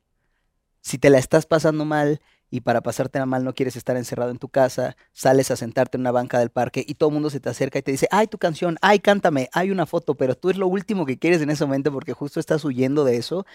Si 0.80 0.98
te 0.98 1.10
la 1.10 1.18
estás 1.18 1.44
pasando 1.44 1.84
mal 1.84 2.22
y 2.50 2.60
para 2.62 2.80
pasarte 2.80 3.24
mal 3.24 3.44
no 3.44 3.54
quieres 3.54 3.76
estar 3.76 3.96
encerrado 3.96 4.30
en 4.30 4.38
tu 4.38 4.48
casa, 4.48 4.96
sales 5.12 5.50
a 5.50 5.56
sentarte 5.56 5.96
en 5.96 6.02
una 6.02 6.10
banca 6.10 6.38
del 6.38 6.50
parque 6.50 6.84
y 6.86 6.94
todo 6.94 7.10
el 7.10 7.14
mundo 7.14 7.30
se 7.30 7.40
te 7.40 7.48
acerca 7.48 7.78
y 7.78 7.82
te 7.82 7.92
dice, 7.92 8.08
ay, 8.10 8.26
tu 8.26 8.38
canción, 8.38 8.76
ay, 8.82 8.98
cántame, 8.98 9.48
hay 9.52 9.70
una 9.70 9.86
foto, 9.86 10.16
pero 10.16 10.34
tú 10.34 10.50
es 10.50 10.56
lo 10.56 10.66
último 10.66 11.06
que 11.06 11.18
quieres 11.18 11.40
en 11.42 11.50
ese 11.50 11.64
momento 11.64 11.92
porque 11.92 12.12
justo 12.12 12.40
estás 12.40 12.64
huyendo 12.64 13.04
de 13.04 13.16
eso. 13.16 13.46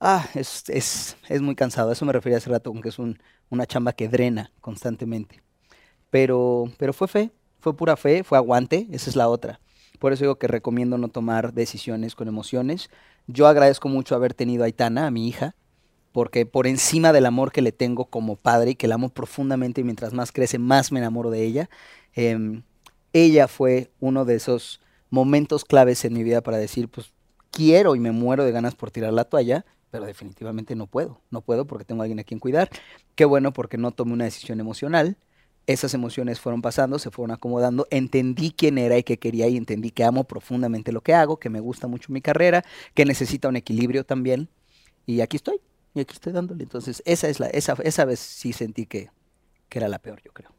Ah, 0.00 0.28
es, 0.34 0.62
es, 0.68 1.16
es 1.28 1.42
muy 1.42 1.56
cansado, 1.56 1.90
eso 1.90 2.04
me 2.04 2.12
refería 2.12 2.38
hace 2.38 2.50
rato, 2.50 2.70
aunque 2.70 2.90
es 2.90 2.98
un, 3.00 3.18
una 3.50 3.66
chamba 3.66 3.92
que 3.92 4.08
drena 4.08 4.52
constantemente. 4.60 5.42
Pero, 6.10 6.70
pero 6.78 6.92
fue 6.92 7.08
fe, 7.08 7.32
fue 7.58 7.76
pura 7.76 7.96
fe, 7.96 8.22
fue 8.22 8.38
aguante, 8.38 8.86
esa 8.92 9.10
es 9.10 9.16
la 9.16 9.28
otra. 9.28 9.60
Por 9.98 10.12
eso 10.12 10.24
digo 10.24 10.38
que 10.38 10.46
recomiendo 10.46 10.96
no 10.96 11.08
tomar 11.08 11.52
decisiones 11.52 12.14
con 12.14 12.28
emociones. 12.28 12.88
Yo 13.26 13.48
agradezco 13.48 13.88
mucho 13.88 14.14
haber 14.14 14.32
tenido 14.32 14.62
a 14.62 14.66
Aitana, 14.66 15.06
a 15.06 15.10
mi 15.10 15.26
hija, 15.26 15.56
porque 16.18 16.46
por 16.46 16.66
encima 16.66 17.12
del 17.12 17.26
amor 17.26 17.52
que 17.52 17.62
le 17.62 17.70
tengo 17.70 18.06
como 18.06 18.34
padre 18.34 18.72
y 18.72 18.74
que 18.74 18.88
la 18.88 18.96
amo 18.96 19.08
profundamente 19.08 19.82
y 19.82 19.84
mientras 19.84 20.12
más 20.12 20.32
crece, 20.32 20.58
más 20.58 20.90
me 20.90 20.98
enamoro 20.98 21.30
de 21.30 21.44
ella, 21.44 21.70
em, 22.12 22.64
ella 23.12 23.46
fue 23.46 23.92
uno 24.00 24.24
de 24.24 24.34
esos 24.34 24.80
momentos 25.10 25.64
claves 25.64 26.04
en 26.04 26.14
mi 26.14 26.24
vida 26.24 26.40
para 26.40 26.56
decir, 26.56 26.88
pues 26.88 27.12
quiero 27.52 27.94
y 27.94 28.00
me 28.00 28.10
muero 28.10 28.42
de 28.42 28.50
ganas 28.50 28.74
por 28.74 28.90
tirar 28.90 29.12
la 29.12 29.26
toalla, 29.26 29.64
pero 29.92 30.06
definitivamente 30.06 30.74
no 30.74 30.88
puedo, 30.88 31.20
no 31.30 31.40
puedo 31.40 31.68
porque 31.68 31.84
tengo 31.84 32.02
a 32.02 32.06
alguien 32.06 32.18
a 32.18 32.24
quien 32.24 32.40
cuidar. 32.40 32.68
Qué 33.14 33.24
bueno 33.24 33.52
porque 33.52 33.78
no 33.78 33.92
tomé 33.92 34.14
una 34.14 34.24
decisión 34.24 34.58
emocional. 34.58 35.16
Esas 35.68 35.94
emociones 35.94 36.40
fueron 36.40 36.62
pasando, 36.62 36.98
se 36.98 37.12
fueron 37.12 37.30
acomodando, 37.30 37.86
entendí 37.92 38.50
quién 38.50 38.76
era 38.78 38.98
y 38.98 39.04
qué 39.04 39.20
quería 39.20 39.46
y 39.46 39.56
entendí 39.56 39.92
que 39.92 40.02
amo 40.02 40.24
profundamente 40.24 40.90
lo 40.90 41.00
que 41.00 41.14
hago, 41.14 41.36
que 41.38 41.48
me 41.48 41.60
gusta 41.60 41.86
mucho 41.86 42.12
mi 42.12 42.20
carrera, 42.20 42.64
que 42.94 43.04
necesita 43.04 43.46
un 43.46 43.54
equilibrio 43.54 44.02
también. 44.02 44.48
Y 45.06 45.20
aquí 45.20 45.36
estoy, 45.36 45.60
y 45.98 46.02
aquí 46.02 46.14
estoy 46.14 46.32
dándole. 46.32 46.62
Entonces, 46.62 47.02
esa 47.04 47.28
es 47.28 47.40
la, 47.40 47.46
esa, 47.48 47.76
esa 47.82 48.04
vez 48.04 48.20
sí 48.20 48.52
sentí 48.52 48.86
que, 48.86 49.10
que 49.68 49.78
era 49.78 49.88
la 49.88 49.98
peor, 49.98 50.20
yo 50.24 50.32
creo. 50.32 50.50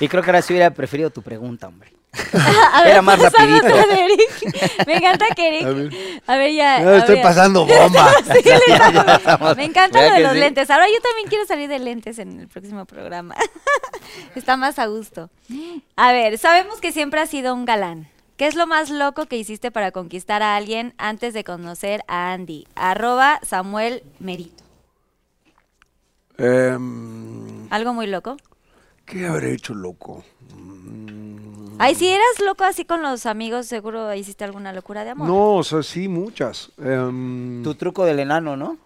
Y 0.00 0.06
creo 0.08 0.22
que 0.22 0.30
ahora 0.30 0.42
sí 0.42 0.52
hubiera 0.52 0.70
preferido 0.70 1.10
tu 1.10 1.22
pregunta, 1.22 1.66
hombre. 1.66 1.92
A 2.72 2.82
ver, 2.82 2.92
Era 2.92 3.02
más 3.02 3.18
rapidito. 3.18 3.66
de 3.66 4.04
Eric. 4.04 4.86
Me 4.86 4.96
encanta 4.96 5.26
que 5.34 5.48
Eric. 5.48 5.66
A 5.66 5.70
ver. 5.70 5.92
A 6.26 6.36
ver, 6.36 6.52
ya. 6.54 6.80
No, 6.80 6.90
a 6.90 6.98
estoy 6.98 7.14
ver. 7.16 7.24
pasando 7.24 7.66
bomba. 7.66 8.12
Sí, 8.24 8.42
le 8.44 8.74
está- 8.74 9.54
Me 9.56 9.64
encanta 9.64 9.98
¿Verdad 10.00 10.10
lo 10.10 10.14
de 10.18 10.22
los 10.22 10.32
sí? 10.34 10.38
lentes. 10.38 10.70
Ahora 10.70 10.86
yo 10.88 11.00
también 11.02 11.28
quiero 11.28 11.46
salir 11.46 11.68
de 11.68 11.78
lentes 11.80 12.18
en 12.18 12.40
el 12.40 12.48
próximo 12.48 12.84
programa. 12.86 13.34
Está 14.36 14.56
más 14.56 14.78
a 14.78 14.86
gusto. 14.86 15.30
A 15.96 16.12
ver, 16.12 16.38
sabemos 16.38 16.80
que 16.80 16.92
siempre 16.92 17.20
has 17.20 17.30
sido 17.30 17.52
un 17.54 17.64
galán. 17.64 18.08
¿Qué 18.38 18.46
es 18.46 18.54
lo 18.54 18.68
más 18.68 18.88
loco 18.88 19.26
que 19.26 19.36
hiciste 19.36 19.72
para 19.72 19.90
conquistar 19.90 20.44
a 20.44 20.54
alguien 20.54 20.94
antes 20.96 21.34
de 21.34 21.42
conocer 21.42 22.04
a 22.06 22.32
Andy? 22.32 22.68
Arroba 22.76 23.40
Samuel 23.42 24.04
Merito. 24.20 24.62
Em, 26.36 27.66
¿Algo 27.68 27.92
muy 27.94 28.06
loco? 28.06 28.36
¿Qué 29.04 29.26
habré 29.26 29.54
hecho, 29.54 29.74
loco? 29.74 30.22
Ay, 31.80 31.96
si 31.96 32.06
eras 32.06 32.38
loco 32.46 32.62
así 32.62 32.84
con 32.84 33.02
los 33.02 33.26
amigos, 33.26 33.66
seguro 33.66 34.14
hiciste 34.14 34.44
alguna 34.44 34.72
locura 34.72 35.02
de 35.02 35.10
amor. 35.10 35.26
No, 35.26 35.54
o 35.56 35.64
sea, 35.64 35.82
sí, 35.82 36.06
muchas. 36.06 36.70
Em, 36.78 37.64
Tu 37.64 37.74
truco 37.74 38.04
del 38.04 38.20
enano, 38.20 38.56
¿no? 38.56 38.78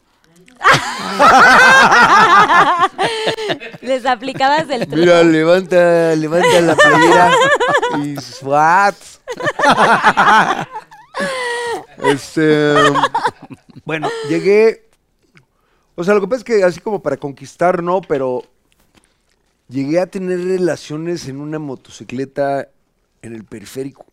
Les 3.82 4.06
aplicabas 4.06 4.70
el 4.70 4.86
truco. 4.86 4.96
Mira, 4.96 5.22
levanta, 5.22 6.16
levanta 6.16 6.60
la 6.60 6.76
playera 6.76 7.30
y 8.02 8.16
swat. 8.20 8.96
este, 12.04 12.74
bueno, 13.84 14.08
llegué. 14.28 14.88
O 15.94 16.04
sea, 16.04 16.14
lo 16.14 16.20
que 16.20 16.28
pasa 16.28 16.38
es 16.38 16.44
que 16.44 16.64
así 16.64 16.80
como 16.80 17.02
para 17.02 17.16
conquistar, 17.16 17.82
no, 17.82 18.00
pero 18.00 18.44
llegué 19.68 20.00
a 20.00 20.06
tener 20.06 20.42
relaciones 20.42 21.28
en 21.28 21.40
una 21.40 21.58
motocicleta 21.58 22.68
en 23.20 23.34
el 23.34 23.44
periférico. 23.44 24.06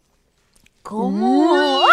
¿Cómo? 0.84 1.86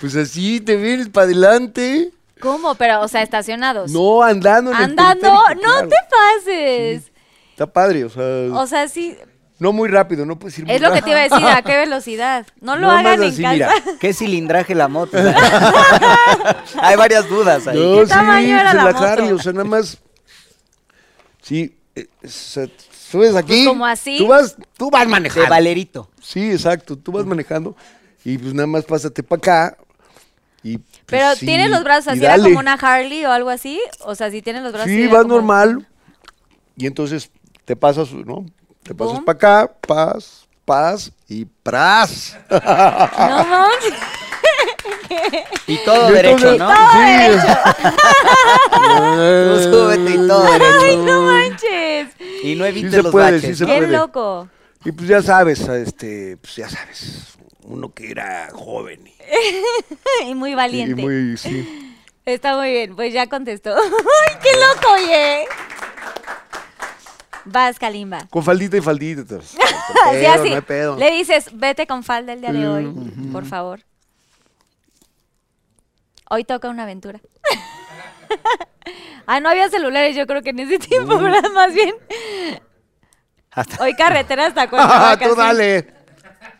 Pues 0.00 0.16
así 0.16 0.60
te 0.60 0.76
vienes 0.76 1.08
para 1.08 1.24
adelante. 1.24 2.12
¿Cómo? 2.40 2.74
Pero, 2.74 3.00
o 3.00 3.08
sea, 3.08 3.22
estacionados. 3.22 3.90
No, 3.90 4.22
andando 4.22 4.70
en 4.70 4.76
Andando, 4.76 5.28
no 5.28 5.60
claro. 5.60 5.88
te 5.88 5.96
pases. 6.10 7.12
Está 7.50 7.66
padre, 7.66 8.04
o 8.04 8.10
sea, 8.10 8.24
O 8.54 8.66
sea, 8.66 8.88
sí, 8.88 9.16
no 9.58 9.72
muy 9.72 9.88
rápido, 9.88 10.24
no 10.24 10.38
puedes 10.38 10.56
ir 10.58 10.66
muy 10.66 10.74
es 10.74 10.80
lo 10.80 10.92
que 10.92 11.02
te 11.02 11.10
iba 11.10 11.18
a 11.18 11.22
decir, 11.24 11.44
¿a 11.44 11.62
qué 11.62 11.76
velocidad? 11.76 12.46
No 12.60 12.76
lo 12.76 12.86
Nada 12.86 13.00
hagan 13.00 13.22
en 13.24 13.30
así, 13.30 13.42
casa. 13.42 13.54
mira. 13.54 13.72
¿Qué 14.00 14.14
cilindraje 14.14 14.74
la 14.74 14.86
moto? 14.88 15.18
Hay 16.80 16.96
varias 16.96 17.28
dudas 17.28 17.66
ahí. 17.66 17.76
No, 17.78 17.98
¿Qué 18.00 18.06
sí, 18.06 18.12
tamaño 18.12 18.58
era 18.58 18.74
la 18.74 18.82
en 18.82 18.86
moto? 18.94 19.04
Harley, 19.04 19.32
o 19.32 19.38
sea, 19.38 19.52
nada 19.52 19.64
más. 19.64 19.98
Sí, 21.42 21.76
eh, 21.96 22.06
o 22.24 22.28
sea, 22.28 22.68
subes 22.92 23.34
aquí. 23.34 23.64
Pues, 23.64 23.68
como 23.68 23.86
así. 23.86 24.18
Tú 24.18 24.28
vas, 24.28 24.56
tú 24.76 24.90
vas 24.90 25.02
De 25.04 25.08
manejando. 25.08 25.50
Valerito. 25.50 26.08
Sí, 26.20 26.52
exacto, 26.52 26.96
tú 26.96 27.10
vas 27.10 27.26
manejando 27.26 27.74
y 28.24 28.38
pues 28.38 28.54
nada 28.54 28.66
más 28.66 28.84
pásate 28.84 29.22
para 29.22 29.38
acá. 29.38 29.78
Y, 30.62 30.78
pues, 31.08 31.22
Pero 31.22 31.34
sí, 31.36 31.46
tienes 31.46 31.70
los 31.70 31.82
brazos 31.84 32.08
así, 32.12 32.24
era 32.24 32.36
como 32.38 32.58
una 32.58 32.74
Harley 32.74 33.24
o 33.24 33.32
algo 33.32 33.48
así. 33.50 33.80
O 34.00 34.14
sea, 34.14 34.30
si 34.30 34.42
tienes 34.42 34.62
los 34.62 34.72
brazos 34.72 34.86
así. 34.88 34.96
Sí, 34.96 35.02
era 35.04 35.12
vas 35.14 35.22
como- 35.22 35.34
normal. 35.36 35.86
Y 36.76 36.86
entonces 36.86 37.30
te 37.64 37.74
pasas, 37.76 38.12
¿no? 38.12 38.44
Te 38.82 38.94
pasas 38.94 39.20
para 39.20 39.36
acá, 39.36 39.72
pas, 39.86 40.46
pas 40.64 41.10
y 41.28 41.44
pras. 41.46 42.36
No 42.50 42.58
manches. 43.44 43.94
Y 45.66 45.78
todo 45.84 46.10
Y 46.10 46.12
derecho, 46.12 46.52
entonces- 46.52 46.58
¿no? 46.58 46.72
Sí. 46.92 47.48
Tú 48.78 49.62
súbete 49.72 50.10
y 50.14 50.28
todo 50.28 50.44
Ay, 50.44 50.58
derecho. 50.58 51.02
no 51.04 51.22
manches. 51.22 52.08
Y 52.42 52.54
no 52.54 52.64
evites 52.64 52.90
se 52.92 53.02
los 53.02 53.12
puede, 53.12 53.32
baches. 53.32 53.58
sí. 53.58 53.64
Qué 53.66 53.76
puede. 53.78 53.88
loco. 53.92 54.48
Y 54.84 54.92
pues 54.92 55.08
ya 55.08 55.22
sabes, 55.22 55.60
este, 55.60 56.36
pues 56.36 56.54
ya 56.56 56.68
sabes, 56.68 57.36
uno 57.68 57.92
que 57.92 58.10
era 58.10 58.48
joven 58.52 59.06
y, 59.06 59.14
Y 60.30 60.34
muy 60.34 60.52
y 60.52 60.54
valiente. 60.54 61.02
muy, 61.02 61.36
sí. 61.36 61.94
Está 62.24 62.56
muy 62.56 62.70
bien, 62.70 62.96
pues 62.96 63.12
ya 63.12 63.26
contestó. 63.26 63.74
¡Ay, 63.76 64.36
qué 64.42 64.50
loco, 64.52 64.92
oye! 64.94 65.44
Vas, 67.44 67.78
Kalimba. 67.78 68.26
Con 68.28 68.42
faldita 68.44 68.76
y 68.76 68.80
faldita. 68.82 69.20
entonces, 69.22 69.56
No 70.04 70.10
Así, 70.10 70.20
pedo, 70.20 70.44
no 70.50 70.54
hay 70.54 70.60
pedo. 70.62 70.96
Le 70.98 71.10
dices, 71.12 71.48
vete 71.52 71.86
con 71.86 72.02
falda 72.04 72.32
el 72.34 72.40
día 72.42 72.52
de 72.52 72.68
hoy, 72.68 72.86
por 73.32 73.46
favor. 73.46 73.80
Hoy 76.30 76.44
toca 76.44 76.68
una 76.68 76.82
aventura. 76.82 77.20
ah, 79.26 79.40
no 79.40 79.48
había 79.48 79.70
celulares, 79.70 80.14
yo 80.14 80.26
creo 80.26 80.42
que 80.42 80.50
en 80.50 80.58
ese 80.58 80.78
tiempo, 80.78 81.18
¿verdad? 81.18 81.50
Más 81.54 81.72
bien. 81.72 81.94
Hasta 83.50 83.82
Hoy 83.82 83.94
carretera 83.94 84.46
hasta 84.46 84.62
Ah, 84.62 84.68
Cuernavaca. 84.68 85.26
tú 85.26 85.32
sí. 85.34 85.38
dale. 85.40 85.94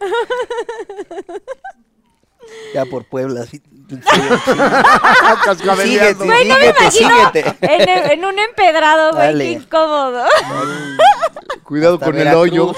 ya 2.75 2.85
por 2.87 3.05
Puebla. 3.05 3.45
sí. 3.47 3.61
Síguete. 5.83 6.25
Güey, 6.25 6.49
no 6.49 6.59
me 6.59 6.66
imagino 6.69 7.33
en, 7.62 7.89
en 8.11 8.25
un 8.25 8.39
empedrado, 8.39 9.12
güey, 9.12 9.27
Dale. 9.27 9.45
qué 9.45 9.51
incómodo. 9.53 10.25
Cuidado 11.65 11.95
Hasta 11.95 12.07
con 12.07 12.16
el 12.19 12.25
Veracruz. 12.25 12.43
hoyo. 12.43 12.75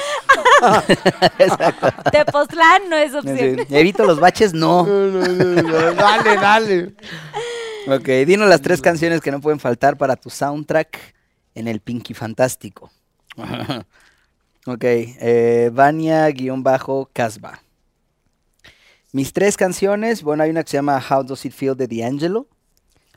Tepoztlán 2.13 2.89
no 2.89 2.97
es 2.97 3.15
opción. 3.15 3.67
Sí. 3.69 3.77
Evito 3.77 4.05
los 4.05 4.21
baches, 4.21 4.53
no. 4.55 4.85
No, 4.87 5.07
no, 5.07 5.27
no, 5.27 5.63
no, 5.63 5.95
Dale, 5.95 6.37
dale. 6.37 6.95
Ok, 7.89 8.07
dinos 8.27 8.49
las 8.49 8.61
tres 8.61 8.81
canciones 8.81 9.21
que 9.21 9.31
no 9.33 9.41
pueden 9.41 9.59
faltar 9.59 9.97
para 9.97 10.15
tu 10.17 10.31
soundtrack 10.31 10.99
en 11.55 11.67
el 11.67 11.81
Pinky 11.81 12.15
Fantástico. 12.15 12.91
Ok, 14.67 14.85
eh, 14.85 15.71
Vania-Casba. 15.73 17.63
Mis 19.13 19.33
tres 19.33 19.57
canciones, 19.57 20.23
bueno, 20.23 20.43
hay 20.45 20.51
una 20.51 20.63
que 20.63 20.71
se 20.71 20.77
llama 20.77 21.03
How 21.11 21.25
Does 21.25 21.45
It 21.45 21.53
Feel 21.53 21.77
de 21.77 21.89
D'Angelo. 21.89 22.47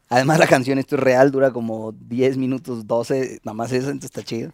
Además, 0.10 0.40
la 0.40 0.48
canción, 0.48 0.78
esto 0.80 0.96
es 0.96 1.02
real, 1.02 1.32
dura 1.32 1.52
como 1.52 1.92
10 1.94 2.38
minutos, 2.38 2.86
12, 2.88 3.40
nada 3.44 3.54
más 3.54 3.72
eso, 3.72 3.88
entonces 3.90 4.06
está 4.12 4.24
chido. 4.24 4.52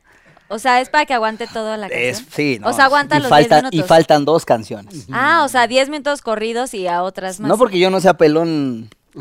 O 0.47 0.57
sea, 0.59 0.81
es 0.81 0.89
para 0.89 1.05
que 1.05 1.13
aguante 1.13 1.47
toda 1.47 1.77
la 1.77 1.87
canción. 1.89 2.09
Es, 2.09 2.25
sí, 2.33 2.57
no, 2.59 2.69
O 2.69 2.73
sea, 2.73 2.85
aguanta 2.85 3.17
y 3.17 3.21
los 3.21 3.29
falta- 3.29 3.61
10 3.61 3.71
Y 3.71 3.75
minutos. 3.77 3.87
faltan 3.87 4.25
dos 4.25 4.45
canciones. 4.45 5.05
Ah, 5.11 5.43
o 5.45 5.47
sea, 5.49 5.67
10 5.67 5.89
minutos 5.89 6.21
corridos 6.21 6.73
y 6.73 6.87
a 6.87 7.03
otras 7.03 7.39
más. 7.39 7.47
No 7.49 7.57
porque 7.57 7.77
yo 7.79 7.89
no 7.89 7.99
sea 8.01 8.15
pelón, 8.15 8.89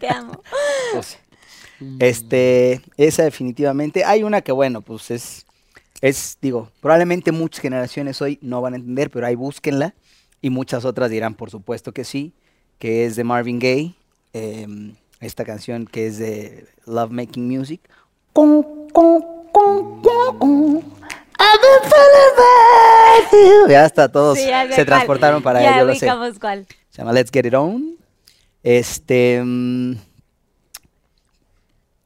Te 0.00 0.08
amo. 0.08 0.42
Pues, 0.92 1.18
Este, 1.98 2.80
esa 2.96 3.24
definitivamente. 3.24 4.04
Hay 4.04 4.22
una 4.22 4.40
que, 4.42 4.52
bueno, 4.52 4.80
pues 4.80 5.10
es, 5.10 5.46
es, 6.00 6.38
digo, 6.42 6.70
probablemente 6.80 7.32
muchas 7.32 7.60
generaciones 7.60 8.20
hoy 8.22 8.38
no 8.42 8.60
van 8.60 8.74
a 8.74 8.76
entender, 8.76 9.10
pero 9.10 9.26
ahí 9.26 9.34
búsquenla. 9.34 9.94
Y 10.42 10.50
muchas 10.50 10.84
otras 10.84 11.10
dirán, 11.10 11.34
por 11.34 11.50
supuesto 11.50 11.92
que 11.92 12.04
sí, 12.04 12.32
que 12.78 13.06
es 13.06 13.16
de 13.16 13.24
Marvin 13.24 13.58
Gaye. 13.58 13.94
em, 14.32 14.94
esta 15.20 15.44
canción 15.44 15.86
que 15.86 16.06
es 16.06 16.18
de 16.18 16.66
Love 16.86 17.10
Making 17.12 17.48
Music. 17.48 17.80
Ya 23.68 23.84
hasta 23.84 24.10
todos 24.10 24.38
Sí, 24.38 24.46
ya 24.46 24.62
se 24.68 24.74
cuál. 24.74 24.86
transportaron 24.86 25.42
para 25.42 25.62
ya 25.62 25.76
ello. 25.80 25.94
Se 26.90 26.98
llama 26.98 27.12
Let's 27.12 27.30
Get 27.32 27.46
It 27.46 27.54
On. 27.54 27.96
Este. 28.62 29.40
mm, 29.42 29.94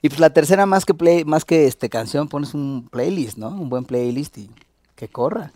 y 0.02 0.08
pues 0.08 0.20
la 0.20 0.30
tercera, 0.30 0.66
más 0.66 0.84
que 0.84 0.94
play, 0.94 1.24
más 1.24 1.44
que 1.44 1.66
este 1.66 1.88
canción, 1.88 2.28
pones 2.28 2.54
un 2.54 2.88
playlist, 2.90 3.36
¿no? 3.38 3.48
Un 3.48 3.68
buen 3.68 3.84
playlist 3.84 4.38
y 4.38 4.50
que 4.94 5.08
corra. 5.08 5.52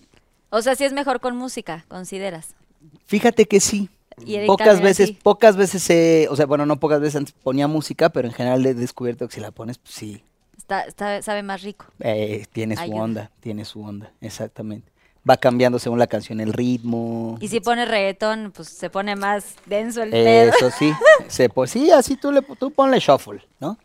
O 0.50 0.60
sea, 0.62 0.74
sí 0.76 0.84
es 0.84 0.92
mejor 0.92 1.20
con 1.20 1.36
música, 1.36 1.84
consideras. 1.88 2.54
Fíjate 3.06 3.46
que 3.46 3.60
sí. 3.60 3.88
Y 4.26 4.44
Pocas 4.46 4.82
veces, 4.82 5.10
así. 5.10 5.18
pocas 5.22 5.56
veces, 5.56 5.88
eh, 5.88 6.26
o 6.30 6.36
sea, 6.36 6.44
bueno, 6.46 6.66
no 6.66 6.78
pocas 6.78 7.00
veces 7.00 7.16
antes 7.16 7.34
ponía 7.42 7.66
música, 7.66 8.10
pero 8.10 8.28
en 8.28 8.34
general 8.34 8.64
he 8.66 8.74
descubierto 8.74 9.26
que 9.26 9.34
si 9.34 9.40
la 9.40 9.50
pones, 9.52 9.78
pues 9.78 9.94
sí, 9.94 10.22
Está, 10.56 10.82
está- 10.82 11.22
sabe 11.22 11.42
más 11.42 11.62
rico. 11.62 11.86
eh, 12.00 12.44
tiene 12.52 12.76
su 12.76 12.82
Ayuda. 12.82 13.02
onda, 13.02 13.30
tiene 13.40 13.64
su 13.64 13.82
onda, 13.82 14.12
exactamente. 14.20 14.91
Va 15.28 15.36
cambiando 15.36 15.78
según 15.78 16.00
la 16.00 16.08
canción 16.08 16.40
el 16.40 16.52
ritmo. 16.52 17.36
Y 17.40 17.48
si 17.48 17.60
pones 17.60 17.88
reggaetón, 17.88 18.52
pues 18.54 18.68
se 18.68 18.90
pone 18.90 19.14
más 19.14 19.54
denso 19.66 20.02
el 20.02 20.10
pedo. 20.10 20.52
Eso 20.52 20.70
sí, 20.70 20.92
se, 21.28 21.48
pues 21.48 21.70
sí, 21.70 21.90
así 21.92 22.16
tú, 22.16 22.32
le, 22.32 22.42
tú 22.42 22.72
ponle 22.72 22.98
shuffle, 22.98 23.40
¿no? 23.60 23.78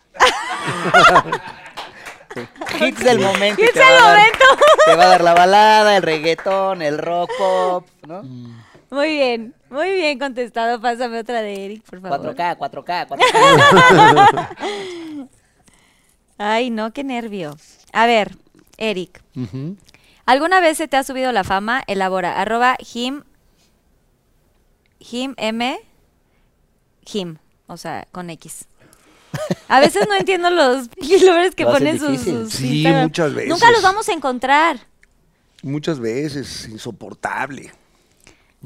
Sí. 2.34 2.42
Hits 2.86 3.04
del 3.04 3.20
momento. 3.20 3.62
Hits 3.62 3.74
del 3.74 4.02
momento. 4.02 4.46
Te 4.86 4.96
va 4.96 5.04
a 5.04 5.08
dar 5.08 5.24
la 5.24 5.34
balada, 5.34 5.98
el 5.98 6.04
reggaetón, 6.04 6.82
el 6.82 6.98
rock 6.98 7.30
pop, 7.38 7.86
¿no? 8.08 8.24
Muy 8.90 9.10
bien, 9.10 9.54
muy 9.70 9.92
bien 9.94 10.18
contestado. 10.18 10.80
Pásame 10.80 11.20
otra 11.20 11.42
de 11.42 11.66
Eric, 11.66 11.84
por 11.84 12.02
favor. 12.02 12.36
4K, 12.36 12.58
4K, 12.58 13.08
4K. 13.08 15.28
Ay, 16.38 16.70
no, 16.70 16.94
qué 16.94 17.04
nervio. 17.04 17.58
A 17.92 18.06
ver, 18.06 18.38
Eric. 18.78 19.22
¿Alguna 20.28 20.60
vez 20.60 20.78
se 20.78 20.88
te 20.90 20.98
ha 20.98 21.04
subido 21.04 21.32
la 21.32 21.44
fama? 21.44 21.84
Elabora. 21.88 22.40
Arroba 22.40 22.76
him. 22.94 23.24
Him 25.00 25.34
M. 25.38 25.80
Him. 27.12 27.38
O 27.68 27.78
sea, 27.78 28.08
con 28.12 28.30
X. 28.30 28.68
A 29.70 29.80
veces 29.80 30.06
no 30.08 30.16
entiendo 30.16 30.50
los 30.50 30.90
lovers 31.24 31.56
que 31.56 31.64
Lo 31.64 31.72
ponen 31.72 31.98
sus, 31.98 32.20
Sí, 32.54 32.78
Instagram. 32.80 33.04
muchas 33.04 33.34
veces. 33.34 33.50
Nunca 33.50 33.72
los 33.72 33.82
vamos 33.82 34.10
a 34.10 34.14
encontrar. 34.14 34.80
Muchas 35.64 36.00
veces, 36.00 36.68
insoportable. 36.68 37.72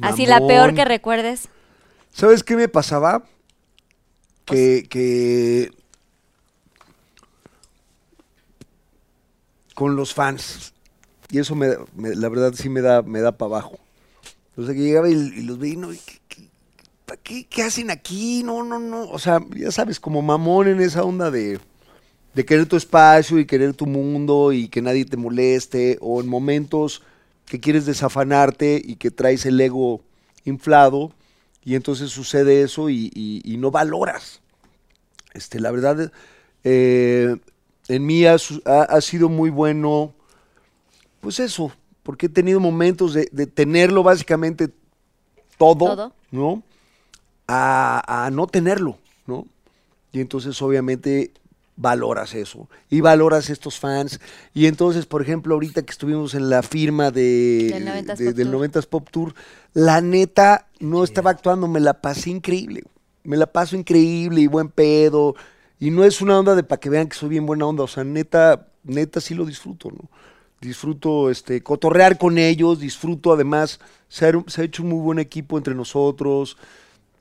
Así 0.01 0.25
la 0.25 0.39
peor 0.45 0.73
que 0.73 0.83
recuerdes. 0.83 1.47
¿Sabes 2.11 2.43
qué 2.43 2.55
me 2.55 2.67
pasaba? 2.69 3.23
Que, 4.45 4.87
que 4.89 5.71
con 9.75 9.95
los 9.95 10.13
fans. 10.13 10.70
Y 11.31 11.39
eso 11.39 11.55
me, 11.55 11.69
me- 11.95 12.15
la 12.15 12.29
verdad 12.29 12.53
sí 12.55 12.69
me 12.69 12.81
da, 12.81 13.01
me 13.01 13.21
da 13.21 13.31
para 13.31 13.47
abajo. 13.51 13.79
Sea, 14.55 14.73
que 14.75 14.81
llegaba 14.81 15.09
y, 15.09 15.13
y 15.13 15.41
los 15.43 15.57
veía 15.57 15.77
no, 15.77 15.93
¿y 15.93 15.97
¿qué, 16.27 16.49
qué, 17.23 17.45
qué- 17.47 17.63
hacen 17.63 17.89
aquí? 17.89 18.43
No, 18.43 18.63
no, 18.63 18.79
no. 18.79 19.03
O 19.09 19.19
sea, 19.19 19.41
ya 19.55 19.71
sabes, 19.71 19.99
como 19.99 20.21
mamón 20.21 20.67
en 20.67 20.81
esa 20.81 21.03
onda 21.03 21.31
de, 21.31 21.59
de 22.33 22.45
querer 22.45 22.65
tu 22.67 22.75
espacio 22.75 23.39
y 23.39 23.45
querer 23.45 23.73
tu 23.73 23.85
mundo 23.85 24.51
y 24.53 24.67
que 24.67 24.81
nadie 24.81 25.05
te 25.05 25.17
moleste. 25.17 25.97
O 26.01 26.21
en 26.21 26.27
momentos 26.27 27.01
que 27.45 27.59
quieres 27.59 27.85
desafanarte 27.85 28.81
y 28.83 28.95
que 28.97 29.11
traes 29.11 29.45
el 29.45 29.59
ego 29.59 30.01
inflado 30.45 31.11
y 31.63 31.75
entonces 31.75 32.09
sucede 32.11 32.61
eso 32.63 32.89
y, 32.89 33.11
y- 33.13 33.41
y 33.45 33.57
no 33.57 33.71
valoras. 33.71 34.41
Este, 35.33 35.59
la 35.59 35.71
verdad, 35.71 36.11
eh, 36.63 37.35
en 37.87 38.05
mí 38.05 38.25
ha, 38.25 38.35
ha- 38.65 38.83
ha 38.83 39.01
sido 39.01 39.29
muy 39.29 39.49
bueno, 39.49 40.13
pues 41.21 41.39
eso, 41.39 41.71
porque 42.03 42.25
he 42.25 42.29
tenido 42.29 42.59
momentos 42.59 43.13
de, 43.13 43.29
de 43.31 43.47
tenerlo 43.47 44.03
básicamente 44.03 44.69
todo, 45.57 45.85
Todo. 45.85 46.13
¿no? 46.31 46.63
A, 47.47 48.25
a 48.25 48.31
no 48.31 48.47
tenerlo, 48.47 48.97
¿no? 49.27 49.45
Y 50.11 50.19
entonces 50.21 50.61
obviamente 50.61 51.31
valoras 51.75 52.33
eso 52.35 52.67
y 52.89 53.01
valoras 53.01 53.49
estos 53.49 53.79
fans. 53.79 54.19
Y 54.53 54.65
entonces, 54.67 55.05
por 55.05 55.21
ejemplo, 55.21 55.53
ahorita 55.55 55.81
que 55.83 55.91
estuvimos 55.91 56.33
en 56.33 56.49
la 56.49 56.63
firma 56.63 57.11
de, 57.11 57.69
Del 57.73 57.87
90s 57.87 58.17
de- 58.17 58.25
Pop 58.25 58.35
del 58.35 58.51
Tour. 58.51 58.69
90s 58.69 58.87
Pop 58.87 59.09
Tour, 59.11 59.35
la 59.73 60.01
neta 60.01 60.67
no 60.79 61.03
estaba 61.03 61.31
actuando, 61.31 61.67
me 61.67 61.79
la 61.79 62.01
pasé 62.01 62.29
increíble. 62.29 62.83
Me 63.23 63.37
la 63.37 63.45
paso 63.47 63.75
increíble 63.75 64.41
y 64.41 64.47
buen 64.47 64.69
pedo. 64.69 65.35
Y 65.79 65.91
no 65.91 66.03
es 66.03 66.21
una 66.21 66.39
onda 66.39 66.55
de 66.55 66.63
para 66.63 66.79
que 66.79 66.89
vean 66.89 67.07
que 67.07 67.15
soy 67.15 67.29
bien 67.29 67.45
buena 67.45 67.65
onda. 67.67 67.83
O 67.83 67.87
sea, 67.87 68.03
neta, 68.03 68.67
neta 68.83 69.21
sí 69.21 69.33
lo 69.35 69.45
disfruto, 69.45 69.89
¿no? 69.91 70.09
Disfruto 70.61 71.29
este, 71.31 71.61
cotorrear 71.63 72.17
con 72.19 72.37
ellos, 72.37 72.79
disfruto 72.79 73.33
además, 73.33 73.79
se 74.07 74.27
ha, 74.27 74.31
se 74.47 74.61
ha 74.61 74.65
hecho 74.65 74.83
un 74.83 74.89
muy 74.89 74.99
buen 74.99 75.19
equipo 75.19 75.57
entre 75.57 75.73
nosotros. 75.75 76.55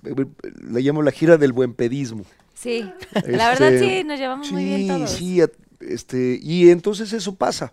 Eh, 0.04 0.14
eh, 0.18 0.52
Le 0.70 0.80
llamo 0.82 1.02
la 1.02 1.10
gira 1.10 1.38
del 1.38 1.52
buen 1.52 1.72
pedismo. 1.74 2.24
Sí. 2.54 2.90
La 3.26 3.48
verdad 3.48 3.72
Este, 3.74 3.98
sí, 4.00 4.04
nos 4.04 4.18
llevamos 4.18 4.52
muy 4.52 4.64
bien 4.64 4.80
sí, 4.82 4.88
todos. 4.88 5.10
Sí, 5.10 5.40
este, 5.80 6.38
y 6.42 6.68
entonces 6.68 7.12
eso 7.14 7.34
pasa. 7.34 7.72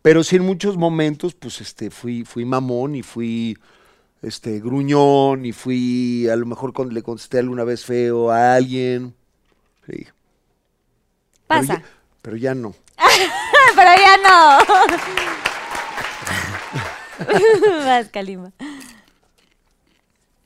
Pero 0.00 0.24
sí 0.24 0.36
en 0.36 0.46
muchos 0.46 0.78
momentos, 0.78 1.34
pues, 1.34 1.60
este, 1.60 1.90
fui, 1.90 2.24
fui 2.24 2.46
mamón 2.46 2.94
y 2.94 3.02
fui, 3.02 3.58
este, 4.22 4.60
gruñón 4.60 5.44
y 5.44 5.52
fui, 5.52 6.26
a 6.28 6.36
lo 6.36 6.46
mejor 6.46 6.72
con- 6.72 6.94
le 6.94 7.02
contesté 7.02 7.38
alguna 7.38 7.64
vez 7.64 7.84
feo 7.84 8.30
a 8.30 8.54
alguien. 8.54 9.12
Sí. 9.86 10.06
Pero 10.06 10.12
Pasa. 11.46 11.74
ya- 11.74 11.84
pero 12.22 12.36
ya 12.38 12.54
no. 12.54 12.74
Pero 13.74 13.90
ya 13.96 14.16
no. 14.18 14.58
Vas, 17.84 18.08
Kalima. 18.08 18.52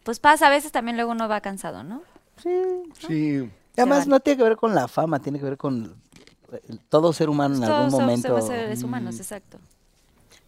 Pues 0.03 0.21
pasa, 0.21 0.47
a 0.47 0.51
veces 0.51 0.71
también 0.73 0.97
luego 0.97 1.13
uno 1.13 1.29
va 1.29 1.41
cansado, 1.41 1.83
¿no? 1.83 2.03
Sí. 2.43 3.51
Además, 3.77 4.01
van. 4.01 4.09
no 4.09 4.21
tiene 4.21 4.37
que 4.37 4.45
ver 4.45 4.57
con 4.57 4.75
la 4.75 4.87
fama, 4.87 5.19
tiene 5.21 5.39
que 5.39 5.45
ver 5.45 5.57
con 5.57 5.97
eh, 6.53 6.77
todo 6.89 7.13
ser 7.13 7.29
humano 7.29 7.55
en 7.55 7.63
Todos 7.63 7.73
algún 7.73 8.01
momento. 8.01 8.41
seres 8.43 8.83
humanos, 8.83 9.15
mm, 9.17 9.19
exacto. 9.19 9.59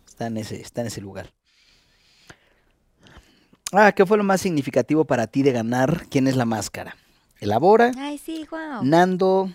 está, 0.07 0.27
en 0.27 0.37
ese, 0.37 0.61
está 0.61 0.83
en 0.83 0.89
ese 0.89 1.01
lugar. 1.01 1.33
Ah, 3.73 3.93
¿qué 3.93 4.07
fue 4.07 4.17
lo 4.17 4.25
más 4.25 4.41
significativo 4.41 5.05
para 5.05 5.27
ti 5.27 5.43
de 5.43 5.53
ganar? 5.53 6.07
¿Quién 6.09 6.29
es 6.29 6.37
la 6.37 6.45
máscara? 6.45 6.97
Elabora, 7.41 7.93
Ay, 7.99 8.19
sí, 8.19 8.47
wow. 8.51 8.83
Nando 8.83 9.51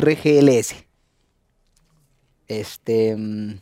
RGLS. 0.00 0.74
Este. 2.48 3.16
mm, 3.16 3.60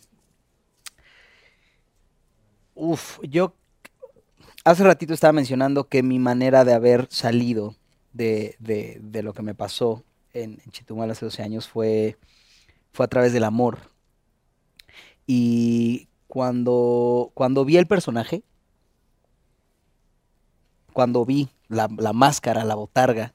Uf, 2.75 3.19
yo 3.23 3.55
hace 4.65 4.85
ratito 4.85 5.13
estaba 5.15 5.33
mencionando 5.33 5.89
que 5.89 6.03
mi 6.03 6.19
manera 6.19 6.65
de 6.65 6.75
haber 6.75 7.07
salido 7.11 7.75
de, 8.13 8.57
de- 8.59 8.99
lo 9.23 9.33
que 9.35 9.43
me 9.43 9.55
pasó 9.55 10.05
en, 10.33 10.61
en 10.65 10.71
hace 11.11 11.25
12 11.25 11.43
años 11.43 11.69
fue, 11.69 12.17
fue 12.93 13.07
a 13.07 13.09
través 13.09 13.33
del 13.33 13.45
amor. 13.45 13.79
Y 15.27 16.09
cuando, 16.27 17.31
cuando 17.35 17.65
vi 17.65 17.77
el 17.77 17.87
personaje, 17.87 18.43
cuando 20.93 21.25
vi 21.25 21.49
la, 21.69 21.89
la 21.99 22.13
máscara, 22.13 22.65
la 22.65 22.75
botarga, 22.75 23.35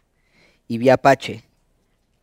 y 0.68 0.78
vi 0.78 0.90
a 0.90 0.96
Apache, 0.96 1.44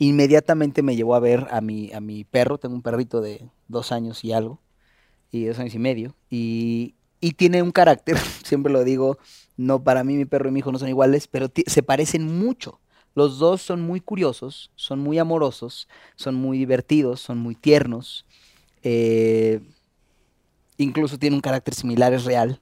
inmediatamente 0.09 0.83
me 0.83 0.97
llevó 0.97 1.15
a 1.15 1.21
ver 1.21 1.47
a 1.51 1.61
mi, 1.61 1.93
a 1.93 2.01
mi 2.01 2.25
perro, 2.25 2.59
tengo 2.59 2.75
un 2.75 2.83
perrito 2.83 3.21
de 3.21 3.49
dos 3.69 3.93
años 3.93 4.25
y 4.25 4.33
algo, 4.33 4.61
y 5.31 5.45
dos 5.45 5.59
años 5.59 5.75
y 5.75 5.79
medio, 5.79 6.15
y, 6.31 6.95
y 7.21 7.33
tiene 7.33 7.63
un 7.63 7.73
carácter, 7.73 8.17
siempre 8.45 8.73
lo 8.73 8.85
digo, 8.85 9.19
no 9.57 9.83
para 9.85 10.05
mí 10.05 10.17
mi 10.17 10.25
perro 10.25 10.49
y 10.49 10.53
mi 10.53 10.61
hijo 10.61 10.73
no 10.73 10.79
son 10.79 10.89
iguales, 10.89 11.29
pero 11.29 11.51
se 11.67 11.83
parecen 11.83 12.39
mucho. 12.39 12.81
Los 13.15 13.39
dos 13.39 13.61
son 13.61 13.83
muy 13.83 14.01
curiosos, 14.01 14.71
son 14.75 14.99
muy 14.99 15.19
amorosos, 15.19 15.87
son 16.17 16.35
muy 16.35 16.57
divertidos, 16.57 17.21
son 17.21 17.39
muy 17.39 17.55
tiernos, 17.55 18.25
eh, 18.83 19.61
incluso 20.79 21.19
tiene 21.19 21.37
un 21.37 21.43
carácter 21.43 21.75
similar, 21.75 22.15
es 22.15 22.25
real. 22.25 22.61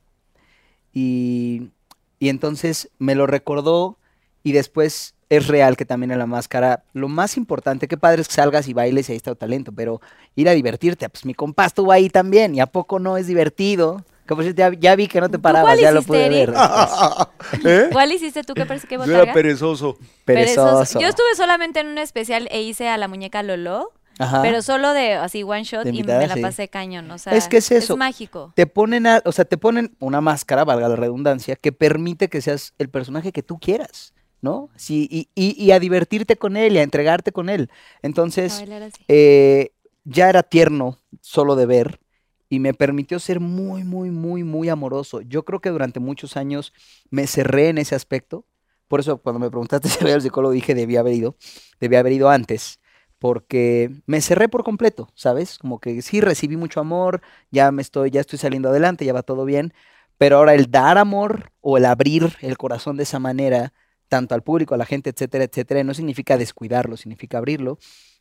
Y, 0.93 1.71
y 2.19 2.29
entonces 2.29 2.91
me 2.99 3.15
lo 3.15 3.27
recordó 3.29 3.97
y 4.43 4.53
después 4.53 5.15
es 5.31 5.47
real 5.47 5.77
que 5.77 5.87
también 5.87 6.11
en 6.11 6.19
la 6.19 6.27
máscara, 6.27 6.83
lo 6.93 7.09
más 7.09 7.37
importante, 7.39 7.89
qué 7.89 7.97
padre 7.97 8.21
es 8.23 8.29
que 8.29 8.35
salgas 8.35 8.69
y 8.69 8.75
bailes 8.75 9.09
y 9.09 9.13
ahí 9.13 9.17
está 9.17 9.31
tu 9.31 9.37
talento, 9.37 9.73
pero 9.73 10.01
ir 10.37 10.49
a 10.49 10.53
divertirte, 10.53 11.09
pues 11.09 11.25
mi 11.25 11.33
compa 11.35 11.65
estuvo 11.65 11.93
ahí 11.93 12.11
también 12.11 12.55
y 12.55 12.61
a 12.61 12.67
poco 12.67 12.99
no 12.99 13.17
es 13.17 13.27
divertido. 13.27 14.05
Que 14.27 14.35
por 14.37 14.45
cierto, 14.45 14.59
ya, 14.61 14.73
ya 14.79 14.95
vi 14.95 15.09
que 15.09 15.21
no 15.21 15.29
te 15.29 15.39
¿Tú 15.39 15.43
parabas, 15.43 15.81
ya 15.81 15.91
lo 15.91 16.03
pude 16.03 16.29
ver. 16.29 16.53
¿Eh? 17.65 17.89
¿Cuál 17.91 18.13
hiciste 18.13 18.43
tú? 18.45 18.55
¿Qué, 18.55 18.65
parece 18.67 18.87
que 18.87 18.95
Yo 18.95 19.01
botarga? 19.01 19.23
era 19.23 19.33
perezoso. 19.33 19.99
Perezoso. 20.25 21.01
Yo 21.01 21.09
estuve 21.09 21.35
solamente 21.37 21.81
en 21.81 21.89
un 21.89 21.99
especial 21.99 22.47
e 22.51 22.63
hice 22.63 22.89
a 22.89 22.97
la 22.97 23.09
muñeca 23.09 23.43
Lolo, 23.43 23.93
Ajá. 24.19 24.43
pero 24.43 24.63
solo 24.63 24.93
de 24.93 25.15
así 25.15 25.43
one 25.43 25.65
shot 25.65 25.85
De 25.85 25.91
y 25.91 26.03
me 26.05 26.27
la 26.29 26.35
sí. 26.35 26.41
pasé 26.43 26.69
cañón. 26.69 27.11
O 27.11 27.19
sea, 27.19 27.33
Es 27.33 27.49
que 27.49 27.57
es 27.57 27.71
eso. 27.73 27.95
Es 27.95 27.99
mágico. 27.99 28.53
te 28.55 28.67
ponen 28.67 29.07
a- 29.07 29.23
o 29.25 29.33
sea, 29.33 29.45
te 29.45 29.57
ponen 29.57 29.97
una 29.99 30.21
máscara, 30.21 30.65
valga 30.65 30.89
la 30.89 30.97
redundancia, 30.97 31.57
que 31.57 31.73
permite 31.73 32.29
que 32.29 32.41
seas 32.41 32.75
el 32.79 32.89
personaje 32.89 33.33
que 33.33 33.43
tú 33.43 33.59
quieras, 33.59 34.13
¿no? 34.43 34.71
Sí, 34.77 35.09
y, 35.11 35.29
y- 35.35 35.63
y 35.63 35.71
a 35.73 35.81
divertirte 35.81 36.37
con 36.37 36.57
él 36.57 36.75
y 36.75 36.79
a 36.79 36.83
entregarte 36.83 37.33
con 37.33 37.49
él. 37.49 37.71
Entonces, 38.03 38.65
eh, 39.09 39.73
ya 40.05 40.29
era 40.31 40.43
tierno 40.43 40.99
solo 41.21 41.57
de 41.57 41.67
ver 41.67 42.01
y 42.49 42.59
me 42.59 42.75
permitió 42.75 43.19
ser 43.21 43.41
muy, 43.41 43.85
muy, 43.85 44.11
muy, 44.11 44.43
muy 44.45 44.69
amoroso. 44.69 45.21
Yo 45.23 45.45
creo 45.45 45.61
que 45.61 45.71
durante 45.71 46.01
muchos 46.01 46.37
años 46.37 46.73
me 47.11 47.27
cerré 47.27 47.69
en 47.69 47.79
ese 47.79 47.95
aspecto. 47.95 48.45
Por 48.89 49.01
eso 49.01 49.19
cuando 49.19 49.39
me 49.39 49.51
preguntaste 49.51 49.89
si 49.89 50.01
había 50.01 50.15
al 50.15 50.23
psicólogo 50.23 50.53
dije 50.53 50.75
debía 50.75 51.01
haber 51.01 51.15
ido, 51.15 51.37
debía 51.81 52.01
haber 52.01 52.13
ido 52.13 52.29
antes, 52.31 52.81
porque 53.19 53.91
me 54.07 54.21
cerré 54.21 54.49
por 54.49 54.65
completo, 54.65 55.09
¿sabes? 55.15 55.59
Como 55.59 55.79
que 55.81 56.03
sí 56.03 56.21
recibí 56.21 56.57
mucho 56.57 56.81
amor, 56.81 57.21
ya 57.51 57.71
me 57.71 57.83
estoy, 57.83 58.11
ya 58.11 58.21
estoy 58.21 58.39
saliendo 58.39 58.71
adelante, 58.71 59.05
ya 59.05 59.13
va 59.13 59.23
todo 59.23 59.45
bien, 59.45 59.73
pero 60.19 60.39
ahora 60.39 60.55
el 60.55 60.71
dar 60.71 60.99
amor 60.99 61.53
o 61.61 61.77
el 61.79 61.85
abrir 61.85 62.37
el 62.41 62.57
corazón 62.59 62.97
de 62.97 63.05
esa 63.05 63.19
manera, 63.19 63.73
tanto 64.11 64.37
al 64.37 64.45
público, 64.45 64.75
a 64.77 64.79
la 64.79 64.87
gente, 64.87 65.11
etcétera, 65.11 65.45
etcétera, 65.47 65.85
no 65.85 65.95
significa 65.95 66.39
descuidarlo, 66.39 66.99
significa 66.99 67.39
abrirlo. 67.39 67.79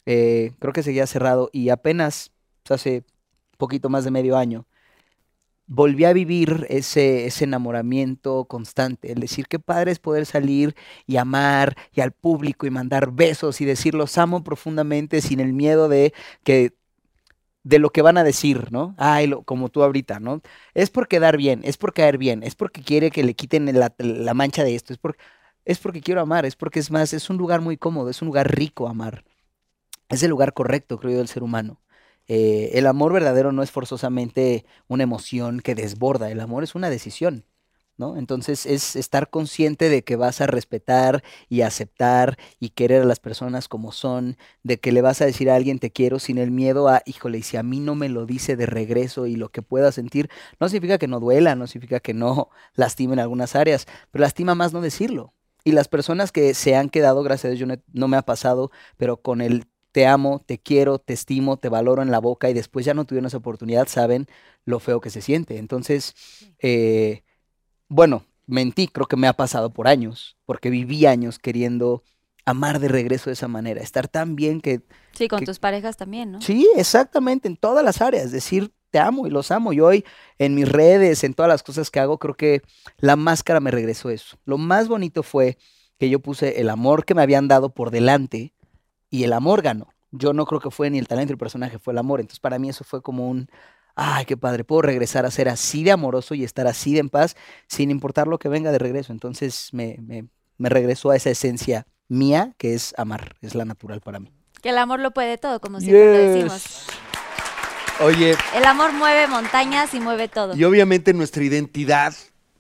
Eh, 0.08 0.54
creo 0.60 0.74
que 0.74 0.84
seguía 0.84 1.08
cerrado 1.08 1.50
y 1.54 1.70
apenas 1.72 2.32
hace 2.70 3.04
poquito 3.58 3.90
más 3.90 4.06
de 4.06 4.12
medio 4.12 4.38
año 4.38 4.68
volví 5.68 6.06
a 6.06 6.14
vivir 6.14 6.66
ese, 6.70 7.26
ese 7.28 7.44
enamoramiento 7.46 8.46
constante, 8.46 9.12
el 9.12 9.20
decir 9.20 9.48
qué 9.48 9.60
padre 9.60 9.92
es 9.92 10.00
poder 10.00 10.26
salir 10.26 10.76
y 11.06 11.18
amar 11.18 11.76
y 11.94 12.02
al 12.02 12.12
público 12.12 12.66
y 12.66 12.72
mandar 12.72 13.12
besos 13.12 13.62
y 13.62 13.66
decir 13.66 13.94
los 13.94 14.18
amo 14.18 14.44
profundamente 14.44 15.22
sin 15.22 15.40
el 15.40 15.54
miedo 15.54 15.88
de 15.90 16.14
que 16.44 16.74
de 17.64 17.80
lo 17.80 17.92
que 17.92 18.02
van 18.04 18.18
a 18.18 18.24
decir, 18.24 18.72
¿no? 18.72 18.96
Ay, 18.98 19.28
lo- 19.28 19.44
como 19.44 19.70
tú 19.70 19.84
ahorita, 19.84 20.20
¿no? 20.20 20.42
Es 20.74 20.90
por 20.92 21.08
quedar 21.10 21.38
bien, 21.38 21.62
es 21.64 21.78
por 21.78 21.94
caer 21.94 22.18
bien, 22.18 22.44
es 22.44 22.56
porque 22.56 22.82
quiere 22.84 23.12
que 23.12 23.24
le 23.24 23.36
quiten 23.36 23.66
la, 23.80 23.94
la 24.00 24.34
mancha 24.36 24.64
de 24.64 24.76
esto, 24.76 24.94
es, 24.94 25.00
por, 25.00 25.18
es 25.70 25.78
porque 25.80 26.02
quiero 26.02 26.22
amar, 26.22 26.46
es 26.48 26.56
porque 26.56 26.80
es 26.80 26.90
más, 26.92 27.14
es 27.14 27.30
un 27.30 27.38
lugar 27.38 27.62
muy 27.62 27.78
cómodo, 27.78 28.10
es 28.10 28.22
un 28.24 28.28
lugar 28.28 28.56
rico 28.56 28.88
amar. 28.88 29.24
Es 30.10 30.24
el 30.24 30.32
lugar 30.32 30.54
correcto, 30.54 31.00
creo 31.00 31.14
yo, 31.14 31.18
del 31.20 31.28
ser 31.28 31.44
humano. 31.44 31.82
Eh, 32.28 32.72
el 32.74 32.88
amor 32.88 33.14
verdadero 33.14 33.52
no 33.52 33.64
es 33.64 33.72
forzosamente 33.72 34.66
una 34.88 35.04
emoción 35.04 35.62
que 35.62 35.76
desborda, 35.76 36.32
el 36.32 36.40
amor 36.42 36.64
es 36.64 36.76
una 36.76 36.90
decisión, 36.90 37.46
¿no? 37.98 38.18
Entonces 38.18 38.66
es 38.66 38.96
estar 38.96 39.30
consciente 39.30 39.90
de 39.90 40.04
que 40.04 40.16
vas 40.16 40.42
a 40.42 40.48
respetar 40.48 41.24
y 41.50 41.62
aceptar 41.62 42.38
y 42.60 42.70
querer 42.70 43.04
a 43.04 43.06
las 43.06 43.20
personas 43.20 43.68
como 43.68 43.92
son, 43.92 44.38
de 44.64 44.80
que 44.80 44.92
le 44.92 45.02
vas 45.04 45.22
a 45.22 45.26
decir 45.26 45.52
a 45.52 45.56
alguien 45.56 45.80
te 45.80 45.92
quiero 45.92 46.20
sin 46.20 46.40
el 46.40 46.52
miedo 46.52 46.90
a, 46.90 47.04
híjole, 47.06 47.40
y 47.40 47.44
si 47.44 47.58
a 47.58 47.64
mí 47.64 47.80
no 47.80 47.96
me 47.96 48.10
lo 48.10 48.26
dice 48.26 48.56
de 48.56 48.66
regreso 48.66 49.28
y 49.28 49.36
lo 49.36 49.50
que 49.52 49.62
pueda 49.62 49.92
sentir, 49.92 50.30
no 50.60 50.70
significa 50.70 50.98
que 50.98 51.08
no 51.08 51.20
duela, 51.20 51.56
no 51.56 51.68
significa 51.68 52.00
que 52.00 52.16
no 52.16 52.50
lastime 52.76 53.14
en 53.14 53.20
algunas 53.20 53.56
áreas, 53.56 53.88
pero 54.12 54.24
lastima 54.24 54.56
más 54.56 54.74
no 54.74 54.82
decirlo. 54.82 55.34
Y 55.64 55.72
las 55.74 55.88
personas 55.88 56.32
que 56.32 56.54
se 56.54 56.76
han 56.76 56.90
quedado, 56.90 57.22
gracias 57.24 57.46
a 57.46 57.48
Dios, 57.50 57.60
yo 57.60 57.66
no, 57.68 57.76
no 57.94 58.08
me 58.08 58.18
ha 58.18 58.22
pasado, 58.22 58.72
pero 58.98 59.18
con 59.18 59.42
el 59.42 59.66
te 59.92 60.06
amo, 60.06 60.40
te 60.46 60.60
quiero, 60.60 61.00
te 61.00 61.14
estimo, 61.14 61.58
te 61.58 61.68
valoro 61.70 62.02
en 62.02 62.12
la 62.12 62.20
boca 62.20 62.50
y 62.50 62.54
después 62.54 62.86
ya 62.86 62.94
no 62.94 63.06
tuvieron 63.06 63.26
esa 63.28 63.38
oportunidad, 63.38 63.88
saben 63.88 64.28
lo 64.66 64.80
feo 64.80 65.02
que 65.02 65.10
se 65.10 65.22
siente. 65.22 65.58
Entonces, 65.58 66.14
eh, 66.60 67.24
bueno, 67.88 68.26
mentí, 68.46 68.88
creo 68.88 69.08
que 69.08 69.18
me 69.18 69.28
ha 69.28 69.34
pasado 69.34 69.72
por 69.74 69.88
años, 69.88 70.38
porque 70.46 70.70
viví 70.70 71.06
años 71.06 71.40
queriendo 71.40 72.04
amar 72.46 72.80
de 72.80 72.88
regreso 72.88 73.30
de 73.30 73.34
esa 73.34 73.48
manera, 73.48 73.82
estar 73.82 74.08
tan 74.08 74.36
bien 74.36 74.62
que... 74.62 74.82
Sí, 75.14 75.28
con 75.28 75.40
que- 75.40 75.46
tus 75.46 75.60
parejas 75.60 75.98
también, 75.98 76.32
¿no? 76.32 76.42
Sí, 76.42 76.70
exactamente, 76.76 77.48
en 77.48 77.58
todas 77.58 77.84
las 77.84 78.02
áreas, 78.02 78.32
decir 78.32 78.72
te 78.90 79.00
amo 79.00 79.28
y 79.28 79.30
los 79.30 79.52
amo. 79.52 79.74
Y 79.74 79.80
hoy 79.80 80.06
en 80.38 80.56
mis 80.56 80.68
redes, 80.70 81.24
en 81.24 81.34
todas 81.34 81.50
las 81.50 81.64
cosas 81.64 81.90
que 81.90 82.00
hago, 82.00 82.18
creo 82.18 82.36
que 82.36 82.62
la 82.98 83.16
máscara 83.16 83.60
me 83.60 83.72
regresó 83.72 84.10
eso. 84.10 84.38
Lo 84.46 84.58
más 84.58 84.88
bonito 84.88 85.24
fue 85.24 85.58
que 85.98 86.10
yo 86.10 86.20
puse 86.20 86.62
el 86.62 86.70
amor 86.70 87.06
que 87.06 87.14
me 87.14 87.22
habían 87.22 87.48
dado 87.48 87.70
por 87.70 87.92
delante 87.92 88.54
y 89.10 89.24
el 89.24 89.34
amor 89.34 89.62
ganó. 89.62 89.88
Yo 90.12 90.34
no 90.34 90.46
creo 90.46 90.60
que 90.60 90.72
fue 90.72 90.90
ni 90.90 90.98
el 90.98 91.08
talento 91.08 91.32
del 91.32 91.38
personaje, 91.38 91.78
fue 91.78 91.94
el 91.94 92.00
amor. 92.00 92.20
Entonces 92.20 92.40
para 92.40 92.58
mí 92.58 92.70
eso 92.70 92.84
fue 92.84 93.02
como 93.02 93.30
un, 93.30 93.50
ay, 93.96 94.26
qué 94.26 94.38
padre, 94.38 94.64
puedo 94.64 94.82
regresar 94.82 95.26
a 95.26 95.32
ser 95.32 95.50
así 95.50 95.84
de 95.84 95.92
amoroso 95.92 96.34
y 96.36 96.44
estar 96.44 96.68
así 96.68 96.94
de 96.94 97.00
en 97.00 97.10
paz 97.10 97.36
sin 97.68 97.92
importar 97.92 98.28
lo 98.28 98.40
que 98.40 98.50
venga 98.50 98.72
de 98.72 98.80
regreso. 98.80 99.12
Entonces 99.12 99.70
me, 99.74 99.98
me, 100.02 100.28
me 100.58 100.70
regresó 100.70 101.12
a 101.12 101.16
esa 101.16 101.30
esencia 101.30 101.86
mía 102.08 102.56
que 102.58 102.74
es 102.74 102.94
amar, 102.98 103.36
es 103.42 103.54
la 103.54 103.66
natural 103.66 104.02
para 104.02 104.20
mí. 104.20 104.32
Que 104.62 104.70
el 104.70 104.78
amor 104.78 105.00
lo 105.00 105.12
puede 105.12 105.38
todo, 105.38 105.62
como 105.62 105.80
siempre 105.80 106.06
lo 106.06 106.34
decimos. 106.34 106.88
Oye, 108.02 108.36
El 108.56 108.66
amor 108.66 108.94
mueve 108.94 109.28
montañas 109.28 109.94
y 109.94 110.00
mueve 110.00 110.28
todo. 110.30 110.56
y 110.56 110.64
obviamente 110.64 111.14
nuestra 111.14 111.44
identidad 111.44 112.14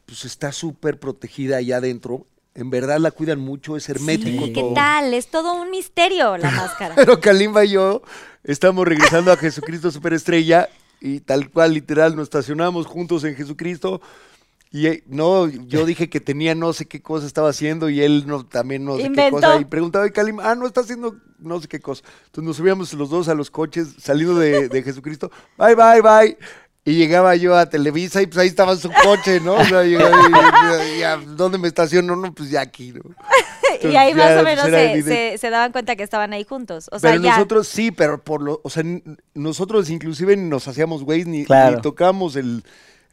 pues 0.05 0.25
está 0.25 0.51
súper 0.51 0.99
protegida 0.99 1.57
allá 1.57 1.77
adentro. 1.77 2.25
En 2.55 2.69
verdad 2.71 2.97
la 2.99 3.11
cuidan 3.11 3.39
mucho, 3.39 3.77
es 3.77 3.87
hermético 3.89 4.45
Sí, 4.47 4.53
todo. 4.53 4.69
¿Qué 4.69 4.75
tal? 4.75 5.13
Es 5.13 5.27
todo 5.27 5.53
un 5.61 5.69
misterio 5.69 6.35
la 6.37 6.51
máscara. 6.51 6.93
Pero 6.97 7.19
Kalimba 7.21 7.63
y 7.63 7.71
yo 7.71 8.01
estamos 8.43 8.85
regresando 8.87 9.31
a 9.31 9.37
Jesucristo 9.37 9.91
Superestrella 9.91 10.67
y 10.99 11.19
tal 11.21 11.49
cual, 11.51 11.73
literal, 11.73 12.15
nos 12.15 12.23
estacionamos 12.23 12.85
juntos 12.87 13.23
en 13.23 13.35
Jesucristo. 13.35 14.01
Y 14.71 14.85
eh, 14.87 15.03
no, 15.07 15.47
yo 15.47 15.83
dije 15.85 16.09
que 16.09 16.19
tenía 16.19 16.53
no 16.53 16.73
sé 16.73 16.85
qué 16.85 17.01
cosa 17.01 17.25
estaba 17.25 17.49
haciendo 17.49 17.89
y 17.89 18.01
él 18.01 18.25
no, 18.27 18.45
también 18.45 18.85
no 18.85 18.97
sé 18.97 19.03
Inventó. 19.03 19.37
qué 19.37 19.41
cosa. 19.47 19.59
Y 19.61 19.65
preguntaba, 19.65 20.05
y 20.07 20.11
Kalimba, 20.11 20.51
ah, 20.51 20.55
no 20.55 20.67
está 20.67 20.81
haciendo 20.81 21.15
no 21.39 21.59
sé 21.59 21.67
qué 21.67 21.79
cosa. 21.79 22.03
Entonces 22.25 22.43
nos 22.47 22.57
subíamos 22.57 22.93
los 22.93 23.09
dos 23.09 23.29
a 23.29 23.33
los 23.33 23.49
coches 23.49 23.95
saliendo 23.99 24.37
de, 24.37 24.69
de 24.69 24.83
Jesucristo. 24.83 25.31
Bye, 25.57 25.73
bye, 25.75 26.01
bye. 26.01 26.37
Y 26.85 26.93
llegaba 26.95 27.35
yo 27.35 27.55
a 27.57 27.67
Televisa 27.67 28.21
y 28.21 28.27
pues 28.27 28.37
ahí 28.37 28.47
estaba 28.47 28.75
su 28.75 28.89
coche, 29.03 29.39
¿no? 29.41 29.55
O 29.55 29.65
sea, 29.65 29.83
llegaba 29.83 30.17
y, 30.17 30.95
y, 30.95 30.99
y, 30.99 31.03
¿a 31.03 31.17
¿dónde 31.17 31.57
me 31.57 31.67
estaciono? 31.67 32.15
No, 32.15 32.33
pues 32.33 32.49
ya 32.51 32.61
aquí, 32.61 32.93
¿no? 32.93 33.01
y 33.89 33.95
ahí 33.95 34.13
más 34.13 34.29
ya, 34.35 34.41
o 34.41 34.43
menos 34.43 34.65
pues, 34.67 34.73
era 34.73 34.93
se, 34.93 35.03
se- 35.03 35.37
se 35.37 35.49
daban 35.49 35.71
cuenta 35.71 35.95
que 35.95 36.03
estaban 36.03 36.31
ahí 36.33 36.45
juntos. 36.45 36.89
O 36.91 36.97
sea, 36.99 37.11
pero 37.11 37.23
ya. 37.23 37.31
nosotros 37.33 37.67
sí, 37.67 37.91
pero 37.91 38.23
por 38.23 38.41
lo, 38.41 38.61
o 38.63 38.69
sea, 38.69 38.83
nosotros 39.33 39.89
inclusive 39.89 40.35
ni 40.37 40.47
nos 40.49 40.67
hacíamos 40.67 41.03
güeyes 41.03 41.27
ni, 41.27 41.45
Claro. 41.45 41.75
ni 41.77 41.81
tocamos 41.81 42.35
el, 42.35 42.63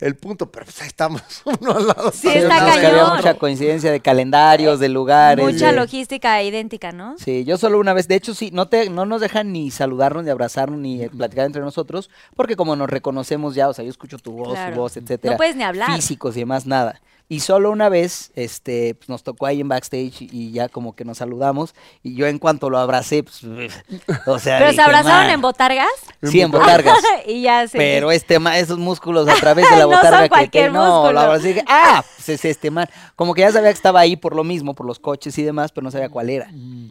el 0.01 0.14
punto, 0.16 0.51
pero 0.51 0.64
pues 0.66 0.81
ahí 0.82 0.89
estamos 0.89 1.23
uno 1.44 1.73
al 1.73 1.86
lado. 1.86 2.12
Sí, 2.12 2.28
está 2.28 2.68
es 2.74 2.78
que 2.81 2.86
había 2.86 3.06
mucha 3.14 3.35
coincidencia 3.35 3.90
de 3.90 4.01
calendarios, 4.01 4.78
de 4.81 4.89
lugares. 4.89 5.44
Mucha 5.44 5.68
de- 5.68 5.73
logística 5.73 6.43
idéntica, 6.43 6.93
¿no? 6.93 7.16
Sí, 7.18 7.44
yo 7.44 7.56
solo 7.56 7.78
una 7.78 7.93
vez, 7.94 8.06
de 8.09 8.14
hecho 8.16 8.35
sí, 8.35 8.51
no 8.52 8.68
te, 8.68 8.90
no 8.90 9.06
nos 9.06 9.20
dejan 9.20 9.52
ni 9.52 9.70
saludarnos, 9.70 10.24
ni 10.24 10.31
abrazarnos, 10.31 10.78
ni 10.78 11.02
eh, 11.02 11.10
platicar 11.10 11.47
entre 11.47 11.62
nosotros, 11.62 12.10
porque 12.35 12.56
como 12.56 12.77
nos 12.77 12.90
reconocemos 12.90 13.55
ya, 13.55 13.68
o 13.68 13.73
sea, 13.73 13.85
yo 13.85 13.90
escucho 13.90 14.18
tu 14.18 14.32
voz, 14.32 14.55
Claro. 14.55 14.74
su 14.74 14.81
voz, 14.81 14.97
etcétera. 14.97 15.32
No 15.32 15.36
puedes 15.39 15.56
ni 15.56 15.64
hablar. 15.64 15.94
Físicos 15.94 16.36
y 16.36 16.40
demás, 16.40 16.66
nada. 16.66 17.01
Y 17.28 17.40
solo 17.40 17.73
una 17.73 17.89
vez, 17.89 18.31
este, 18.36 18.94
pues, 18.94 19.09
nos 19.09 19.24
tocó 19.24 19.47
ahí 19.47 19.61
en 19.61 19.69
backstage 19.69 20.23
y, 20.23 20.28
y 20.31 20.53
ya 20.53 20.69
como 20.69 20.94
que 20.94 21.05
nos 21.05 21.19
saludamos, 21.19 21.74
y 22.05 22.15
yo 22.15 22.27
en 22.28 22.39
cuanto 22.39 22.70
lo 22.70 22.78
abracé, 22.78 23.24
pues, 23.24 23.43
o 24.27 24.39
sea, 24.39 24.59
Pero 24.59 24.66
se 24.66 24.70
dije, 24.73 24.82
abrazaron 24.82 25.24
"Man". 25.27 25.31
en 25.31 25.40
botargas. 25.40 25.89
Sí, 26.23 26.40
en 26.40 26.53
botargas. 26.53 26.98
y 27.27 27.43
ya 27.43 27.66
se. 27.66 27.78
Pero 27.78 28.12
este 28.12 28.39
ma, 28.39 28.57
esos 28.59 28.78
músculos 28.78 29.28
a 29.28 29.35
través 29.35 29.69
de 29.69 29.77
la 29.77 29.82
No 29.86 29.90
son 29.90 29.97
botarga 29.98 30.23
que, 30.23 30.28
cualquier 30.28 30.73
no, 30.73 31.11
la 31.12 31.23
abracé 31.23 31.51
y 31.51 31.53
dije, 31.55 31.65
ah, 31.69 32.05
pues 32.16 32.28
es 32.28 32.44
este 32.44 32.70
man. 32.70 32.89
Como 33.16 33.35
que 33.35 33.40
ya 33.40 33.51
sabía 33.51 33.70
que 33.70 33.77
estaba 33.77 33.98
ahí 33.98 34.16
por 34.16 34.36
lo 34.36 34.44
mismo, 34.44 34.74
por 34.74 34.86
los 34.86 35.01
coches 35.01 35.36
y 35.39 35.43
demás, 35.43 35.73
pero 35.73 35.85
no 35.85 35.90
sabía 35.90 36.09
cuál 36.09 36.31
era. 36.31 36.48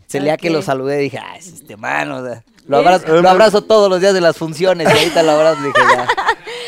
Se 0.08 0.20
leía 0.20 0.36
que 0.36 0.50
lo 0.50 0.62
saludé 0.62 1.00
y 1.00 1.04
dije, 1.04 1.18
ah, 1.18 1.38
es 1.38 1.48
este 1.48 1.78
man, 1.78 2.12
o 2.12 2.26
sea, 2.26 2.44
lo 2.68 2.78
abrazo, 2.78 3.22
lo 3.22 3.30
abrazo 3.30 3.62
todos 3.62 3.90
los 3.90 4.02
días 4.02 4.14
de 4.14 4.22
las 4.22 4.36
funciones 4.36 4.88
y 4.94 4.98
ahorita 4.98 5.24
lo 5.24 5.32
abrazo 5.32 5.62
y 5.62 5.68
dije, 5.68 5.80
ya. 5.96 6.08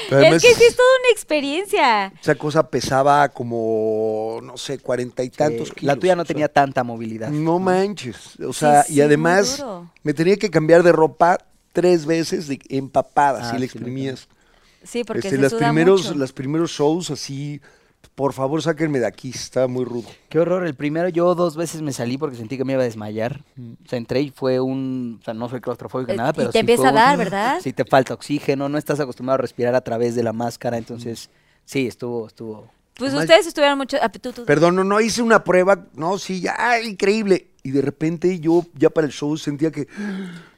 Pero 0.09 0.35
es 0.35 0.41
que 0.41 0.53
sí 0.55 0.63
es 0.63 0.75
toda 0.75 0.87
una 1.01 1.11
experiencia. 1.11 2.13
Esa 2.21 2.35
cosa 2.35 2.69
pesaba 2.69 3.29
como, 3.29 4.39
no 4.43 4.57
sé, 4.57 4.79
cuarenta 4.79 5.23
y 5.23 5.29
tantos 5.29 5.69
Sí, 5.69 5.73
kilos. 5.75 5.95
la 5.95 5.99
tuya 5.99 6.15
no 6.15 6.21
o 6.21 6.25
sea, 6.25 6.33
tenía 6.33 6.47
tanta 6.47 6.83
movilidad. 6.83 7.29
No 7.29 7.59
manches. 7.59 8.39
O 8.39 8.53
sea, 8.53 8.83
sí, 8.83 8.95
y 8.95 9.01
además 9.01 9.63
me 10.03 10.13
tenía 10.13 10.37
que 10.37 10.49
cambiar 10.49 10.83
de 10.83 10.91
ropa 10.91 11.37
tres 11.73 12.05
veces 12.05 12.47
de, 12.47 12.59
empapada, 12.69 13.41
Ah, 13.47 13.51
si 13.51 13.57
le 13.59 13.65
exprimías. 13.65 14.27
Sí, 14.83 15.03
porque 15.03 15.27
Este, 15.27 15.31
se 15.31 15.37
las 15.41 15.51
suda 15.51 15.67
primeros, 15.67 16.05
mucho. 16.07 16.15
los 16.17 16.31
primeros 16.33 16.71
shows 16.71 17.11
así, 17.11 17.59
por 18.17 18.33
favor 18.33 18.63
sáquenme 18.63 18.97
de 18.99 19.05
aquí, 19.05 19.29
estaba 19.29 19.67
muy 19.67 19.85
rudo. 19.85 20.07
Qué 20.27 20.39
horror, 20.39 20.65
el 20.65 20.73
primero 20.73 21.07
yo 21.07 21.35
dos 21.35 21.55
veces 21.55 21.83
me 21.83 21.93
salí 21.93 22.17
porque 22.17 22.35
sentí 22.35 22.57
que 22.57 22.65
me 22.65 22.73
iba 22.73 22.81
a 22.81 22.85
desmayar. 22.85 23.43
O 23.85 23.87
sea, 23.87 23.97
entré 23.99 24.21
y 24.21 24.31
fue 24.31 24.59
un, 24.59 25.19
o 25.21 25.23
sea, 25.23 25.35
no 25.35 25.47
soy 25.49 25.61
claustrofóbico 25.61 26.11
nada, 26.15 26.31
y 26.31 26.33
pero 26.33 26.47
te 26.49 26.53
sí 26.53 26.57
empieza 26.61 26.81
fue 26.81 26.87
a 26.87 26.91
un- 26.93 26.95
dar, 26.95 27.17
¿verdad? 27.19 27.59
Sí, 27.61 27.73
te 27.73 27.85
falta 27.85 28.15
oxígeno, 28.15 28.69
no 28.69 28.79
estás 28.79 28.99
acostumbrado 28.99 29.35
a 29.35 29.41
respirar 29.43 29.75
a 29.75 29.81
través 29.81 30.15
de 30.15 30.23
la 30.23 30.33
máscara, 30.33 30.79
entonces 30.79 31.29
sí, 31.63 31.85
estuvo, 31.85 32.25
estuvo. 32.25 32.71
Pues 32.95 33.09
Además- 33.11 33.25
ustedes 33.25 33.45
estuvieron 33.45 33.77
mucho. 33.77 33.97
ah, 34.01 34.09
tú- 34.09 34.33
tú- 34.33 34.45
Perdón, 34.45 34.75
no, 34.77 34.83
no 34.83 34.99
hice 34.99 35.21
una 35.21 35.43
prueba, 35.43 35.85
no, 35.93 36.17
sí, 36.17 36.41
ya, 36.41 36.55
ah, 36.57 36.81
increíble. 36.81 37.49
Y 37.61 37.69
de 37.69 37.83
repente 37.83 38.39
yo 38.39 38.65
ya 38.73 38.89
para 38.89 39.05
el 39.05 39.13
show 39.13 39.37
sentía 39.37 39.71
que 39.71 39.87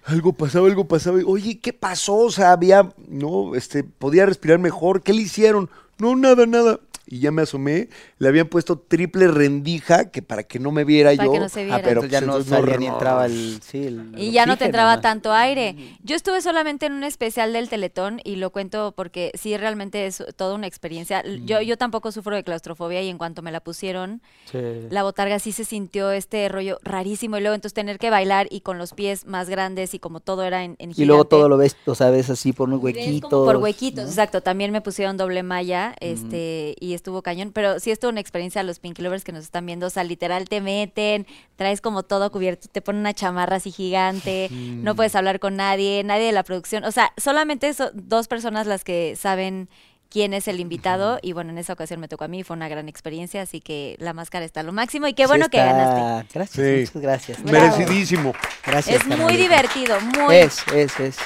algo 0.06 0.32
pasaba, 0.32 0.68
algo 0.68 0.88
pasaba. 0.88 1.20
y, 1.20 1.24
Oye, 1.28 1.60
¿qué 1.60 1.74
pasó? 1.74 2.16
O 2.16 2.32
sea, 2.32 2.54
había, 2.54 2.88
no, 3.10 3.54
este, 3.56 3.84
podía 3.84 4.26
respirar 4.26 4.60
mejor. 4.60 5.02
¿Qué 5.04 5.12
le 5.12 5.24
hicieron? 5.24 5.70
No, 5.98 6.16
nada, 6.16 6.46
nada. 6.46 6.80
Y 7.12 7.20
ya 7.20 7.32
me 7.32 7.42
asomé, 7.42 7.90
le 8.20 8.28
habían 8.28 8.48
puesto 8.48 8.78
triple 8.78 9.28
rendija, 9.28 10.12
que 10.12 10.22
para 10.22 10.44
que 10.44 10.60
no 10.60 10.72
me 10.72 10.84
viera 10.84 11.12
Para 11.16 11.26
yo. 11.26 11.32
que 11.34 11.40
no 11.40 11.50
se 11.50 11.64
viera. 11.64 11.78
Ah, 11.78 11.82
pero 11.84 12.02
pues, 12.02 12.12
ya 12.12 12.22
no 12.22 12.28
entonces 12.38 12.50
salía 12.52 12.78
ni 12.78 12.86
no, 12.88 12.94
entraba 12.94 13.26
el, 13.26 13.60
sí, 13.64 13.86
el 13.88 14.12
Y 14.18 14.32
ya 14.32 14.46
no 14.46 14.58
te 14.58 14.66
entraba 14.66 14.98
¿no? 14.98 15.02
tanto 15.02 15.34
aire. 15.34 15.76
Yo 16.04 16.16
estuve 16.16 16.42
solamente 16.42 16.86
en 16.86 16.94
un 16.94 17.04
especial 17.04 17.52
del 17.54 17.68
Teletón 17.68 18.22
y 18.24 18.36
lo 18.36 18.52
cuento 18.52 18.94
porque 18.96 19.32
sí 19.34 19.58
realmente 19.58 20.06
es 20.06 20.24
toda 20.36 20.54
una 20.54 20.68
experiencia. 20.68 21.24
Yo, 21.46 21.62
yo 21.62 21.78
tampoco 21.78 22.12
sufro 22.12 22.36
de 22.36 22.44
claustrofobia 22.44 23.02
y 23.02 23.10
en 23.10 23.18
cuanto 23.18 23.42
me 23.42 23.52
la 23.52 23.60
pusieron, 23.62 24.22
Sí. 24.52 24.60
la 24.90 25.04
botarga 25.04 25.40
sí 25.40 25.52
se 25.52 25.66
sintió 25.66 26.12
este 26.12 26.48
rollo 26.50 26.78
rarísimo 26.84 27.38
y 27.38 27.42
luego 27.42 27.56
entonces 27.56 27.74
tener 27.74 27.98
que 28.00 28.10
bailar 28.10 28.48
y 28.52 28.62
con 28.62 28.78
los 28.78 28.94
pies 28.94 29.26
más 29.26 29.50
grandes 29.50 29.94
y 29.94 30.00
como 30.00 30.20
todo 30.20 30.44
era 30.44 30.64
en, 30.64 30.76
en 30.80 30.92
Y 30.96 31.06
luego 31.06 31.26
todo 31.26 31.50
lo 31.50 31.58
ves, 31.58 31.76
o 31.86 31.96
sea, 31.96 32.10
ves 32.12 32.30
así 32.30 32.54
por 32.54 32.68
unos 32.70 32.84
huequitos. 32.84 33.30
por 33.30 33.58
huequitos, 33.58 34.04
¿no? 34.06 34.10
exacto. 34.10 34.42
También 34.42 34.72
me 34.72 34.82
pusieron 34.82 35.18
doble 35.18 35.44
malla, 35.44 35.96
este, 36.00 36.76
y 36.80 36.94
estuvo 37.00 37.22
cañón. 37.22 37.52
Pero 37.54 37.80
sí 37.80 37.92
es 37.92 38.00
toda 38.00 38.12
una 38.12 38.20
experiencia 38.22 38.62
a 38.62 38.64
los 38.64 38.80
Pinky 38.80 39.02
Lovers 39.02 39.24
que 39.24 39.32
nos 39.32 39.44
están 39.44 39.66
viendo. 39.66 39.88
O 39.88 39.90
sea, 39.90 40.04
literal 40.04 40.48
te 40.48 40.62
meten, 40.62 41.26
traes 41.56 41.82
como 41.82 42.04
todo 42.04 42.32
cubierto, 42.32 42.68
te 42.72 42.82
ponen 42.82 43.00
una 43.02 43.14
chamarra 43.14 43.56
así 43.58 43.72
gigante, 43.72 44.50
no 44.52 44.96
puedes 44.96 45.16
hablar 45.16 45.40
con 45.40 45.56
nadie, 45.56 46.04
nadie 46.04 46.26
de 46.26 46.32
la 46.32 46.44
producción. 46.44 46.84
O 46.84 46.92
sea, 46.92 47.12
solamente 47.18 47.74
son 47.74 47.90
dos 47.94 48.28
personas 48.28 48.68
las 48.68 48.84
que 48.84 49.16
saben 49.16 49.70
quién 50.10 50.34
es 50.34 50.48
el 50.48 50.60
invitado. 50.60 51.20
Y 51.22 51.34
bueno, 51.34 51.52
en 51.52 51.58
esa 51.60 51.74
ocasión 51.74 52.00
me 52.00 52.08
tocó 52.08 52.24
a 52.24 52.28
mí, 52.28 52.44
fue 52.44 52.56
una 52.56 52.68
gran 52.68 52.90
experiencia, 52.90 53.42
así 53.44 53.62
que 53.62 53.96
la 54.00 54.14
máscara 54.14 54.44
está 54.44 54.62
a 54.62 54.64
lo 54.64 54.74
máximo. 54.74 55.08
Y 55.08 55.14
qué 55.14 55.24
Sí 55.24 55.28
bueno 55.28 55.50
que 55.50 55.58
ganaste. 55.58 56.28
Gracias, 56.34 56.66
Sí. 56.66 56.82
muchas 56.96 57.02
gracias. 57.02 57.44
Bravo. 57.44 57.78
Merecidísimo. 57.78 58.34
Gracias. 58.66 59.02
Es 59.02 59.06
muy 59.06 59.38
divertido, 59.38 60.00
muy, 60.02 60.36
Es, 60.36 60.64
es, 60.74 61.00
es. 61.00 61.18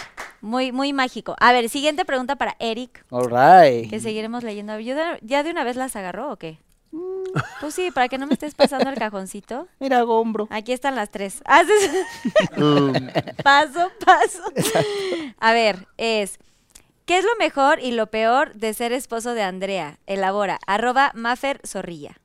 Muy, 0.43 0.71
muy 0.71 0.93
mágico. 0.93 1.35
A 1.39 1.51
ver, 1.53 1.69
siguiente 1.69 2.05
pregunta 2.05 2.35
para 2.35 2.55
Eric. 2.59 3.05
All 3.09 3.25
right. 3.29 3.89
Que 3.89 3.99
seguiremos 3.99 4.43
leyendo. 4.43 4.79
¿Yo 4.79 4.93
de- 4.95 5.19
¿Ya 5.21 5.41
de 5.41 5.49
una 5.51 5.63
vez 5.63 5.75
las 5.77 5.95
agarró 5.95 6.31
o 6.31 6.37
qué? 6.37 6.59
Pues 7.59 7.73
sí, 7.73 7.89
para 7.89 8.07
que 8.07 8.19
no 8.19 8.27
me 8.27 8.33
estés 8.33 8.53
pasando 8.53 8.89
el 8.91 8.95
cajoncito. 8.95 9.67
Mira, 9.79 10.03
hombro. 10.03 10.47
Aquí 10.51 10.71
están 10.73 10.95
las 10.95 11.09
tres. 11.09 11.41
Haces 11.45 11.89
Um, 12.57 12.93
paso, 13.43 13.89
paso. 14.05 14.43
A 15.39 15.53
ver, 15.53 15.87
es. 15.97 16.37
¿Qué 17.05 17.17
es 17.17 17.25
lo 17.25 17.35
mejor 17.39 17.79
y 17.79 17.91
lo 17.91 18.07
peor 18.11 18.53
de 18.53 18.73
ser 18.75 18.93
esposo 18.93 19.33
de 19.33 19.41
Andrea? 19.41 19.97
Elabora. 20.05 20.59
Arroba 20.67 21.11
Mafer 21.15 21.59
Zorrilla. 21.65 22.17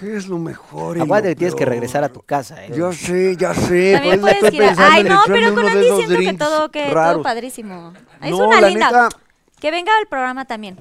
¿Qué 0.00 0.16
es 0.16 0.26
lo 0.28 0.38
mejor? 0.38 1.00
Aguante, 1.00 1.34
tienes 1.34 1.54
que 1.54 1.64
regresar 1.64 2.04
a 2.04 2.08
tu 2.08 2.20
casa. 2.22 2.64
¿eh? 2.64 2.70
Ya 2.76 2.92
sé, 2.92 3.36
ya 3.36 3.52
sé. 3.54 3.94
También 3.94 4.20
por 4.20 4.30
eso 4.30 4.40
puedes 4.40 4.54
ir 4.54 4.62
Ay, 4.78 5.02
no, 5.04 5.22
pero 5.26 5.54
con 5.54 5.66
Andy 5.66 5.82
siento 5.84 6.08
que 6.08 6.14
drinks 6.14 6.38
todo, 6.38 6.70
que 6.70 6.82
todo 6.84 6.94
raros. 6.94 7.22
padrísimo. 7.24 7.92
Es 8.22 8.30
No, 8.30 8.46
una 8.48 8.60
la 8.60 8.68
linda. 8.68 8.86
neta, 8.86 9.08
Que 9.60 9.70
venga 9.70 9.90
al 9.98 10.06
programa 10.06 10.44
también. 10.44 10.78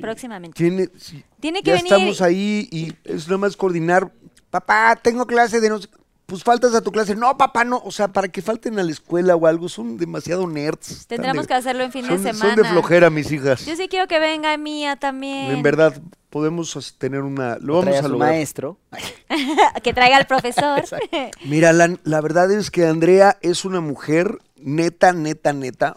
próximamente. 0.00 0.56
Tiene, 0.56 0.88
sí, 0.96 1.24
Tiene 1.40 1.62
que 1.62 1.70
ya 1.70 1.76
venir. 1.76 1.92
estamos 1.92 2.20
ahí 2.22 2.68
y 2.70 2.92
es 3.04 3.26
nada 3.26 3.38
más 3.38 3.56
coordinar. 3.56 4.10
Papá, 4.50 4.96
tengo 5.02 5.26
clase 5.26 5.60
de 5.60 5.68
no 5.68 5.78
sé- 5.80 5.88
Pues 6.26 6.42
faltas 6.42 6.74
a 6.74 6.80
tu 6.80 6.90
clase. 6.90 7.14
No, 7.14 7.36
papá, 7.36 7.64
no. 7.64 7.82
O 7.84 7.92
sea, 7.92 8.08
para 8.08 8.28
que 8.28 8.40
falten 8.40 8.78
a 8.78 8.82
la 8.82 8.90
escuela 8.90 9.36
o 9.36 9.46
algo, 9.46 9.68
son 9.68 9.98
demasiado 9.98 10.46
nerds. 10.46 11.06
Tendremos 11.06 11.42
de- 11.44 11.48
que 11.48 11.54
hacerlo 11.54 11.82
en 11.84 11.92
fin 11.92 12.06
de 12.08 12.16
semana. 12.16 12.32
Son 12.54 12.56
de 12.56 12.64
flojera, 12.64 13.10
mis 13.10 13.30
hijas. 13.30 13.66
Yo 13.66 13.76
sí 13.76 13.88
quiero 13.88 14.08
que 14.08 14.18
venga 14.18 14.56
Mía 14.56 14.96
también. 14.96 15.50
En 15.50 15.62
verdad, 15.62 16.00
podemos 16.30 16.96
tener 16.96 17.20
una. 17.20 17.58
Lo 17.58 17.74
vamos 17.82 17.98
a 17.98 18.08
lograr. 18.08 18.30
maestro. 18.30 18.78
que 19.82 19.92
traiga 19.92 20.16
al 20.16 20.26
profesor. 20.26 20.82
Mira, 21.44 21.74
la, 21.74 21.94
la 22.04 22.20
verdad 22.22 22.50
es 22.50 22.70
que 22.70 22.86
Andrea 22.86 23.36
es 23.42 23.66
una 23.66 23.80
mujer 23.80 24.38
neta, 24.56 25.12
neta, 25.12 25.52
neta. 25.52 25.94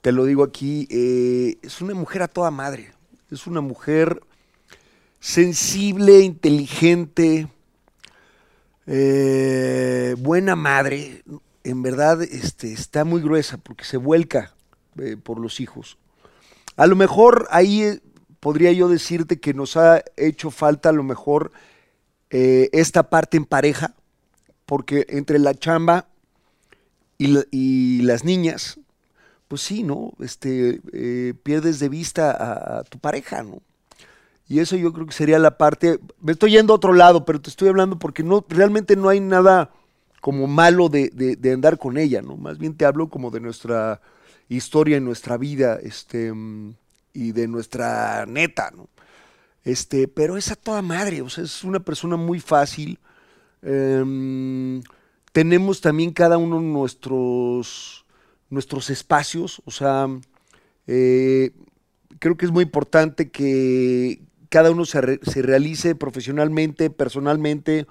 Te 0.00 0.10
lo 0.10 0.24
digo 0.24 0.42
aquí, 0.42 0.88
eh, 0.90 1.58
es 1.62 1.80
una 1.80 1.94
mujer 1.94 2.22
a 2.22 2.28
toda 2.28 2.50
madre. 2.50 2.92
Es 3.30 3.46
una 3.46 3.60
mujer 3.60 4.20
sensible, 5.20 6.20
inteligente, 6.20 7.46
eh, 8.86 10.14
buena 10.18 10.56
madre. 10.56 11.22
En 11.64 11.82
verdad, 11.82 12.22
este, 12.22 12.72
está 12.72 13.04
muy 13.04 13.22
gruesa 13.22 13.56
porque 13.58 13.84
se 13.84 13.96
vuelca 13.96 14.54
eh, 14.98 15.16
por 15.16 15.38
los 15.38 15.60
hijos. 15.60 15.98
A 16.76 16.86
lo 16.86 16.96
mejor 16.96 17.46
ahí 17.50 17.82
eh, 17.82 18.00
podría 18.40 18.72
yo 18.72 18.88
decirte 18.88 19.38
que 19.38 19.54
nos 19.54 19.76
ha 19.76 20.02
hecho 20.16 20.50
falta 20.50 20.88
a 20.88 20.92
lo 20.92 21.04
mejor 21.04 21.52
eh, 22.30 22.68
esta 22.72 23.08
parte 23.10 23.36
en 23.36 23.44
pareja, 23.44 23.94
porque 24.66 25.06
entre 25.10 25.38
la 25.38 25.54
chamba 25.54 26.08
y, 27.18 27.28
la- 27.28 27.44
y 27.50 28.02
las 28.02 28.24
niñas, 28.24 28.80
pues 29.48 29.62
sí, 29.62 29.82
¿no? 29.82 30.12
Este, 30.20 30.80
pierdes 31.42 31.78
de 31.78 31.88
vista 31.88 32.30
a, 32.32 32.78
a 32.80 32.84
tu 32.84 32.98
pareja, 32.98 33.42
¿no? 33.42 33.60
Y 34.48 34.58
eso 34.60 34.76
yo 34.76 34.92
creo 34.92 35.06
que 35.06 35.12
sería 35.12 35.38
la 35.38 35.56
parte, 35.56 35.98
me 36.20 36.32
estoy 36.32 36.52
yendo 36.52 36.72
a 36.72 36.76
otro 36.76 36.92
lado, 36.92 37.24
pero 37.24 37.40
te 37.40 37.50
estoy 37.50 37.68
hablando 37.68 37.98
porque 37.98 38.22
no, 38.22 38.44
realmente 38.48 38.96
no 38.96 39.08
hay 39.08 39.20
nada 39.20 39.70
como 40.20 40.46
malo 40.46 40.88
de, 40.88 41.10
de- 41.10 41.52
andar 41.52 41.78
con 41.78 41.96
ella, 41.98 42.22
¿no? 42.22 42.36
Más 42.36 42.58
bien 42.58 42.74
te 42.76 42.84
hablo 42.84 43.08
como 43.08 43.30
de 43.30 43.40
nuestra 43.40 44.00
historia 44.48 44.98
en 44.98 45.04
nuestra 45.04 45.36
vida, 45.36 45.78
este, 45.82 46.32
y 47.14 47.32
de 47.32 47.48
nuestra 47.48 48.26
neta, 48.26 48.70
¿no? 48.76 48.88
Este, 49.64 50.08
pero 50.08 50.36
es 50.36 50.50
a 50.50 50.56
toda 50.56 50.82
madre, 50.82 51.22
o 51.22 51.28
sea, 51.28 51.44
es 51.44 51.64
una 51.64 51.80
persona 51.80 52.16
muy 52.16 52.40
fácil. 52.40 52.98
Em, 53.62 54.82
tenemos 55.32 55.80
también 55.80 56.12
cada 56.12 56.38
uno 56.38 56.60
nuestros, 56.60 58.04
nuestros 58.50 58.90
espacios, 58.90 59.62
o 59.64 59.70
sea, 59.70 60.08
eh, 60.86 61.52
creo 62.18 62.36
que 62.36 62.46
es 62.46 62.52
muy 62.52 62.64
importante 62.64 63.30
que 63.30 64.22
cada 64.52 64.70
uno 64.70 64.84
se, 64.84 65.00
re- 65.00 65.20
se 65.22 65.40
realice 65.40 65.94
profesionalmente, 65.94 66.90
personalmente. 66.90 67.86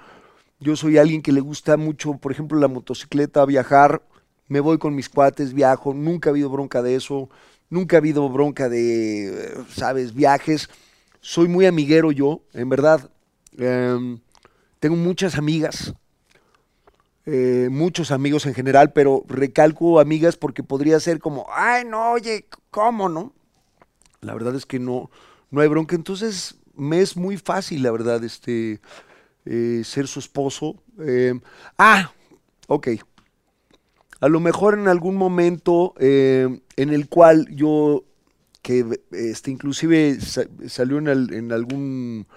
Yo 0.59 0.75
soy 0.75 0.99
alguien 0.99 1.23
que 1.23 1.31
le 1.31 1.41
gusta 1.41 1.75
mucho, 1.75 2.13
por 2.19 2.31
ejemplo, 2.31 2.59
la 2.59 2.67
motocicleta, 2.67 3.43
viajar. 3.45 4.03
Me 4.47 4.59
voy 4.59 4.77
con 4.77 4.93
mis 4.93 5.09
cuates, 5.09 5.53
viajo. 5.55 5.95
Nunca 5.95 6.29
ha 6.29 6.31
habido 6.31 6.51
bronca 6.51 6.83
de 6.83 6.93
eso. 6.93 7.29
Nunca 7.71 7.97
ha 7.97 7.99
habido 7.99 8.29
bronca 8.29 8.69
de, 8.69 9.55
sabes, 9.69 10.13
viajes. 10.13 10.69
Soy 11.19 11.47
muy 11.47 11.65
amiguero 11.65 12.11
yo, 12.11 12.43
en 12.53 12.69
verdad. 12.69 13.09
Em, 13.57 14.19
tengo 14.79 14.95
muchas 14.95 15.39
amigas, 15.39 15.95
eh, 17.25 17.69
muchos 17.71 18.11
amigos 18.11 18.45
en 18.45 18.53
general, 18.53 18.93
pero 18.93 19.23
recalco 19.27 19.99
amigas 19.99 20.37
porque 20.37 20.61
podría 20.63 20.99
ser 20.99 21.17
como, 21.19 21.47
ay, 21.51 21.85
no, 21.85 22.11
oye, 22.11 22.45
¿cómo 22.69 23.09
no? 23.09 23.33
La 24.21 24.33
verdad 24.35 24.55
es 24.55 24.67
que 24.67 24.77
no, 24.79 25.09
no 25.51 25.61
hay 25.61 25.67
bronca. 25.67 25.95
Entonces, 25.95 26.55
me 26.75 27.01
es 27.01 27.15
muy 27.15 27.37
fácil, 27.37 27.83
la 27.83 27.91
verdad, 27.91 28.23
este, 28.23 28.79
eh, 29.45 29.81
ser 29.85 30.07
su 30.07 30.19
esposo. 30.19 30.75
Eh, 30.99 31.39
ah, 31.77 32.11
ok. 32.67 32.87
A 34.19 34.27
lo 34.29 34.39
mejor 34.39 34.75
en 34.77 34.87
algún 34.87 35.15
momento 35.15 35.93
eh, 35.99 36.61
en 36.75 36.89
el 36.91 37.09
cual 37.09 37.47
yo, 37.49 38.03
que 38.61 38.85
este, 39.11 39.51
inclusive 39.51 40.19
sa- 40.21 40.45
salió 40.67 40.97
en, 40.99 41.07
en 41.07 41.51
algún 41.51 42.27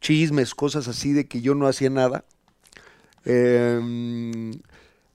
chismes, 0.00 0.54
cosas 0.54 0.86
así 0.88 1.12
de 1.12 1.26
que 1.26 1.40
yo 1.40 1.54
no 1.54 1.66
hacía 1.66 1.90
nada. 1.90 2.24
Eh, 3.24 4.50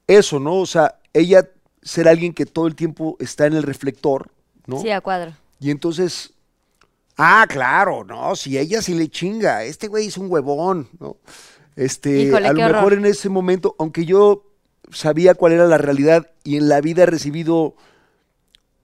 eso, 0.07 0.39
¿no? 0.39 0.55
O 0.57 0.65
sea, 0.65 0.99
ella 1.13 1.49
ser 1.81 2.07
alguien 2.07 2.33
que 2.33 2.45
todo 2.45 2.67
el 2.67 2.75
tiempo 2.75 3.17
está 3.19 3.45
en 3.45 3.53
el 3.53 3.63
reflector, 3.63 4.29
¿no? 4.67 4.81
Sí, 4.81 4.89
a 4.89 5.01
cuadro. 5.01 5.33
Y 5.59 5.71
entonces, 5.71 6.33
ah, 7.17 7.45
claro, 7.47 8.03
no, 8.03 8.35
si 8.35 8.57
ella 8.57 8.81
sí 8.81 8.93
le 8.93 9.09
chinga, 9.09 9.63
este 9.63 9.87
güey 9.87 10.07
es 10.07 10.17
un 10.17 10.29
huevón, 10.31 10.89
¿no? 10.99 11.17
Este, 11.75 12.21
Híjole, 12.21 12.47
a 12.47 12.53
lo 12.53 12.59
mejor 12.59 12.75
horror. 12.75 12.93
en 12.93 13.05
ese 13.05 13.29
momento, 13.29 13.75
aunque 13.79 14.05
yo 14.05 14.43
sabía 14.91 15.35
cuál 15.35 15.53
era 15.53 15.65
la 15.67 15.77
realidad 15.77 16.31
y 16.43 16.57
en 16.57 16.69
la 16.69 16.79
vida 16.81 17.03
he 17.03 17.07
recibido 17.07 17.75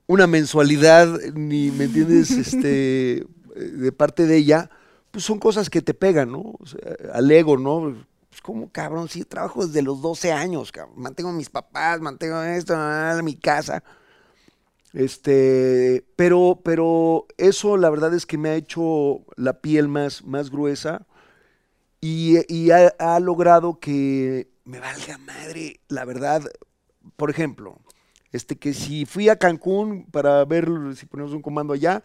una 0.08 0.28
mensualidad, 0.28 1.08
ni 1.34 1.72
me 1.72 1.86
entiendes, 1.86 2.32
este, 2.32 3.26
de 3.56 3.92
parte 3.92 4.26
de 4.26 4.38
ella, 4.38 4.70
pues 5.12 5.24
son 5.24 5.40
cosas 5.40 5.70
que 5.70 5.82
te 5.82 5.94
pegan, 5.94 6.32
¿no? 6.32 6.56
O 6.60 6.66
sea, 6.66 6.80
al 7.14 7.30
ego, 7.32 7.58
¿no? 7.58 7.96
Pues 8.30 8.42
como 8.42 8.70
cabrón, 8.72 9.10
sí, 9.10 9.24
trabajo 9.24 9.66
desde 9.66 9.82
los 9.82 10.02
12 10.02 10.32
años, 10.32 10.72
cabrón. 10.72 10.96
mantengo 10.98 11.30
a 11.30 11.34
mis 11.34 11.50
papás, 11.50 12.00
mantengo 12.02 12.42
esto, 12.42 12.76
mi 13.24 13.36
casa. 13.36 13.84
Este, 14.94 16.06
pero, 16.16 16.60
pero 16.64 17.28
eso 17.38 17.78
la 17.78 17.90
verdad 17.90 18.14
es 18.14 18.26
que 18.26 18.38
me 18.38 18.50
ha 18.50 18.56
hecho 18.56 19.26
la 19.38 19.62
piel 19.62 19.88
más, 19.88 20.24
más 20.26 20.50
gruesa 20.50 21.08
y, 22.02 22.40
y 22.54 22.72
ha, 22.72 22.94
ha 23.00 23.20
logrado 23.20 23.80
que 23.80 24.50
me 24.66 24.80
valga 24.80 25.18
madre, 25.18 25.80
la 25.88 26.06
verdad. 26.06 26.44
Por 27.16 27.30
ejemplo, 27.30 27.80
este 28.32 28.58
que 28.58 28.74
si 28.74 29.06
fui 29.06 29.30
a 29.30 29.38
Cancún 29.38 30.06
para 30.12 30.44
ver 30.46 30.70
si 30.96 31.06
ponemos 31.06 31.34
un 31.34 31.42
comando 31.42 31.74
allá 31.74 32.04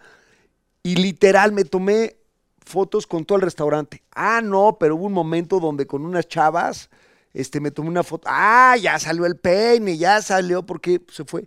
y 0.82 0.96
literal 0.96 1.52
me 1.52 1.64
tomé 1.64 2.16
fotos 2.64 3.06
con 3.06 3.24
todo 3.24 3.36
el 3.36 3.42
restaurante. 3.42 4.02
Ah, 4.12 4.40
no, 4.42 4.76
pero 4.78 4.96
hubo 4.96 5.06
un 5.06 5.12
momento 5.12 5.60
donde 5.60 5.86
con 5.86 6.04
unas 6.04 6.28
chavas, 6.28 6.90
este, 7.32 7.60
me 7.60 7.70
tomé 7.70 7.88
una 7.88 8.02
foto. 8.02 8.28
Ah, 8.30 8.76
ya 8.80 8.98
salió 8.98 9.26
el 9.26 9.36
peine, 9.36 9.96
ya 9.96 10.20
salió 10.20 10.64
porque 10.64 11.00
se 11.10 11.24
fue. 11.24 11.46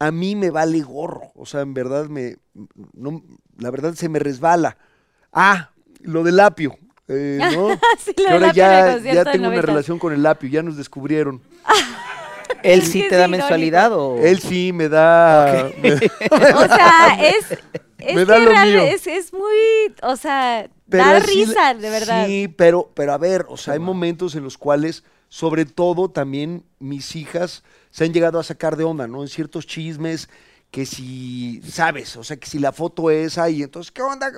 A 0.00 0.10
mí 0.12 0.36
me 0.36 0.50
vale 0.50 0.80
gorro, 0.80 1.32
o 1.34 1.44
sea, 1.44 1.60
en 1.62 1.74
verdad 1.74 2.06
me, 2.06 2.36
no, 2.92 3.22
la 3.58 3.70
verdad 3.70 3.94
se 3.94 4.08
me 4.08 4.18
resbala. 4.20 4.76
Ah, 5.32 5.70
lo 6.02 6.22
del 6.22 6.38
apio, 6.40 6.76
eh, 7.08 7.38
¿no? 7.54 7.68
Sí, 7.98 8.10
lo 8.10 8.14
Que 8.16 8.22
del 8.22 8.32
ahora 8.32 8.48
apio 8.50 8.54
ya, 8.54 8.98
ya 9.14 9.24
tengo 9.24 9.46
una 9.48 9.56
90. 9.56 9.62
relación 9.66 9.98
con 9.98 10.12
el 10.12 10.24
apio, 10.24 10.48
ya 10.48 10.62
nos 10.62 10.76
descubrieron. 10.76 11.42
¿Él 12.62 12.82
sí 12.82 13.00
te 13.08 13.16
da 13.16 13.22
irónico. 13.26 13.38
mensualidad 13.38 13.92
o...? 13.92 14.18
Él 14.18 14.38
sí 14.40 14.72
me 14.72 14.88
da... 14.88 15.70
me- 15.80 15.92
O 16.54 16.66
sea, 16.66 17.18
es, 17.20 17.58
es 17.98 18.14
Me 18.16 18.24
da 18.24 18.36
que 18.38 18.44
lo 18.44 18.50
real- 18.50 18.68
mío. 18.68 18.82
es, 18.82 19.06
es 19.06 19.32
muy, 19.32 19.94
o 20.02 20.16
sea, 20.16 20.68
Pero 20.88 21.04
da 21.04 21.16
así- 21.18 21.44
risa, 21.44 21.74
de 21.74 21.90
verdad. 21.90 22.26
Sí, 22.26 22.48
pero, 22.48 22.90
pero 22.94 23.12
a 23.12 23.18
ver, 23.18 23.46
o 23.48 23.56
sea, 23.56 23.74
hay 23.74 23.80
momentos 23.80 24.34
en 24.34 24.42
los 24.44 24.56
cuales, 24.58 25.04
sobre 25.28 25.64
todo 25.64 26.10
también 26.10 26.64
mis 26.78 27.14
hijas 27.16 27.62
se 27.90 28.04
han 28.04 28.12
llegado 28.12 28.38
a 28.38 28.44
sacar 28.44 28.76
de 28.76 28.84
onda, 28.84 29.06
¿no? 29.06 29.22
En 29.22 29.28
ciertos 29.28 29.66
chismes, 29.66 30.28
que 30.70 30.86
si, 30.86 31.62
sabes, 31.62 32.16
o 32.16 32.24
sea, 32.24 32.36
que 32.36 32.46
si 32.46 32.58
la 32.58 32.72
foto 32.72 33.10
es 33.10 33.38
ahí, 33.38 33.62
entonces, 33.62 33.90
¿qué 33.90 34.02
onda? 34.02 34.30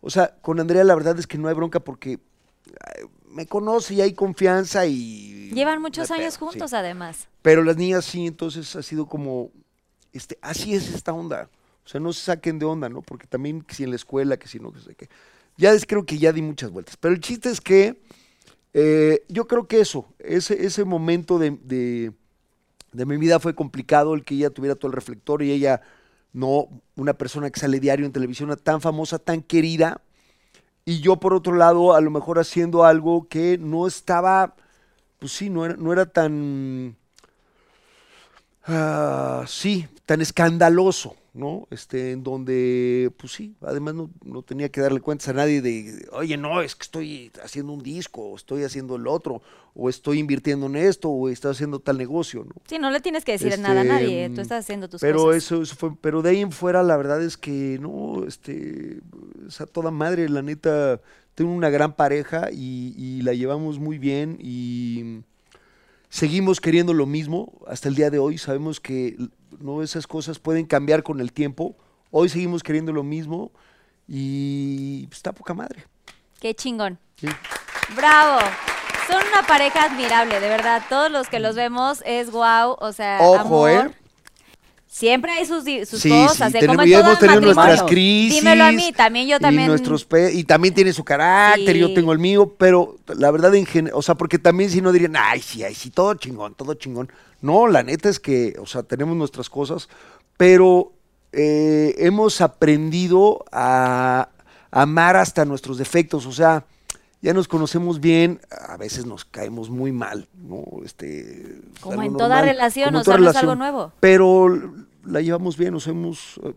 O 0.00 0.10
sea, 0.10 0.36
con 0.40 0.60
Andrea 0.60 0.84
la 0.84 0.94
verdad 0.94 1.18
es 1.18 1.26
que 1.26 1.38
no 1.38 1.48
hay 1.48 1.54
bronca 1.54 1.80
porque 1.80 2.18
me 3.28 3.46
conoce 3.46 3.94
y 3.94 4.00
hay 4.00 4.12
confianza 4.12 4.86
y... 4.86 5.50
Llevan 5.52 5.80
muchos 5.80 6.10
años 6.10 6.34
sí. 6.34 6.40
juntos, 6.40 6.72
además. 6.72 7.28
Pero 7.42 7.62
las 7.64 7.76
niñas 7.76 8.04
sí, 8.04 8.26
entonces 8.26 8.74
ha 8.76 8.82
sido 8.82 9.06
como, 9.06 9.50
este, 10.12 10.38
así 10.42 10.74
es 10.74 10.92
esta 10.92 11.12
onda. 11.12 11.48
O 11.84 11.88
sea, 11.88 12.00
no 12.00 12.12
se 12.12 12.22
saquen 12.22 12.58
de 12.58 12.66
onda, 12.66 12.88
¿no? 12.88 13.02
Porque 13.02 13.26
también 13.26 13.62
que 13.62 13.74
si 13.74 13.84
en 13.84 13.90
la 13.90 13.96
escuela, 13.96 14.36
que 14.36 14.48
si 14.48 14.58
no, 14.58 14.72
que 14.72 14.80
sé 14.80 14.94
qué. 14.94 15.08
Ya 15.56 15.72
es, 15.72 15.86
creo 15.86 16.04
que 16.04 16.18
ya 16.18 16.32
di 16.32 16.42
muchas 16.42 16.70
vueltas. 16.70 16.96
Pero 16.96 17.14
el 17.14 17.20
chiste 17.20 17.50
es 17.50 17.60
que 17.60 18.00
eh, 18.72 19.24
yo 19.28 19.46
creo 19.46 19.66
que 19.66 19.80
eso, 19.80 20.06
ese, 20.18 20.64
ese 20.64 20.84
momento 20.84 21.38
de, 21.38 21.58
de, 21.62 22.12
de 22.92 23.06
mi 23.06 23.16
vida 23.16 23.40
fue 23.40 23.54
complicado, 23.54 24.14
el 24.14 24.24
que 24.24 24.34
ella 24.34 24.50
tuviera 24.50 24.76
todo 24.76 24.88
el 24.88 24.94
reflector 24.94 25.42
y 25.42 25.50
ella 25.50 25.82
no, 26.32 26.68
una 26.96 27.14
persona 27.14 27.50
que 27.50 27.60
sale 27.60 27.80
diario 27.80 28.06
en 28.06 28.12
televisión, 28.12 28.56
tan 28.62 28.80
famosa, 28.80 29.18
tan 29.18 29.42
querida. 29.42 30.00
Y 30.84 31.00
yo, 31.00 31.16
por 31.16 31.34
otro 31.34 31.54
lado, 31.54 31.94
a 31.94 32.00
lo 32.00 32.10
mejor 32.10 32.38
haciendo 32.38 32.84
algo 32.84 33.28
que 33.28 33.58
no 33.58 33.86
estaba, 33.86 34.54
pues 35.18 35.32
sí, 35.32 35.50
no 35.50 35.64
era, 35.64 35.76
no 35.76 35.92
era 35.92 36.06
tan 36.06 36.96
ah, 38.66 39.44
sí, 39.46 39.86
tan 40.10 40.20
escandaloso, 40.22 41.14
¿no? 41.34 41.68
Este, 41.70 42.10
en 42.10 42.24
donde, 42.24 43.12
pues 43.16 43.30
sí, 43.30 43.54
además 43.60 43.94
no, 43.94 44.10
no 44.24 44.42
tenía 44.42 44.68
que 44.68 44.80
darle 44.80 45.00
cuentas 45.00 45.28
a 45.28 45.34
nadie 45.34 45.62
de, 45.62 46.08
oye, 46.10 46.36
no, 46.36 46.60
es 46.62 46.74
que 46.74 46.82
estoy 46.82 47.30
haciendo 47.44 47.72
un 47.72 47.80
disco, 47.80 48.20
o 48.22 48.34
estoy 48.34 48.64
haciendo 48.64 48.96
el 48.96 49.06
otro, 49.06 49.40
o 49.72 49.88
estoy 49.88 50.18
invirtiendo 50.18 50.66
en 50.66 50.74
esto, 50.74 51.10
o 51.10 51.28
estoy 51.28 51.52
haciendo 51.52 51.78
tal 51.78 51.96
negocio, 51.96 52.42
¿no? 52.42 52.56
Sí, 52.66 52.80
no 52.80 52.90
le 52.90 52.98
tienes 52.98 53.24
que 53.24 53.30
decir 53.30 53.52
Este, 53.52 53.62
nada 53.62 53.82
a 53.82 53.84
nadie, 53.84 54.28
tú 54.30 54.38
mm, 54.38 54.40
estás 54.40 54.64
haciendo 54.64 54.88
tus 54.88 55.00
pero 55.00 55.26
cosas. 55.26 55.44
eso, 55.44 55.62
eso 55.62 55.76
fue, 55.76 55.94
pero 56.00 56.22
de 56.22 56.30
ahí 56.30 56.40
en 56.40 56.50
fuera 56.50 56.82
la 56.82 56.96
verdad 56.96 57.22
es 57.22 57.36
que 57.36 57.78
no, 57.80 58.24
este, 58.26 58.98
es 59.46 59.60
a 59.60 59.66
toda 59.66 59.92
madre, 59.92 60.28
la 60.28 60.42
neta, 60.42 61.00
tengo 61.36 61.52
una 61.52 61.70
gran 61.70 61.94
pareja 61.94 62.48
y, 62.50 62.94
y 62.96 63.22
la 63.22 63.32
llevamos 63.32 63.78
muy 63.78 63.98
bien 63.98 64.38
y 64.40 65.20
seguimos 66.08 66.60
queriendo 66.60 66.94
lo 66.94 67.06
mismo 67.06 67.60
hasta 67.68 67.88
el 67.88 67.94
día 67.94 68.10
de 68.10 68.18
hoy, 68.18 68.38
sabemos 68.38 68.80
que 68.80 69.16
no 69.58 69.82
esas 69.82 70.06
cosas 70.06 70.38
pueden 70.38 70.66
cambiar 70.66 71.02
con 71.02 71.20
el 71.20 71.32
tiempo, 71.32 71.76
hoy 72.10 72.28
seguimos 72.28 72.62
queriendo 72.62 72.92
lo 72.92 73.02
mismo 73.02 73.50
y 74.06 75.06
pues, 75.06 75.18
está 75.18 75.32
poca 75.32 75.54
madre. 75.54 75.84
Qué 76.40 76.54
chingón. 76.54 76.98
sí. 77.16 77.28
Bravo. 77.96 78.40
Son 79.08 79.20
una 79.32 79.42
pareja 79.44 79.86
admirable, 79.86 80.38
de 80.38 80.48
verdad. 80.48 80.82
Todos 80.88 81.10
los 81.10 81.28
que 81.28 81.40
los 81.40 81.56
vemos 81.56 82.00
es 82.06 82.30
guau, 82.30 82.76
o 82.78 82.92
sea, 82.92 83.18
Ojo, 83.20 83.38
amor. 83.66 83.70
¿eh? 83.70 83.99
Siempre 84.92 85.30
hay 85.30 85.46
sus, 85.46 85.62
sus 85.88 86.00
Sí, 86.00 86.08
cosas, 86.10 86.50
sí, 86.52 86.66
como 86.66 86.82
tenemos, 86.82 87.06
hemos 87.06 87.18
tenido 87.20 87.40
nuestras 87.42 87.82
crisis. 87.84 88.40
Dímelo 88.40 88.64
a 88.64 88.72
mí, 88.72 88.92
también 88.92 89.28
yo 89.28 89.38
también. 89.38 89.66
Y, 89.66 89.68
nuestros 89.68 90.04
pe- 90.04 90.32
y 90.32 90.42
también 90.42 90.74
tiene 90.74 90.92
su 90.92 91.04
carácter, 91.04 91.74
Sí. 91.74 91.78
yo 91.80 91.94
tengo 91.94 92.12
el 92.12 92.18
mío, 92.18 92.56
pero 92.58 92.96
la 93.06 93.30
verdad, 93.30 93.54
en 93.54 93.66
o 93.94 94.02
sea, 94.02 94.16
porque 94.16 94.40
también 94.40 94.68
si 94.68 94.80
no 94.82 94.90
dirían, 94.90 95.14
ay, 95.16 95.40
sí, 95.40 95.62
ay, 95.62 95.76
sí, 95.76 95.90
todo 95.90 96.14
chingón, 96.14 96.54
todo 96.56 96.74
chingón. 96.74 97.08
No, 97.40 97.68
la 97.68 97.84
neta 97.84 98.08
es 98.08 98.18
que, 98.18 98.56
o 98.60 98.66
sea, 98.66 98.82
tenemos 98.82 99.16
nuestras 99.16 99.48
cosas, 99.48 99.88
pero 100.36 100.92
eh, 101.32 101.94
hemos 101.98 102.40
aprendido 102.40 103.44
a 103.52 104.28
amar 104.72 105.16
hasta 105.16 105.44
nuestros 105.44 105.78
defectos, 105.78 106.26
o 106.26 106.32
sea, 106.32 106.64
ya 107.22 107.34
nos 107.34 107.48
conocemos 107.48 108.00
bien, 108.00 108.40
a 108.50 108.76
veces 108.76 109.06
nos 109.06 109.24
caemos 109.24 109.68
muy 109.70 109.92
mal, 109.92 110.28
¿no? 110.34 110.64
Este, 110.84 111.42
es 111.42 111.80
Como 111.80 112.02
en 112.02 112.16
toda 112.16 112.42
relación, 112.42 112.94
o 112.94 113.04
sea, 113.04 113.18
no 113.18 113.30
es 113.30 113.36
algo 113.36 113.54
nuevo. 113.54 113.92
Pero 114.00 114.48
la 115.04 115.20
llevamos 115.20 115.56
bien, 115.56 115.74
nos 115.74 115.86
hemos, 115.86 116.40
eh, 116.44 116.54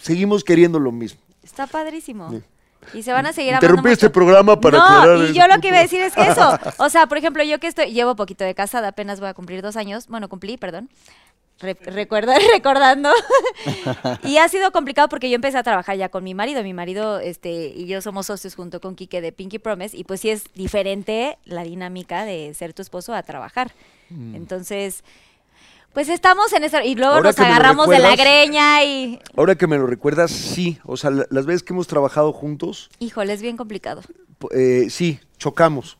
seguimos 0.00 0.44
queriendo 0.44 0.78
lo 0.78 0.92
mismo. 0.92 1.20
Está 1.42 1.66
padrísimo. 1.66 2.30
Sí. 2.30 2.42
Y 2.94 3.02
se 3.02 3.12
van 3.12 3.26
a 3.26 3.32
seguir 3.32 3.54
Interrumpí 3.54 3.90
este 3.90 4.06
mucho. 4.06 4.12
programa 4.12 4.60
para 4.60 4.78
no, 4.78 5.24
y 5.24 5.34
yo 5.34 5.46
lo 5.46 5.60
que 5.60 5.68
iba 5.68 5.78
a 5.78 5.82
decir 5.82 6.00
es 6.00 6.14
que 6.14 6.26
eso, 6.26 6.58
o 6.78 6.88
sea, 6.88 7.06
por 7.06 7.18
ejemplo, 7.18 7.42
yo 7.42 7.58
que 7.58 7.66
estoy, 7.66 7.92
llevo 7.92 8.16
poquito 8.16 8.44
de 8.44 8.54
casada, 8.54 8.88
apenas 8.88 9.20
voy 9.20 9.28
a 9.28 9.34
cumplir 9.34 9.62
dos 9.62 9.76
años, 9.76 10.06
bueno, 10.08 10.28
cumplí, 10.28 10.56
perdón, 10.56 10.88
Re- 11.60 11.74
recuerda, 11.82 12.36
recordando, 12.54 13.10
y 14.22 14.36
ha 14.38 14.48
sido 14.48 14.70
complicado 14.70 15.08
porque 15.08 15.28
yo 15.28 15.34
empecé 15.34 15.58
a 15.58 15.62
trabajar 15.64 15.96
ya 15.96 16.08
con 16.08 16.22
mi 16.22 16.32
marido, 16.34 16.62
mi 16.62 16.72
marido 16.72 17.18
este, 17.18 17.72
y 17.74 17.86
yo 17.86 18.00
somos 18.00 18.26
socios 18.26 18.54
junto 18.54 18.80
con 18.80 18.94
Quique 18.94 19.20
de 19.20 19.32
Pinky 19.32 19.58
Promise, 19.58 19.96
y 19.96 20.04
pues 20.04 20.20
sí 20.20 20.30
es 20.30 20.44
diferente 20.54 21.36
la 21.44 21.64
dinámica 21.64 22.24
de 22.24 22.54
ser 22.54 22.74
tu 22.74 22.82
esposo 22.82 23.12
a 23.12 23.22
trabajar. 23.24 23.72
Entonces, 24.34 25.02
pues 25.92 26.08
estamos 26.08 26.52
en 26.52 26.62
eso, 26.64 26.80
y 26.80 26.94
luego 26.94 27.14
Mm. 27.14 27.16
Ahora 27.16 27.28
nos 27.30 27.38
agarramos 27.40 27.88
de 27.88 27.98
la 27.98 28.14
greña 28.14 28.84
y, 28.84 29.18
Ahora 29.36 29.56
que 29.56 29.66
me 29.66 29.76
lo 29.78 29.86
recuerdas, 29.86 30.30
sí, 30.30 30.78
o 30.84 30.96
sea, 30.96 31.10
la- 31.10 31.26
las 31.30 31.44
veces 31.44 31.62
que 31.64 31.72
hemos 31.72 31.88
trabajado 31.88 32.32
juntos, 32.32 32.88
híjole, 33.00 33.32
es 33.32 33.42
bien 33.42 33.56
complicado. 33.56 34.02
eh, 34.54 34.86
sí, 34.90 35.18
chocamos. 35.38 35.98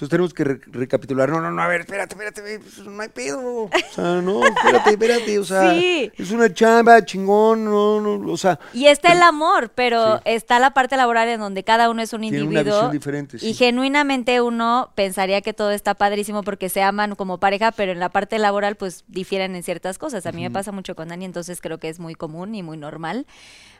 Entonces 0.00 0.08
tenemos 0.10 0.32
que 0.32 0.44
re- 0.44 0.60
recapitular. 0.66 1.28
No, 1.28 1.40
no, 1.42 1.50
no, 1.50 1.60
a 1.62 1.68
ver, 1.68 1.82
espérate, 1.82 2.14
espérate, 2.14 2.40
pues, 2.58 2.78
no 2.78 3.02
hay 3.02 3.08
pedo. 3.10 3.40
O 3.64 3.70
sea, 3.94 4.22
no, 4.22 4.42
espérate, 4.46 4.90
espérate, 4.92 5.38
o 5.38 5.44
sea, 5.44 5.74
Sí. 5.74 6.10
es 6.16 6.30
una 6.30 6.50
chamba, 6.54 7.04
chingón, 7.04 7.66
no, 7.66 8.00
no, 8.00 8.32
o 8.32 8.36
sea, 8.38 8.58
Y 8.72 8.86
está 8.86 9.12
el 9.12 9.20
amor, 9.20 9.70
pero 9.74 10.16
Sí. 10.16 10.22
está 10.24 10.58
la 10.58 10.70
parte 10.72 10.96
laboral 10.96 11.28
en 11.28 11.38
donde 11.40 11.64
cada 11.64 11.90
uno 11.90 12.00
es 12.00 12.14
un 12.14 12.22
Tiene 12.22 12.38
una 12.38 12.46
individuo. 12.60 12.72
visión 12.78 12.92
diferente, 12.92 13.38
sí. 13.38 13.48
Y 13.48 13.54
genuinamente 13.54 14.40
uno 14.40 14.90
pensaría 14.94 15.42
que 15.42 15.52
todo 15.52 15.70
está 15.70 15.92
padrísimo 15.94 16.42
porque 16.42 16.70
se 16.70 16.82
aman 16.82 17.14
como 17.14 17.38
pareja, 17.38 17.70
pero 17.72 17.92
en 17.92 17.98
la 17.98 18.08
parte 18.08 18.38
laboral 18.38 18.76
pues 18.76 19.04
difieren 19.06 19.54
en 19.54 19.62
ciertas 19.62 19.98
cosas. 19.98 20.24
A 20.24 20.32
mí 20.32 20.40
me 20.42 20.50
pasa 20.50 20.72
mucho 20.72 20.94
con 20.94 21.08
Dani, 21.08 21.26
entonces 21.26 21.60
creo 21.60 21.76
que 21.78 21.90
es 21.90 21.98
muy 22.00 22.14
común 22.14 22.54
y 22.54 22.62
muy 22.62 22.78
normal. 22.78 23.26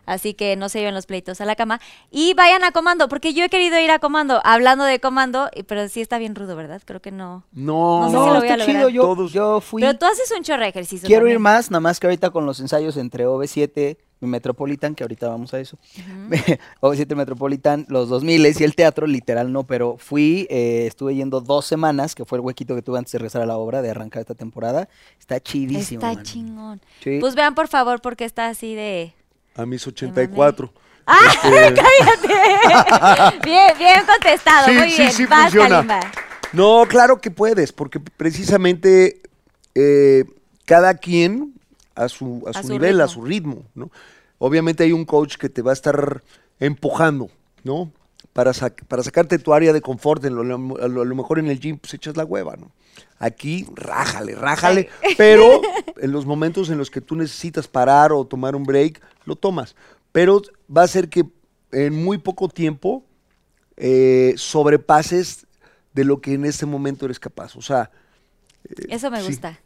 Así 0.07 0.35
que 0.35 0.57
no 0.57 0.69
se 0.69 0.79
lleven 0.81 0.95
los 0.95 1.07
pleitos 1.07 1.41
a 1.41 1.45
la 1.45 1.57
cama. 1.57 1.81
Y 2.11 2.35
vayan 2.35 2.65
a 2.65 2.73
comando, 2.73 3.09
porque 3.09 3.33
yo 3.35 3.45
he 3.45 3.49
querido 3.49 3.79
ir 3.79 3.91
a 3.91 3.99
comando, 3.99 4.41
hablando 4.45 4.85
de 4.85 4.99
comando, 5.01 5.49
pero 5.67 5.89
sí 5.89 6.01
está 6.01 6.19
bien 6.19 6.35
rudo, 6.35 6.57
¿verdad? 6.57 6.83
Creo 6.85 7.01
que 7.01 7.11
no. 7.13 7.45
no, 7.53 8.01
No 8.03 8.07
sé 8.11 8.17
No, 8.17 8.25
si 8.25 8.31
lo 8.31 8.39
voy 8.41 8.49
está 8.49 8.65
chido. 8.67 8.89
Yo, 8.89 9.03
Todos- 9.03 9.33
yo 9.33 9.61
fui. 9.61 9.83
Pero 9.83 9.97
tú 9.99 10.07
haces 10.07 10.33
un 10.37 10.43
chorro 10.43 10.63
de 10.63 10.69
ejercicio. 10.69 11.07
Quiero 11.07 11.29
ir 11.29 11.39
más, 11.39 11.71
nada 11.71 11.81
más 11.81 12.01
que 12.01 12.07
ahorita 12.07 12.31
con 12.31 12.47
los 12.47 12.61
ensayos 12.61 12.97
entre 12.97 13.27
OV7 13.27 13.97
y 14.23 14.27
Metropolitan, 14.27 14.95
que 14.95 15.03
ahorita 15.05 15.29
vamos 15.29 15.55
a 15.55 15.61
eso. 15.61 15.79
OV7 16.81 17.15
Metropolitan, 17.15 17.87
los 17.89 18.09
2000 18.09 18.47
y 18.61 18.65
el 18.65 18.75
teatro, 18.75 19.07
literal 19.07 19.53
no, 19.53 19.65
pero 19.65 19.97
fui, 19.99 20.47
eh, 20.51 20.85
estuve 20.87 21.15
yendo 21.15 21.41
dos 21.41 21.65
semanas, 21.67 22.15
que 22.15 22.25
fue 22.25 22.39
el 22.39 22.45
huequito 22.45 22.75
que 22.75 22.83
tuve 22.83 22.99
antes 22.99 23.13
de 23.13 23.19
regresar 23.19 23.43
a 23.43 23.47
la 23.47 23.57
obra, 23.57 23.81
de 23.83 23.91
arrancar 23.91 24.21
esta 24.21 24.35
temporada. 24.35 24.89
Está 25.19 25.41
chidísimo. 25.41 26.01
Está 26.01 26.15
man. 26.15 26.23
chingón. 26.25 26.81
Sí. 27.03 27.19
Pues 27.21 27.35
vean 27.35 27.55
por 27.55 27.69
favor 27.69 28.01
porque 28.01 28.25
está 28.25 28.49
así 28.49 28.75
de... 28.75 29.15
a 29.55 29.67
mis 29.67 29.87
84. 29.87 30.73
¡Ah, 31.07 31.19
cállate! 31.43 33.39
bien, 33.45 33.73
bien 33.79 34.05
contestado, 34.07 34.67
Sí, 34.69 34.73
muy 34.75 34.91
sí, 34.91 34.99
bien. 34.99 35.13
sí 35.13 35.27
Vas, 35.27 35.43
funciona. 35.45 35.69
Kalimba. 35.77 36.01
No, 36.53 36.85
claro 36.89 37.21
que 37.21 37.31
puedes, 37.31 37.73
porque 37.73 38.01
precisamente 38.01 39.21
eh, 39.75 40.25
cada 40.67 40.95
quien 40.95 41.55
a 41.95 42.09
su, 42.09 42.43
a 42.47 42.51
A 42.51 42.63
su, 42.63 42.69
su 42.69 42.73
nivel, 42.73 43.01
a 43.01 43.09
su 43.09 43.23
ritmo, 43.23 43.65
¿no? 43.75 43.91
Obviamente 44.39 44.85
hay 44.85 44.93
un 44.93 45.05
coach 45.05 45.37
que 45.37 45.49
te 45.49 45.63
va 45.63 45.71
a 45.73 45.75
estar 45.75 46.23
empujando, 46.59 47.29
¿no? 47.63 47.93
Para, 48.33 48.53
sac- 48.53 48.85
para 48.87 49.03
sacarte 49.03 49.39
tu 49.39 49.53
área 49.53 49.73
de 49.73 49.81
confort, 49.81 50.25
en 50.25 50.35
lo- 50.37 50.43
a 50.43 50.89
lo, 50.89 51.03
a 51.03 51.05
lo 51.05 51.15
mejor 51.17 51.39
en 51.41 51.49
el 51.49 51.59
gym 51.59 51.79
pues 51.79 51.95
echas 51.95 52.17
la 52.17 52.25
hueva, 52.25 52.57
¿no? 52.57 52.71
Aquí, 53.19 53.67
rájale, 53.75 54.35
rájale, 54.35 54.89
pero 55.17 55.61
en 56.01 56.13
los 56.13 56.27
momentos 56.27 56.71
en 56.71 56.79
los 56.79 56.91
que 56.91 57.01
tú 57.01 57.17
necesitas 57.17 57.67
parar 57.69 58.13
o 58.13 58.25
tomar 58.25 58.55
un 58.55 58.63
break, 58.63 59.01
lo 59.25 59.37
tomas. 59.37 59.75
Pero 60.13 60.43
va 60.75 60.83
a 60.85 60.89
ser 60.89 61.09
que 61.09 61.25
en 61.73 62.03
muy 62.05 62.19
poco 62.19 62.49
tiempo 62.49 63.05
eh, 63.77 64.35
sobrepases 64.37 65.47
de 65.93 66.05
lo 66.05 66.21
que 66.21 66.35
en 66.35 66.45
este 66.45 66.67
momento 66.67 67.05
eres 67.07 67.19
capaz. 67.19 67.57
O 67.57 67.63
sea, 67.63 67.91
Eso 68.89 69.11
me 69.11 69.21
sí. 69.21 69.27
gusta. 69.27 69.59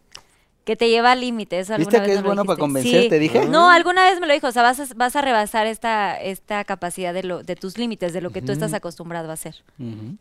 Que 0.65 0.77
te 0.77 0.89
lleva 0.89 1.13
al 1.13 1.21
límite. 1.21 1.59
eso 1.59 1.77
¿Viste 1.77 1.97
que 2.01 2.07
vez 2.07 2.17
es 2.17 2.23
bueno 2.23 2.45
para 2.47 2.57
dijiste. 2.57 2.61
convencerte, 2.61 3.19
dije? 3.19 3.47
No, 3.47 3.69
alguna 3.71 4.05
vez 4.09 4.19
me 4.21 4.27
lo 4.27 4.33
dijo. 4.33 4.47
O 4.47 4.53
sea, 4.53 4.63
vas 4.63 4.81
a, 4.81 4.87
vas 4.97 5.15
a 5.15 5.21
rebasar 5.21 5.67
esta, 5.67 6.19
esta 6.19 6.65
capacidad 6.65 7.13
de, 7.13 7.23
lo, 7.23 7.43
de 7.43 7.55
tus 7.55 7.77
límites, 7.77 8.15
de 8.15 8.23
lo 8.23 8.31
que 8.31 8.41
tú 8.41 8.51
estás 8.53 8.73
acostumbrado 8.73 9.29
a 9.31 9.35
hacer. 9.35 9.57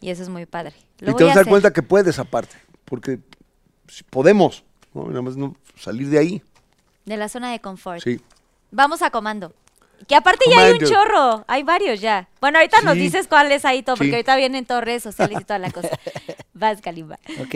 Y 0.01 0.09
eso 0.09 0.21
es 0.21 0.27
muy 0.29 0.45
padre. 0.45 0.73
y 0.99 1.05
te 1.05 1.11
vas 1.11 1.21
a 1.21 1.25
dar 1.27 1.31
hacer. 1.39 1.47
cuenta 1.47 1.71
que 1.71 1.81
puedes 1.81 2.19
aparte, 2.19 2.55
porque 2.85 3.19
si 3.87 4.03
podemos, 4.03 4.65
¿no? 4.93 5.05
Nada 5.07 5.21
más 5.21 5.37
no 5.37 5.55
salir 5.77 6.09
de 6.09 6.19
ahí. 6.19 6.41
De 7.05 7.15
la 7.15 7.29
zona 7.29 7.51
de 7.51 7.59
confort. 7.59 8.01
Sí. 8.03 8.19
Vamos 8.71 9.01
a 9.01 9.11
comando. 9.11 9.53
Que 10.07 10.15
aparte 10.15 10.43
ya 10.49 10.59
hay 10.59 10.73
un 10.73 10.79
chorro. 10.79 11.45
Hay 11.47 11.63
varios 11.63 12.01
ya. 12.01 12.27
Bueno, 12.41 12.57
ahorita 12.57 12.81
nos 12.81 12.95
dices 12.95 13.27
cuáles 13.27 13.63
hay 13.63 13.83
todo, 13.83 13.95
porque 13.95 14.09
Sí. 14.09 14.15
ahorita 14.15 14.35
vienen 14.35 14.65
todas 14.65 14.83
redes 14.83 15.03
sociales 15.03 15.39
y 15.39 15.43
toda 15.45 15.59
la 15.59 15.71
cosa. 15.71 15.89
Vas, 16.53 16.81
Kalimba. 16.81 17.17
Ok. 17.41 17.55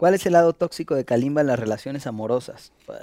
¿Cuál 0.00 0.14
es 0.14 0.24
el 0.24 0.32
lado 0.32 0.54
tóxico 0.54 0.94
de 0.94 1.04
Kalimba 1.04 1.42
en 1.42 1.48
las 1.48 1.58
relaciones 1.58 2.06
amorosas? 2.06 2.72
Fuck. 2.86 2.96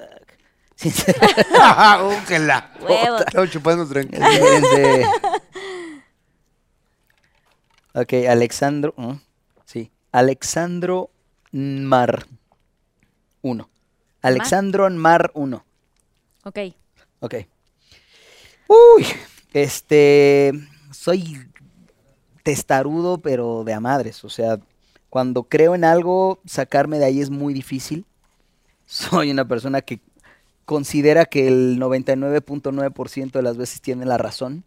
Sincer- 0.75 1.15
¡Újela! 2.23 2.71
Huevos. 2.81 3.21
Estamos 3.21 3.51
chupando 3.51 3.87
tranquilo. 3.87 4.25
Espérense. 4.25 5.05
ok, 7.93 8.13
Alexandro. 8.27 8.95
Sí. 9.65 9.91
Alexandro 10.11 11.11
Mar 11.51 12.25
1. 13.43 13.69
Alexandro 14.23 14.89
Mar 14.89 15.29
1. 15.35 15.65
Ok. 16.45 16.59
Ok. 17.19 17.35
Uy, 18.69 19.05
este, 19.53 20.51
soy 20.91 21.47
testarudo, 22.41 23.19
pero 23.19 23.63
de 23.63 23.73
a 23.73 23.79
madres. 23.79 24.23
O 24.23 24.29
sea, 24.31 24.57
cuando 25.17 25.45
creo 25.45 25.73
en 25.73 25.83
algo, 25.83 26.37
sacarme 26.45 26.99
de 26.99 27.05
ahí 27.05 27.21
es 27.21 27.31
muy 27.31 27.51
difícil. 27.51 28.05
Soy 28.85 29.31
una 29.31 29.47
persona 29.47 29.81
que 29.81 29.99
considera 30.63 31.25
que 31.25 31.47
el 31.47 31.79
99.9% 31.79 33.31
de 33.31 33.41
las 33.41 33.57
veces 33.57 33.81
tiene 33.81 34.05
la 34.05 34.19
razón. 34.19 34.63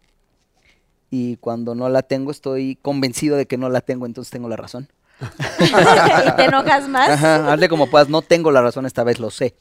Y 1.09 1.37
cuando 1.37 1.73
no 1.73 1.87
la 1.87 2.01
tengo, 2.01 2.31
estoy 2.31 2.77
convencido 2.81 3.37
de 3.37 3.45
que 3.45 3.55
no 3.55 3.69
la 3.69 3.79
tengo, 3.79 4.05
entonces 4.05 4.29
tengo 4.29 4.49
la 4.49 4.57
razón. 4.57 4.89
¿Y 5.61 6.35
te 6.35 6.43
enojas 6.43 6.89
más? 6.89 7.11
Ajá, 7.11 7.53
hazle 7.53 7.69
como 7.69 7.89
puedas, 7.89 8.09
no 8.09 8.21
tengo 8.21 8.51
la 8.51 8.61
razón 8.61 8.85
esta 8.85 9.05
vez, 9.05 9.21
lo 9.21 9.31
sé. 9.31 9.55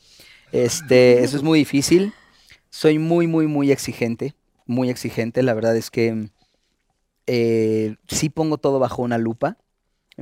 Este, 0.50 1.20
eso 1.22 1.36
es 1.36 1.44
muy 1.44 1.60
difícil. 1.60 2.12
Soy 2.68 2.98
muy, 2.98 3.28
muy, 3.28 3.46
muy 3.46 3.70
exigente, 3.70 4.34
muy 4.66 4.90
exigente. 4.90 5.44
La 5.44 5.54
verdad 5.54 5.76
es 5.76 5.88
que 5.88 6.30
eh, 7.28 7.94
sí 8.08 8.28
pongo 8.28 8.58
todo 8.58 8.80
bajo 8.80 9.02
una 9.02 9.18
lupa. 9.18 9.56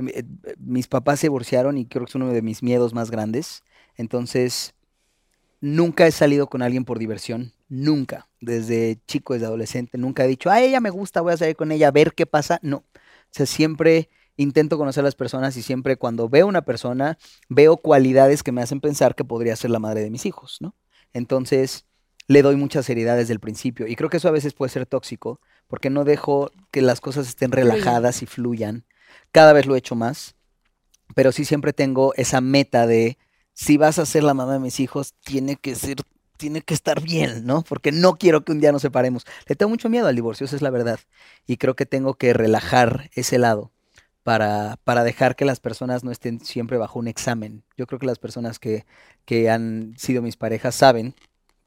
Eh, 0.07 0.23
eh, 0.43 0.55
mis 0.57 0.87
papás 0.87 1.19
se 1.19 1.27
divorciaron 1.27 1.77
y 1.77 1.85
creo 1.85 2.05
que 2.05 2.11
es 2.11 2.15
uno 2.15 2.31
de 2.31 2.41
mis 2.41 2.63
miedos 2.63 2.93
más 2.93 3.11
grandes. 3.11 3.63
Entonces, 3.95 4.73
nunca 5.61 6.07
he 6.07 6.11
salido 6.11 6.47
con 6.47 6.61
alguien 6.61 6.85
por 6.85 6.99
diversión. 6.99 7.53
Nunca. 7.67 8.27
Desde 8.41 8.99
chico, 9.07 9.33
desde 9.33 9.45
adolescente, 9.45 9.97
nunca 9.97 10.23
he 10.23 10.27
dicho, 10.27 10.49
a 10.49 10.61
ella 10.61 10.79
me 10.79 10.89
gusta, 10.89 11.21
voy 11.21 11.33
a 11.33 11.37
salir 11.37 11.55
con 11.55 11.71
ella 11.71 11.89
a 11.89 11.91
ver 11.91 12.13
qué 12.13 12.25
pasa. 12.25 12.59
No. 12.61 12.77
O 12.77 13.31
sea, 13.31 13.45
siempre 13.45 14.09
intento 14.37 14.77
conocer 14.77 15.01
a 15.01 15.05
las 15.05 15.15
personas 15.15 15.57
y 15.57 15.61
siempre 15.61 15.97
cuando 15.97 16.29
veo 16.29 16.47
una 16.47 16.61
persona, 16.61 17.17
veo 17.49 17.77
cualidades 17.77 18.41
que 18.41 18.53
me 18.53 18.61
hacen 18.61 18.79
pensar 18.79 19.13
que 19.13 19.25
podría 19.25 19.55
ser 19.55 19.69
la 19.69 19.79
madre 19.79 20.01
de 20.01 20.09
mis 20.09 20.25
hijos, 20.25 20.57
¿no? 20.61 20.75
Entonces, 21.11 21.85
le 22.27 22.41
doy 22.41 22.55
mucha 22.55 22.81
seriedad 22.83 23.17
desde 23.17 23.33
el 23.33 23.39
principio. 23.39 23.87
Y 23.87 23.95
creo 23.95 24.09
que 24.09 24.17
eso 24.17 24.29
a 24.29 24.31
veces 24.31 24.53
puede 24.53 24.69
ser 24.69 24.85
tóxico, 24.85 25.41
porque 25.67 25.89
no 25.89 26.05
dejo 26.05 26.51
que 26.71 26.81
las 26.81 27.01
cosas 27.01 27.27
estén 27.27 27.51
relajadas 27.51 28.21
y 28.21 28.27
fluyan. 28.27 28.85
Cada 29.31 29.53
vez 29.53 29.65
lo 29.65 29.75
he 29.75 29.79
hecho 29.79 29.95
más, 29.95 30.35
pero 31.15 31.31
sí 31.31 31.45
siempre 31.45 31.73
tengo 31.73 32.13
esa 32.15 32.41
meta 32.41 32.87
de, 32.87 33.17
si 33.53 33.77
vas 33.77 33.99
a 33.99 34.05
ser 34.05 34.23
la 34.23 34.33
mamá 34.33 34.53
de 34.53 34.59
mis 34.59 34.79
hijos, 34.79 35.13
tiene 35.23 35.55
que 35.55 35.75
ser 35.75 35.97
tiene 36.39 36.61
que 36.61 36.73
estar 36.73 37.01
bien, 37.01 37.45
¿no? 37.45 37.63
Porque 37.63 37.91
no 37.91 38.17
quiero 38.17 38.45
que 38.45 38.53
un 38.53 38.61
día 38.61 38.71
nos 38.71 38.81
separemos. 38.81 39.25
Le 39.45 39.55
tengo 39.55 39.69
mucho 39.69 39.89
miedo 39.89 40.07
al 40.07 40.15
divorcio, 40.15 40.45
esa 40.45 40.55
es 40.55 40.61
la 40.61 40.69
verdad. 40.69 40.99
Y 41.45 41.57
creo 41.57 41.75
que 41.75 41.85
tengo 41.85 42.13
que 42.13 42.31
relajar 42.33 43.09
ese 43.13 43.37
lado 43.37 43.73
para, 44.23 44.77
para 44.85 45.03
dejar 45.03 45.35
que 45.35 45.43
las 45.43 45.59
personas 45.59 46.03
no 46.05 46.11
estén 46.11 46.39
siempre 46.39 46.77
bajo 46.77 46.97
un 46.97 47.09
examen. 47.09 47.65
Yo 47.77 47.87
creo 47.87 47.99
que 47.99 48.05
las 48.05 48.19
personas 48.19 48.57
que, 48.57 48.85
que 49.25 49.49
han 49.49 49.95
sido 49.97 50.21
mis 50.21 50.37
parejas 50.37 50.75
saben, 50.75 51.13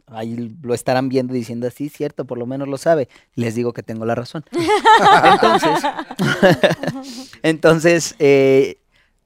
ahí 0.07 0.57
lo 0.63 0.75
estarán 0.75 1.09
viendo 1.09 1.35
diciendo, 1.35 1.71
sí, 1.71 1.89
cierto, 1.89 2.25
por 2.25 2.39
lo 2.39 2.47
menos 2.47 2.69
lo 2.69 2.79
sabe. 2.79 3.09
Les 3.35 3.55
digo 3.55 3.73
que 3.73 3.83
tengo 3.83 4.05
la 4.05 4.15
razón. 4.15 4.45
entonces, 5.25 5.85
entonces 7.43 8.15
eh, 8.19 8.79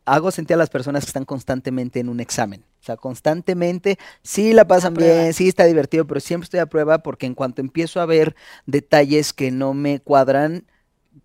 hago 0.05 0.31
sentir 0.31 0.55
a 0.55 0.59
las 0.59 0.71
personas 0.71 1.05
que 1.05 1.09
están 1.09 1.25
constantemente 1.25 2.01
en 2.01 2.09
un 2.09 2.21
examen. 2.21 2.65
O 2.81 2.85
sea, 2.87 2.97
constantemente, 2.97 3.99
sí 4.23 4.53
la 4.53 4.69
pasan 4.69 4.95
bien, 4.95 5.35
sí 5.35 5.49
está 5.49 5.65
divertido, 5.65 6.07
pero 6.07 6.21
siempre 6.21 6.45
estoy 6.45 6.61
a 6.61 6.67
prueba 6.67 6.99
porque 6.99 7.27
en 7.27 7.35
cuanto 7.35 7.61
empiezo 7.61 8.01
a 8.01 8.07
ver 8.07 8.37
detalles 8.65 9.33
que 9.33 9.51
no 9.51 9.75
me 9.75 9.99
cuadran, 9.99 10.67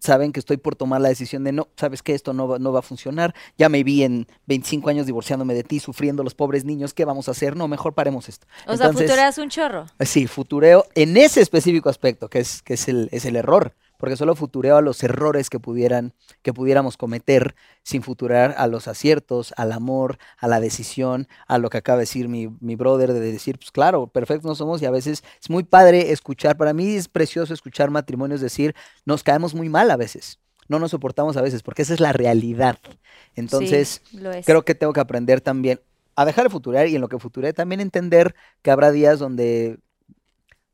saben 0.02 0.34
que 0.34 0.40
estoy 0.40 0.58
por 0.58 0.76
tomar 0.76 1.00
la 1.00 1.10
decisión 1.10 1.44
de 1.44 1.52
no, 1.52 1.68
sabes 1.78 2.02
que 2.02 2.14
esto 2.14 2.34
no 2.34 2.48
va, 2.48 2.60
no 2.60 2.74
va 2.74 2.80
a 2.80 2.82
funcionar, 2.82 3.36
ya 3.58 3.70
me 3.70 3.84
vi 3.84 4.04
en 4.04 4.28
25 4.48 4.90
años 4.90 5.06
divorciándome 5.06 5.54
de 5.54 5.64
ti, 5.64 5.80
sufriendo 5.80 6.24
los 6.24 6.34
pobres 6.34 6.66
niños, 6.66 6.94
¿qué 6.94 7.06
vamos 7.06 7.28
a 7.28 7.32
hacer? 7.32 7.56
No, 7.56 7.68
mejor 7.68 7.94
paremos 7.94 8.28
esto. 8.28 8.48
O 8.68 8.76
sea, 8.76 8.92
futureas 8.92 9.38
un 9.38 9.50
chorro. 9.50 9.86
Sí, 10.00 10.28
futureo 10.28 10.86
en 10.96 11.16
ese 11.18 11.42
específico 11.42 11.90
aspecto, 11.90 12.30
que 12.30 12.40
es, 12.40 12.64
que 12.64 12.74
es, 12.74 12.88
el, 12.88 13.10
es 13.12 13.26
el 13.26 13.36
error 13.36 13.74
porque 14.02 14.18
solo 14.18 14.36
futureo 14.36 14.78
a 14.78 14.82
los 14.82 15.04
errores 15.04 15.52
que 15.52 15.60
pudieran, 15.60 16.14
que 16.42 16.54
pudiéramos 16.54 16.98
cometer, 16.98 17.54
sin 17.84 18.02
futurar 18.02 18.56
a 18.58 18.66
los 18.66 18.88
aciertos, 18.88 19.54
al 19.58 19.72
amor, 19.72 20.18
a 20.40 20.48
la 20.48 20.60
decisión, 20.60 21.28
a 21.48 21.60
lo 21.60 21.70
que 21.70 21.78
acaba 21.78 21.98
de 21.98 22.02
decir 22.02 22.28
mi, 22.28 22.48
mi 22.62 22.76
brother, 22.76 23.14
de 23.14 23.20
decir, 23.20 23.60
pues 23.60 23.70
claro, 23.70 24.08
perfectos 24.08 24.50
no 24.50 24.56
somos, 24.56 24.82
y 24.82 24.88
a 24.88 24.92
veces 24.92 25.24
es 25.40 25.50
muy 25.52 25.64
padre 25.64 26.12
escuchar, 26.12 26.58
para 26.58 26.74
mí 26.74 26.96
es 26.96 27.08
precioso 27.08 27.54
escuchar 27.54 27.92
matrimonios 27.92 28.42
decir, 28.42 28.74
nos 29.06 29.22
caemos 29.22 29.54
muy 29.54 29.70
mal 29.70 29.92
a 29.92 29.98
veces. 29.98 30.40
No 30.68 30.80
nos 30.80 30.92
soportamos 30.92 31.38
a 31.38 31.42
veces, 31.44 31.62
porque 31.62 31.84
esa 31.84 31.94
es 31.94 32.00
la 32.00 32.12
realidad. 32.12 32.80
Entonces, 33.36 34.02
Sí, 34.10 34.18
creo 34.46 34.66
que 34.66 34.74
tengo 34.74 34.94
que 34.94 35.00
aprender 35.00 35.42
también 35.42 35.80
a 36.16 36.26
dejar 36.26 36.46
de 36.46 36.50
futurear 36.50 36.88
y 36.88 36.96
en 36.96 37.02
lo 37.02 37.08
que 37.08 37.20
futuré 37.20 37.54
también 37.54 37.82
entender 37.82 38.34
que 38.64 38.72
habrá 38.72 38.92
días 38.92 39.20
donde, 39.20 39.78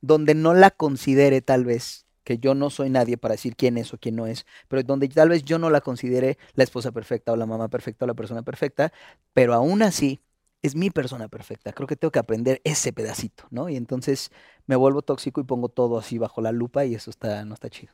donde 0.01 0.33
no 0.33 0.53
la 0.53 0.71
considere 0.71 1.41
tal 1.41 1.65
vez, 1.65 2.06
que 2.27 2.39
yo 2.39 2.53
no 2.55 2.69
soy 2.69 2.89
nadie 2.89 3.15
para 3.15 3.35
decir 3.35 3.55
quién 3.55 3.77
es 3.77 3.93
o 3.93 3.97
quién 3.97 4.17
no 4.17 4.27
es, 4.27 4.45
pero 4.67 4.83
donde 4.83 5.07
tal 5.07 5.29
vez 5.29 5.45
yo 5.45 5.59
no 5.59 5.69
la 5.69 5.79
considere 5.79 6.37
la 6.55 6.65
esposa 6.65 6.91
perfecta 6.91 7.31
o 7.31 7.37
la 7.37 7.45
mamá 7.45 7.69
perfecta 7.69 8.03
o 8.03 8.07
la 8.07 8.15
persona 8.15 8.41
perfecta, 8.41 8.91
pero 9.31 9.53
aún 9.53 9.81
así 9.81 10.19
es 10.61 10.75
mi 10.75 10.89
persona 10.89 11.29
perfecta. 11.29 11.71
Creo 11.71 11.87
que 11.87 11.95
tengo 11.95 12.11
que 12.11 12.19
aprender 12.19 12.59
ese 12.65 12.91
pedacito, 12.91 13.45
¿no? 13.49 13.69
Y 13.69 13.77
entonces 13.77 14.29
me 14.65 14.75
vuelvo 14.75 15.03
tóxico 15.03 15.39
y 15.39 15.45
pongo 15.45 15.69
todo 15.69 15.97
así 15.97 16.17
bajo 16.17 16.41
la 16.41 16.51
lupa 16.51 16.83
y 16.83 16.95
eso 16.95 17.09
está, 17.11 17.45
no 17.45 17.53
está 17.53 17.69
chido. 17.69 17.93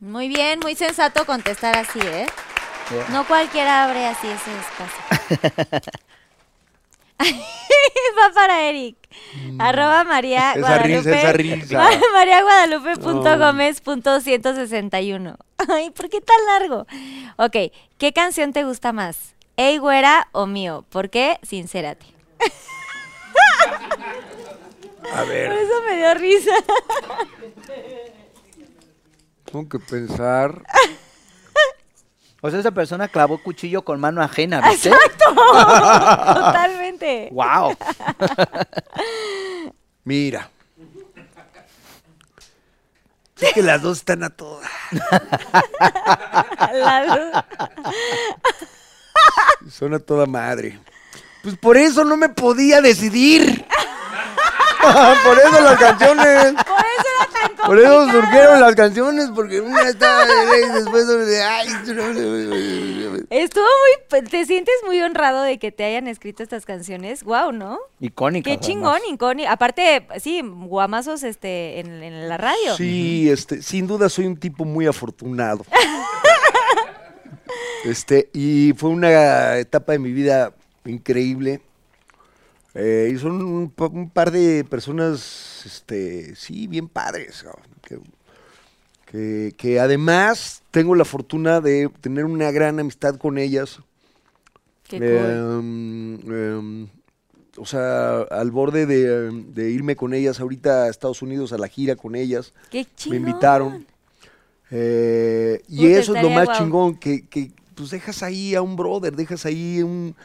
Muy 0.00 0.28
bien, 0.28 0.60
muy 0.60 0.74
sensato 0.74 1.26
contestar 1.26 1.76
así, 1.76 1.98
¿eh? 2.00 2.24
Yeah. 2.90 3.08
No 3.10 3.26
cualquiera 3.26 3.84
abre 3.84 4.06
así 4.06 4.26
ese 4.26 4.50
espacio. 4.56 5.90
Va 8.18 8.32
para 8.34 8.62
Eric. 8.68 8.96
Arroba 9.58 10.04
María 10.04 10.52
Esa 10.56 10.60
Guadalupe. 10.60 10.96
risa, 10.98 11.18
esa 11.20 11.32
risa. 11.62 11.78
Ma- 11.78 11.90
María 12.12 12.42
Guadalupe 12.42 12.96
punto 12.96 13.38
Gómez 13.38 13.80
punto 13.80 14.20
161. 14.20 15.36
Ay, 15.68 15.90
¿por 15.90 16.08
qué 16.10 16.20
tan 16.20 16.36
largo? 16.46 16.86
Ok, 17.36 17.56
¿qué 17.98 18.12
canción 18.12 18.52
te 18.52 18.64
gusta 18.64 18.92
más? 18.92 19.34
Ey, 19.56 19.78
güera 19.78 20.28
o 20.32 20.46
mío? 20.46 20.84
¿Por 20.90 21.10
qué? 21.10 21.38
Sincérate. 21.42 22.06
A 25.14 25.22
ver, 25.24 25.48
Por 25.50 25.58
eso 25.58 25.74
me 25.86 25.96
dio 25.96 26.14
risa. 26.14 26.52
tengo 29.44 29.68
que 29.68 29.78
pensar. 29.78 30.62
O 32.40 32.50
sea, 32.50 32.60
esa 32.60 32.72
persona 32.72 33.08
clavó 33.08 33.38
cuchillo 33.38 33.82
con 33.84 34.00
mano 34.00 34.22
ajena, 34.22 34.60
¿viste? 34.68 34.90
Totalmente. 35.18 36.83
¡Wow! 37.32 37.74
Mira. 40.04 40.50
Es 43.40 43.52
que 43.52 43.62
las 43.62 43.82
dos 43.82 43.98
están 43.98 44.22
a 44.22 44.30
todas. 44.30 44.70
La- 46.72 47.44
Son 49.70 49.92
a 49.94 49.98
toda 49.98 50.26
madre. 50.26 50.78
Pues 51.42 51.56
por 51.58 51.76
eso 51.76 52.04
no 52.04 52.16
me 52.16 52.28
podía 52.30 52.80
decidir. 52.80 53.66
por 55.24 55.38
eso 55.38 55.60
las 55.60 55.78
canciones. 55.78 56.54
Por 56.54 56.80
eso 56.80 57.23
Por 57.66 57.78
eso 57.78 58.10
surgieron 58.10 58.60
las 58.60 58.74
canciones, 58.74 59.30
porque 59.34 59.60
una 59.60 59.82
estaba 59.88 60.24
de 60.24 60.60
y 60.60 60.72
después 60.72 61.06
de 61.06 61.42
ay, 61.42 61.68
Estuvo 63.30 63.64
muy, 63.64 64.22
te 64.22 64.44
sientes 64.44 64.74
muy 64.86 65.00
honrado 65.00 65.42
de 65.42 65.58
que 65.58 65.72
te 65.72 65.84
hayan 65.84 66.06
escrito 66.08 66.42
estas 66.42 66.66
canciones. 66.66 67.24
Wow, 67.24 67.52
¿no? 67.52 67.78
Icónica. 68.00 68.50
Qué 68.50 68.58
chingón, 68.58 69.00
icónico. 69.10 69.50
Aparte, 69.50 70.06
sí, 70.20 70.42
guamazos 70.42 71.22
este, 71.22 71.80
en, 71.80 72.02
en 72.02 72.28
la 72.28 72.36
radio. 72.36 72.76
Sí, 72.76 73.30
este, 73.30 73.62
sin 73.62 73.86
duda 73.86 74.08
soy 74.08 74.26
un 74.26 74.36
tipo 74.36 74.64
muy 74.64 74.86
afortunado. 74.86 75.64
Este, 77.84 78.30
y 78.32 78.72
fue 78.72 78.88
una 78.88 79.58
etapa 79.58 79.92
de 79.92 79.98
mi 79.98 80.10
vida 80.10 80.54
increíble. 80.86 81.60
Eh, 82.74 83.12
y 83.14 83.18
son 83.18 83.40
un, 83.42 83.70
pa- 83.70 83.86
un 83.86 84.10
par 84.10 84.30
de 84.32 84.64
personas, 84.64 85.62
este, 85.64 86.34
sí, 86.34 86.66
bien 86.66 86.88
padres. 86.88 87.44
Que, 87.82 87.98
que- 89.06 89.54
que 89.56 89.78
además 89.80 90.62
tengo 90.70 90.94
la 90.96 91.04
fortuna 91.04 91.60
de 91.60 91.88
tener 92.00 92.24
una 92.24 92.50
gran 92.50 92.80
amistad 92.80 93.16
con 93.16 93.38
ellas. 93.38 93.78
Qué 94.88 94.98
cool. 94.98 95.08
Em, 96.34 96.88
o 97.56 97.64
sea, 97.64 98.22
al 98.22 98.50
borde 98.50 98.86
de, 98.86 99.30
de 99.30 99.70
irme 99.70 99.94
con 99.94 100.12
ellas 100.12 100.40
ahorita 100.40 100.84
a 100.84 100.88
Estados 100.90 101.22
Unidos 101.22 101.52
a 101.52 101.58
la 101.58 101.68
gira 101.68 101.94
con 101.94 102.16
ellas. 102.16 102.52
Qué 102.70 102.78
Me 102.80 102.86
chingón. 102.96 103.16
invitaron. 103.18 103.86
Eh, 104.70 105.62
y 105.68 105.86
eso 105.86 106.16
es 106.16 106.22
lo 106.22 106.30
más 106.30 106.46
guau. 106.46 106.58
chingón, 106.58 106.96
que, 106.96 107.26
que 107.26 107.52
pues 107.76 107.90
dejas 107.90 108.22
ahí 108.24 108.54
a 108.56 108.62
un 108.62 108.74
brother, 108.76 109.14
dejas 109.14 109.46
ahí 109.46 109.82
un, 109.82 110.16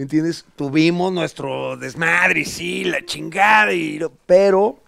¿me 0.00 0.04
entiendes? 0.04 0.46
Tuvimos 0.56 1.12
nuestro 1.12 1.76
desmadre, 1.76 2.46
sí, 2.46 2.84
la 2.84 3.04
chingada, 3.04 3.74
y, 3.74 4.00
pero, 4.24 4.82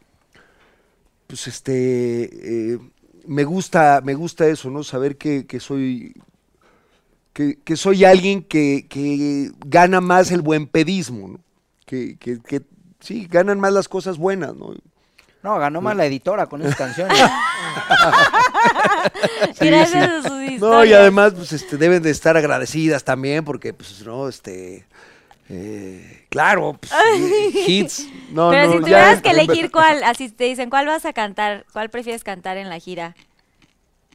pues 1.26 1.46
este, 1.48 2.72
eh, 2.72 2.78
me 3.26 3.44
gusta, 3.44 4.00
me 4.02 4.14
gusta 4.14 4.46
eso, 4.46 4.70
¿no? 4.70 4.82
Saber 4.82 5.18
que, 5.18 5.44
soy, 5.60 6.14
que, 7.34 7.76
soy 7.76 8.06
alguien 8.06 8.42
que, 8.42 8.86
que 8.88 9.50
gana 9.66 10.00
más 10.00 10.30
el 10.30 10.40
buen 10.40 10.66
pedismo, 10.66 11.28
¿no? 11.28 11.40
Que 11.84 12.16
sí, 13.00 13.28
ganan 13.30 13.60
más 13.60 13.74
las 13.74 13.88
cosas 13.88 14.16
buenas, 14.16 14.56
¿no? 14.56 14.74
No, 15.42 15.58
ganó 15.58 15.80
más 15.80 15.96
la 15.96 16.06
editora 16.06 16.46
con 16.46 16.62
esas 16.62 16.76
canciones. 16.76 17.18
Sí, 19.58 19.66
Gracias 19.66 19.90
sí. 20.04 20.10
a 20.10 20.22
sus 20.22 20.42
historias. 20.42 20.60
No, 20.60 20.84
y 20.84 20.92
además, 20.92 21.32
pues, 21.34 21.52
este, 21.52 21.76
deben 21.76 22.02
de 22.02 22.10
estar 22.10 22.36
agradecidas 22.36 23.04
también, 23.04 23.44
porque, 23.44 23.72
pues, 23.72 24.04
no, 24.06 24.28
este, 24.28 24.86
eh, 25.48 26.26
claro, 26.30 26.78
pues, 26.80 26.92
eh, 26.92 27.64
hits. 27.66 28.06
No, 28.30 28.50
Pero 28.50 28.66
no, 28.66 28.72
si 28.72 28.78
ya- 28.78 28.82
tuvieras 28.84 29.22
que 29.22 29.30
elegir 29.30 29.70
cuál, 29.70 30.02
así 30.04 30.28
te 30.30 30.44
dicen, 30.44 30.70
¿cuál 30.70 30.86
vas 30.86 31.04
a 31.04 31.12
cantar? 31.12 31.66
¿Cuál 31.72 31.90
prefieres 31.90 32.24
cantar 32.24 32.56
en 32.56 32.68
la 32.68 32.78
gira? 32.78 33.14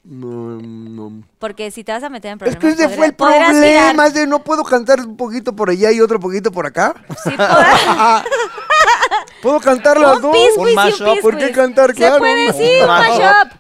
No, 0.03 0.61
no. 0.61 1.23
Porque 1.37 1.69
si 1.69 1.83
te 1.83 1.91
vas 1.91 2.03
a 2.03 2.09
meter 2.09 2.31
en 2.31 2.35
Es 2.35 2.55
problemas, 2.55 2.77
que 2.77 2.83
ese 2.85 2.95
fue 2.95 3.07
el 3.07 3.13
problema, 3.13 4.07
es 4.07 4.13
de 4.13 4.25
no 4.25 4.41
puedo 4.41 4.63
cantar 4.63 5.01
un 5.01 5.17
poquito 5.17 5.53
por 5.53 5.69
allá 5.69 5.91
y 5.91 5.99
otro 5.99 6.17
poquito 6.19 6.49
por 6.51 6.65
acá. 6.65 6.93
Sí, 7.23 7.29
¿Puedo 9.41 9.59
cantar 9.59 9.99
las 9.99 10.21
dos? 10.21 10.35
Un 10.57 10.73
mashup, 10.73 11.21
¿por 11.21 11.37
qué 11.37 11.51
cantar? 11.51 11.91
Se 11.91 11.95
Claro, 11.97 12.17
puede, 12.19 12.47
un 12.47 12.53
sí, 12.53 12.69
un 12.81 12.87
mashup. 12.87 13.51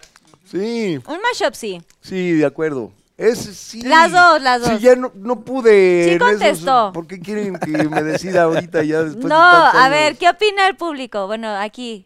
Sí, 0.45 0.99
Un 1.07 1.19
mashup, 1.21 1.53
sí. 1.53 1.81
sí, 2.01 2.31
de 2.33 2.45
acuerdo. 2.45 2.91
Es, 3.17 3.39
sí. 3.39 3.81
Las 3.81 4.11
dos, 4.11 4.41
las 4.41 4.61
dos. 4.61 4.69
Sí, 4.69 4.79
ya 4.79 4.95
no, 4.95 5.11
no 5.15 5.41
pude. 5.41 6.13
Sí 6.13 6.19
contestó. 6.19 6.91
¿Por 6.93 7.07
qué 7.07 7.19
quieren 7.19 7.57
que 7.57 7.71
me 7.71 8.03
decida 8.03 8.43
ahorita 8.43 8.83
ya 8.83 8.99
después 9.03 9.23
de 9.23 9.29
No, 9.29 9.35
a 9.41 9.89
ver, 9.89 10.17
¿qué 10.17 10.29
opina 10.29 10.67
el 10.67 10.75
público? 10.77 11.25
Bueno, 11.27 11.49
aquí. 11.55 12.05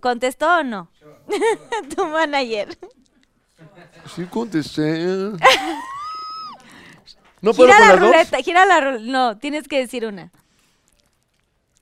¿Contestó 0.00 0.58
o 0.58 0.62
no? 0.62 0.88
tu 1.96 2.06
manager. 2.06 2.76
Sí 4.14 4.24
contesté. 4.30 5.04
¿No 7.42 7.52
puedo 7.52 7.70
gira 7.72 7.78
con 7.78 7.86
la 7.88 7.92
las 7.92 8.00
dos? 8.00 8.10
ruleta, 8.10 8.38
gira 8.38 8.66
la 8.66 8.80
ruleta. 8.80 9.04
No, 9.04 9.38
tienes 9.38 9.68
que 9.68 9.78
decir 9.78 10.06
una. 10.06 10.30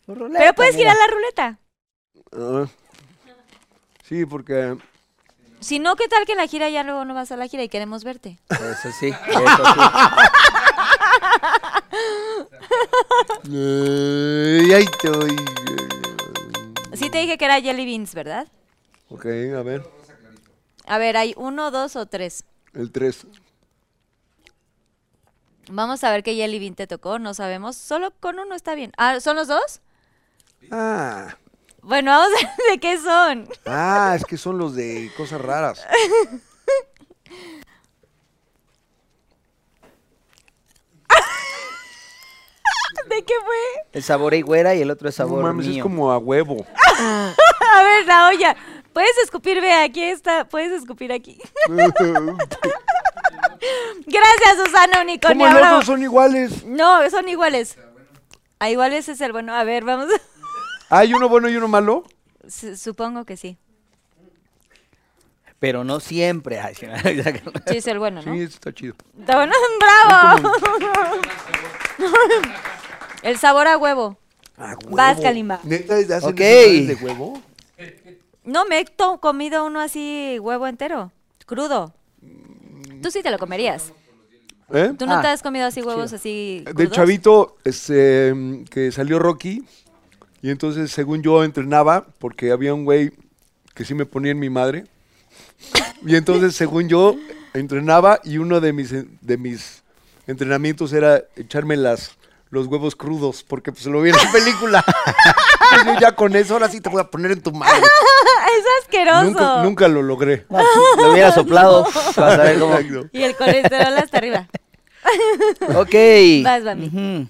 Ruleta, 0.07 0.39
Pero 0.39 0.55
puedes 0.55 0.77
mira. 0.77 0.93
girar 0.93 1.09
la 1.09 1.15
ruleta. 1.15 1.59
Ah, 2.33 2.67
sí, 4.03 4.27
porque... 4.27 4.77
Si 5.61 5.79
no, 5.79 5.97
¿qué 5.97 6.09
tal 6.09 6.27
que 6.27 6.35
la 6.35 6.47
gira 6.47 6.69
ya 6.69 6.83
luego 6.83 7.05
no 7.07 7.15
vas 7.15 7.33
a 7.33 7.37
la 7.37 7.47
gira 7.49 7.63
y 7.63 7.69
queremos 7.71 8.05
verte? 8.05 8.39
Eso 8.51 8.93
sí, 9.01 9.09
eso 9.09 9.65
sí. 9.65 9.81
Eh, 13.51 14.75
ahí 14.75 14.85
te 15.01 15.11
voy. 15.11 15.37
Sí 16.95 17.11
te 17.11 17.19
dije 17.19 17.39
que 17.39 17.45
era 17.45 17.61
Jelly 17.61 17.85
Beans, 17.87 18.15
¿verdad? 18.15 18.47
Ok, 19.09 19.27
a 19.27 19.63
ver. 19.63 19.83
A 20.87 20.99
ver, 20.99 21.17
hay 21.17 21.35
uno, 21.37 21.71
dos 21.71 21.97
o 21.97 22.07
tres. 22.07 22.45
El 22.73 22.91
3. 22.93 23.27
Vamos 25.71 26.05
a 26.05 26.11
ver 26.11 26.23
qué 26.23 26.35
Jelly 26.35 26.59
Bean 26.59 26.75
te 26.75 26.87
tocó, 26.87 27.19
no 27.19 27.33
sabemos. 27.33 27.77
Solo 27.77 28.11
con 28.21 28.39
uno 28.39 28.55
está 28.55 28.75
bien. 28.75 28.93
Ah, 28.99 29.21
¿son 29.21 29.37
los 29.37 29.49
dos? 29.49 29.81
Ah, 30.71 31.37
Bueno, 31.83 32.11
vamos 32.11 32.29
a 32.43 32.47
ver 32.47 32.51
de 32.73 32.79
qué 32.81 32.99
son. 32.99 33.49
ah, 33.67 34.15
es 34.17 34.25
que 34.25 34.37
son 34.37 34.59
los 34.59 34.75
de 34.75 35.11
cosas 35.17 35.41
raras. 35.41 35.85
¿De 43.09 43.23
qué 43.25 43.35
fue? 43.45 43.57
El 43.93 44.03
sabor 44.03 44.35
a 44.35 44.41
güera 44.41 44.75
y 44.75 44.81
el 44.83 44.91
otro 44.91 45.09
es 45.09 45.19
No 45.19 45.25
sabor 45.27 45.43
mames, 45.43 45.67
mío. 45.67 45.77
es 45.79 45.83
como 45.83 46.11
a 46.13 46.19
huevo. 46.19 46.65
A 46.99 47.83
ver, 47.83 48.07
la 48.07 48.29
olla. 48.29 48.57
Puedes 48.93 49.17
escupir, 49.25 49.61
ve, 49.61 49.73
aquí 49.73 50.03
está. 50.03 50.45
Puedes 50.49 50.71
escupir 50.73 51.13
aquí. 51.13 51.41
Gracias, 54.07 54.57
Susana 54.65 55.03
Unicornio. 55.03 55.47
¿Cómo 55.49 55.59
los 55.59 55.71
dos 55.71 55.85
son 55.87 56.03
iguales? 56.03 56.65
No, 56.65 57.09
son 57.11 57.29
iguales. 57.29 57.77
Ah, 58.61 58.71
iguales 58.71 59.09
es 59.09 59.21
el 59.21 59.33
bueno. 59.33 59.53
A 59.55 59.65
ver, 59.65 59.85
vamos. 59.85 60.07
¿Hay 60.91 61.15
uno 61.15 61.29
bueno 61.29 61.49
y 61.49 61.57
uno 61.57 61.69
malo? 61.69 62.05
Su- 62.49 62.77
Supongo 62.77 63.25
que 63.25 63.37
sí. 63.37 63.57
Pero 65.59 65.83
no 65.85 65.99
siempre. 66.01 66.61
Ay, 66.61 66.75
sí, 66.75 66.87
Sí, 67.69 67.77
es 67.79 67.87
el 67.87 67.99
bueno, 67.99 68.21
¿no? 68.23 68.35
Sí, 68.35 68.41
está 68.43 68.73
chido. 68.73 68.95
Está 69.19 69.37
bueno. 69.37 69.53
¡Bravo! 70.09 70.51
el 73.23 73.39
sabor 73.39 73.67
a 73.67 73.79
huevo. 73.79 74.19
Ah, 74.59 74.75
huevo. 74.85 74.97
Vas, 74.97 75.21
Kalimba. 75.21 75.61
¿Neta 75.65 75.97
hacen 75.97 76.31
Ok. 76.31 76.41
esos 76.41 76.87
de 76.99 77.05
huevo? 77.05 77.41
No, 78.45 78.67
me 78.67 78.79
he 78.81 78.85
comido 79.21 79.65
uno 79.65 79.81
así, 79.81 80.39
huevo 80.41 80.67
entero, 80.67 81.13
crudo. 81.47 81.95
Tú 83.03 83.11
sí 83.11 83.23
te 83.23 83.31
lo 83.31 83.39
comerías. 83.39 83.93
¿Eh? 84.73 84.93
¿Tú 84.99 85.07
no 85.07 85.15
Ah, 85.17 85.23
te 85.23 85.29
has 85.29 85.43
comido 85.43 85.67
así 85.67 85.83
huevos 85.83 86.13
así 86.13 86.63
De 86.67 86.73
crudos? 86.75 86.93
chavito, 86.93 87.57
este, 87.65 88.33
que 88.71 88.91
salió 88.93 89.19
Rocky, 89.19 89.63
y 90.45 90.51
entonces 90.51 90.93
según 90.93 91.23
yo 91.23 91.43
entrenaba, 91.43 92.05
porque 92.19 92.53
había 92.53 92.75
un 92.75 92.85
güey 92.85 93.13
que 93.73 93.87
sí 93.87 93.95
me 93.95 94.05
ponía 94.05 94.31
en 94.31 94.39
mi 94.39 94.51
madre, 94.51 94.85
y 96.05 96.17
entonces 96.17 96.55
según 96.57 96.87
yo 96.87 97.17
entrenaba 97.55 98.21
y 98.25 98.37
uno 98.37 98.61
de 98.61 98.75
mis, 98.75 98.91
de 98.93 99.39
mis 99.39 99.83
entrenamientos 100.27 100.93
era 100.93 101.23
echarme 101.35 101.79
las, 101.79 102.19
los 102.51 102.67
huevos 102.67 102.95
crudos, 102.95 103.43
porque 103.43 103.73
pues 103.73 103.87
lo 103.87 104.03
vi 104.03 104.11
en 104.11 104.17
la 104.17 104.33
película. 104.33 104.85
Entonces 105.71 105.95
yo 105.95 105.99
ya 105.99 106.15
con 106.15 106.37
eso, 106.37 106.53
ahora 106.53 106.69
sí 106.69 106.83
te 106.83 106.91
voy 106.91 107.01
a 107.01 107.05
poner 107.05 107.31
en 107.31 107.41
tu 107.41 107.51
madre. 107.51 107.79
es 108.59 108.65
asqueroso. 108.83 109.25
Nunca, 109.25 109.63
nunca 109.63 109.89
lo 109.89 110.03
logré. 110.03 110.45
No, 110.51 110.59
lo 110.99 111.13
hubiera 111.13 111.33
soplado. 111.35 111.87
Para 112.15 112.37
saber 112.37 112.59
cómo. 112.59 112.77
Y 113.13 113.23
el 113.23 113.35
colesterol 113.35 113.97
hasta 113.97 114.19
arriba. 114.19 114.47
Ok. 115.75 115.95
Vas. 116.43 116.65
Ujú. 116.65 117.29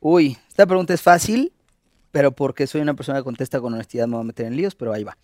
Uy, 0.00 0.36
esta 0.48 0.66
pregunta 0.66 0.92
es 0.94 1.00
fácil, 1.00 1.52
pero 2.14 2.30
porque 2.30 2.68
soy 2.68 2.80
una 2.80 2.94
persona 2.94 3.18
que 3.18 3.24
contesta 3.24 3.60
con 3.60 3.74
honestidad 3.74 4.06
me 4.06 4.12
voy 4.14 4.20
a 4.20 4.24
meter 4.28 4.46
en 4.46 4.56
líos, 4.56 4.76
pero 4.76 4.92
ahí 4.92 5.02
va. 5.02 5.18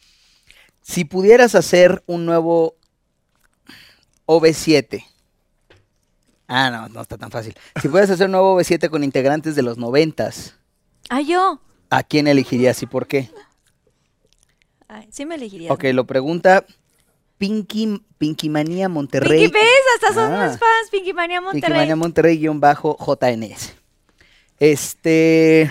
Si 0.82 1.04
pudieras 1.04 1.54
hacer 1.54 2.02
un 2.06 2.26
nuevo 2.26 2.74
OV7. 4.26 5.04
Ah, 6.48 6.68
no, 6.72 6.88
no 6.88 7.00
está 7.00 7.16
tan 7.16 7.30
fácil. 7.30 7.54
Si 7.80 7.86
pudieras 7.88 8.10
hacer 8.10 8.26
un 8.26 8.32
nuevo 8.32 8.58
OV7 8.60 8.90
con 8.90 9.04
integrantes 9.04 9.54
de 9.54 9.62
los 9.62 9.78
noventas, 9.78 10.56
Ah, 11.08 11.20
yo. 11.20 11.60
¿a 11.90 12.02
quién 12.02 12.26
elegirías 12.26 12.82
y 12.82 12.86
por 12.86 13.06
qué? 13.06 13.30
Ay, 14.88 15.06
sí 15.12 15.24
me 15.26 15.36
elegiría. 15.36 15.72
Ok, 15.72 15.84
lo 15.92 16.06
pregunta 16.08 16.66
Pinky, 17.38 18.02
Pinky 18.18 18.48
Manía 18.48 18.88
Monterrey. 18.88 19.42
Pinky 19.42 19.52
ves, 19.52 19.62
hasta 19.94 20.12
son 20.14 20.32
Ah. 20.32 20.48
fans. 20.48 20.90
Pinky 20.90 21.12
Mania 21.12 21.40
Monterrey. 21.40 21.62
Pinky 21.62 21.78
Manía 21.78 21.94
Monterrey 21.96 22.36
guion 22.36 22.58
bajo 22.58 22.96
JNS. 22.98 23.74
Este. 24.58 25.70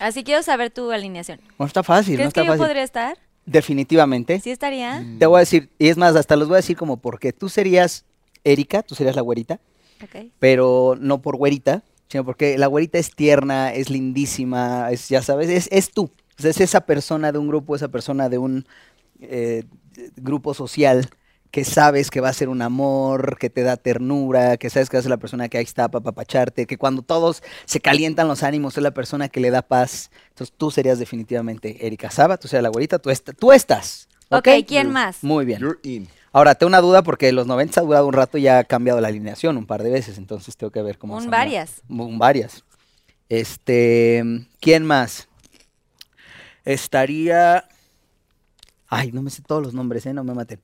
Así 0.00 0.24
quiero 0.24 0.42
saber 0.42 0.70
tu 0.70 0.90
alineación. 0.92 1.40
No 1.58 1.66
está 1.66 1.82
fácil, 1.82 2.14
no 2.14 2.18
¿Crees 2.18 2.28
está 2.28 2.40
que 2.42 2.46
yo 2.46 2.52
fácil. 2.52 2.66
podría 2.66 2.82
estar? 2.82 3.18
Definitivamente. 3.46 4.40
¿Sí 4.40 4.50
estaría? 4.50 5.04
Te 5.18 5.26
voy 5.26 5.36
a 5.36 5.40
decir, 5.40 5.70
y 5.78 5.88
es 5.88 5.96
más, 5.96 6.14
hasta 6.16 6.36
los 6.36 6.48
voy 6.48 6.56
a 6.56 6.58
decir 6.58 6.76
como 6.76 6.96
porque 6.98 7.32
tú 7.32 7.48
serías 7.48 8.04
Erika, 8.44 8.82
tú 8.82 8.94
serías 8.94 9.16
la 9.16 9.22
güerita, 9.22 9.60
Ok. 10.04 10.26
pero 10.38 10.96
no 11.00 11.22
por 11.22 11.36
güerita, 11.36 11.82
sino 12.08 12.24
porque 12.24 12.58
la 12.58 12.66
güerita 12.66 12.98
es 12.98 13.14
tierna, 13.14 13.72
es 13.72 13.88
lindísima, 13.90 14.90
es, 14.90 15.08
ya 15.08 15.22
sabes, 15.22 15.48
es, 15.48 15.68
es 15.72 15.90
tú. 15.90 16.10
Es 16.38 16.60
esa 16.60 16.82
persona 16.82 17.32
de 17.32 17.38
un 17.38 17.48
grupo, 17.48 17.74
esa 17.74 17.88
persona 17.88 18.28
de 18.28 18.38
un 18.38 18.66
eh, 19.20 19.64
grupo 20.16 20.52
social 20.52 21.08
que 21.56 21.64
sabes 21.64 22.10
que 22.10 22.20
va 22.20 22.28
a 22.28 22.32
ser 22.34 22.50
un 22.50 22.60
amor, 22.60 23.38
que 23.38 23.48
te 23.48 23.62
da 23.62 23.78
ternura, 23.78 24.58
que 24.58 24.68
sabes 24.68 24.90
que 24.90 24.98
es 24.98 25.06
la 25.06 25.16
persona 25.16 25.48
que 25.48 25.56
ahí 25.56 25.64
está 25.64 25.88
para 25.88 26.02
papacharte, 26.04 26.66
que 26.66 26.76
cuando 26.76 27.00
todos 27.00 27.42
se 27.64 27.80
calientan 27.80 28.28
los 28.28 28.42
ánimos 28.42 28.76
es 28.76 28.82
la 28.82 28.90
persona 28.90 29.30
que 29.30 29.40
le 29.40 29.50
da 29.50 29.62
paz. 29.62 30.10
Entonces 30.28 30.54
tú 30.54 30.70
serías 30.70 30.98
definitivamente 30.98 31.86
Erika 31.86 32.10
Saba, 32.10 32.36
tú 32.36 32.46
serías 32.46 32.64
la 32.64 32.68
güerita, 32.68 32.98
tú, 32.98 33.08
est- 33.08 33.30
tú 33.38 33.52
estás. 33.52 34.06
Ok, 34.28 34.48
¿ok? 34.48 34.66
¿quién 34.68 34.90
más? 34.92 35.24
Muy 35.24 35.46
bien. 35.46 35.60
You're 35.62 35.78
in. 35.82 36.06
Ahora, 36.30 36.56
tengo 36.56 36.68
una 36.68 36.82
duda 36.82 37.02
porque 37.02 37.32
los 37.32 37.46
90 37.46 37.80
ha 37.80 37.84
durado 37.84 38.06
un 38.06 38.12
rato 38.12 38.36
y 38.36 38.42
ya 38.42 38.58
ha 38.58 38.64
cambiado 38.64 39.00
la 39.00 39.08
alineación 39.08 39.56
un 39.56 39.64
par 39.64 39.82
de 39.82 39.88
veces, 39.88 40.18
entonces 40.18 40.58
tengo 40.58 40.70
que 40.70 40.82
ver 40.82 40.98
cómo 40.98 41.16
Un 41.16 41.30
varias. 41.30 41.80
Un 41.88 42.18
varias. 42.18 42.64
Este, 43.30 44.22
¿quién 44.60 44.84
más? 44.84 45.26
Estaría 46.66 47.66
Ay, 48.88 49.10
no 49.10 49.22
me 49.22 49.30
sé 49.30 49.40
todos 49.40 49.62
los 49.62 49.72
nombres, 49.72 50.04
eh, 50.04 50.12
no 50.12 50.22
me 50.22 50.34
maten. 50.34 50.60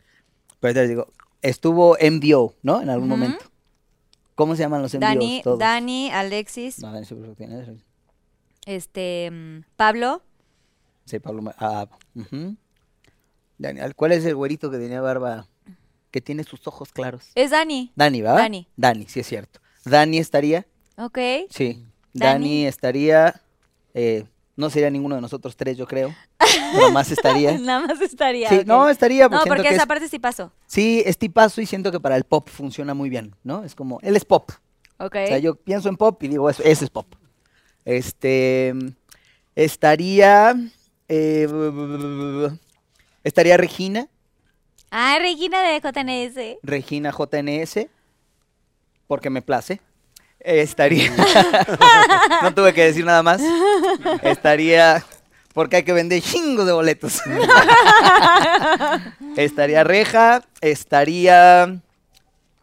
Pero 0.62 0.74
te 0.74 0.86
digo, 0.86 1.08
estuvo 1.42 1.96
MDO, 2.00 2.54
¿no? 2.62 2.80
En 2.80 2.88
algún 2.88 3.08
momento. 3.08 3.44
¿Cómo 4.36 4.54
se 4.54 4.62
llaman 4.62 4.80
los 4.80 4.94
MDOs 4.94 5.00
Dani, 5.00 5.40
todos? 5.42 5.58
Dani, 5.58 6.10
Alexis, 6.12 6.78
No, 6.78 6.92
Dani 6.92 7.04
este, 8.64 9.28
mm, 9.32 9.64
Pablo. 9.74 10.22
Sí, 11.04 11.18
Pablo. 11.18 11.52
Ah, 11.58 11.88
ujú. 12.14 12.54
Dani, 13.58 13.80
¿cuál 13.96 14.12
es 14.12 14.24
el 14.24 14.36
güerito 14.36 14.70
que 14.70 14.78
tenía 14.78 15.00
barba? 15.00 15.48
Que 16.12 16.20
tiene 16.20 16.44
sus 16.44 16.64
ojos 16.68 16.92
claros. 16.92 17.32
Es 17.34 17.50
Dani. 17.50 17.90
Dani, 17.96 18.22
¿va? 18.22 18.34
Dani. 18.34 18.68
Dani, 18.76 19.06
sí 19.08 19.18
es 19.18 19.26
cierto. 19.26 19.58
Dani 19.84 20.18
estaría, 20.18 20.64
Ok. 20.96 21.18
sí. 21.50 21.84
Dani. 22.14 22.44
Dani, 22.44 22.66
estaría, 22.66 23.42
eh, 23.94 24.26
no 24.56 24.68
sería 24.70 24.90
ninguno 24.90 25.14
de 25.14 25.20
nosotros 25.20 25.56
tres, 25.56 25.76
yo 25.76 25.86
creo. 25.86 26.14
Pero 26.74 26.90
más 26.90 27.10
estaría. 27.10 27.52
Nada 27.58 27.86
más 27.86 28.00
estaría. 28.00 28.48
Sí, 28.48 28.62
no, 28.66 28.88
estaría. 28.88 29.24
No, 29.28 29.38
siento 29.38 29.48
porque 29.48 29.62
que 29.68 29.74
esa 29.74 29.82
es- 29.82 29.88
parte 29.88 30.08
sí 30.08 30.18
pasó. 30.18 30.52
Sí, 30.66 31.02
es 31.06 31.16
tipazo 31.18 31.60
y 31.60 31.66
siento 31.66 31.90
que 31.92 32.00
para 32.00 32.16
el 32.16 32.24
pop 32.24 32.48
funciona 32.48 32.94
muy 32.94 33.08
bien, 33.10 33.34
¿no? 33.44 33.64
Es 33.64 33.74
como, 33.74 33.98
él 34.02 34.16
es 34.16 34.24
pop. 34.24 34.50
Ok. 34.98 35.16
O 35.24 35.26
sea, 35.26 35.38
yo 35.38 35.54
pienso 35.56 35.88
en 35.88 35.96
pop 35.96 36.22
y 36.22 36.28
digo, 36.28 36.48
eso, 36.50 36.62
ese 36.64 36.84
es 36.84 36.90
pop. 36.90 37.06
Este, 37.84 38.72
estaría, 39.56 40.54
eh, 41.08 41.48
estaría 43.24 43.56
Regina, 43.56 44.08
Ah, 44.94 45.16
Regina 45.18 45.62
de 45.62 45.80
JNS. 45.80 46.58
Regina 46.62 47.12
JNS, 47.12 47.86
porque 49.06 49.30
me 49.30 49.40
place. 49.40 49.80
Estaría, 50.44 51.12
no 52.42 52.52
tuve 52.52 52.74
que 52.74 52.84
decir 52.84 53.04
nada 53.04 53.22
más. 53.22 53.40
Estaría, 54.22 55.04
porque 55.54 55.76
hay 55.76 55.82
que 55.84 55.92
vender 55.92 56.20
chingos 56.20 56.66
de 56.66 56.72
boletos. 56.72 57.22
estaría 59.36 59.84
Reja, 59.84 60.42
estaría, 60.60 61.76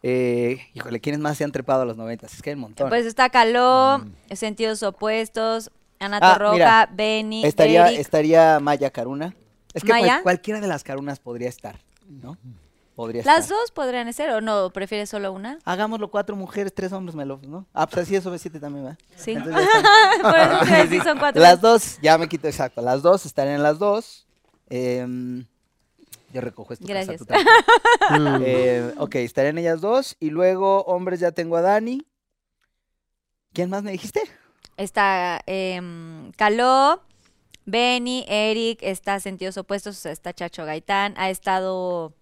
eh, 0.02 0.60
híjole, 0.74 1.00
¿quiénes 1.00 1.20
más 1.20 1.36
se 1.38 1.44
han 1.44 1.52
trepado 1.52 1.82
a 1.82 1.84
los 1.84 1.96
noventas? 1.96 2.32
Es 2.34 2.42
que 2.42 2.50
hay 2.50 2.54
un 2.54 2.60
montón. 2.62 2.88
Pues 2.88 3.06
está 3.06 3.30
Caló, 3.30 4.04
Sentidos 4.32 4.82
Opuestos, 4.82 5.70
Ana 5.98 6.18
Mm. 6.18 6.22
Ah, 6.22 6.32
Torroja, 6.34 6.52
mira, 6.54 6.88
Benny, 6.92 7.44
estaría, 7.44 7.88
Eric. 7.88 8.00
estaría 8.00 8.60
Maya 8.60 8.90
Caruna. 8.90 9.34
Es 9.72 9.82
que 9.82 9.88
cual- 9.88 10.00
¿Maya? 10.02 10.20
cualquiera 10.22 10.60
de 10.60 10.66
las 10.66 10.82
Carunas 10.82 11.20
podría 11.20 11.48
estar, 11.48 11.76
¿no? 12.08 12.36
Podría 13.00 13.22
Las 13.24 13.44
estar. 13.44 13.56
dos 13.56 13.70
podrían 13.70 14.12
ser, 14.12 14.28
¿o 14.28 14.42
no? 14.42 14.68
¿Prefieres 14.74 15.08
solo 15.08 15.32
una? 15.32 15.58
Hagámoslo 15.64 16.10
cuatro 16.10 16.36
mujeres, 16.36 16.74
tres 16.74 16.92
hombres, 16.92 17.14
me 17.16 17.24
lo, 17.24 17.40
¿no? 17.48 17.66
Ah, 17.72 17.86
pues 17.86 18.02
así 18.02 18.14
es 18.14 18.26
OV7 18.26 18.60
también, 18.60 18.84
¿verdad? 18.84 18.98
Sí. 19.16 19.34
Por 20.22 20.36
eso 20.36 20.64
decir, 20.82 21.02
son 21.02 21.18
cuatro. 21.18 21.40
Las 21.40 21.62
dos, 21.62 21.98
ya 22.02 22.18
me 22.18 22.28
quito 22.28 22.46
exacto. 22.46 22.82
Las 22.82 23.00
dos 23.00 23.24
estarían 23.24 23.56
en 23.56 23.62
las 23.62 23.78
dos. 23.78 24.26
Em, 24.68 25.46
yo 26.30 26.42
recojo 26.42 26.74
esto. 26.74 26.86
casa, 26.86 26.92
Gracias. 26.92 27.20
tú 27.20 27.24
tranquilo. 27.24 28.44
Eh, 28.44 28.94
ok, 28.98 29.14
estarían 29.14 29.56
ellas 29.56 29.80
dos. 29.80 30.18
Y 30.20 30.28
luego, 30.28 30.82
hombres, 30.82 31.20
ya 31.20 31.32
tengo 31.32 31.56
a 31.56 31.62
Dani. 31.62 32.06
¿Quién 33.54 33.70
más 33.70 33.82
me 33.82 33.92
dijiste? 33.92 34.20
Está 34.76 35.40
em, 35.46 36.32
Caló, 36.32 37.00
Benny, 37.64 38.26
Eric, 38.28 38.80
está 38.82 39.20
Sentidos 39.20 39.56
Opuestos, 39.56 39.96
o 39.96 40.00
sea, 40.00 40.12
está 40.12 40.34
Chacho 40.34 40.66
Gaitán, 40.66 41.14
ha 41.16 41.30
estado... 41.30 42.12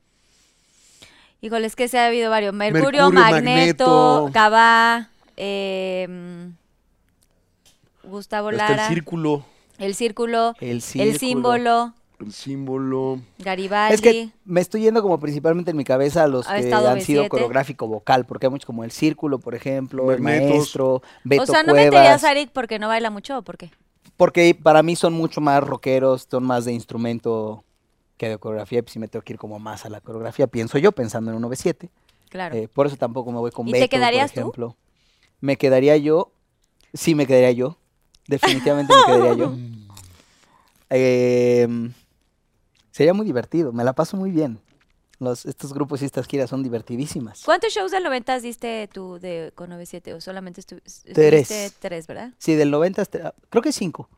Híjole, 1.40 1.66
es 1.66 1.77
que 1.77 1.89
se 1.89 1.98
ha 1.98 2.06
habido 2.06 2.31
varios. 2.31 2.52
Mercurio, 2.52 3.10
Mercurio, 3.10 3.10
Magneto, 3.10 4.23
Magneto. 4.24 4.31
Cabá, 4.32 5.09
em, 5.36 6.55
Gustavo 8.02 8.48
Hasta 8.48 8.70
Lara, 8.70 8.82
el 8.89 8.94
círculo, 8.94 9.44
El 9.78 9.94
Círculo, 9.94 10.55
El. 10.60 10.82
Símbolo, 10.82 11.94
el 12.20 12.32
símbolo. 12.32 13.20
Garibaldi. 13.39 13.94
Es 13.94 14.01
que 14.01 14.31
me 14.44 14.60
estoy 14.60 14.81
yendo 14.82 15.02
como 15.02 15.20
principalmente 15.20 15.70
en 15.70 15.77
mi 15.77 15.85
cabeza 15.85 16.24
a 16.24 16.27
los 16.27 16.48
Ha 16.48 16.60
que 16.60 16.74
han 16.74 17.01
sido 17.02 17.24
B7. 17.24 17.28
coreográfico 17.28 17.86
vocal, 17.86 18.27
porque 18.27 18.47
hay 18.47 18.51
muchos 18.51 18.66
como 18.66 18.82
El 18.82 18.90
Círculo, 18.90 19.39
por 19.39 19.55
ejemplo, 19.55 20.10
El. 20.10 20.20
Maestro, 20.20 21.02
Beto 21.23 21.44
o 21.44 21.47
sea, 21.47 21.62
¿no 21.62 21.73
Cuevas. 21.73 21.93
meterías 21.93 22.24
a 22.24 22.32
Eric 22.32 22.51
porque 22.52 22.78
no 22.81 22.89
baila 22.89 23.10
mucho 23.10 23.39
o 23.39 23.43
por 23.43 23.56
qué? 23.56 23.70
Porque 24.16 24.59
para 24.60 24.82
mí 24.82 24.97
son 24.97 25.12
mucho 25.12 25.40
más 25.40 25.62
rockeros, 25.62 26.27
son 26.28 26.43
más 26.44 26.65
de 26.65 26.73
instrumento 26.73 27.62
que 28.19 28.28
de 28.28 28.36
coreografía, 28.39 28.82
pues 28.82 28.93
sí 28.93 28.99
me 28.99 29.09
tengo 29.09 29.24
que 29.24 29.32
ir 29.32 29.39
como 29.39 29.59
más 29.59 29.86
a 29.86 29.89
la 29.89 30.01
coreografía, 30.03 30.47
pienso 30.47 30.77
yo, 30.77 30.93
pensando 30.93 31.31
en 31.31 31.36
un 31.39 31.43
9-7. 31.51 31.89
Claro. 32.28 32.55
Eh, 32.57 32.69
por 32.69 32.86
eso 32.86 32.97
tampoco 32.97 33.32
me 33.32 33.39
voy 33.39 33.51
con 33.51 33.66
¿Y 33.66 33.73
te 33.73 33.78
Beto, 33.81 33.90
quedarías 33.90 34.31
por 34.32 34.35
tú? 34.35 34.40
ejemplo. 34.40 34.77
Me 35.40 35.57
quedaría 35.57 35.97
yo, 35.97 36.32
sí 36.93 37.15
me 37.15 37.27
quedaría 37.27 37.53
yo, 37.53 37.78
definitivamente 38.27 38.93
me 38.95 39.05
quedaría 39.05 39.32
yo. 39.35 39.55
Em, 40.90 41.93
sería 42.90 43.12
muy 43.12 43.27
divertido, 43.27 43.73
me 43.73 43.85
la 43.85 43.93
paso 43.95 44.16
muy 44.16 44.31
bien. 44.31 44.59
Los, 45.20 45.45
estos 45.47 45.74
grupos 45.74 46.01
y 46.01 46.05
estas 46.07 46.27
giras 46.27 46.49
son 46.49 46.62
divertidísimas. 46.62 47.43
¿Cuántos 47.45 47.73
shows 47.74 47.90
del 47.90 48.05
90 48.05 48.39
diste 48.40 48.89
tú 48.93 49.19
de, 49.19 49.53
con 49.55 49.69
97 49.69 50.15
o 50.15 50.20
solamente 50.20 50.62
estu- 50.62 50.81
estuviste 50.85 51.12
Tres. 51.12 51.74
tres, 51.78 52.07
verdad? 52.07 52.32
Sí, 52.39 52.55
del 52.55 52.70
90 52.70 53.03
hasta, 53.03 53.35
creo 53.51 53.61
que 53.62 53.73
cinco. 53.73 54.09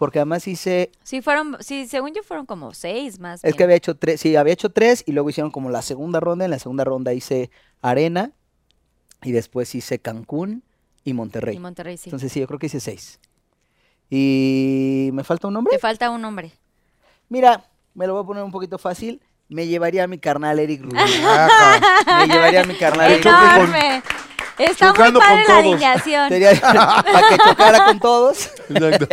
Porque 0.00 0.18
además 0.18 0.48
hice, 0.48 0.92
Sí, 1.02 1.20
fueron, 1.20 1.58
sí, 1.60 1.86
según 1.86 2.14
yo 2.14 2.22
fueron 2.22 2.46
como 2.46 2.72
seis 2.72 3.18
más. 3.18 3.44
es 3.44 3.54
que 3.54 3.64
había 3.64 3.76
hecho 3.76 3.98
tres, 3.98 4.18
sí, 4.18 4.34
había 4.34 4.54
hecho 4.54 4.70
tres 4.70 5.04
y 5.06 5.12
luego 5.12 5.28
hicieron 5.28 5.50
como 5.50 5.68
la 5.68 5.82
segunda 5.82 6.20
ronda. 6.20 6.46
En 6.46 6.50
la 6.50 6.58
segunda 6.58 6.84
ronda 6.84 7.12
hice 7.12 7.50
Arena 7.82 8.32
y 9.22 9.32
después 9.32 9.74
hice 9.74 9.98
Cancún 9.98 10.64
y 11.04 11.12
Monterrey. 11.12 11.56
Y 11.56 11.58
Monterrey, 11.58 11.98
sí. 11.98 12.08
Entonces 12.08 12.32
sí, 12.32 12.40
yo 12.40 12.46
creo 12.46 12.58
que 12.58 12.64
hice 12.68 12.80
seis. 12.80 13.20
¿Y 14.08 15.10
me 15.12 15.22
falta 15.22 15.48
un 15.48 15.52
nombre? 15.52 15.74
Te 15.74 15.78
falta 15.78 16.08
un 16.08 16.22
nombre. 16.22 16.50
Mira, 17.28 17.62
me 17.92 18.06
lo 18.06 18.14
voy 18.14 18.22
a 18.22 18.26
poner 18.26 18.42
un 18.42 18.52
poquito 18.52 18.78
fácil. 18.78 19.20
Me 19.50 19.66
llevaría 19.66 20.04
a 20.04 20.06
mi 20.06 20.18
carnal 20.18 20.58
Eric 20.60 20.80
Rubin. 20.80 20.96
Ajá. 21.26 22.26
me 22.26 22.32
llevaría 22.32 22.62
a 22.62 22.64
mi 22.64 22.74
carnal 22.76 23.12
Eric 23.12 23.24
Rubin. 23.26 24.02
Está 24.60 24.92
muy 24.92 25.12
padre 25.12 25.12
la 25.12 25.46
todos. 25.46 25.58
alineación. 25.58 26.28
Sería 26.28 26.60
para 26.60 27.28
que 27.28 27.36
chocara 27.38 27.84
con 27.86 28.00
todos. 28.00 28.50
Exacto. 28.68 29.06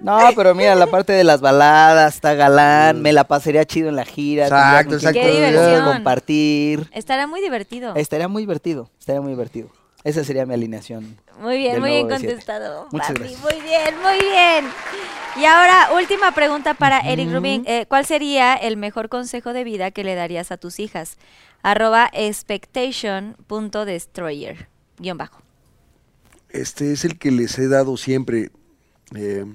No, 0.00 0.18
pero 0.34 0.54
mira, 0.54 0.74
la 0.74 0.86
parte 0.86 1.12
de 1.12 1.24
las 1.24 1.40
baladas, 1.40 2.14
está 2.14 2.34
galán, 2.34 3.02
me 3.02 3.12
la 3.12 3.24
pasaría 3.24 3.64
chido 3.64 3.88
en 3.88 3.96
la 3.96 4.04
gira. 4.04 4.44
Exacto, 4.44 4.94
exacto. 4.94 5.20
Qué 5.20 5.30
diversión. 5.30 5.84
Compartir. 5.84 6.88
Estará 6.92 7.26
muy 7.26 7.40
divertido. 7.40 7.94
Estaría 7.94 8.28
muy 8.28 8.42
divertido, 8.42 8.90
estaría 8.98 9.20
muy 9.20 9.32
divertido. 9.32 9.68
Esa 10.04 10.22
sería 10.24 10.46
mi 10.46 10.54
alineación. 10.54 11.18
Muy 11.40 11.58
bien, 11.58 11.80
muy 11.80 11.90
bien 11.90 12.06
nuevo 12.06 12.22
B7. 12.22 12.26
contestado. 12.26 12.86
Muchas 12.92 13.08
papi, 13.08 13.18
gracias. 13.20 13.42
Muy 13.42 13.60
bien, 13.60 14.00
muy 14.00 14.20
bien. 14.20 14.64
Y 15.36 15.44
ahora, 15.44 15.88
última 15.94 16.30
pregunta 16.32 16.72
para 16.74 17.00
Eric 17.00 17.32
Rubin. 17.32 17.64
Eh, 17.66 17.86
¿Cuál 17.88 18.06
sería 18.06 18.54
el 18.54 18.76
mejor 18.76 19.08
consejo 19.08 19.52
de 19.52 19.64
vida 19.64 19.90
que 19.90 20.04
le 20.04 20.14
darías 20.14 20.52
a 20.52 20.56
tus 20.56 20.78
hijas? 20.78 21.16
Arroba 21.62 22.08
expectation.destroyer. 22.12 24.68
Guión 24.98 25.18
bajo. 25.18 25.42
Este 26.48 26.92
es 26.92 27.04
el 27.04 27.18
que 27.18 27.32
les 27.32 27.58
he 27.58 27.66
dado 27.68 27.96
siempre. 27.96 28.50
Eh, 29.14 29.46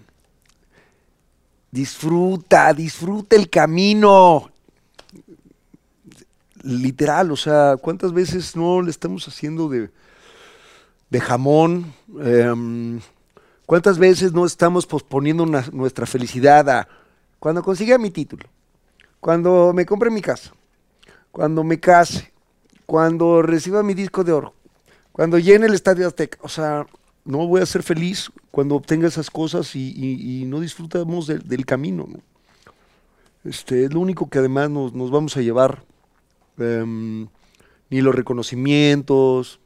disfruta, 1.71 2.73
disfruta 2.73 3.35
el 3.35 3.49
camino. 3.49 4.49
Literal, 6.63 7.31
o 7.31 7.35
sea, 7.35 7.75
¿cuántas 7.81 8.13
veces 8.13 8.55
no 8.55 8.81
le 8.81 8.89
estamos 8.89 9.27
haciendo 9.27 9.67
de, 9.67 9.89
de 11.13 11.21
jamón? 11.21 11.93
Em, 12.21 12.99
¿Cuántas 13.67 13.99
veces 13.99 14.33
no 14.33 14.45
estamos 14.45 14.87
posponiendo 14.87 15.45
nuestra 15.45 16.07
felicidad 16.07 16.67
a 16.69 16.87
cuando 17.39 17.61
consiga 17.61 17.99
mi 17.99 18.09
título? 18.09 18.45
Cuando 19.19 19.71
me 19.73 19.85
compre 19.85 20.09
mi 20.09 20.21
casa, 20.21 20.51
cuando 21.31 21.63
me 21.63 21.79
case, 21.79 22.33
cuando 22.87 23.43
reciba 23.43 23.83
mi 23.83 23.93
disco 23.93 24.23
de 24.23 24.31
oro, 24.33 24.53
cuando 25.11 25.37
llene 25.37 25.67
el 25.67 25.75
Estadio 25.75 26.07
Azteca. 26.07 26.39
O 26.41 26.49
sea, 26.49 26.87
no 27.25 27.47
voy 27.47 27.61
a 27.61 27.65
ser 27.67 27.83
feliz 27.83 28.31
cuando 28.49 28.75
obtenga 28.75 29.07
esas 29.07 29.29
cosas 29.29 29.75
y, 29.75 30.43
no 30.47 30.59
disfrutamos 30.59 31.27
del, 31.27 31.65
camino. 31.65 32.07
¿no? 32.09 32.19
Este, 33.45 33.85
es 33.85 33.93
lo 33.93 33.99
único 33.99 34.29
que 34.29 34.39
además 34.39 34.71
nos, 34.71 34.93
nos 34.93 35.11
vamos 35.11 35.37
a 35.37 35.41
llevar. 35.41 35.83
Em, 36.57 37.27
ni 37.91 38.01
los 38.01 38.15
reconocimientos, 38.15 39.59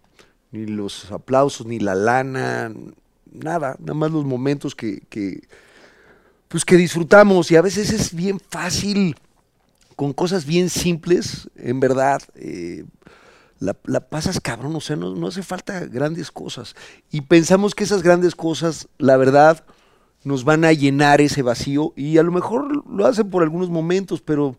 ni 0.52 0.66
los 0.66 1.12
aplausos, 1.12 1.68
ni 1.68 1.80
la 1.80 1.96
lana, 1.96 2.72
nada, 3.32 3.76
nada 3.80 3.94
más 3.94 4.12
los 4.12 4.26
momentos 4.26 4.76
que, 4.76 5.02
pues 6.48 6.66
que 6.66 6.78
disfrutamos 6.78 7.52
y 7.52 7.56
a 7.56 7.62
veces 7.62 7.92
es 7.92 8.14
bien 8.14 8.40
fácil 8.40 9.16
con 9.96 10.14
cosas 10.14 10.46
bien 10.46 10.70
simples, 10.70 11.50
en 11.56 11.80
verdad, 11.80 12.22
eh, 12.36 12.86
la, 13.60 13.74
pasas 13.74 14.40
cabrón, 14.40 14.76
o 14.76 14.82
sea, 14.82 14.96
no, 14.96 15.16
no 15.16 15.28
hace 15.28 15.42
falta 15.42 15.80
grandes 15.86 16.30
cosas. 16.30 16.76
Y 17.10 17.22
pensamos 17.22 17.74
que 17.74 17.84
esas 17.84 18.04
grandes 18.04 18.36
cosas, 18.36 18.88
la 19.00 19.18
verdad, 19.18 19.66
nos 20.24 20.44
van 20.44 20.66
a 20.66 20.74
llenar 20.74 21.20
ese 21.22 21.42
vacío 21.42 21.94
y 21.96 22.20
a 22.20 22.24
lo 22.24 22.32
mejor 22.32 22.86
lo 22.88 23.06
hacen 23.08 23.30
por 23.30 23.42
algunos 23.42 23.70
momentos, 23.70 24.22
pero 24.22 24.56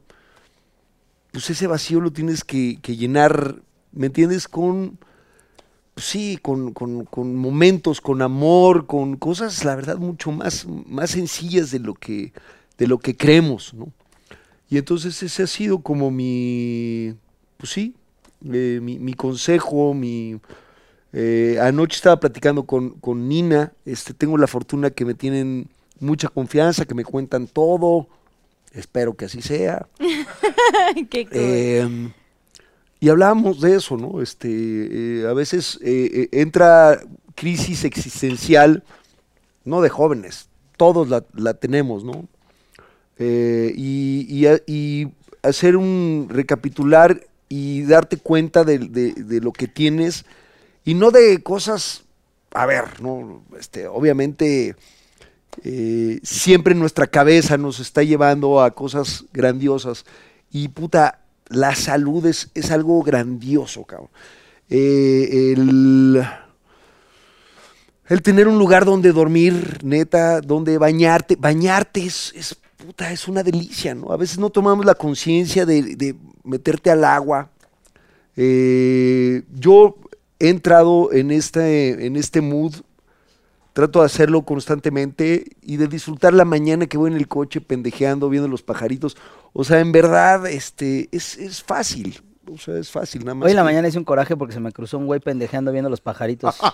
pues 1.30 1.50
ese 1.50 1.66
vacío 1.66 2.00
lo 2.00 2.12
tienes 2.12 2.42
que, 2.42 2.80
que 2.82 2.96
llenar, 2.96 3.56
¿me 3.92 4.06
entiendes? 4.06 4.48
Con, 4.48 4.98
sí, 6.04 6.38
con, 6.40 6.72
con- 6.72 7.04
con 7.04 7.34
momentos, 7.36 8.00
con 8.00 8.22
amor, 8.22 8.86
con 8.86 9.16
cosas, 9.16 9.64
la 9.64 9.76
verdad, 9.76 9.98
mucho 9.98 10.32
más, 10.32 10.66
más 10.86 11.10
sencillas 11.10 11.70
de 11.70 11.78
lo 11.80 11.94
que, 11.94 12.32
de 12.78 12.86
lo 12.86 12.98
que 12.98 13.16
creemos, 13.16 13.74
¿no? 13.74 13.88
Y 14.70 14.78
entonces 14.78 15.22
ese 15.22 15.44
ha 15.44 15.46
sido 15.46 15.80
como 15.80 16.10
mi, 16.10 17.14
pues 17.56 17.72
sí, 17.72 17.94
eh, 18.52 18.80
mi, 18.82 18.98
mi 18.98 19.14
consejo, 19.14 19.94
mi... 19.94 20.38
eh, 21.12 21.58
anoche 21.60 21.96
estaba 21.96 22.20
platicando 22.20 22.64
con, 22.64 22.90
con 22.90 23.28
Nina, 23.28 23.72
este, 23.86 24.14
tengo 24.14 24.36
la 24.38 24.46
fortuna 24.46 24.90
que 24.90 25.04
me 25.06 25.14
tienen 25.14 25.68
mucha 26.00 26.28
confianza, 26.28 26.84
que 26.84 26.94
me 26.94 27.04
cuentan 27.04 27.46
todo, 27.46 28.08
espero 28.72 29.14
que 29.14 29.24
así 29.26 29.40
sea. 29.42 29.86
Qué 31.10 31.24
cool. 31.26 31.32
Eh, 31.38 32.10
y 33.00 33.08
hablábamos 33.10 33.60
de 33.60 33.76
eso, 33.76 33.96
¿no? 33.96 34.20
Este, 34.22 34.48
eh, 34.50 35.26
a 35.28 35.32
veces 35.32 35.78
eh, 35.82 36.28
eh, 36.32 36.40
entra 36.40 37.00
crisis 37.34 37.84
existencial, 37.84 38.82
no 39.64 39.80
de 39.80 39.88
jóvenes, 39.88 40.48
todos 40.76 41.08
la, 41.08 41.24
la 41.34 41.54
tenemos, 41.54 42.04
¿no? 42.04 42.28
Y, 43.20 44.46
y 44.66 45.12
hacer 45.42 45.76
un 45.76 46.28
recapitular 46.30 47.20
y 47.48 47.82
darte 47.82 48.16
cuenta 48.16 48.62
de, 48.62 48.78
de- 48.78 49.40
lo 49.40 49.52
que 49.52 49.66
tienes 49.66 50.24
y 50.84 50.94
no 50.94 51.10
de 51.10 51.42
cosas, 51.42 52.04
a 52.52 52.64
ver, 52.66 53.00
¿no? 53.02 53.42
Este, 53.58 53.88
obviamente 53.88 54.76
siempre 56.22 56.74
nuestra 56.76 57.08
cabeza 57.08 57.56
nos 57.58 57.80
está 57.80 58.02
llevando 58.04 58.62
a 58.62 58.70
cosas 58.72 59.24
grandiosas. 59.32 60.04
Y 60.52 60.68
puta, 60.68 61.20
la 61.48 61.74
salud 61.74 62.24
es, 62.26 62.50
es 62.54 62.70
algo 62.70 63.02
grandioso, 63.02 63.84
cabrón. 63.84 64.10
Eh, 64.70 65.54
el, 65.56 66.22
tener 68.22 68.48
un 68.48 68.58
lugar 68.58 68.84
donde 68.84 69.12
dormir, 69.12 69.78
neta, 69.82 70.40
donde 70.40 70.78
bañarte. 70.78 71.36
Bañarte 71.36 72.04
es, 72.04 72.32
es, 72.34 72.56
puta, 72.76 73.10
es 73.12 73.28
una 73.28 73.42
delicia, 73.42 73.94
¿no? 73.94 74.12
A 74.12 74.16
veces 74.16 74.38
no 74.38 74.50
tomamos 74.50 74.84
la 74.84 74.94
conciencia 74.94 75.64
de, 75.64 75.82
de 75.96 76.14
meterte 76.44 76.90
al 76.90 77.04
agua. 77.04 77.50
Eh, 78.36 79.42
yo 79.54 79.96
he 80.38 80.48
entrado 80.48 81.12
en 81.12 81.30
este, 81.30 82.06
en 82.06 82.16
este 82.16 82.40
mood 82.40 82.74
trato 83.78 84.00
de 84.00 84.06
hacerlo 84.06 84.42
constantemente 84.42 85.44
y 85.62 85.76
de 85.76 85.86
disfrutar 85.86 86.34
la 86.34 86.44
mañana 86.44 86.88
que 86.88 86.98
voy 86.98 87.12
en 87.12 87.16
el 87.16 87.28
coche 87.28 87.60
pendejeando, 87.60 88.28
viendo 88.28 88.48
los 88.48 88.60
pajaritos. 88.64 89.16
O 89.52 89.62
sea, 89.62 89.78
en 89.78 89.92
verdad, 89.92 90.48
este, 90.48 91.08
es, 91.12 91.38
es 91.38 91.62
fácil. 91.62 92.20
O 92.52 92.58
sea, 92.58 92.76
es 92.76 92.90
fácil, 92.90 93.24
nada 93.24 93.36
más. 93.36 93.44
Hoy 93.46 93.52
en 93.52 93.56
la 93.56 93.62
mañana 93.62 93.86
hice 93.86 93.98
un 93.98 94.04
coraje 94.04 94.36
porque 94.36 94.52
se 94.52 94.58
me 94.58 94.72
cruzó 94.72 94.98
un 94.98 95.06
güey 95.06 95.20
pendejeando 95.20 95.70
viendo 95.70 95.88
los 95.88 96.00
pajaritos. 96.00 96.58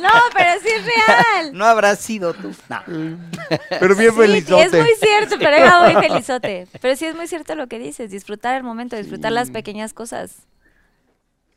No, 0.00 0.08
pero 0.34 0.50
sí 0.62 0.68
es 0.68 0.84
real. 0.84 1.50
no 1.52 1.64
habrás 1.64 1.98
sido 2.00 2.34
tú. 2.34 2.50
No. 2.68 2.80
Pero 3.80 3.94
bien 3.94 4.10
Sí, 4.12 4.16
felizote. 4.16 4.62
es 4.64 4.72
muy 4.72 4.94
cierto, 5.00 5.36
pero 5.38 5.56
era 5.56 5.80
muy 5.92 6.02
felizote. 6.08 6.66
Pero 6.80 6.96
sí 6.96 7.04
es 7.06 7.14
muy 7.14 7.26
cierto 7.28 7.54
lo 7.54 7.66
que 7.66 7.78
dices, 7.78 8.10
disfrutar 8.10 8.56
el 8.56 8.62
momento, 8.62 8.96
disfrutar 8.96 9.32
las 9.32 9.50
pequeñas 9.50 9.92
cosas 9.94 10.46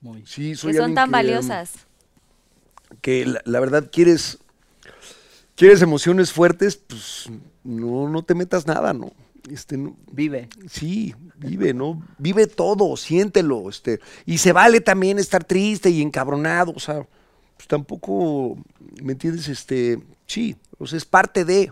Muy. 0.02 0.24
Sí, 0.26 0.56
soy 0.56 0.74
que 0.74 0.78
son 0.78 0.94
tan 0.94 1.08
que, 1.10 1.12
valiosas. 1.12 1.74
Que 3.02 3.26
la, 3.26 3.42
la 3.46 3.60
verdad 3.60 3.90
quieres, 3.92 4.38
quieres 5.56 5.82
emociones 5.82 6.32
fuertes, 6.32 6.76
pues 6.76 7.30
no, 7.64 8.10
no 8.10 8.24
te 8.24 8.36
metas 8.36 8.68
nada, 8.68 8.94
¿no? 8.94 9.12
Este, 9.50 9.78
no- 9.78 9.96
Vive. 10.12 10.50
Sí, 10.70 11.14
vive, 11.38 11.74
¿no? 11.74 12.06
Vive 12.18 12.48
todo, 12.48 12.96
siéntelo, 12.98 13.70
este. 13.70 14.00
Y 14.26 14.38
se 14.40 14.52
vale 14.54 14.82
también 14.82 15.20
estar 15.20 15.44
triste 15.44 15.90
y 15.90 16.02
encabronado, 16.02 16.72
o 16.76 16.80
sea, 16.80 17.08
pues 17.58 17.68
tampoco, 17.68 18.58
¿me 19.02 19.14
entiendes? 19.14 19.48
Este, 19.48 20.00
sí, 20.26 20.56
o 20.78 20.88
sea, 20.88 20.98
es 20.98 21.06
parte 21.06 21.46
de. 21.46 21.72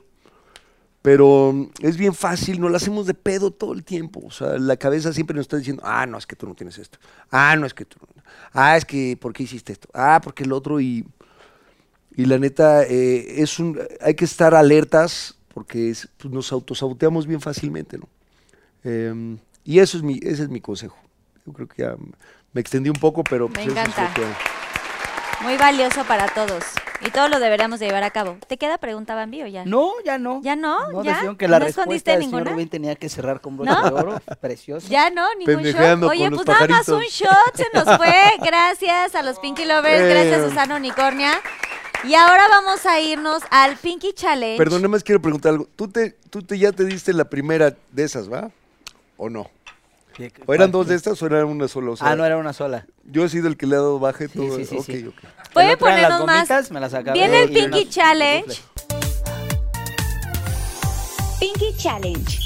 Pero 1.04 1.52
mm, 1.54 1.70
es 1.82 1.98
bien 1.98 2.16
fácil, 2.16 2.60
nos 2.60 2.72
la 2.72 2.78
hacemos 2.78 3.06
de 3.06 3.14
pedo 3.14 3.52
todo 3.52 3.74
el 3.74 3.84
tiempo. 3.84 4.22
O 4.26 4.32
sea, 4.32 4.58
la 4.58 4.78
cabeza 4.78 5.14
siempre 5.14 5.36
nos 5.36 5.44
está 5.44 5.58
diciendo, 5.58 5.84
ah, 5.86 6.08
no, 6.08 6.18
es 6.18 6.26
que 6.26 6.36
tú 6.36 6.48
no 6.48 6.56
tienes 6.56 6.80
esto. 6.80 6.98
Ah, 7.30 7.56
no, 7.56 7.68
es 7.68 7.74
que 7.76 7.86
tú 7.86 7.98
no. 8.02 8.24
Ah, 8.54 8.76
es 8.78 8.86
que, 8.86 9.16
¿por 9.20 9.34
qué 9.34 9.44
hiciste 9.44 9.74
esto? 9.74 9.88
Ah, 9.94 10.20
porque 10.24 10.44
el 10.44 10.52
otro 10.52 10.80
y... 10.82 11.06
Y 12.16 12.26
la 12.26 12.38
neta, 12.38 12.84
eh, 12.84 13.42
es 13.42 13.58
un, 13.60 13.80
hay 14.00 14.14
que 14.14 14.26
estar 14.26 14.54
alertas 14.54 15.36
porque 15.54 15.90
es- 15.90 16.08
pues, 16.18 16.32
nos 16.32 16.52
autosaboteamos 16.52 17.26
bien 17.26 17.42
fácilmente, 17.42 17.98
¿no? 17.98 18.08
Em, 18.84 19.40
y 19.64 19.80
eso 19.80 19.98
es 19.98 20.04
mi, 20.04 20.20
ese 20.22 20.44
es 20.44 20.50
mi 20.50 20.62
consejo. 20.62 20.96
Yo 21.46 21.54
creo 21.54 21.68
que 21.68 21.82
ya 21.82 21.96
me 22.54 22.62
extendí 22.62 22.90
un 22.90 22.96
poco, 23.00 23.24
pero... 23.24 23.48
Me 23.50 23.56
pues, 23.56 23.68
encanta. 23.68 24.14
que- 24.14 25.44
Muy 25.44 25.58
valioso 25.58 26.04
para 26.06 26.28
todos. 26.28 26.64
Y 27.06 27.12
todos 27.12 27.30
lo 27.30 27.40
deberíamos 27.40 27.80
de 27.80 27.88
llevar 27.88 28.04
a 28.04 28.12
cabo. 28.12 28.38
¿Te 28.48 28.58
queda 28.58 28.78
pregunta, 28.78 29.14
Bambi, 29.16 29.44
o 29.44 29.48
ya? 29.48 29.66
No, 29.66 29.92
ya 30.06 30.18
no. 30.18 30.42
¿Ya 30.42 30.56
no? 30.56 30.90
No, 30.92 31.04
¿Ya? 31.04 31.14
dijeron 31.16 31.36
que 31.36 31.48
la 31.48 31.60
¿No 31.60 31.66
respuesta 31.66 32.12
del 32.12 32.22
señor 32.22 32.34
ninguna? 32.40 32.52
Rubén 32.54 32.70
tenía 32.70 32.96
que 32.96 33.10
cerrar 33.10 33.42
con 33.42 33.58
broche 33.58 33.72
¿No? 33.74 33.84
de 33.84 33.92
oro. 33.92 34.22
Precioso. 34.40 34.88
Ya 34.90 35.10
no, 35.10 35.28
ningún 35.36 35.64
shot. 35.64 36.04
Oye, 36.04 36.30
pues 36.32 36.48
nada 36.48 36.68
más 36.68 36.88
un 36.90 37.02
shot 37.04 37.56
se 37.56 37.66
nos 37.74 37.98
fue. 37.98 38.14
Gracias 38.44 39.16
a 39.16 39.22
los 39.22 39.40
Pinky 39.40 39.66
Lovers, 39.66 40.02
Eh. 40.02 40.10
gracias 40.10 40.42
a 40.42 40.50
Susana 40.50 40.76
Unicornia. 40.78 41.34
Y 42.06 42.16
ahora 42.16 42.48
vamos 42.50 42.86
a 42.86 43.00
irnos 43.00 43.44
al 43.50 43.76
Pinky 43.78 44.14
Challenge. 44.14 44.58
Perdón, 44.58 44.82
nada 44.82 44.90
más 44.90 45.04
quiero 45.04 45.22
preguntar 45.22 45.52
algo. 45.52 45.68
¿Tú, 45.76 45.88
te, 45.90 46.12
tú 46.30 46.42
te, 46.42 46.58
ya 46.60 46.72
te 46.72 46.84
diste 46.86 47.14
la 47.14 47.26
primera 47.26 47.76
de 47.92 48.04
esas, 48.04 48.32
va? 48.32 48.50
¿O 49.18 49.30
no? 49.30 49.50
¿O 50.46 50.54
eran 50.54 50.72
dos 50.72 50.88
de 50.88 50.96
estas 50.96 51.20
o 51.22 51.26
era 51.26 51.44
una 51.46 51.68
sola? 51.68 51.92
O 51.92 51.96
sea, 51.96 52.10
Ah, 52.10 52.16
no, 52.16 52.24
era 52.26 52.38
una 52.38 52.54
sola. 52.54 52.86
Yo 53.04 53.24
he 53.26 53.30
sido 53.30 53.48
el 53.48 53.58
que 53.58 53.66
le 53.66 53.76
ha 53.76 53.80
dado 53.80 54.00
Sí, 54.18 54.28
todo. 54.28 54.58
sí, 54.58 54.66
sí, 54.66 54.76
ok, 54.78 54.86
sí. 54.86 55.12
Eran 55.62 55.70
las 55.70 55.78
ponernos 55.78 56.26
más. 56.26 56.36
gomitas, 56.48 56.72
me 56.72 56.80
las 56.80 56.94
acabé 56.94 57.20
Viene 57.20 57.44
el 57.44 57.50
Pinky 57.52 57.90
Challenge. 57.90 58.60
Pinky 61.40 61.76
Challenge. 61.78 62.40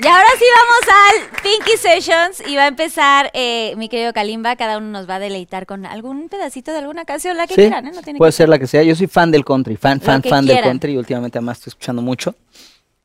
Y 0.00 0.06
ahora 0.06 0.28
sí 0.38 0.44
vamos 0.54 1.30
al 1.34 1.42
Pinky 1.42 1.76
Sessions 1.76 2.42
y 2.46 2.54
va 2.54 2.62
a 2.64 2.66
empezar 2.68 3.32
eh, 3.34 3.74
mi 3.76 3.88
querido 3.88 4.12
Kalimba. 4.12 4.54
Cada 4.54 4.78
uno 4.78 4.86
nos 4.86 5.10
va 5.10 5.16
a 5.16 5.18
deleitar 5.18 5.66
con 5.66 5.84
algún 5.86 6.28
pedacito 6.28 6.70
de 6.70 6.78
alguna 6.78 7.04
canción, 7.04 7.36
la 7.36 7.48
que 7.48 7.54
Sí, 7.54 7.62
quieran, 7.62 7.88
¿eh? 7.88 7.90
No 7.92 8.02
tiene 8.02 8.18
puede 8.18 8.30
que 8.30 8.36
ser 8.36 8.48
la 8.48 8.60
que 8.60 8.68
sea. 8.68 8.84
Yo 8.84 8.94
soy 8.94 9.08
fan 9.08 9.32
del 9.32 9.44
country, 9.44 9.76
fan, 9.76 10.00
fan, 10.00 10.22
fan 10.22 10.46
del 10.46 10.60
country. 10.62 10.92
Y 10.92 10.98
últimamente 10.98 11.38
además 11.38 11.58
estoy 11.58 11.70
escuchando 11.70 12.00
mucho. 12.00 12.36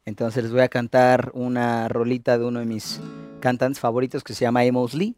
Entonces 0.06 0.44
les 0.44 0.52
voy 0.52 0.62
a 0.62 0.68
cantar 0.70 1.32
una 1.34 1.88
rolita 1.88 2.38
de 2.38 2.46
uno 2.46 2.60
de 2.60 2.66
mis 2.66 3.00
cantantes 3.40 3.80
favoritos 3.80 4.24
que 4.24 4.36
se 4.36 4.42
llama 4.42 4.62
Amos 4.62 4.94
Lee. 4.94 5.16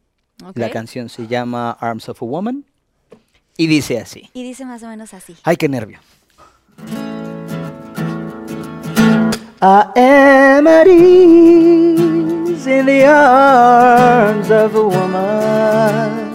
La 0.53 0.69
canción 0.69 1.09
se 1.09 1.27
llama 1.27 1.72
Arms 1.72 2.07
of 2.07 2.22
a 2.22 2.26
Woman. 2.26 2.63
Y 3.57 3.68
dice 3.68 3.99
así. 3.99 4.30
Y 4.34 4.44
dice 4.44 4.65
más 4.65 4.84
o 4.84 4.88
menos 4.88 5.14
así. 5.14 5.36
Ay, 5.44 5.56
qué 5.56 5.69
nervio. 5.69 5.99
I 9.61 9.86
am 9.95 10.68
at 10.68 10.88
ease 10.88 12.68
in 12.68 12.86
the 12.86 13.06
arms 13.07 14.52
of 14.52 14.76
a 14.76 14.84
woman. 14.84 16.34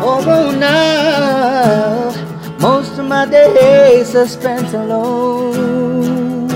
Although 0.00 0.52
now 0.52 2.12
most 2.60 2.98
of 2.98 3.06
my 3.06 3.26
days 3.26 4.14
are 4.14 4.28
spent 4.28 4.72
alone. 4.72 6.48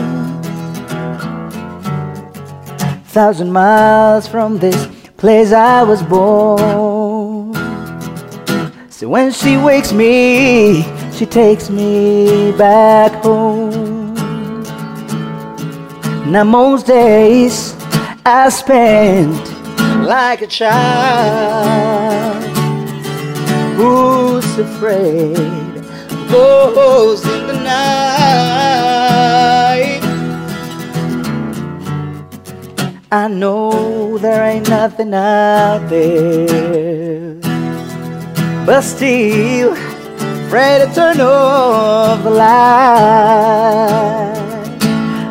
Thousand 3.09 3.53
miles 3.53 4.29
from 4.29 4.59
this 4.59 4.87
place 5.17 5.53
I 5.53 5.83
was 5.83 6.03
born. 6.03 6.94
So 9.05 9.11
when 9.11 9.33
she 9.33 9.59
wakes 9.59 9.93
me, 9.93 10.83
she 11.13 11.27
takes 11.27 11.69
me 11.69 12.53
back 12.53 13.13
home. 13.23 14.15
Now 16.33 16.45
most 16.45 16.87
days 16.87 17.77
I 18.25 18.49
spend 18.49 19.37
like 20.07 20.41
a 20.41 20.47
child 20.47 22.43
who's 23.77 24.59
afraid 24.59 25.85
goes 26.31 27.27
in 27.27 27.47
the 27.47 27.61
night. 27.63 27.91
I 33.13 33.29
know 33.29 34.17
there 34.17 34.43
ain't 34.45 34.71
nothing 34.71 35.13
out 35.13 35.91
there 35.91 37.44
but 38.67 38.81
still 38.81 39.73
afraid 40.47 40.79
to 40.79 40.95
turn 40.95 41.21
off 41.21 42.23
the 42.23 42.31
light. 42.31 42.45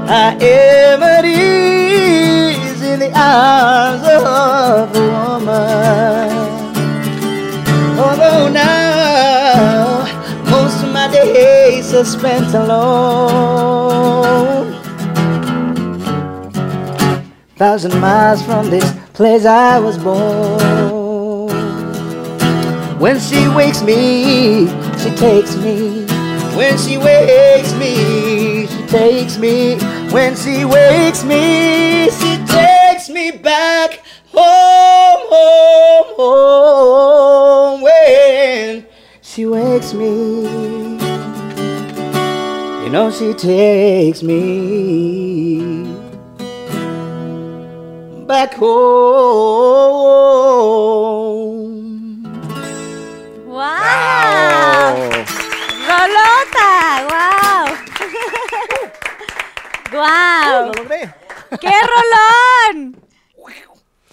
I 0.08 0.38
am 0.40 1.02
at 1.02 1.26
ease 1.26 2.82
in 2.84 3.00
the 3.00 3.12
arms 3.18 4.04
of 4.04 4.24
a 4.26 5.02
woman. 5.14 6.30
Although 7.98 8.50
now 8.50 10.06
most 10.52 10.84
of 10.84 10.92
my 10.94 11.08
days 11.12 11.92
are 11.94 12.06
spent 12.06 12.54
alone. 12.54 12.84
Thousand 17.56 18.00
miles 18.00 18.44
from 18.44 18.70
this 18.70 18.92
place 19.14 19.46
I 19.46 19.80
was 19.80 19.98
born. 19.98 20.93
When 23.04 23.20
she 23.20 23.50
wakes 23.50 23.82
me, 23.84 24.66
she 24.98 25.10
takes 25.18 25.58
me. 25.58 26.06
When 26.56 26.78
she 26.78 26.98
wakes 26.98 27.74
me, 27.74 28.66
she 28.66 28.88
takes 28.88 29.38
me. 29.38 29.76
When 30.10 30.38
she 30.38 30.64
wakes 30.64 31.26
me, 31.26 32.10
she 32.12 32.38
takes 32.46 33.10
me 33.10 33.32
back 33.32 34.00
home, 34.32 35.28
home, 35.30 36.16
home. 36.16 37.82
When 37.82 38.86
she 39.22 39.48
wakes 39.48 39.94
me, 39.94 40.44
you 42.86 42.90
know 42.90 43.12
she 43.12 43.34
takes 43.34 44.24
me 44.24 45.84
back 48.26 48.54
home. 48.54 49.74
¡Wow! 53.84 55.12
¡Rolota! 55.88 56.70
¡Wow! 57.10 57.66
¡Wow! 59.92 60.72
logré. 60.76 61.14
¡Qué 61.60 61.74
rolón! 61.92 62.96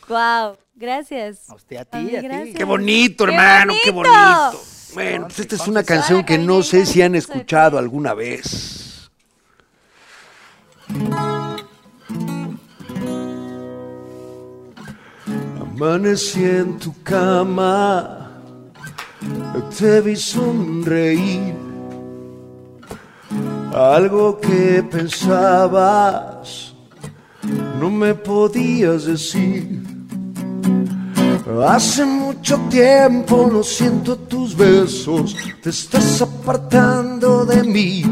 ¡Wow! 0.09 0.59
Gracias. 0.74 1.48
A 1.48 1.55
usted, 1.55 1.76
a 1.76 1.84
ti, 1.84 2.16
a 2.16 2.20
ti. 2.20 2.55
Qué 2.55 2.64
bonito, 2.64 3.26
¡Qué 3.26 3.32
hermano, 3.32 3.74
qué 3.84 3.90
bonito! 3.90 4.14
bonito. 4.14 4.60
Bueno, 4.94 5.26
pues 5.28 5.38
esta 5.38 5.55
es 5.55 5.68
una 5.68 5.84
canción 5.84 6.24
que 6.24 6.36
no 6.36 6.62
sé 6.62 6.84
si 6.84 7.01
han 7.02 7.14
escuchado 7.14 7.78
alguna 7.78 8.14
vez. 8.14 9.10
Amanecí 15.60 16.44
en 16.44 16.78
tu 16.78 17.02
cama, 17.02 18.30
te 19.78 20.01
vi 20.01 20.16
sonreír. 20.16 21.55
Algo 23.72 24.38
que 24.40 24.82
pensabas 24.82 26.74
no 27.80 27.90
me 27.90 28.14
podías 28.14 29.05
decir. 29.05 29.82
Hace 31.66 32.05
mucho 32.05 32.59
tiempo 32.68 33.48
no 33.51 33.62
siento 33.62 34.16
tus 34.16 34.56
besos, 34.56 35.36
te 35.62 35.70
estás 35.70 36.22
apartando 36.22 37.44
de 37.44 37.64
mí. 37.64 38.02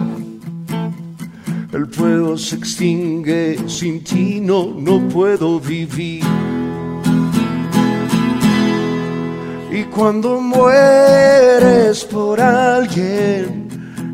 El 1.72 1.86
fuego 1.86 2.36
se 2.36 2.56
extingue, 2.56 3.58
sin 3.68 4.02
ti 4.02 4.40
no, 4.40 4.74
no 4.74 5.06
puedo 5.08 5.60
vivir. 5.60 6.24
Y 9.70 9.84
cuando 9.84 10.40
mueres 10.40 12.04
por 12.06 12.40
alguien 12.40 13.68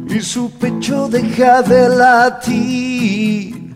y 0.08 0.20
su 0.20 0.50
pecho 0.50 1.08
deja 1.08 1.62
de 1.62 1.88
latir, 1.88 3.72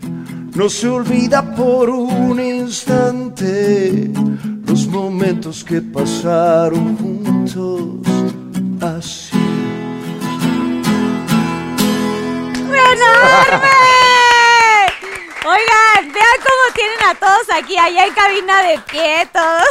no 0.55 0.69
se 0.69 0.89
olvida 0.89 1.55
por 1.55 1.89
un 1.89 2.39
instante 2.39 4.11
los 4.67 4.87
momentos 4.87 5.63
que 5.63 5.81
pasaron 5.81 6.97
juntos 6.97 8.07
así. 8.81 9.37
¡Enorme! 12.91 13.79
Oigan, 15.45 16.13
vean 16.13 16.39
cómo 16.43 16.73
tienen 16.75 17.01
a 17.09 17.15
todos 17.15 17.47
aquí, 17.55 17.77
allá 17.77 18.05
en 18.05 18.13
cabina 18.13 18.61
de 18.63 18.79
pie, 18.91 19.27
todos. 19.31 19.63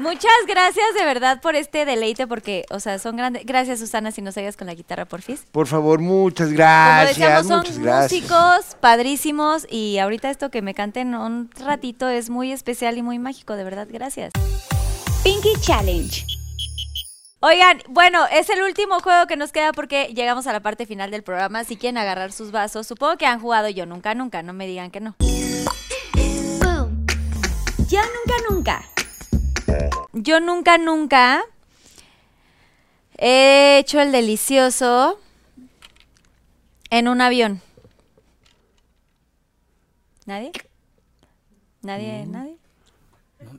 Muchas 0.00 0.32
gracias 0.48 0.86
de 0.98 1.04
verdad 1.04 1.40
por 1.42 1.54
este 1.56 1.84
deleite, 1.84 2.26
porque, 2.26 2.64
o 2.70 2.80
sea, 2.80 2.98
son 2.98 3.16
grandes. 3.16 3.44
Gracias, 3.44 3.80
Susana, 3.80 4.10
si 4.12 4.22
nos 4.22 4.36
ayudas 4.36 4.56
con 4.56 4.66
la 4.66 4.74
guitarra, 4.74 5.04
porfis. 5.04 5.44
Por 5.52 5.66
favor, 5.66 6.00
muchas 6.00 6.46
Como 6.46 6.56
gracias. 6.56 7.16
decíamos, 7.18 7.46
son 7.46 7.58
muchas 7.58 7.78
gracias. 7.78 8.22
músicos 8.22 8.76
padrísimos 8.80 9.66
y 9.70 9.98
ahorita 9.98 10.30
esto 10.30 10.50
que 10.50 10.62
me 10.62 10.72
canten 10.74 11.14
un 11.14 11.50
ratito 11.58 12.08
es 12.08 12.30
muy 12.30 12.50
especial 12.50 12.96
y 12.96 13.02
muy 13.02 13.18
mágico, 13.18 13.56
de 13.56 13.64
verdad, 13.64 13.86
gracias. 13.90 14.32
Pinky 15.22 15.52
Challenge. 15.60 16.24
Oigan, 17.40 17.82
bueno, 17.88 18.26
es 18.32 18.48
el 18.50 18.62
último 18.62 19.00
juego 19.00 19.26
que 19.26 19.36
nos 19.36 19.52
queda 19.52 19.72
porque 19.72 20.12
llegamos 20.14 20.46
a 20.46 20.52
la 20.52 20.60
parte 20.60 20.86
final 20.86 21.10
del 21.10 21.22
programa. 21.22 21.64
Si 21.64 21.76
quieren 21.76 21.98
agarrar 21.98 22.32
sus 22.32 22.50
vasos, 22.52 22.86
supongo 22.86 23.16
que 23.16 23.26
han 23.26 23.40
jugado 23.40 23.68
yo 23.68 23.86
nunca, 23.86 24.14
nunca, 24.14 24.42
no 24.42 24.52
me 24.52 24.66
digan 24.66 24.90
que 24.90 25.00
no. 25.00 25.14
Yo 27.88 27.98
nunca, 28.00 28.34
nunca. 28.50 28.89
Yo 30.12 30.40
nunca, 30.40 30.78
nunca 30.78 31.42
he 33.18 33.78
hecho 33.78 34.00
el 34.00 34.12
delicioso 34.12 35.18
en 36.90 37.08
un 37.08 37.20
avión. 37.20 37.60
¿Nadie? 40.26 40.52
¿Nadie? 41.82 42.24
Mm. 42.26 42.32
¿Nadie? 42.32 42.56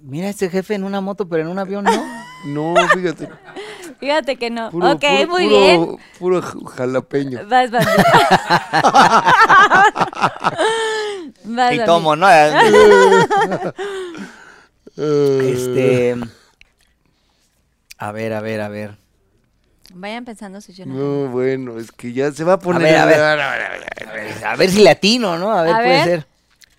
Mira 0.03 0.29
este 0.29 0.49
jefe 0.49 0.75
en 0.75 0.83
una 0.83 1.01
moto, 1.01 1.27
pero 1.27 1.41
en 1.43 1.49
un 1.49 1.59
avión 1.59 1.83
no. 1.83 1.91
No, 2.43 2.73
fíjate. 2.95 3.29
Fíjate 3.99 4.35
que 4.35 4.49
no. 4.49 4.71
Puro, 4.71 4.93
ok, 4.93 4.99
puro- 4.99 5.27
muy 5.27 5.43
puro- 5.47 5.59
bien. 5.59 5.97
Puro 6.17 6.41
jalapeño. 6.41 7.41
Vas, 7.47 7.69
vas. 7.71 7.85
Vas, 11.43 11.73
y 11.75 11.85
tomo, 11.85 12.15
¿no? 12.15 12.25
Eh, 14.97 15.51
Este. 15.53 16.15
A 17.97 18.11
ver, 18.11 18.33
a 18.33 18.41
ver, 18.41 18.61
a 18.61 18.69
ver. 18.69 18.97
Vayan 19.93 20.25
pensando 20.25 20.61
si 20.61 20.73
yo 20.73 20.85
no. 20.85 20.93
No, 20.95 21.29
bueno, 21.29 21.77
es 21.77 21.91
que 21.91 22.13
ya 22.13 22.31
se 22.31 22.43
va 22.43 22.53
a 22.53 22.55
A 22.55 22.59
poner. 22.59 22.81
ver, 22.81 22.95
a 22.97 23.05
ver. 23.05 23.19
A 23.19 24.13
ver, 24.13 24.45
a 24.45 24.55
ver 24.55 24.69
si 24.69 24.81
latino, 24.83 25.37
¿no? 25.37 25.51
A 25.51 25.63
ver, 25.63 25.75
A 25.75 25.81
puede 25.81 25.99
ver. 25.99 26.03
ser. 26.03 26.27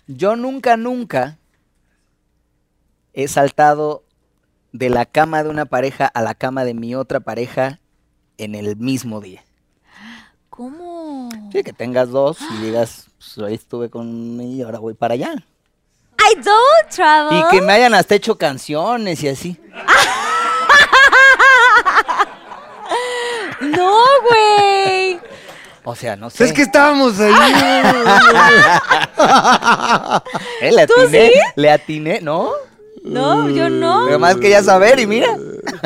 Yo 0.07 0.35
nunca, 0.35 0.75
nunca 0.77 1.37
he 3.13 3.27
saltado 3.27 4.03
de 4.71 4.89
la 4.89 5.05
cama 5.05 5.43
de 5.43 5.49
una 5.49 5.65
pareja 5.65 6.07
a 6.07 6.21
la 6.21 6.33
cama 6.35 6.65
de 6.65 6.73
mi 6.73 6.95
otra 6.95 7.19
pareja 7.19 7.79
en 8.37 8.55
el 8.55 8.75
mismo 8.75 9.21
día. 9.21 9.43
¿Cómo? 10.49 11.29
Sí, 11.51 11.63
que 11.63 11.73
tengas 11.73 12.09
dos 12.09 12.37
y 12.49 12.65
digas, 12.65 13.07
pues 13.17 13.37
hoy 13.37 13.53
estuve 13.53 13.89
con 13.89 14.41
y 14.41 14.61
ahora 14.61 14.79
voy 14.79 14.93
para 14.93 15.13
allá. 15.13 15.45
I 16.31 16.35
don't 16.35 16.89
travel. 16.89 17.39
Y 17.39 17.43
que 17.51 17.61
me 17.61 17.73
hayan 17.73 17.93
hasta 17.93 18.15
hecho 18.15 18.37
canciones 18.37 19.21
y 19.23 19.27
así. 19.29 19.57
No, 23.61 24.01
güey. 24.29 25.19
O 25.85 25.95
sea, 25.95 26.15
no 26.15 26.29
sé. 26.29 26.45
Es 26.45 26.53
que 26.53 26.63
estábamos 26.63 27.19
ahí. 27.19 27.33
Eh, 30.61 30.71
le 30.71 30.81
atiné, 30.81 31.31
le 31.55 31.71
atiné, 31.71 32.19
¿no? 32.21 32.51
No, 33.03 33.49
yo 33.49 33.69
no. 33.69 34.03
Pero 34.05 34.19
más 34.19 34.35
quería 34.37 34.63
saber 34.63 34.99
y 34.99 35.05
mira. 35.05 35.35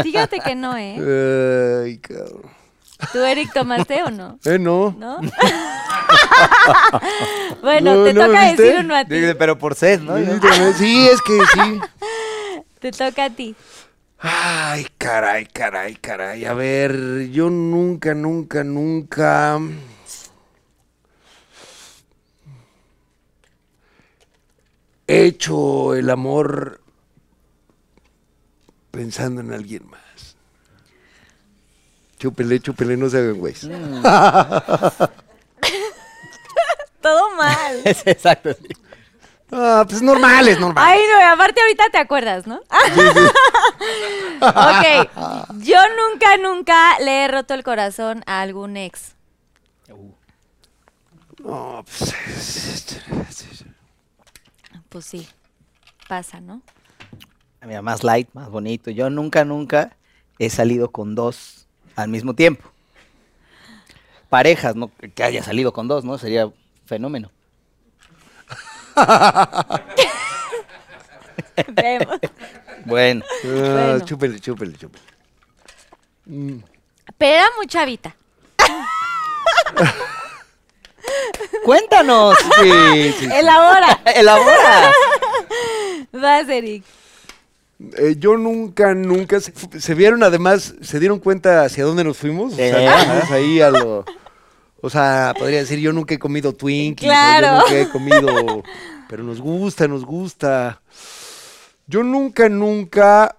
Fíjate 0.03 0.39
que 0.39 0.55
no, 0.55 0.77
¿eh? 0.77 1.83
Ay, 1.83 1.97
cabrón. 1.97 2.43
¿Tú, 3.11 3.19
Eric, 3.19 3.53
tomaste 3.53 4.01
o 4.03 4.09
no? 4.11 4.39
Eh, 4.43 4.57
no. 4.57 4.95
¿No? 4.97 5.19
bueno, 7.61 7.95
No, 7.95 8.03
te 8.05 8.13
no, 8.13 8.25
toca 8.25 8.45
¿viste? 8.47 8.63
decir 8.63 8.79
uno 8.83 8.95
a 8.95 9.05
ti. 9.05 9.15
Dice, 9.15 9.35
Pero 9.35 9.57
por 9.57 9.75
sed, 9.75 10.01
¿no? 10.01 10.17
Sí, 10.73 11.07
es 11.07 11.21
que 11.21 11.39
sí. 11.53 11.79
Te 12.79 12.91
toca 12.91 13.25
a 13.25 13.29
ti. 13.29 13.55
Ay, 14.19 14.87
caray, 14.97 15.45
caray, 15.45 15.95
caray. 15.95 16.45
A 16.45 16.53
ver, 16.53 17.29
yo 17.29 17.49
nunca, 17.51 18.15
nunca, 18.15 18.63
nunca. 18.63 19.59
He 25.07 25.25
hecho 25.25 25.95
el 25.95 26.09
amor 26.09 26.81
pensando 28.91 29.41
en 29.41 29.53
alguien 29.53 29.87
más. 29.89 30.01
Chúpele, 32.19 32.59
chúpele, 32.59 32.97
no 32.97 33.09
se 33.09 33.17
hagan 33.19 33.37
güeyes. 33.37 33.61
Todo 37.01 37.35
mal. 37.35 37.81
Es 37.85 38.05
exacto. 38.05 38.53
sí. 38.53 38.67
Ah, 39.51 39.85
pues 39.87 40.01
normal, 40.01 40.47
es 40.49 40.59
normal. 40.59 40.83
Ay, 40.85 40.99
no, 41.09 41.31
aparte 41.31 41.61
ahorita 41.61 41.89
te 41.89 41.97
acuerdas, 41.99 42.47
¿no? 42.47 42.57
ok. 44.41 45.09
Yo 45.59 45.77
nunca, 45.95 46.35
nunca 46.37 46.99
le 46.99 47.23
he 47.23 47.27
roto 47.29 47.53
el 47.53 47.63
corazón 47.63 48.23
a 48.25 48.41
algún 48.41 48.75
ex. 48.75 49.15
No, 51.39 51.85
pues, 51.85 52.13
Pues 54.89 55.05
sí, 55.05 55.29
pasa, 56.09 56.41
¿no? 56.41 56.61
Mira, 57.65 57.81
más 57.81 58.03
light, 58.03 58.27
más 58.33 58.49
bonito. 58.49 58.91
Yo 58.91 59.09
nunca, 59.09 59.45
nunca 59.45 59.95
he 60.39 60.49
salido 60.49 60.91
con 60.91 61.15
dos 61.15 61.66
al 61.97 62.07
mismo 62.07 62.33
tiempo. 62.33 62.69
Parejas, 64.29 64.75
¿no? 64.75 64.91
Que 65.15 65.23
haya 65.23 65.43
salido 65.43 65.73
con 65.73 65.87
dos, 65.87 66.05
¿no? 66.05 66.17
Sería 66.17 66.49
fenómeno. 66.85 67.31
Vemos. 71.67 72.19
Bueno. 72.85 73.25
ah, 73.25 73.37
Bueno. 73.45 74.05
chúpele, 74.05 74.39
chúpele, 74.39 74.77
chúpele. 74.77 75.03
Pero 77.17 77.35
era 77.35 77.47
muy 77.57 77.67
chavita. 77.67 78.15
Cuéntanos. 81.65 82.37
Sí, 82.61 83.13
sí. 83.19 83.25
Elabora. 83.25 83.99
Elabora. 84.15 84.91
Vas, 86.11 86.49
Eric. 86.49 86.83
Eh, 87.79 88.15
yo 88.17 88.37
nunca, 88.37 88.93
nunca. 88.95 89.39
Se, 89.39 89.93
vieron 89.93 90.23
además, 90.23 90.75
se 90.81 90.99
dieron 90.99 91.19
cuenta 91.19 91.63
hacia 91.63 91.83
dónde 91.83 92.03
nos 92.03 92.17
fuimos. 92.17 92.53
O 92.53 92.55
sea, 92.55 93.19
nos 93.21 93.31
ahí 93.31 93.61
a 93.61 93.69
lo. 93.69 94.05
O 94.81 94.89
sea, 94.89 95.33
podría 95.37 95.59
decir, 95.59 95.79
yo 95.79 95.93
nunca 95.93 96.15
he 96.15 96.19
comido 96.19 96.53
Twinkies. 96.53 97.07
Claro. 97.07 97.47
Yo 97.47 97.61
nunca 97.61 97.79
he 97.79 97.89
comido. 97.89 98.63
Pero 99.09 99.23
nos 99.23 99.41
gusta, 99.41 99.87
nos 99.87 100.05
gusta. 100.05 100.81
Yo 101.87 102.03
nunca, 102.03 102.49
nunca 102.49 103.35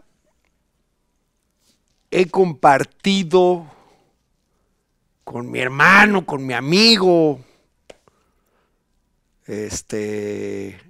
he 2.10 2.26
compartido 2.26 3.66
con 5.24 5.50
mi 5.50 5.60
hermano, 5.60 6.24
con 6.24 6.46
mi 6.46 6.54
amigo. 6.54 7.40
Este. 9.46 10.87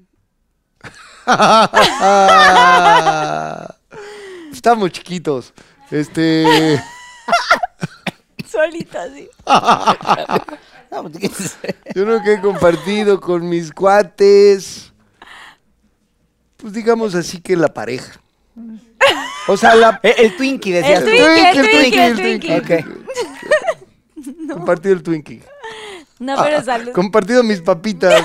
Estamos 4.52 4.90
chiquitos. 4.92 5.52
Este. 5.90 6.80
Solito 8.48 8.98
así. 8.98 9.28
Yo 11.94 12.06
nunca 12.06 12.32
he 12.32 12.40
compartido 12.40 13.20
con 13.20 13.46
mis 13.48 13.72
cuates. 13.72 14.92
Pues 16.56 16.72
digamos 16.72 17.14
así 17.14 17.40
que 17.40 17.54
la 17.56 17.68
pareja. 17.68 18.20
O 19.48 19.56
sea, 19.56 19.74
la. 19.74 19.98
Eh, 20.02 20.14
el 20.18 20.36
Twinkie, 20.36 20.72
decías 20.72 21.02
El. 21.02 21.10
Twinkie, 21.10 21.48
el 21.48 21.70
Twinkie, 21.70 22.04
el 22.04 22.16
Twinkie. 22.16 22.58
Ok. 22.58 22.70
Compartido 24.54 24.94
el 24.94 25.02
Twinkie. 25.02 25.42
No, 26.18 26.42
pero 26.42 26.64
salud. 26.64 26.92
Compartido 26.92 27.42
mis 27.44 27.60
papitas. 27.60 28.24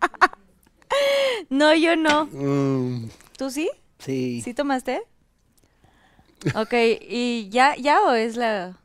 No, 1.48 1.74
yo 1.74 1.96
no. 1.96 2.26
Mm, 2.26 3.10
¿Tú 3.36 3.50
sí? 3.50 3.70
Sí. 3.98 4.42
¿Sí 4.42 4.54
tomaste? 4.54 5.02
Ok, 6.54 6.72
¿y 7.02 7.48
ya, 7.50 7.76
ya 7.76 8.02
o 8.02 8.12
es 8.12 8.36
la 8.36 8.76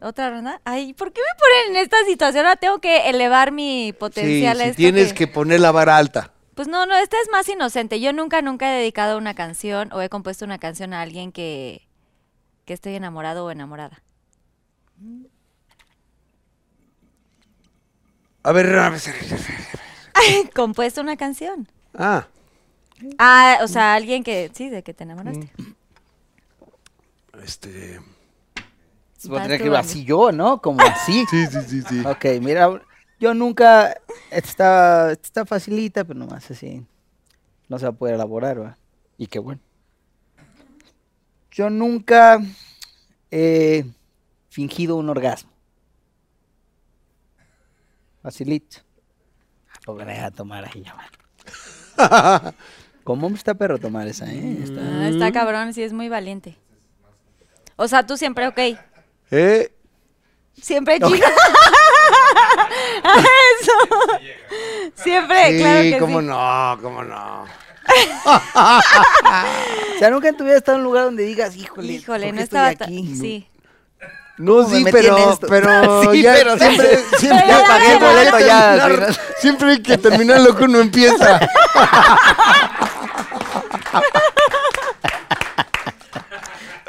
otra 0.00 0.30
ronda? 0.30 0.60
Ay, 0.64 0.94
¿por 0.94 1.12
qué 1.12 1.20
me 1.20 1.38
ponen 1.38 1.76
en 1.76 1.82
esta 1.82 1.96
situación? 2.04 2.46
Ahora 2.46 2.56
tengo 2.56 2.78
que 2.80 3.08
elevar 3.08 3.52
mi 3.52 3.88
sí, 3.88 3.92
potencial 3.92 4.60
a 4.60 4.64
sí, 4.66 4.74
tienes 4.74 5.12
que 5.12 5.26
poner 5.26 5.60
la 5.60 5.72
vara 5.72 5.96
alta. 5.96 6.32
Pues 6.54 6.68
no, 6.68 6.86
no, 6.86 6.96
esta 6.96 7.16
es 7.22 7.28
más 7.30 7.48
inocente. 7.48 8.00
Yo 8.00 8.12
nunca, 8.12 8.42
nunca 8.42 8.70
he 8.70 8.78
dedicado 8.78 9.18
una 9.18 9.34
canción 9.34 9.92
o 9.92 10.00
he 10.02 10.08
compuesto 10.08 10.44
una 10.44 10.58
canción 10.58 10.94
a 10.94 11.00
alguien 11.02 11.32
que, 11.32 11.86
que 12.64 12.74
estoy 12.74 12.94
enamorado 12.94 13.46
o 13.46 13.50
enamorada. 13.50 14.02
A 18.42 18.52
ver, 18.52 18.78
a 18.78 18.90
ver. 18.90 19.00
compuesto 20.54 21.00
una 21.00 21.16
canción. 21.16 21.68
Ah, 21.94 22.26
Ah, 23.18 23.58
o 23.62 23.68
sea, 23.68 23.94
alguien 23.94 24.22
que, 24.22 24.50
sí, 24.54 24.68
de 24.68 24.82
que 24.82 24.92
te 24.92 25.04
enamoraste. 25.04 25.50
este. 27.42 28.00
Voy 29.24 29.38
a 29.38 29.42
tener 29.42 29.60
que 29.60 29.66
ir 29.66 29.74
así 29.74 30.04
yo, 30.04 30.32
¿no? 30.32 30.60
Como 30.60 30.80
así. 30.82 31.24
Sí, 31.30 31.46
sí, 31.46 31.58
sí, 31.66 31.82
sí. 31.82 32.00
Ok, 32.06 32.24
mira, 32.40 32.80
yo 33.18 33.34
nunca. 33.34 33.94
Está, 34.30 35.12
está 35.12 35.46
facilita, 35.46 36.04
pero 36.04 36.18
nomás 36.18 36.50
así. 36.50 36.84
No 37.68 37.78
se 37.78 37.84
va 37.86 37.90
a 37.90 37.94
poder 37.94 38.14
elaborar, 38.16 38.60
¿va? 38.60 38.78
Y 39.16 39.26
qué 39.26 39.38
bueno. 39.38 39.60
Yo 41.50 41.70
nunca 41.70 42.40
he 43.30 43.84
fingido 44.50 44.96
un 44.96 45.08
orgasmo. 45.08 45.50
Facilito. 48.22 48.78
Voy 49.86 50.02
a 50.02 50.30
tomar 50.30 50.64
ahí, 50.64 50.82
ya 50.84 50.94
va. 50.94 52.54
¿Cómo 53.04 53.28
está 53.30 53.54
perro 53.54 53.78
tomar 53.78 54.06
esa, 54.06 54.26
eh? 54.30 54.58
Está- 54.62 54.80
Ah, 54.82 55.08
está 55.08 55.32
cabrón, 55.32 55.72
sí, 55.74 55.82
es 55.82 55.92
muy 55.92 56.08
valiente. 56.08 56.56
O 57.76 57.88
sea, 57.88 58.06
tú 58.06 58.16
siempre, 58.16 58.46
ok. 58.46 58.58
¿Eh? 59.30 59.72
Siempre 60.60 60.98
chido. 61.00 61.10
Eso. 63.60 63.72
Siempre, 64.94 65.52
Sí, 65.52 65.58
claro 65.58 65.80
que 65.82 65.98
cómo 65.98 66.20
sí. 66.20 66.26
no, 66.26 66.78
cómo 66.82 67.02
no. 67.04 67.44
O 69.94 69.98
sea, 69.98 70.10
nunca 70.10 70.28
en 70.28 70.36
tu 70.36 70.44
vida 70.44 70.56
estado 70.56 70.76
en 70.76 70.82
un 70.82 70.84
lugar 70.86 71.04
donde 71.04 71.24
digas, 71.24 71.56
híjole, 71.56 71.92
Híjole, 71.94 72.26
¿por 72.26 72.34
no 72.34 72.38
qué 72.38 72.44
estaba 72.44 72.70
estoy 72.70 72.86
tan... 72.86 72.94
aquí? 72.94 73.14
Sí. 73.16 73.48
No, 74.40 74.54
¿Cómo 74.62 74.68
me 74.70 74.76
sí, 74.78 74.84
pero, 74.90 75.18
esto? 75.32 75.46
pero 75.48 76.02
Sí, 76.12 76.22
ya 76.22 76.32
pero 76.32 76.58
siempre, 76.58 76.98
siempre, 77.18 77.44
Ya 77.46 77.62
pagué 77.66 77.92
el 77.92 77.98
siempre 77.98 78.08
hay 78.08 78.14
boleto, 78.16 78.36
que 78.38 78.46
ya, 78.46 78.78
terminar- 78.86 79.12
sí, 79.14 79.20
siempre 79.38 79.70
hay 79.72 79.82
que 79.82 79.98
terminar 79.98 80.40
lo 80.40 80.56
que 80.56 80.64
uno 80.64 80.80
empieza. 80.80 81.40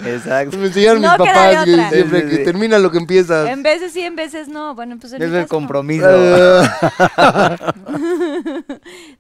Exacto. 0.04 0.58
Me 0.58 0.68
enseñaron 0.68 1.02
No 1.02 1.10
mis 1.10 1.18
papás 1.18 1.66
que 1.66 1.76
siempre 1.76 2.22
Sí, 2.22 2.30
sí, 2.32 2.38
que 2.38 2.44
termina 2.44 2.80
lo 2.80 2.90
que 2.92 2.98
empiezas. 2.98 3.48
En 3.50 3.62
veces 3.62 3.92
sí, 3.94 4.02
en 4.02 4.16
veces 4.16 4.48
no. 4.48 4.74
Bueno, 4.74 4.98
pues 5.00 5.14
en 5.14 5.22
Es 5.22 5.32
el 5.32 5.42
no. 5.42 5.48
compromiso. 5.48 6.08
Eh, 6.10 6.64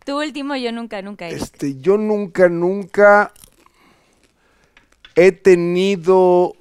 Tu 0.06 0.20
último, 0.20 0.56
yo 0.56 0.72
nunca, 0.72 1.02
nunca. 1.02 1.28
Eric. 1.28 1.42
este, 1.44 1.80
yo 1.80 1.98
nunca, 1.98 2.50
nunca 2.50 3.32
he 5.16 5.32
tenido 5.32 6.56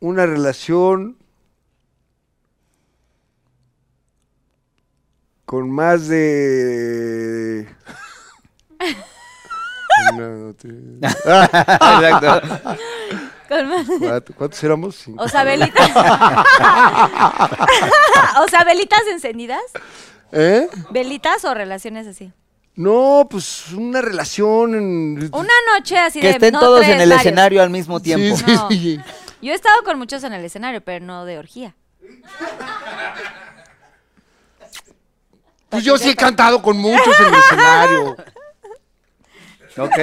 una 0.00 0.26
relación 0.26 1.16
con 5.44 5.70
más 5.70 6.08
de 6.08 7.66
Una, 10.12 10.28
dos, 10.28 10.56
tres. 10.56 10.74
Exacto. 11.02 12.40
Con 13.48 13.68
más- 13.68 13.86
¿Cuánto- 13.98 14.34
¿Cuántos 14.34 14.62
éramos? 14.64 14.94
Cinco. 14.96 15.24
O 15.24 15.28
sea, 15.28 15.42
velitas. 15.44 15.90
o 18.40 18.48
sea, 18.48 18.62
velitas 18.64 19.00
encendidas. 19.10 19.60
¿Eh? 20.32 20.68
¿Velitas 20.90 21.44
o 21.46 21.54
relaciones 21.54 22.06
así? 22.06 22.30
No, 22.76 23.26
pues 23.28 23.72
una 23.72 24.00
relación. 24.02 24.74
en- 24.74 25.30
Una 25.32 25.54
noche 25.74 25.96
así 25.98 26.20
Que 26.20 26.26
de. 26.28 26.32
estén 26.34 26.52
no 26.52 26.60
todos 26.60 26.80
tres, 26.82 26.94
en 26.94 27.00
el 27.00 27.08
varios. 27.08 27.26
escenario 27.26 27.62
al 27.62 27.70
mismo 27.70 27.98
tiempo. 28.00 28.36
Sí, 28.36 28.44
sí, 28.46 28.52
No. 28.54 28.68
sí. 28.68 29.00
Yo 29.40 29.52
he 29.52 29.54
estado 29.54 29.82
con 29.84 29.98
muchos 29.98 30.24
en 30.24 30.32
el 30.32 30.44
escenario, 30.44 30.80
pero 30.80 31.04
no 31.04 31.24
de 31.24 31.38
orgía. 31.38 31.74
Pues 35.68 35.84
yo 35.84 35.98
sí 35.98 36.10
he 36.10 36.16
cantado 36.16 36.62
con 36.62 36.76
muchos 36.76 37.20
en 37.20 37.26
el 37.26 37.34
escenario. 37.34 38.16
Ok. 39.80 39.96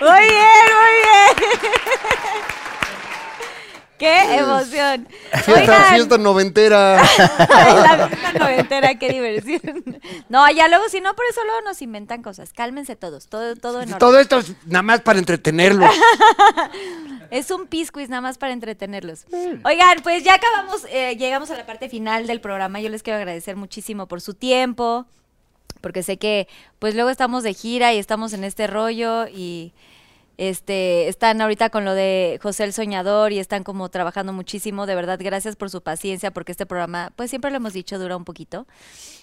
Muy 0.00 0.20
bien, 0.20 0.66
muy 0.74 0.94
bien. 1.04 1.34
¡Qué 3.98 4.36
emoción! 4.36 5.08
Fiesta, 5.44 5.84
fiesta 5.90 6.18
noventera. 6.18 6.96
la 7.38 8.08
fiesta 8.08 8.32
noventera, 8.38 8.94
qué 8.98 9.08
diversión. 9.08 10.00
No, 10.28 10.48
ya 10.50 10.68
luego, 10.68 10.88
si 10.88 11.00
no, 11.00 11.14
por 11.14 11.24
eso 11.30 11.42
luego 11.44 11.62
nos 11.62 11.82
inventan 11.82 12.22
cosas. 12.22 12.52
Cálmense 12.52 12.96
todos, 12.96 13.26
todo, 13.26 13.56
todo 13.56 13.82
en 13.82 13.88
orden. 13.88 13.98
Todo 13.98 14.18
esto 14.20 14.38
es 14.38 14.52
nada 14.66 14.82
más 14.82 15.00
para 15.00 15.18
entretenerlos. 15.18 15.90
Es 17.30 17.50
un 17.50 17.66
pisquiz 17.66 18.08
nada 18.08 18.22
más 18.22 18.38
para 18.38 18.54
entretenerlos. 18.54 19.26
Oigan, 19.64 19.98
pues 20.02 20.24
ya 20.24 20.34
acabamos, 20.34 20.86
eh, 20.88 21.14
llegamos 21.16 21.50
a 21.50 21.56
la 21.56 21.66
parte 21.66 21.90
final 21.90 22.26
del 22.26 22.40
programa. 22.40 22.80
Yo 22.80 22.88
les 22.88 23.02
quiero 23.02 23.18
agradecer 23.18 23.54
muchísimo 23.54 24.06
por 24.06 24.22
su 24.22 24.32
tiempo, 24.32 25.04
porque 25.82 26.02
sé 26.02 26.16
que 26.16 26.48
pues 26.78 26.94
luego 26.94 27.10
estamos 27.10 27.42
de 27.42 27.52
gira 27.52 27.92
y 27.92 27.98
estamos 27.98 28.32
en 28.32 28.44
este 28.44 28.66
rollo 28.66 29.26
y 29.28 29.74
este 30.38 31.08
están 31.08 31.40
ahorita 31.40 31.68
con 31.68 31.84
lo 31.84 31.94
de 31.94 32.38
José 32.40 32.62
el 32.64 32.72
Soñador 32.72 33.32
y 33.32 33.40
están 33.40 33.64
como 33.64 33.88
trabajando 33.88 34.32
muchísimo. 34.32 34.86
De 34.86 34.94
verdad, 34.94 35.18
gracias 35.20 35.56
por 35.56 35.68
su 35.68 35.82
paciencia, 35.82 36.30
porque 36.30 36.52
este 36.52 36.64
programa, 36.64 37.12
pues 37.16 37.28
siempre 37.28 37.50
lo 37.50 37.56
hemos 37.56 37.72
dicho, 37.72 37.98
dura 37.98 38.16
un 38.16 38.24
poquito. 38.24 38.66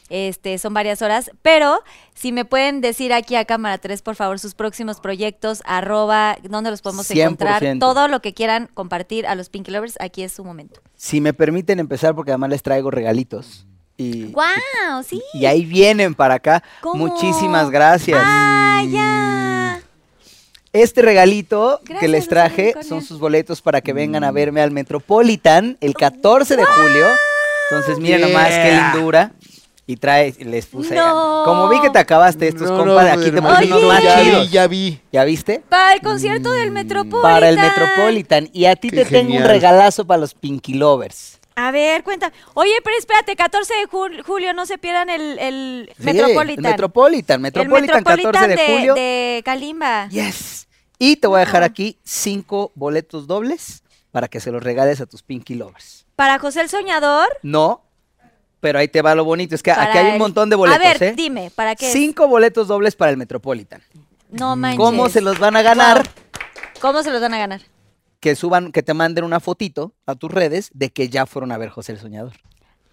Este, 0.09 0.57
son 0.59 0.73
varias 0.73 1.01
horas, 1.01 1.31
pero 1.41 1.81
si 2.13 2.31
me 2.31 2.45
pueden 2.45 2.79
decir 2.81 3.11
aquí 3.11 3.35
a 3.35 3.45
cámara 3.45 3.77
3, 3.79 4.01
por 4.03 4.15
favor, 4.15 4.37
sus 4.39 4.53
próximos 4.53 4.99
proyectos, 4.99 5.63
arroba, 5.65 6.37
dónde 6.43 6.69
los 6.69 6.81
podemos 6.81 7.09
encontrar, 7.09 7.63
100%. 7.63 7.79
todo 7.79 8.07
lo 8.07 8.21
que 8.21 8.33
quieran 8.33 8.69
compartir 8.73 9.25
a 9.25 9.33
los 9.33 9.49
Pinky 9.49 9.71
Lovers, 9.71 9.95
aquí 9.99 10.21
es 10.21 10.33
su 10.33 10.43
momento. 10.43 10.81
Si 10.95 11.21
me 11.21 11.33
permiten 11.33 11.79
empezar, 11.79 12.13
porque 12.13 12.31
además 12.31 12.51
les 12.51 12.61
traigo 12.61 12.91
regalitos. 12.91 13.65
Y, 13.97 14.25
¡Guau! 14.25 15.01
Sí. 15.07 15.21
y 15.33 15.45
ahí 15.45 15.63
vienen 15.63 16.13
para 16.13 16.35
acá. 16.35 16.61
¿Cómo? 16.81 17.07
Muchísimas 17.07 17.71
gracias. 17.71 18.21
¡Ah, 18.21 18.83
ya! 18.87 19.54
Este 20.75 21.01
regalito 21.01 21.79
que 21.99 22.07
les 22.07 22.27
traje 22.27 22.73
son 22.87 23.01
sus 23.01 23.19
boletos 23.19 23.61
para 23.61 23.81
que 23.81 23.93
vengan 23.93 24.23
a 24.23 24.31
verme 24.31 24.61
al 24.61 24.71
Metropolitan 24.71 25.77
el 25.81 25.93
14 25.93 26.55
de 26.57 26.63
julio. 26.65 27.05
Entonces, 27.69 27.99
miren 27.99 28.21
nomás 28.21 28.49
qué 28.49 28.79
lindura. 28.93 29.31
Y 29.87 29.97
trae, 29.97 30.33
les 30.39 30.65
puse. 30.65 30.95
No. 30.95 31.43
Como 31.45 31.69
vi 31.69 31.79
que 31.79 31.91
te 31.91 31.99
acabaste 31.99 32.47
estos, 32.47 32.71
No, 32.71 32.77
compa, 32.77 33.03
de 33.03 33.15
no, 33.15 33.21
aquí 33.21 33.29
te 33.31 33.39
puse 33.39 33.65
unos 33.65 33.83
más 33.83 34.03
ya 34.03 34.19
chidos. 34.23 34.41
vi, 34.47 34.49
ya 34.51 34.67
vi. 34.67 34.99
¿Ya 35.11 35.23
viste? 35.25 35.61
Para 35.69 35.93
el 35.93 36.01
concierto 36.01 36.51
del 36.53 36.71
Metropolitan. 36.71 37.21
Para 37.21 37.49
el 37.49 37.55
Metropolitan. 37.59 38.49
Y 38.51 38.65
a 38.65 38.75
ti 38.75 38.89
Qué 38.89 38.97
te 38.97 39.05
tengo 39.05 39.35
un 39.35 39.43
regalazo 39.43 40.03
para 40.05 40.19
los 40.19 40.33
Pinky 40.33 40.73
Lovers. 40.73 41.39
A 41.55 41.69
ver, 41.71 42.03
cuenta. 42.03 42.33
Oye, 42.55 42.73
pero 42.83 42.97
espérate, 42.97 43.35
14 43.35 43.73
de 43.75 43.87
jul- 43.87 44.23
julio, 44.23 44.53
no 44.53 44.65
se 44.65 44.79
pierdan 44.79 45.09
el, 45.11 45.37
el 45.37 45.89
Sí, 45.97 46.03
Metropolitan. 46.03 46.65
el 46.65 46.71
Metropolitan. 46.71 46.71
Metropolitan, 46.71 47.35
El 47.35 47.41
Metropolitan 48.01 48.03
14 48.03 48.47
de, 48.47 48.73
julio. 48.75 48.95
de 48.95 49.41
Kalimba. 49.45 50.09
Yes. 50.09 50.64
Y 50.99 51.17
te 51.17 51.27
voy 51.27 51.37
a 51.37 51.39
dejar 51.45 51.63
Ah. 51.63 51.67
aquí 51.67 51.97
cinco 52.03 52.71
boletos 52.75 53.27
dobles 53.27 53.83
para 54.11 54.27
que 54.27 54.39
se 54.39 54.51
los 54.51 54.63
regales 54.63 55.01
a 55.01 55.05
tus 55.05 55.23
Pinky 55.23 55.55
Lovers. 55.55 56.05
Para 56.15 56.39
José 56.39 56.61
el 56.61 56.69
Soñador. 56.69 57.27
No, 57.43 57.81
pero 58.61 58.79
ahí 58.79 58.87
te 58.87 59.01
va 59.01 59.13
lo 59.15 59.25
bonito. 59.25 59.55
Es 59.55 59.61
que 59.63 59.71
para 59.71 59.89
aquí 59.89 59.97
hay 59.97 60.13
un 60.13 60.17
montón 60.17 60.49
de 60.49 60.55
boletos. 60.55 60.85
A 60.85 60.87
ver, 60.87 61.03
¿eh? 61.03 61.13
dime, 61.15 61.51
¿para 61.53 61.75
qué? 61.75 61.87
es? 61.87 61.93
Cinco 61.93 62.27
boletos 62.27 62.67
dobles 62.67 62.95
para 62.95 63.11
el 63.11 63.17
Metropolitan. 63.17 63.81
No 64.31 64.55
manches. 64.55 64.77
¿Cómo 64.79 65.09
se 65.09 65.21
los 65.21 65.37
van 65.39 65.55
a 65.55 65.61
ganar? 65.61 65.97
Wow. 65.97 66.11
¿Cómo 66.81 67.03
se 67.03 67.11
los 67.11 67.21
van 67.21 67.33
a 67.33 67.37
ganar? 67.37 67.61
Que 68.19 68.35
suban, 68.35 68.71
que 68.71 68.81
te 68.81 68.93
manden 68.93 69.23
una 69.23 69.39
fotito 69.39 69.93
a 70.05 70.15
tus 70.15 70.31
redes 70.31 70.71
de 70.73 70.89
que 70.91 71.09
ya 71.09 71.25
fueron 71.25 71.51
a 71.51 71.57
ver 71.57 71.69
José 71.69 71.91
el 71.91 71.99
Soñador. 71.99 72.33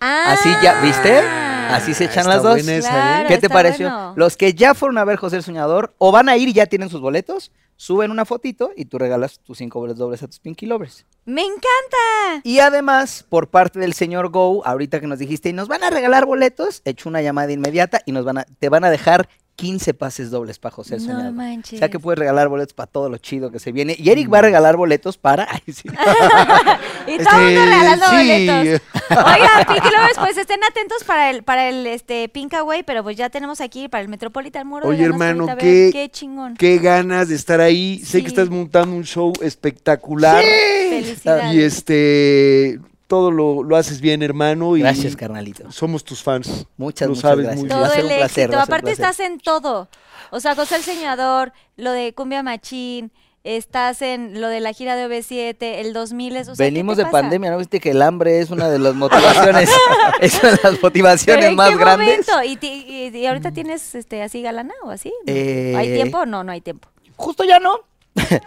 Ah, 0.00 0.32
Así 0.32 0.50
ya, 0.62 0.80
¿viste? 0.82 1.22
Así 1.70 1.94
se 1.94 2.04
Ah, 2.04 2.06
echan 2.06 2.18
está 2.20 2.34
las 2.34 2.42
dos. 2.42 2.52
buena 2.54 2.74
esa, 2.76 3.22
¿eh? 3.22 3.24
¿Qué 3.28 3.38
te 3.38 3.48
pareció? 3.48 3.88
bueno. 3.88 4.12
Los 4.16 4.36
que 4.36 4.54
ya 4.54 4.74
fueron 4.74 4.98
a 4.98 5.04
ver 5.04 5.16
José 5.16 5.36
el 5.36 5.42
Soñador 5.42 5.94
o 5.98 6.12
van 6.12 6.28
a 6.28 6.36
ir 6.36 6.48
y 6.48 6.52
ya 6.52 6.66
tienen 6.66 6.88
sus 6.88 7.00
boletos, 7.00 7.52
suben 7.76 8.10
una 8.10 8.24
fotito 8.24 8.70
y 8.76 8.84
tú 8.84 8.98
regalas 8.98 9.40
tus 9.40 9.58
cinco 9.58 9.80
boletos 9.80 9.98
dobles 9.98 10.22
a 10.22 10.26
tus 10.28 10.38
Pinky 10.40 10.66
Lovers. 10.66 11.04
Me 11.24 11.42
encanta. 11.42 12.40
Y 12.44 12.58
además, 12.60 13.24
por 13.28 13.48
parte 13.48 13.78
del 13.78 13.92
señor 13.94 14.30
Go, 14.30 14.62
ahorita 14.66 15.00
que 15.00 15.06
nos 15.06 15.18
dijiste, 15.18 15.48
y 15.48 15.52
nos 15.52 15.68
van 15.68 15.82
a 15.84 15.90
regalar 15.90 16.26
boletos, 16.26 16.82
hecho 16.84 17.08
una 17.08 17.22
llamada 17.22 17.52
inmediata 17.52 18.00
y 18.06 18.12
nos 18.12 18.24
van 18.24 18.38
a, 18.38 18.44
te 18.44 18.68
van 18.68 18.84
a 18.84 18.90
dejar 18.90 19.28
15 19.62 19.94
pases 19.94 20.30
dobles 20.32 20.58
para 20.58 20.74
José 20.74 20.96
No 20.96 21.02
Soñador. 21.02 21.32
manches. 21.32 21.74
O 21.74 21.78
sea 21.78 21.88
que 21.88 22.00
puedes 22.00 22.18
regalar 22.18 22.48
boletos 22.48 22.74
para 22.74 22.88
todo 22.88 23.08
lo 23.08 23.16
chido 23.18 23.52
que 23.52 23.60
se 23.60 23.70
viene. 23.70 23.94
Y 23.96 24.10
Eric 24.10 24.32
va 24.32 24.38
a 24.38 24.42
regalar 24.42 24.76
boletos 24.76 25.16
para. 25.18 25.46
Ay, 25.48 25.72
sí. 25.72 25.88
Y 27.06 27.18
todo 27.18 27.38
el 27.40 27.44
mundo 27.46 27.60
Este, 27.62 27.64
regalando 27.64 28.06
sí. 28.06 28.16
boletos. 28.16 28.82
Oigan, 29.10 29.66
Pinky 29.68 29.88
Lovers, 29.96 30.18
pues 30.18 30.36
estén 30.36 30.64
atentos 30.64 31.04
para 31.04 31.30
el, 31.30 31.42
para 31.42 31.68
el 31.68 31.86
este 31.86 32.28
Pinkaway, 32.28 32.82
pero 32.82 33.02
pues 33.02 33.16
ya 33.16 33.28
tenemos 33.30 33.60
aquí 33.60 33.88
para 33.88 34.02
el 34.02 34.08
Metropolitan 34.08 34.66
Muro. 34.66 34.88
Oye, 34.88 35.04
hermano, 35.04 35.46
qué- 35.58 35.64
ver, 35.84 35.92
qué 35.92 36.08
chingón. 36.10 36.56
Qué 36.56 36.78
ganas 36.78 37.28
de 37.28 37.34
estar 37.36 37.60
ahí. 37.60 37.98
Sé 38.04 38.18
Sí. 38.18 38.22
que 38.22 38.28
estás 38.28 38.50
montando 38.50 38.96
un 38.96 39.04
show 39.04 39.32
espectacular. 39.42 40.42
Felicidades. 40.44 41.54
Y 41.54 41.62
este, 41.62 42.80
todo 43.12 43.30
lo, 43.30 43.62
lo 43.62 43.76
haces 43.76 44.00
bien, 44.00 44.22
hermano. 44.22 44.74
Y 44.74 44.80
Gracias, 44.80 45.14
carnalito. 45.16 45.70
Somos 45.70 46.02
tus 46.02 46.22
fans. 46.22 46.66
Muchas, 46.78 47.08
Lo 47.08 47.14
muchas 47.14 47.20
sabes 47.30 47.44
gracias. 47.44 47.60
muy 47.60 47.68
todo 47.68 47.84
a 47.84 47.88
ser 47.90 47.98
el 48.00 48.06
un 48.06 48.16
placer, 48.16 48.44
éxito. 48.44 48.56
un 48.56 48.62
Aparte 48.62 48.82
placer. 48.86 49.04
estás 49.04 49.20
en 49.20 49.38
todo. 49.38 49.88
O 50.30 50.40
sea, 50.40 50.54
José 50.54 50.76
el 50.76 50.82
Señador, 50.82 51.52
lo 51.76 51.92
de 51.92 52.14
Cumbia 52.14 52.42
Machín, 52.42 53.12
estás 53.44 54.00
en 54.00 54.40
lo 54.40 54.48
de 54.48 54.60
la 54.60 54.72
gira 54.72 54.96
de 54.96 55.06
OV7, 55.08 55.56
el 55.60 55.92
2000 55.92 56.36
es, 56.36 56.48
o 56.48 56.54
sea, 56.54 56.64
¿qué 56.64 56.70
Venimos 56.72 56.96
de 56.96 57.02
pasa? 57.02 57.12
pandemia, 57.12 57.50
¿no 57.50 57.58
viste 57.58 57.80
que 57.80 57.90
el 57.90 58.00
hambre 58.00 58.38
es 58.40 58.48
una 58.50 58.70
de 58.70 58.78
las 58.78 58.94
motivaciones, 58.94 59.68
es 60.22 60.34
una 60.42 60.52
de 60.52 60.58
las 60.62 60.62
¿Pero 60.62 60.78
motivaciones 60.80 61.44
en 61.44 61.54
más 61.56 61.68
qué 61.70 61.76
grandes? 61.76 62.08
momento? 62.30 62.32
¿Y, 62.50 62.56
ti- 62.56 62.84
y- 62.88 63.14
y 63.18 63.26
ahorita 63.26 63.52
tienes 63.52 63.94
este 63.94 64.22
así 64.22 64.40
galana 64.40 64.72
o 64.84 64.90
así? 64.90 65.12
Eh, 65.26 65.74
¿Hay 65.76 65.92
tiempo? 65.92 66.24
No, 66.24 66.42
no 66.44 66.52
hay 66.52 66.62
tiempo. 66.62 66.88
Justo 67.16 67.44
ya 67.44 67.58
no. 67.60 67.74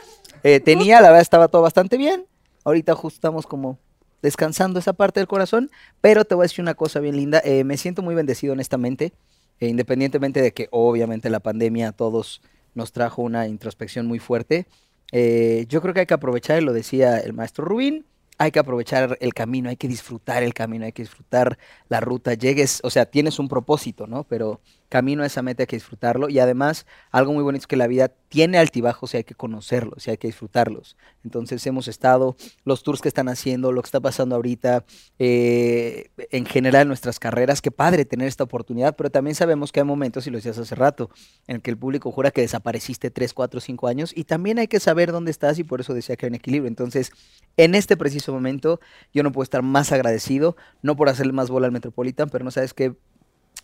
Eh, 0.43 0.59
tenía, 0.59 1.01
la 1.01 1.07
verdad 1.07 1.21
estaba 1.21 1.47
todo 1.47 1.63
bastante 1.63 1.97
bien. 1.97 2.25
Ahorita 2.63 2.93
justo 2.93 3.17
estamos 3.17 3.47
como 3.47 3.79
descansando 4.21 4.79
esa 4.79 4.93
parte 4.93 5.19
del 5.19 5.27
corazón, 5.27 5.69
pero 6.01 6.25
te 6.25 6.35
voy 6.35 6.43
a 6.43 6.47
decir 6.47 6.61
una 6.63 6.73
cosa 6.75 6.99
bien 6.99 7.15
linda. 7.17 7.41
eh, 7.43 7.63
me 7.63 7.77
siento 7.77 8.01
muy 8.01 8.15
bendecido 8.15 8.53
honestamente, 8.53 9.13
eh, 9.59 9.67
independientemente 9.67 10.41
de 10.41 10.53
que 10.53 10.67
obviamente 10.71 11.29
la 11.29 11.39
pandemia 11.39 11.89
a 11.89 11.91
todos 11.91 12.41
nos 12.73 12.91
trajo 12.91 13.21
una 13.21 13.47
introspección 13.47 14.05
muy 14.07 14.19
fuerte. 14.19 14.67
eh, 15.11 15.65
yo 15.69 15.81
creo 15.81 15.93
que 15.93 16.01
hay 16.01 16.05
que 16.07 16.13
aprovechar, 16.15 16.61
lo 16.63 16.73
decía 16.73 17.19
el 17.19 17.33
maestro 17.33 17.63
Rubín, 17.65 18.05
hay 18.37 18.51
que 18.51 18.59
aprovechar 18.59 19.17
el 19.21 19.33
camino, 19.33 19.69
hay 19.69 19.77
que 19.77 19.87
disfrutar 19.87 20.43
el 20.43 20.53
camino, 20.53 20.85
hay 20.85 20.91
que 20.91 21.03
disfrutar 21.03 21.57
la 21.89 21.99
ruta. 21.99 22.33
Llegues, 22.33 22.79
o 22.83 22.89
sea, 22.89 23.05
tienes 23.05 23.39
un 23.39 23.47
propósito, 23.47 24.07
¿no? 24.07 24.23
Pero 24.23 24.61
camino 24.89 25.23
a 25.23 25.25
esa 25.25 25.41
meta 25.41 25.63
hay 25.63 25.67
que 25.67 25.75
disfrutarlo. 25.75 26.29
Y 26.29 26.39
además, 26.39 26.85
algo 27.11 27.33
muy 27.33 27.43
bonito 27.43 27.63
es 27.63 27.67
que 27.67 27.75
la 27.75 27.87
vida 27.87 28.11
tiene 28.29 28.57
altibajos 28.57 29.13
y 29.13 29.17
hay 29.17 29.23
que 29.23 29.35
conocerlos 29.35 30.07
y 30.07 30.11
hay 30.11 30.17
que 30.17 30.27
disfrutarlos. 30.27 30.97
Entonces 31.23 31.65
hemos 31.67 31.87
estado, 31.87 32.35
los 32.63 32.83
tours 32.83 33.01
que 33.01 33.07
están 33.07 33.29
haciendo, 33.29 33.71
lo 33.71 33.81
que 33.81 33.87
está 33.87 33.99
pasando 33.99 34.35
ahorita, 34.35 34.85
eh, 35.19 36.09
en 36.31 36.45
general 36.45 36.83
en 36.83 36.87
nuestras 36.89 37.19
carreras, 37.19 37.61
qué 37.61 37.71
padre 37.71 38.05
tener 38.05 38.27
esta 38.27 38.43
oportunidad, 38.43 38.95
pero 38.95 39.09
también 39.09 39.35
sabemos 39.35 39.71
que 39.71 39.79
hay 39.79 39.85
momentos, 39.85 40.27
y 40.27 40.31
lo 40.31 40.37
decías 40.37 40.57
hace 40.57 40.75
rato, 40.75 41.09
en 41.47 41.61
que 41.61 41.71
el 41.71 41.77
público 41.77 42.11
jura 42.11 42.31
que 42.31 42.41
desapareciste 42.41 43.09
3, 43.09 43.33
4, 43.33 43.59
5 43.59 43.87
años 43.87 44.11
y 44.15 44.25
también 44.25 44.59
hay 44.59 44.67
que 44.67 44.79
saber 44.79 45.11
dónde 45.11 45.31
estás 45.31 45.59
y 45.59 45.63
por 45.63 45.81
eso 45.81 45.93
decía 45.93 46.15
que 46.15 46.25
hay 46.25 46.29
un 46.29 46.35
equilibrio. 46.35 46.67
Entonces, 46.67 47.11
en 47.57 47.75
este 47.75 47.95
preciso 47.97 48.33
momento, 48.33 48.79
yo 49.13 49.23
no 49.23 49.31
puedo 49.31 49.43
estar 49.43 49.61
más 49.61 49.91
agradecido, 49.91 50.55
no 50.81 50.95
por 50.95 51.09
hacerle 51.09 51.33
más 51.33 51.49
bola 51.49 51.67
al 51.67 51.71
Metropolitan, 51.75 52.29
pero 52.29 52.43
no 52.43 52.51
sabes 52.51 52.73
qué 52.73 52.95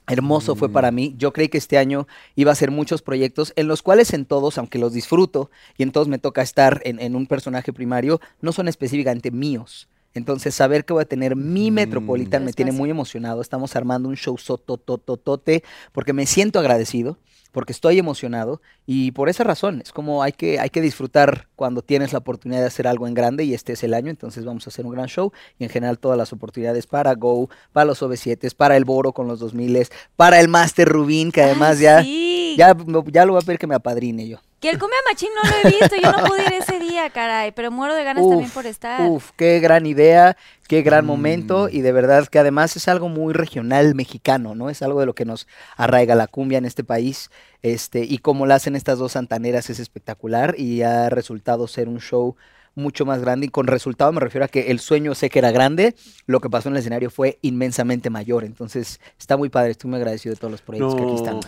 hermoso 0.07 0.55
fue 0.55 0.69
para 0.69 0.91
mí. 0.91 1.15
Yo 1.17 1.33
creí 1.33 1.49
que 1.49 1.57
este 1.57 1.77
año 1.77 2.07
iba 2.35 2.51
a 2.51 2.55
ser 2.55 2.71
muchos 2.71 3.01
proyectos 3.01 3.53
en 3.55 3.67
los 3.67 3.81
cuales 3.81 4.13
en 4.13 4.25
todos, 4.25 4.57
aunque 4.57 4.79
los 4.79 4.93
disfruto 4.93 5.51
y 5.77 5.83
en 5.83 5.91
todos 5.91 6.07
me 6.07 6.19
toca 6.19 6.41
estar 6.41 6.81
en, 6.85 6.99
en 6.99 7.15
un 7.15 7.27
personaje 7.27 7.73
primario, 7.73 8.19
no 8.41 8.51
son 8.51 8.67
específicamente 8.67 9.31
míos. 9.31 9.87
Entonces, 10.13 10.53
saber 10.53 10.83
que 10.83 10.93
voy 10.93 11.03
a 11.03 11.05
tener 11.05 11.35
mi 11.35 11.71
Metropolitan 11.71 12.41
Tu 12.41 12.45
me 12.45 12.53
tiene 12.53 12.71
muy 12.71 12.89
emocionado. 12.89 13.41
Estamos 13.41 13.75
armando 13.75 14.09
un 14.09 14.17
show 14.17 14.37
sotototote 14.37 15.63
porque 15.93 16.13
me 16.13 16.25
siento 16.25 16.59
agradecido, 16.59 17.17
porque 17.51 17.73
estoy 17.73 17.99
emocionado 17.99 18.61
y 18.85 19.11
por 19.11 19.29
esa 19.29 19.43
razón 19.43 19.81
es 19.81 19.91
como 19.91 20.23
hay 20.23 20.31
que, 20.31 20.59
hay 20.59 20.69
que 20.69 20.81
disfrutar 20.81 21.47
cuando 21.55 21.81
tienes 21.81 22.13
la 22.13 22.19
oportunidad 22.19 22.61
de 22.61 22.67
hacer 22.67 22.87
algo 22.87 23.07
en 23.07 23.13
grande 23.13 23.43
y 23.43 23.53
este 23.53 23.73
es 23.73 23.83
el 23.83 23.93
año, 23.93 24.09
entonces 24.09 24.45
vamos 24.45 24.65
a 24.67 24.69
hacer 24.69 24.85
un 24.85 24.91
gran 24.93 25.07
show 25.07 25.31
y 25.59 25.63
en 25.63 25.69
general 25.69 25.99
todas 25.99 26.17
las 26.17 26.33
oportunidades 26.33 26.87
para 26.87 27.13
Go, 27.15 27.49
para 27.73 27.85
los 27.85 28.01
OV7, 28.01 28.55
para 28.55 28.77
el 28.77 28.85
Boro 28.85 29.13
con 29.13 29.27
los 29.27 29.39
2000, 29.39 29.87
para 30.15 30.39
el 30.39 30.47
Master 30.47 30.87
Rubín, 30.87 31.31
que 31.31 31.41
además 31.41 31.77
Ay, 31.77 31.83
ya, 31.83 32.03
sí. 32.03 32.55
ya, 32.57 32.75
ya 33.07 33.25
lo 33.25 33.33
voy 33.33 33.41
a 33.41 33.45
pedir 33.45 33.59
que 33.59 33.67
me 33.67 33.75
apadrine 33.75 34.27
yo. 34.27 34.39
Que 34.61 34.69
el 34.69 34.77
Cumbia 34.77 34.99
Machín 35.09 35.29
no 35.35 35.49
lo 35.49 35.69
he 35.69 35.79
visto, 35.79 35.95
yo 35.95 36.11
no 36.11 36.23
pude 36.23 36.43
ir 36.43 36.53
ese 36.53 36.79
día, 36.79 37.09
caray, 37.09 37.51
pero 37.51 37.71
muero 37.71 37.95
de 37.95 38.03
ganas 38.03 38.29
también 38.29 38.51
por 38.51 38.67
estar. 38.67 39.09
Uf, 39.09 39.31
qué 39.35 39.59
gran 39.59 39.87
idea, 39.87 40.37
qué 40.67 40.83
gran 40.83 41.03
momento 41.03 41.67
y 41.67 41.81
de 41.81 41.91
verdad 41.91 42.27
que 42.27 42.37
además 42.37 42.75
es 42.75 42.87
algo 42.87 43.09
muy 43.09 43.33
regional 43.33 43.95
mexicano, 43.95 44.53
¿no? 44.53 44.69
Es 44.69 44.83
algo 44.83 44.99
de 44.99 45.07
lo 45.07 45.15
que 45.15 45.25
nos 45.25 45.47
arraiga 45.77 46.13
la 46.13 46.27
cumbia 46.27 46.59
en 46.59 46.65
este 46.65 46.83
país, 46.83 47.31
este 47.63 48.05
y 48.05 48.19
como 48.19 48.45
la 48.45 48.53
hacen 48.53 48.75
estas 48.75 48.99
dos 48.99 49.13
santaneras 49.13 49.71
es 49.71 49.79
espectacular 49.79 50.53
y 50.59 50.83
ha 50.83 51.09
resultado 51.09 51.67
ser 51.67 51.89
un 51.89 51.99
show 51.99 52.35
mucho 52.75 53.03
más 53.03 53.19
grande 53.19 53.47
y 53.47 53.49
con 53.49 53.65
resultado 53.65 54.11
me 54.11 54.19
refiero 54.19 54.45
a 54.45 54.47
que 54.47 54.69
el 54.69 54.79
sueño 54.79 55.15
sé 55.15 55.31
que 55.31 55.39
era 55.39 55.49
grande, 55.49 55.95
lo 56.27 56.39
que 56.39 56.51
pasó 56.51 56.69
en 56.69 56.75
el 56.75 56.81
escenario 56.81 57.09
fue 57.09 57.39
inmensamente 57.41 58.11
mayor, 58.11 58.43
entonces 58.43 58.99
está 59.19 59.37
muy 59.37 59.49
padre, 59.49 59.71
estoy 59.71 59.89
muy 59.89 59.97
agradecido 59.97 60.35
de 60.35 60.39
todos 60.39 60.51
los 60.51 60.61
proyectos 60.61 60.95
que 60.95 61.01
aquí 61.01 61.15
están. 61.15 61.39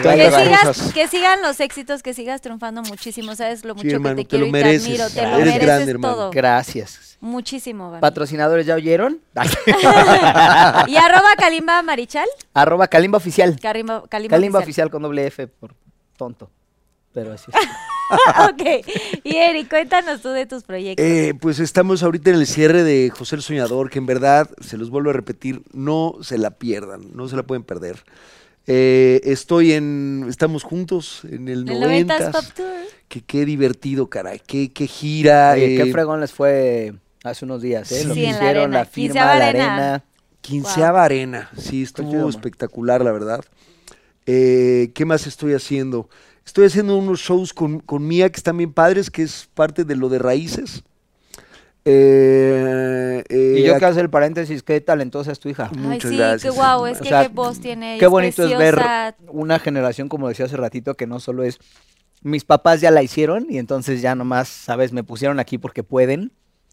Que 0.02 0.30
sigas, 0.30 0.92
que 0.92 1.08
sigan 1.08 1.40
los 1.42 1.58
éxitos, 1.60 2.02
que 2.02 2.12
sigas 2.12 2.42
triunfando 2.42 2.82
muchísimo, 2.82 3.34
sabes 3.34 3.64
lo 3.64 3.74
mucho 3.74 3.88
hermano, 3.88 4.16
que 4.16 4.24
te 4.24 4.24
te 4.24 4.28
quiero 4.28 4.42
lo 4.44 4.48
y 4.48 4.52
mereces. 4.52 4.84
te 4.84 5.02
admiro, 5.02 5.10
te 5.10 5.22
lo 5.22 5.38
mereces 5.38 5.60
grande, 5.62 5.90
hermano. 5.92 6.14
todo. 6.14 6.30
Gracias. 6.30 7.16
Muchísimo. 7.20 7.98
Patrocinadores, 8.00 8.66
¿ya 8.66 8.74
oyeron? 8.74 9.20
y 10.86 10.96
arroba 10.96 11.34
Kalimba 11.38 11.82
Marichal, 11.82 12.28
Arroba 12.52 12.88
Kalimba 12.88 13.16
Oficial. 13.16 13.58
Kalimba, 13.60 14.04
Kalimba, 14.08 14.36
Kalimba 14.36 14.58
Oficial. 14.58 14.86
oficial 14.86 14.90
con 14.90 15.02
doble 15.02 15.26
F 15.26 15.46
por 15.48 15.74
tonto. 16.16 16.50
Pero 17.12 17.32
así 17.32 17.50
es. 17.50 17.68
ok, 18.50 18.86
y 19.24 19.36
Eric, 19.36 19.68
cuéntanos 19.68 20.20
tú 20.22 20.30
de 20.30 20.46
tus 20.46 20.62
proyectos. 20.64 21.04
Eh, 21.04 21.34
pues 21.40 21.58
estamos 21.58 22.02
ahorita 22.02 22.30
en 22.30 22.36
el 22.36 22.46
cierre 22.46 22.82
de 22.84 23.10
José 23.10 23.36
el 23.36 23.42
Soñador, 23.42 23.90
que 23.90 23.98
en 23.98 24.06
verdad, 24.06 24.48
se 24.60 24.76
los 24.76 24.90
vuelvo 24.90 25.10
a 25.10 25.12
repetir, 25.12 25.62
no 25.72 26.16
se 26.22 26.38
la 26.38 26.50
pierdan, 26.52 27.02
no 27.14 27.28
se 27.28 27.36
la 27.36 27.42
pueden 27.42 27.64
perder. 27.64 28.04
Eh, 28.66 29.20
estoy 29.24 29.72
en, 29.72 30.26
estamos 30.28 30.62
juntos 30.62 31.22
en 31.24 31.48
el 31.48 31.60
el 31.68 31.80
90 31.80 32.18
90s 32.18 32.32
Pop 32.32 32.44
Tour. 32.54 32.66
que 33.08 33.22
qué 33.22 33.44
divertido, 33.46 34.08
caray, 34.10 34.40
qué, 34.46 34.70
qué 34.72 34.86
gira. 34.86 35.52
Oye, 35.54 35.76
qué 35.76 35.82
eh, 35.88 35.92
fregón 35.92 36.20
les 36.20 36.32
fue 36.32 36.94
hace 37.24 37.44
unos 37.46 37.62
días, 37.62 37.90
¿eh? 37.92 38.04
Lo 38.04 38.14
Sí, 38.14 38.20
que 38.20 38.26
en 38.26 38.32
la 38.32 38.38
hicieron, 38.38 38.62
arena. 38.64 38.78
la 38.78 38.84
firma, 38.84 39.14
la 39.14 39.32
arena. 39.48 39.74
arena. 39.74 40.04
Quinceava 40.42 41.02
arena, 41.04 41.50
sí, 41.58 41.82
estuvo 41.82 42.28
espectacular, 42.28 43.02
la 43.02 43.12
verdad. 43.12 43.44
Eh, 44.26 44.92
¿Qué 44.94 45.04
más 45.04 45.26
estoy 45.26 45.54
haciendo? 45.54 46.08
Estoy 46.48 46.64
haciendo 46.64 46.96
unos 46.96 47.20
shows 47.20 47.52
con, 47.52 47.78
con 47.80 48.08
Mía 48.08 48.30
que 48.30 48.38
están 48.38 48.56
bien 48.56 48.72
padres, 48.72 49.10
que 49.10 49.20
es 49.20 49.50
parte 49.52 49.84
de 49.84 49.94
lo 49.94 50.08
de 50.08 50.18
Raíces. 50.18 50.82
Eh, 51.84 53.22
eh, 53.28 53.56
Y 53.58 53.62
yo 53.64 53.72
quiero 53.74 53.88
hacer 53.88 54.04
el 54.04 54.08
paréntesis, 54.08 54.62
qué 54.62 54.80
talentosa 54.80 55.30
es 55.30 55.40
tu 55.40 55.50
hija. 55.50 55.68
Ay, 55.70 55.78
Muchas 55.78 56.10
sí, 56.10 56.16
gracias, 56.16 56.42
qué 56.42 56.48
guau, 56.48 56.86
es 56.86 57.00
O 57.00 57.02
que 57.02 57.10
sea, 57.10 57.20
qué 57.20 57.28
voz 57.28 57.60
tiene. 57.60 57.92
ella, 57.92 58.00
Qué 58.00 58.06
bonito 58.06 58.46
es 58.46 58.56
ver 58.56 58.80
una 59.28 59.58
generación, 59.58 60.08
como 60.08 60.26
decía 60.26 60.46
hace 60.46 60.56
ratito, 60.56 60.94
que 60.94 61.06
no 61.06 61.20
solo 61.20 61.42
es 61.42 61.58
mis 62.22 62.46
papás 62.46 62.80
ya 62.80 62.90
la 62.90 63.02
hicieron 63.02 63.46
y 63.50 63.58
entonces 63.58 64.00
ya 64.00 64.14
nomás, 64.14 64.48
sabes, 64.48 64.94
me 64.94 65.04
pusieron 65.04 65.40
aquí 65.40 65.58
porque 65.58 65.82
pueden. 65.82 66.32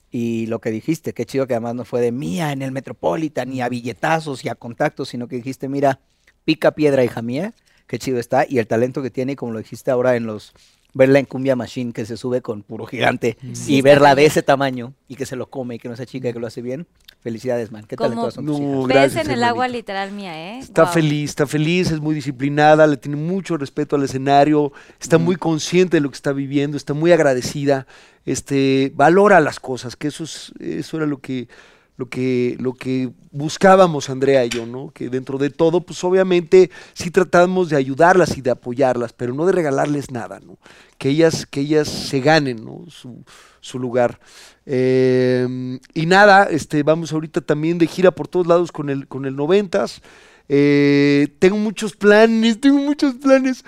Y 0.10 0.45
lo 0.45 0.60
que 0.60 0.72
dijiste, 0.72 1.14
qué 1.14 1.26
chido 1.26 1.47
que 1.47 1.53
además 1.53 1.76
no 1.76 1.84
fue 1.84 1.99
de 1.99 2.14
mía 2.14 2.53
en 2.53 2.61
el 2.61 2.72
Metropolitan 2.72 3.52
y 3.52 3.61
a 3.61 3.68
billetazos 3.68 4.45
y 4.45 4.47
a 4.47 4.56
contactos, 4.56 5.10
sino 5.10 5.27
que 5.27 5.35
dijiste, 5.35 5.68
mira, 5.68 5.99
pica 6.45 6.72
piedra, 6.72 7.03
hija 7.03 7.22
mía, 7.22 7.53
qué 7.88 7.99
chido 7.99 8.20
está. 8.20 8.45
Y 8.48 8.60
el 8.60 8.68
talento 8.68 9.02
que 9.02 9.12
tiene, 9.12 9.34
y 9.34 9.36
como 9.36 9.53
lo 9.53 9.60
dijiste 9.60 9.91
ahora 9.91 10.16
en 10.16 10.26
los, 10.26 10.53
verla 10.95 11.20
en 11.20 11.26
Cumbia 11.26 11.56
Machine 11.56 11.91
que 11.91 12.06
se 12.06 12.18
sube 12.18 12.41
con 12.41 12.64
puro 12.64 12.86
gigante 12.86 13.38
Sí, 13.53 13.76
y 13.76 13.82
verla 13.82 14.16
de 14.16 14.26
ese 14.26 14.41
tamaño 14.41 14.94
y 15.07 15.16
que 15.16 15.26
se 15.26 15.36
lo 15.36 15.49
come 15.49 15.76
y 15.76 15.80
que 15.80 15.90
no 15.90 15.95
sea 15.95 16.06
chica 16.06 16.30
y 16.30 16.34
que 16.34 16.40
lo 16.40 16.48
hace 16.48 16.62
bien. 16.62 16.88
Felicidades, 17.20 17.72
man. 17.72 17.86
Qué 17.88 17.98
talentosos 17.98 18.36
son 18.36 18.45
tus 18.45 18.60
No. 18.60 18.86
Ves 18.86 18.95
gracias, 18.95 19.26
en 19.26 19.32
el 19.32 19.44
agua 19.44 19.68
literal 19.68 20.12
mía, 20.12 20.53
¿eh? 20.53 20.60
Está 20.60 20.86
feliz, 20.88 21.32
está 21.32 21.45
feliz, 21.48 21.91
es 21.91 21.99
muy 21.99 22.16
disciplinada, 22.16 22.88
le 22.88 22.98
tiene 22.98 23.18
mucho 23.18 23.57
respeto 23.57 23.95
al 23.95 24.03
escenario, 24.03 24.72
está 24.99 25.18
muy 25.18 25.36
consciente 25.36 25.98
de 25.98 26.02
lo 26.02 26.10
que 26.10 26.16
está 26.16 26.32
viviendo, 26.34 26.78
está 26.78 26.94
muy 26.94 27.12
agradecida, 27.12 27.88
este, 28.26 28.91
valora 28.95 29.40
las 29.40 29.60
cosas, 29.60 29.95
que 29.95 30.07
eso 30.07 30.24
es, 30.24 30.53
eso 30.60 30.98
era 30.98 31.07
lo 31.07 31.18
que, 31.20 31.48
lo 31.97 32.09
que, 32.09 32.57
lo 32.59 32.73
que 32.73 33.09
buscábamos 33.31 34.09
Andrea 34.09 34.45
y 34.45 34.49
yo, 34.49 34.65
¿no? 34.65 34.91
Que 34.91 35.09
dentro 35.09 35.38
de 35.38 35.49
todo, 35.49 35.81
pues 35.81 36.03
obviamente 36.03 36.69
sí 36.93 37.09
tratamos 37.09 37.69
de 37.69 37.77
ayudarlas 37.77 38.38
y 38.38 38.41
de 38.41 38.51
apoyarlas, 38.51 39.13
pero 39.13 39.34
no 39.34 39.45
de 39.45 39.53
regalarles 39.53 40.11
nada, 40.11 40.39
¿no? 40.39 40.57
Que 40.97 41.09
ellas, 41.09 41.45
que 41.45 41.61
ellas 41.61 41.88
se 41.88 42.19
ganen, 42.19 42.63
¿no? 42.63 42.85
Su, 42.89 43.23
su 43.61 43.80
lugar. 43.80 44.19
Eh, 44.65 45.80
y 45.93 46.05
nada, 46.05 46.45
este, 46.45 46.84
vamos 46.84 47.13
ahorita 47.13 47.41
también 47.41 47.77
de 47.77 47.88
gira 47.88 48.11
por 48.11 48.27
todos 48.27 48.47
lados 48.47 48.72
con 48.72 48.89
el, 48.89 49.07
con 49.07 49.26
el 49.26 49.35
noventas. 49.35 50.01
Eh, 50.49 51.30
tengo 51.39 51.57
muchos 51.57 51.95
planes, 51.95 52.59
tengo 52.59 52.77
muchos 52.77 53.15
planes. 53.15 53.63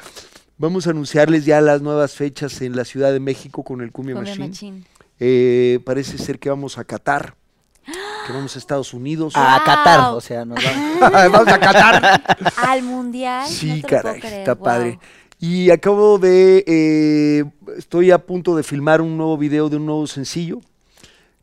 Vamos 0.57 0.87
a 0.87 0.89
anunciarles 0.89 1.45
ya 1.45 1.61
las 1.61 1.81
nuevas 1.81 2.13
fechas 2.13 2.61
en 2.61 2.75
la 2.75 2.83
Ciudad 2.83 3.13
de 3.13 3.19
México 3.19 3.63
con 3.63 3.81
el 3.81 3.91
Cumbia 3.91 4.15
Cumbia 4.15 4.35
Machine. 4.35 4.83
Eh, 5.19 5.79
parece 5.85 6.17
ser 6.17 6.39
que 6.39 6.49
vamos 6.49 6.77
a 6.77 6.83
Qatar. 6.83 7.35
Que 8.27 8.33
vamos 8.33 8.55
a 8.55 8.59
Estados 8.59 8.93
Unidos. 8.93 9.33
A 9.35 9.57
Wow. 9.57 9.65
Qatar, 9.65 10.13
o 10.13 10.21
sea, 10.21 10.45
nos 10.45 10.59
vamos. 10.63 10.99
vamos 11.31 11.47
a 11.47 11.59
Qatar. 11.59 12.21
Al 12.57 12.83
mundial. 12.83 13.47
Sí, 13.47 13.81
no 13.81 13.87
caray, 13.87 14.19
está 14.21 14.53
wow. 14.53 14.63
padre. 14.63 14.99
Y 15.39 15.69
acabo 15.69 16.17
de, 16.17 16.63
eh, 16.67 17.45
estoy 17.77 18.11
a 18.11 18.17
punto 18.17 18.55
de 18.55 18.63
filmar 18.63 19.01
un 19.01 19.17
nuevo 19.17 19.37
video 19.37 19.69
de 19.69 19.77
un 19.77 19.85
nuevo 19.85 20.07
sencillo, 20.07 20.59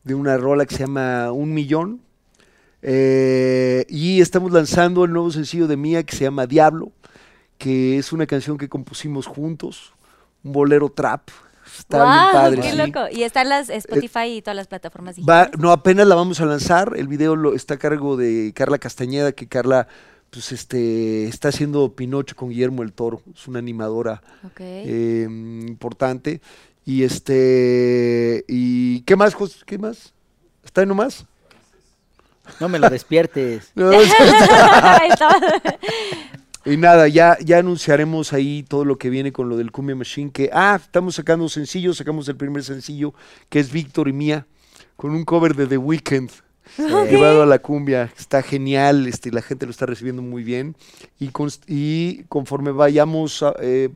de 0.02 0.14
una 0.14 0.36
rola 0.36 0.66
que 0.66 0.74
se 0.74 0.80
llama 0.80 1.32
Un 1.32 1.54
Millón. 1.54 2.00
Eh, 2.82 3.86
y 3.88 4.20
estamos 4.20 4.52
lanzando 4.52 5.04
el 5.04 5.12
nuevo 5.12 5.30
sencillo 5.30 5.66
de 5.66 5.76
Mía 5.78 6.02
que 6.02 6.14
se 6.14 6.24
llama 6.24 6.46
Diablo, 6.46 6.92
que 7.56 7.96
es 7.96 8.12
una 8.12 8.26
canción 8.26 8.58
que 8.58 8.68
compusimos 8.68 9.26
juntos, 9.26 9.94
un 10.42 10.52
bolero 10.52 10.90
trap. 10.90 11.30
Está 11.78 11.98
bien 12.04 12.06
Guau, 12.22 12.32
padre. 12.32 12.60
qué 12.62 12.70
sí. 12.70 12.76
loco. 12.76 13.00
Y 13.10 13.22
está 13.22 13.42
en 13.42 13.48
las 13.48 13.68
Spotify 13.70 14.26
y 14.36 14.42
todas 14.42 14.56
las 14.56 14.66
plataformas 14.68 15.16
Va- 15.20 15.50
no, 15.58 15.70
apenas 15.72 16.06
la 16.06 16.14
vamos 16.14 16.40
a 16.40 16.46
lanzar. 16.46 16.92
El 16.96 17.08
video 17.08 17.36
lo, 17.36 17.54
está 17.54 17.74
a 17.74 17.78
cargo 17.78 18.16
de 18.16 18.52
Carla 18.54 18.78
Castañeda, 18.78 19.32
que 19.32 19.48
Carla 19.48 19.88
pues, 20.30 20.52
este, 20.52 21.26
está 21.28 21.48
haciendo 21.48 21.92
Pinocho 21.94 22.36
con 22.36 22.48
Guillermo 22.50 22.82
el 22.82 22.92
Toro. 22.92 23.22
Es 23.34 23.46
una 23.48 23.58
animadora 23.60 24.22
eh, 24.58 25.26
importante. 25.28 26.40
Y 26.86 27.02
este. 27.04 28.44
¿Y 28.48 29.00
qué 29.02 29.16
más, 29.16 29.34
Jos- 29.34 29.64
¿Qué 29.64 29.78
más? 29.78 30.12
¿Está 30.64 30.80
ahí 30.82 30.86
nomás? 30.86 31.24
No 32.60 32.68
me 32.68 32.78
lo 32.78 32.90
despiertes. 32.90 33.72
No, 33.74 33.88
Ahí 33.90 35.08
estaba. 35.10 35.36
Y 36.64 36.76
nada, 36.76 37.08
ya, 37.08 37.36
ya 37.44 37.58
anunciaremos 37.58 38.32
ahí 38.32 38.62
todo 38.62 38.84
lo 38.84 38.96
que 38.96 39.10
viene 39.10 39.32
con 39.32 39.48
lo 39.48 39.56
del 39.56 39.70
Cumbia 39.70 39.94
Machine. 39.96 40.30
Que, 40.30 40.50
ah, 40.52 40.78
estamos 40.82 41.14
sacando 41.16 41.48
sencillos. 41.48 41.98
Sacamos 41.98 42.28
el 42.28 42.36
primer 42.36 42.64
sencillo, 42.64 43.12
que 43.50 43.60
es 43.60 43.70
Víctor 43.70 44.08
y 44.08 44.12
Mía, 44.14 44.46
con 44.96 45.10
un 45.12 45.24
cover 45.24 45.54
de 45.54 45.66
The 45.66 45.76
Weeknd. 45.78 46.30
llevado 47.10 47.42
a 47.42 47.46
la 47.46 47.58
cumbia. 47.58 48.10
Está 48.18 48.42
genial, 48.42 49.06
este, 49.06 49.30
la 49.30 49.42
gente 49.42 49.66
lo 49.66 49.70
está 49.70 49.84
recibiendo 49.84 50.22
muy 50.22 50.42
bien. 50.42 50.74
Y, 51.18 52.22
conforme 52.28 52.70
vayamos 52.70 53.42
a- 53.42 53.54
eh, 53.60 53.90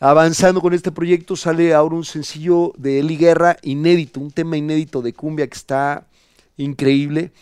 avanzando 0.00 0.60
con 0.60 0.74
este 0.74 0.92
proyecto, 0.92 1.34
sale 1.36 1.72
ahora 1.72 1.94
un 1.96 2.04
sencillo 2.04 2.74
de 2.76 3.00
Eli 3.00 3.16
Guerra 3.16 3.56
inédito, 3.62 4.20
un 4.20 4.30
tema 4.30 4.58
inédito 4.58 5.00
de 5.00 5.14
cumbia 5.14 5.46
que 5.46 5.56
está 5.56 6.06
increíble. 6.58 7.32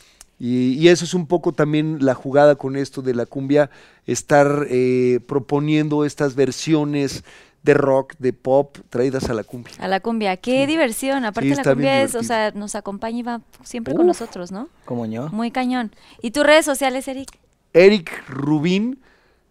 Y, 0.44 0.72
y 0.72 0.88
eso 0.88 1.04
es 1.04 1.14
un 1.14 1.28
poco 1.28 1.52
también 1.52 1.98
la 2.00 2.14
jugada 2.14 2.56
con 2.56 2.74
esto 2.74 3.00
de 3.00 3.14
la 3.14 3.26
cumbia, 3.26 3.70
estar 4.06 4.66
eh, 4.68 5.20
proponiendo 5.28 6.04
estas 6.04 6.34
versiones 6.34 7.22
de 7.62 7.74
rock, 7.74 8.14
de 8.18 8.32
pop, 8.32 8.76
traídas 8.90 9.30
a 9.30 9.34
la 9.34 9.44
cumbia. 9.44 9.72
A 9.78 9.86
la 9.86 10.00
cumbia. 10.00 10.36
Qué 10.36 10.66
diversión. 10.66 11.24
Aparte 11.24 11.54
la 11.54 11.62
cumbia 11.62 12.02
es, 12.02 12.16
o 12.16 12.24
sea, 12.24 12.50
nos 12.50 12.74
acompaña 12.74 13.18
y 13.18 13.22
va 13.22 13.40
siempre 13.62 13.94
con 13.94 14.04
nosotros, 14.04 14.50
¿no? 14.50 14.68
Como 14.84 15.06
yo. 15.06 15.28
Muy 15.28 15.52
cañón. 15.52 15.94
¿Y 16.22 16.32
tus 16.32 16.44
redes 16.44 16.64
sociales, 16.64 17.06
Eric? 17.06 17.38
Eric 17.72 18.10
Rubín, 18.28 18.98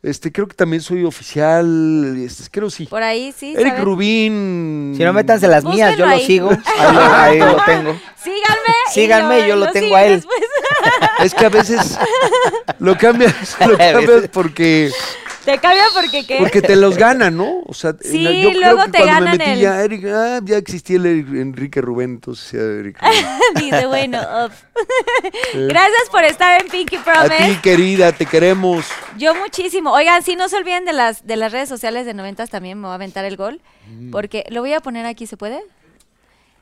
este, 0.04 0.32
creo 0.32 0.48
que 0.48 0.56
también 0.56 0.82
soy 0.82 1.04
oficial, 1.04 2.16
este, 2.18 2.50
creo 2.50 2.70
sí. 2.72 2.88
Por 2.88 3.04
ahí, 3.04 3.34
sí. 3.38 3.54
Eric 3.54 3.74
¿saben? 3.74 3.86
Rubín. 3.86 4.94
Si 4.98 5.04
no 5.04 5.14
métanse 5.14 5.48
las 5.48 5.64
mías, 5.64 5.96
yo 5.96 6.06
lo 6.08 6.18
sigo. 6.20 6.50
Ahí 6.80 6.94
lo, 6.94 7.02
ahí 7.02 7.40
lo 7.40 7.64
tengo. 7.66 8.00
Síganme. 8.22 8.74
y 8.88 8.94
Síganme, 8.94 9.48
yo 9.48 9.56
lo 9.56 9.72
tengo 9.72 9.96
a 9.96 10.04
él. 10.04 10.16
después. 10.16 10.42
Es 11.20 11.34
que 11.36 11.46
a 11.46 11.50
veces 11.50 12.00
lo 12.80 12.98
cambias, 12.98 13.34
lo 13.68 13.78
cambias 13.78 14.28
porque, 14.32 14.92
Te 15.46 15.58
cambia 15.58 15.84
porque 15.94 16.26
qué. 16.26 16.38
porque 16.38 16.62
te 16.62 16.76
los 16.76 16.98
ganan, 16.98 17.36
¿no? 17.36 17.62
O 17.66 17.74
sea, 17.74 17.96
Sí, 18.00 18.20
la- 18.22 18.32
yo 18.32 18.50
creo 18.52 18.62
luego 18.74 18.86
que 18.86 18.92
te 18.92 18.98
cuando 19.00 19.14
me 19.14 19.20
ganan 19.26 19.38
metí 19.38 19.52
el- 19.52 19.60
ya, 19.60 19.84
Eric, 19.84 20.06
ah, 20.08 20.40
ya 20.44 20.58
existía 20.58 20.98
el 20.98 21.06
Eric- 21.06 21.36
Enrique 21.42 21.82
Rubén, 21.82 22.12
entonces 22.12 22.52
ya 22.52 22.60
Eric 22.60 22.98
Rubén. 23.02 23.26
Dice, 23.56 23.86
bueno, 23.88 24.20
off. 24.46 24.54
Gracias 25.54 26.10
por 26.12 26.24
estar 26.24 26.62
en 26.62 26.68
Pinky 26.68 26.98
A 26.98 27.04
Promise. 27.04 27.46
ti, 27.46 27.56
querida, 27.62 28.12
te 28.12 28.26
queremos. 28.26 28.86
Yo 29.18 29.34
muchísimo. 29.36 29.92
Oigan, 29.92 30.22
si 30.24 30.36
no 30.36 30.48
se 30.50 30.58
olviden 30.58 30.86
de 30.86 30.94
las 30.94 31.26
de 31.26 31.36
las 31.36 31.52
redes 31.52 31.70
sociales 31.70 32.06
de 32.06 32.14
noventas 32.14 32.50
también 32.50 32.78
me 32.80 32.84
voy 32.88 32.92
a 32.92 32.96
aventar 32.96 33.26
el 33.26 33.38
gol. 33.38 33.62
Mm. 33.88 34.12
Porque 34.12 34.46
lo 34.50 34.62
voy 34.62 34.74
a 34.74 34.80
poner 34.80 35.06
aquí, 35.06 35.26
¿se 35.28 35.38
puede? 35.38 35.62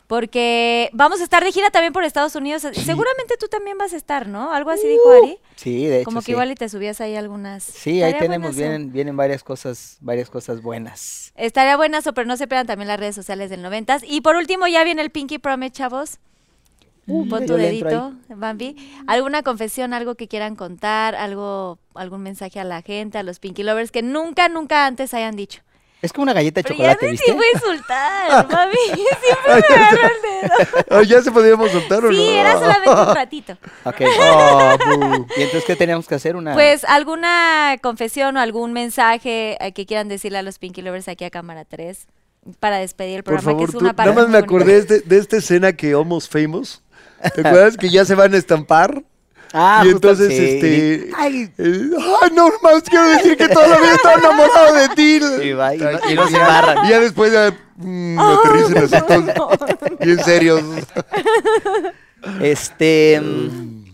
Porque 0.10 0.90
vamos 0.92 1.22
a 1.22 1.24
estar 1.24 1.44
de 1.44 1.52
gira 1.52 1.70
también 1.70 1.94
por 1.94 2.04
Estados 2.04 2.34
Unidos. 2.34 2.64
Seguramente 2.64 3.36
tú 3.40 3.48
también 3.48 3.78
vas 3.78 3.94
a 3.94 3.96
estar, 3.96 4.28
¿no? 4.28 4.52
Algo 4.52 4.72
así 4.72 4.88
dijo 4.88 5.12
Ari. 5.12 5.38
Sí, 5.56 5.86
de 5.86 5.98
hecho. 5.98 6.06
Como 6.06 6.22
que 6.22 6.26
sí. 6.26 6.32
igual 6.32 6.50
y 6.50 6.56
te 6.56 6.68
subías 6.68 7.00
ahí 7.00 7.16
algunas. 7.16 7.62
Sí, 7.62 8.02
ahí 8.02 8.16
tenemos, 8.18 8.56
vienen, 8.56 8.92
vienen 8.92 9.16
varias 9.16 9.44
cosas, 9.44 9.98
varias 10.02 10.32
cosas 10.32 10.64
buenas. 10.64 11.32
Estaría 11.36 11.78
buenazo, 11.78 12.16
pero 12.16 12.26
no 12.26 12.38
se 12.38 12.48
pierdan 12.48 12.66
también 12.66 12.88
las 12.88 13.00
redes 13.00 13.14
sociales 13.14 13.52
del 13.52 13.62
noventas. 13.62 14.02
Y 14.04 14.22
por 14.22 14.36
último, 14.36 14.66
ya 14.66 14.84
viene 14.84 15.04
el 15.04 15.12
Pinky 15.12 15.38
Promise, 15.38 15.74
chavos. 15.74 16.18
Pon 17.06 17.46
tu 17.46 17.54
dedito, 17.54 18.16
Bambi. 18.30 18.78
¿Alguna 19.06 19.44
confesión, 19.44 19.94
algo 19.94 20.16
que 20.16 20.28
quieran 20.28 20.56
contar, 20.56 21.14
algo, 21.14 21.78
algún 21.94 22.24
mensaje 22.24 22.60
a 22.60 22.64
la 22.64 22.82
gente, 22.82 23.20
a 23.20 23.24
los 23.24 23.38
Pinky 23.38 23.62
Lovers 23.62 23.92
que 23.92 24.02
nunca, 24.02 24.50
nunca 24.50 24.88
antes 24.88 25.14
hayan 25.14 25.36
dicho? 25.36 25.62
Es 26.02 26.14
como 26.14 26.24
una 26.24 26.34
galleta 26.34 26.60
de 26.62 26.64
Pero 26.64 26.76
ya 26.76 26.94
chocolate, 26.96 27.06
me 27.06 27.12
¿viste? 27.12 27.26
sí 27.26 27.32
voy 27.34 27.46
a 27.46 27.52
insultar, 27.58 28.48
mami. 28.52 28.76
Siempre 28.96 29.54
me 29.70 29.76
agarra 29.76 30.08
el 30.08 30.22
dedo. 30.90 31.02
¿Ya 31.04 31.22
se 31.22 31.32
podíamos 31.32 31.72
soltar 31.72 32.06
o 32.06 32.12
no? 32.12 32.18
Sí, 32.18 32.30
era 32.30 32.54
solamente 32.54 32.90
un 32.90 33.16
ratito. 33.16 33.58
Ok. 33.84 33.96
Bu. 34.00 35.26
¿Y 35.36 35.42
entonces 35.42 35.64
qué 35.66 35.76
teníamos 35.76 36.08
que 36.08 36.16
hacer? 36.16 36.36
Una... 36.38 36.54
Pues 36.54 36.86
alguna 36.86 37.76
confesión 37.82 38.38
o 38.38 38.40
algún 38.40 38.72
mensaje 38.72 39.58
eh, 39.60 39.74
que 39.74 39.86
quieran 39.86 40.08
decirle 40.08 40.38
a 40.38 40.42
los 40.42 40.58
Pinky 40.58 40.82
Lovers 40.82 41.08
aquí 41.10 41.26
a 41.26 41.30
Cámara 41.30 41.66
3 41.66 42.08
para 42.62 42.78
despedir 42.78 43.18
el 43.18 43.24
Por 43.24 43.34
programa, 43.36 43.52
favor, 43.52 43.66
que 43.68 43.72
es 43.72 43.78
tú- 43.78 43.80
una 43.84 43.94
parte 43.94 44.12
nada 44.12 44.22
más 44.22 44.32
me 44.32 44.38
acordé 44.38 44.82
de, 44.84 45.02
de 45.02 45.18
esta 45.18 45.36
escena 45.38 45.74
que 45.74 45.92
Almost 45.94 46.32
Famous. 46.32 46.82
¿Te 47.36 47.42
acuerdas 47.46 47.76
que 47.76 47.90
ya 47.90 48.06
se 48.06 48.16
van 48.16 48.34
a 48.34 48.38
estampar? 48.38 49.04
Ah, 49.54 49.84
y 49.86 49.90
entonces, 49.90 50.28
sí. 50.28 50.38
este. 50.38 51.10
Ay. 51.18 51.52
eh, 51.58 51.90
Ay, 52.22 52.30
no, 52.36 52.50
más 52.62 52.84
quiero 52.84 53.08
decir 53.10 53.36
que 53.36 53.48
todavía 53.50 53.94
estoy 53.96 54.14
enamorado 54.20 54.74
de 54.76 54.90
ti. 54.96 55.20
Y 55.44 55.54
va, 55.54 55.74
y 55.76 55.78
no- 55.80 55.92
y 56.10 56.16
no 56.16 56.26
se 56.28 56.34
ya. 56.34 56.40
embarran. 56.42 56.86
Y 56.86 56.90
ya 56.90 57.00
después 57.00 57.34
ya. 57.34 57.58
Mm, 57.78 58.20
aterricen 58.20 58.78
así 58.78 59.06
todos, 59.34 59.60
Bien 60.02 60.20
serios. 60.24 60.62
Este. 62.42 63.20
mm, 63.22 63.86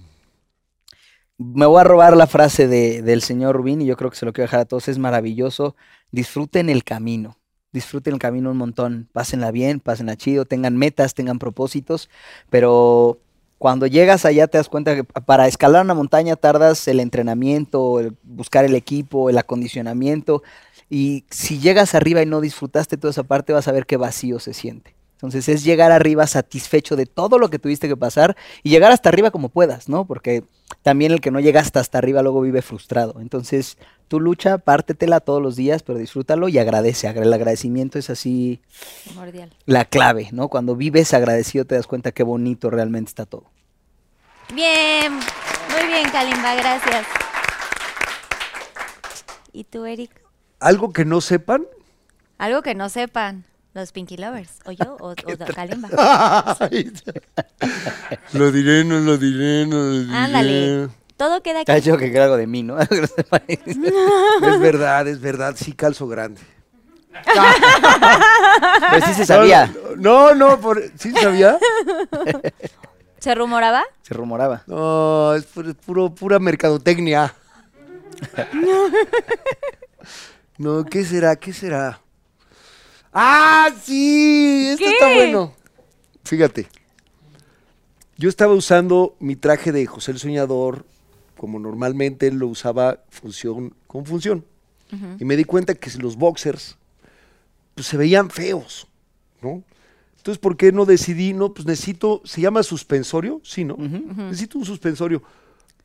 me 1.37 1.65
voy 1.65 1.81
a 1.81 1.83
robar 1.83 2.15
la 2.17 2.27
frase 2.27 2.67
de- 2.67 3.01
del 3.01 3.21
señor 3.21 3.55
Rubín 3.55 3.81
y 3.81 3.85
yo 3.85 3.95
creo 3.97 4.09
que 4.09 4.17
se 4.17 4.25
lo 4.25 4.33
quiero 4.33 4.47
dejar 4.47 4.61
a 4.61 4.65
todos. 4.65 4.87
Es 4.87 4.97
maravilloso. 4.97 5.75
Disfruten 6.11 6.69
el 6.69 6.83
camino. 6.83 7.37
Disfruten 7.71 8.13
el 8.13 8.19
camino 8.19 8.51
un 8.51 8.57
montón. 8.57 9.09
Pásenla 9.11 9.51
bien, 9.51 9.79
pásenla 9.79 10.15
chido. 10.15 10.45
Tengan 10.45 10.77
metas, 10.77 11.13
tengan 11.13 11.39
propósitos. 11.39 12.09
Pero 12.49 13.19
cuando 13.65 13.87
llegas 13.87 14.25
allá 14.25 14.45
te 14.45 14.59
das 14.59 14.69
cuenta 14.69 14.93
que 14.93 15.03
pa- 15.03 15.21
para 15.21 15.47
escalar 15.47 15.83
una 15.83 15.95
montaña 15.95 16.35
tardas 16.35 16.87
el 16.87 16.99
entrenamiento, 16.99 17.99
el 17.99 18.15
buscar 18.21 18.63
el 18.63 18.75
equipo, 18.75 19.27
el 19.27 19.39
acondicionamiento. 19.39 20.43
Y 20.87 21.25
si 21.31 21.57
llegas 21.57 21.95
arriba 21.95 22.21
y 22.21 22.27
no 22.27 22.41
disfrutaste 22.41 22.95
toda 22.95 23.09
esa 23.09 23.23
parte, 23.23 23.53
vas 23.53 23.67
a 23.67 23.71
ver 23.71 23.87
qué 23.87 23.97
vacío 23.97 24.37
se 24.39 24.53
siente. 24.53 24.94
Entonces 25.15 25.47
es 25.49 25.63
llegar 25.63 25.91
arriba 25.91 26.27
satisfecho 26.27 26.95
de 26.95 27.05
todo 27.05 27.39
lo 27.39 27.49
que 27.49 27.57
tuviste 27.57 27.87
que 27.87 27.95
pasar 27.97 28.35
y 28.63 28.69
llegar 28.69 28.91
hasta 28.91 29.09
arriba 29.09 29.31
como 29.31 29.49
puedas, 29.49 29.87
¿no? 29.89 30.05
Porque 30.05 30.43
también 30.83 31.11
el 31.13 31.21
que 31.21 31.31
no 31.31 31.39
llega 31.39 31.61
hasta, 31.61 31.79
hasta 31.79 31.97
arriba 31.97 32.21
luego 32.21 32.41
vive 32.41 32.61
frustrado. 32.61 33.19
Entonces 33.21 33.77
tú 34.09 34.19
lucha, 34.19 34.57
pártetela 34.57 35.21
todos 35.21 35.41
los 35.41 35.55
días, 35.55 35.83
pero 35.83 35.97
disfrútalo 35.99 36.49
y 36.49 36.57
agradece. 36.59 37.07
Agra- 37.07 37.23
El 37.23 37.33
agradecimiento 37.33 37.97
es 37.97 38.09
así 38.09 38.59
Primordial. 39.05 39.51
la 39.65 39.85
clave, 39.85 40.29
¿no? 40.33 40.49
Cuando 40.49 40.75
vives 40.75 41.13
agradecido 41.13 41.65
te 41.65 41.75
das 41.75 41.87
cuenta 41.87 42.11
qué 42.11 42.23
bonito 42.23 42.69
realmente 42.69 43.09
está 43.09 43.25
todo. 43.25 43.45
Bien, 44.53 45.13
muy 45.13 45.87
bien, 45.87 46.09
Kalimba, 46.11 46.55
gracias. 46.55 47.07
¿Y 49.53 49.63
tú, 49.63 49.85
Eric? 49.85 50.11
Algo 50.59 50.91
que 50.91 51.05
no 51.05 51.21
sepan. 51.21 51.65
Algo 52.37 52.61
que 52.61 52.75
no 52.75 52.89
sepan 52.89 53.45
los 53.81 53.91
Pinky 53.91 54.17
Lovers, 54.17 54.49
o 54.65 54.71
yo, 54.71 54.97
o, 54.99 55.11
o 55.11 55.15
Kalimba. 55.53 55.89
Lo 58.33 58.51
diré, 58.51 58.83
no 58.83 58.99
lo 58.99 59.17
diré, 59.17 59.65
no 59.67 59.75
lo 59.77 59.91
diré. 59.99 60.13
Ándale. 60.15 60.87
Todo 61.17 61.41
queda 61.41 61.61
aquí. 61.61 61.71
dicho 61.71 61.97
que 61.97 62.17
algo 62.19 62.35
de 62.37 62.47
mí, 62.47 62.63
¿no? 62.63 62.77
Es 62.79 62.89
verdad, 64.59 65.07
es 65.07 65.21
verdad, 65.21 65.55
sí 65.57 65.71
calzo 65.73 66.07
grande. 66.07 66.41
Pero 68.91 69.05
sí 69.05 69.13
se 69.13 69.25
sabía, 69.25 69.73
No, 69.97 70.35
no, 70.35 70.59
por, 70.59 70.83
¿sí 70.97 71.11
sabía? 71.13 71.57
¿Se 73.19 73.33
rumoraba? 73.33 73.83
se 74.01 74.13
rumoraba. 74.13 74.63
No, 74.67 75.33
es 75.35 75.45
puro, 75.45 75.73
puro- 75.73 76.13
pura 76.13 76.39
mercadotecnia. 76.39 77.33
No, 80.57 80.83
¿qué 80.85 81.03
será? 81.05 81.35
¿Qué 81.37 81.53
será? 81.53 81.99
¡Ah, 83.17 83.69
sí! 83.81 84.67
Esto 84.71 84.83
¿Qué? 84.83 84.91
está 84.91 85.13
bueno. 85.13 85.53
Fíjate. 86.25 86.67
Yo 88.17 88.27
estaba 88.27 88.53
usando 88.53 89.15
mi 89.19 89.37
traje 89.37 89.71
de 89.71 89.85
José 89.85 90.11
el 90.11 90.19
Soñador, 90.19 90.85
como 91.37 91.57
normalmente 91.57 92.27
él 92.27 92.35
lo 92.35 92.47
usaba 92.47 93.03
función 93.09 93.73
con 93.87 94.05
función. 94.05 94.45
Y 95.19 95.25
me 95.25 95.35
di 95.35 95.43
cuenta 95.43 95.75
que 95.75 95.89
los 95.97 96.15
boxers 96.15 96.77
pues, 97.73 97.87
se 97.87 97.97
veían 97.97 98.29
feos, 98.29 98.87
¿no? 99.41 99.63
Entonces, 100.17 100.39
¿por 100.39 100.55
qué 100.55 100.71
no 100.71 100.85
decidí? 100.85 101.33
No, 101.33 101.53
pues 101.53 101.65
necesito, 101.65 102.21
se 102.23 102.41
llama 102.41 102.63
suspensorio, 102.63 103.41
sí, 103.43 103.63
¿no? 103.63 103.75
Necesito 103.77 104.57
un 104.57 104.65
suspensorio. 104.65 105.21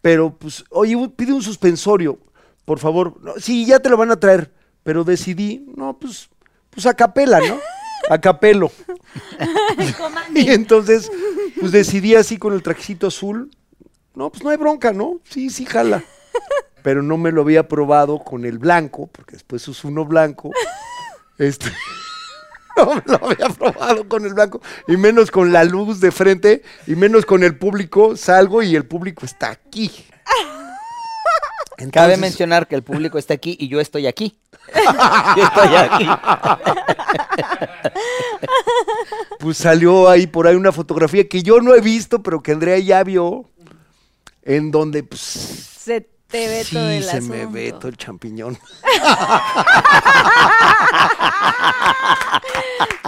Pero, 0.01 0.35
pues, 0.37 0.65
oye, 0.71 0.97
pide 1.17 1.33
un 1.33 1.43
suspensorio, 1.43 2.19
por 2.65 2.79
favor. 2.79 3.21
No, 3.23 3.35
sí, 3.39 3.67
ya 3.67 3.81
te 3.81 3.89
lo 3.89 3.97
van 3.97 4.11
a 4.11 4.21
traer. 4.21 4.53
Pero 4.83 5.05
decidí, 5.05 5.67
no, 5.77 5.99
pues, 5.99 6.31
pues 6.71 6.87
a 6.87 6.95
capela, 6.95 7.41
¿no? 7.41 7.59
A 8.09 8.19
capelo. 8.21 8.73
Y 10.35 10.51
entonces, 10.51 11.11
pues 11.59 11.73
decidí 11.73 12.15
así 12.15 12.39
con 12.39 12.55
el 12.55 12.63
trajecito 12.63 13.09
azul. 13.09 13.51
No, 14.15 14.31
pues 14.31 14.43
no 14.43 14.51
hay 14.51 14.57
bronca, 14.57 14.93
¿no? 14.93 15.21
Sí, 15.25 15.51
sí, 15.51 15.67
jala. 15.67 16.03
Pero 16.83 17.03
no 17.03 17.17
me 17.17 17.33
lo 17.33 17.43
había 17.43 17.69
probado 17.69 18.19
con 18.19 18.45
el 18.45 18.59
blanco, 18.59 19.09
porque 19.09 19.33
después 19.33 19.67
uso 19.69 19.89
uno 19.89 20.05
blanco. 20.05 20.51
Este. 21.39 21.71
No 22.77 22.95
me 22.95 23.03
lo 23.05 23.27
había 23.27 23.49
probado 23.51 24.09
con 24.09 24.25
el 24.25 24.33
blanco, 24.33 24.63
y 24.87 24.97
menos 24.97 25.31
con 25.31 25.53
la 25.53 25.65
luz 25.65 26.01
de 26.01 26.13
frente, 26.13 26.63
y 26.87 26.95
menos 26.95 27.27
con 27.27 27.43
el 27.43 27.59
público. 27.59 28.17
Salgo 28.17 28.63
y 28.63 28.75
el 28.75 28.87
público 28.87 29.27
está 29.27 29.51
aquí. 29.51 29.91
Cabe 31.89 32.17
mencionar 32.17 32.69
que 32.69 32.75
el 32.75 32.83
público 32.83 33.17
está 33.17 33.35
aquí 33.35 33.57
y 33.59 33.69
yo 33.69 33.81
estoy 33.81 34.07
aquí. 34.07 34.39
yo 35.37 35.45
estoy 35.45 35.75
aquí. 35.77 36.07
Pues 39.39 39.57
salió 39.57 40.09
ahí 40.09 40.27
por 40.27 40.47
ahí 40.47 40.55
una 40.55 40.73
fotografía 40.73 41.27
que 41.27 41.43
yo 41.43 41.61
no 41.61 41.75
he 41.75 41.81
visto, 41.81 42.23
pero 42.23 42.43
que 42.43 42.53
Andrea 42.53 42.79
ya 42.79 43.03
vio, 43.03 43.47
en 44.43 44.71
donde 44.71 45.03
pues 45.03 45.21
Se 45.21 46.07
te 46.29 46.47
ve 46.47 46.65
sí, 46.65 46.75
todo 46.75 46.91
el 46.91 47.05
se 47.05 47.21
me 47.23 47.47
ve 47.47 47.73
todo 47.73 47.89
el 47.89 47.97
champiñón. 47.97 48.59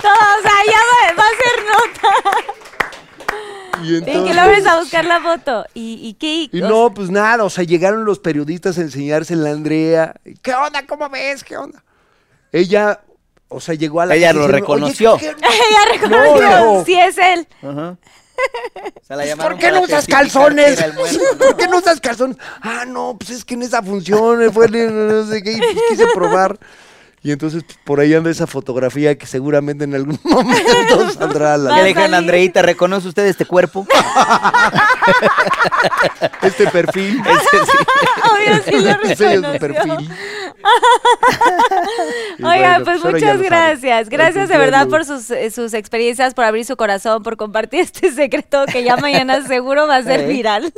Todo, 0.03 0.13
o 0.13 0.43
sea, 0.43 0.59
ya 0.67 0.81
va, 0.91 1.15
va 1.17 1.25
a 1.25 1.35
ser 1.39 1.57
nota. 1.71 2.09
Y 3.85 4.01
Pinky 4.01 4.11
entonces- 4.11 4.37
Lovers 4.37 4.67
a 4.67 4.79
buscar 4.81 5.05
la 5.05 5.21
foto. 5.21 5.65
¿Y, 5.75 6.01
y 6.03 6.15
qué? 6.15 6.49
Y 6.57 6.61
no, 6.61 6.93
pues 6.95 7.11
nada, 7.11 7.45
o 7.45 7.51
sea, 7.51 7.65
llegaron 7.65 8.05
los 8.05 8.19
periodistas 8.19 8.79
a 8.79 8.83
enseñársela 8.83 9.51
a 9.51 9.53
Andrea. 9.53 10.15
¿Qué 10.43 10.55
onda? 10.55 10.87
¿Cómo 10.87 11.09
ves? 11.11 11.43
¿Qué 11.45 11.57
onda? 11.57 11.83
Ella, 12.53 13.01
o 13.49 13.61
sea, 13.61 13.75
llegó 13.75 14.01
a 14.01 14.07
la 14.07 14.15
Ella 14.15 14.33
lo 14.33 14.41
diciendo, 14.47 14.55
"Oye, 14.57 14.61
reconoció. 14.61 15.17
¿qué- 15.19 15.27
Ella 15.37 15.93
reconoció, 15.93 16.51
no. 16.77 16.85
sí 16.85 16.95
es 16.99 17.19
él. 17.19 17.49
Ajá. 17.63 17.97
Se 19.07 19.15
la 19.17 19.37
¿Por 19.37 19.59
qué 19.59 19.71
no 19.71 19.83
usas 19.83 20.07
calzones? 20.07 20.81
que 20.83 20.93
muerto, 20.93 21.19
¿no? 21.33 21.39
¿Por 21.39 21.57
qué 21.57 21.69
no 21.69 21.79
usas 21.79 22.01
calzones? 22.01 22.37
Ah, 22.61 22.85
no, 22.87 23.17
pues 23.19 23.31
es 23.31 23.45
que 23.45 23.55
en 23.55 23.63
esa 23.63 23.83
función 23.83 24.53
fue 24.53 24.67
el- 24.67 25.09
no 25.09 25.27
sé 25.27 25.43
qué, 25.43 25.53
y 25.53 25.59
pues 25.59 25.77
quise 25.91 26.07
probar. 26.15 26.59
Y 27.25 27.31
entonces 27.31 27.63
pues, 27.63 27.79
por 27.85 28.01
ahí 28.01 28.13
anda 28.15 28.31
esa 28.31 28.49
fotografía 28.49 29.17
que 29.17 29.27
seguramente 29.27 29.85
en 29.85 29.95
algún 29.95 30.19
momento 30.25 31.09
saldrá 31.19 31.55
a 31.55 31.57
la, 31.57 31.75
a 31.75 31.77
¿Qué 31.79 31.85
le 31.85 31.95
salir. 31.95 32.15
Andreita? 32.17 32.63
¿Reconoce 32.63 33.07
usted 33.09 33.27
este 33.27 33.47
cuerpo? 33.47 33.87
este 36.43 36.67
perfil. 36.69 37.21
Ese 37.21 37.65
sí. 37.65 37.79
Obvio, 38.33 38.63
sí 38.65 38.71
lo 38.83 38.93
reconoció. 39.53 39.59
perfil. 39.59 40.11
Bueno, 42.39 42.85
pues 42.85 43.03
ya 43.03 43.11
muchas 43.11 43.43
gracias. 43.43 44.09
Gracias 44.09 44.49
de 44.49 44.59
verdad 44.59 44.89
por 44.89 45.05
sus, 45.05 45.31
eh, 45.31 45.51
sus 45.51 45.75
experiencias, 45.75 46.35
por 46.35 46.45
abrir 46.45 46.65
su 46.65 46.77
corazón, 46.77 47.23
por 47.23 47.37
compartir 47.37 47.81
este 47.81 48.11
secreto 48.13 48.65
que 48.67 48.85
ya 48.85 48.97
mañana 48.97 49.47
seguro 49.47 49.87
va 49.87 49.97
a 49.97 50.03
ser 50.03 50.21
Eh. 50.21 50.27
viral. 50.27 50.73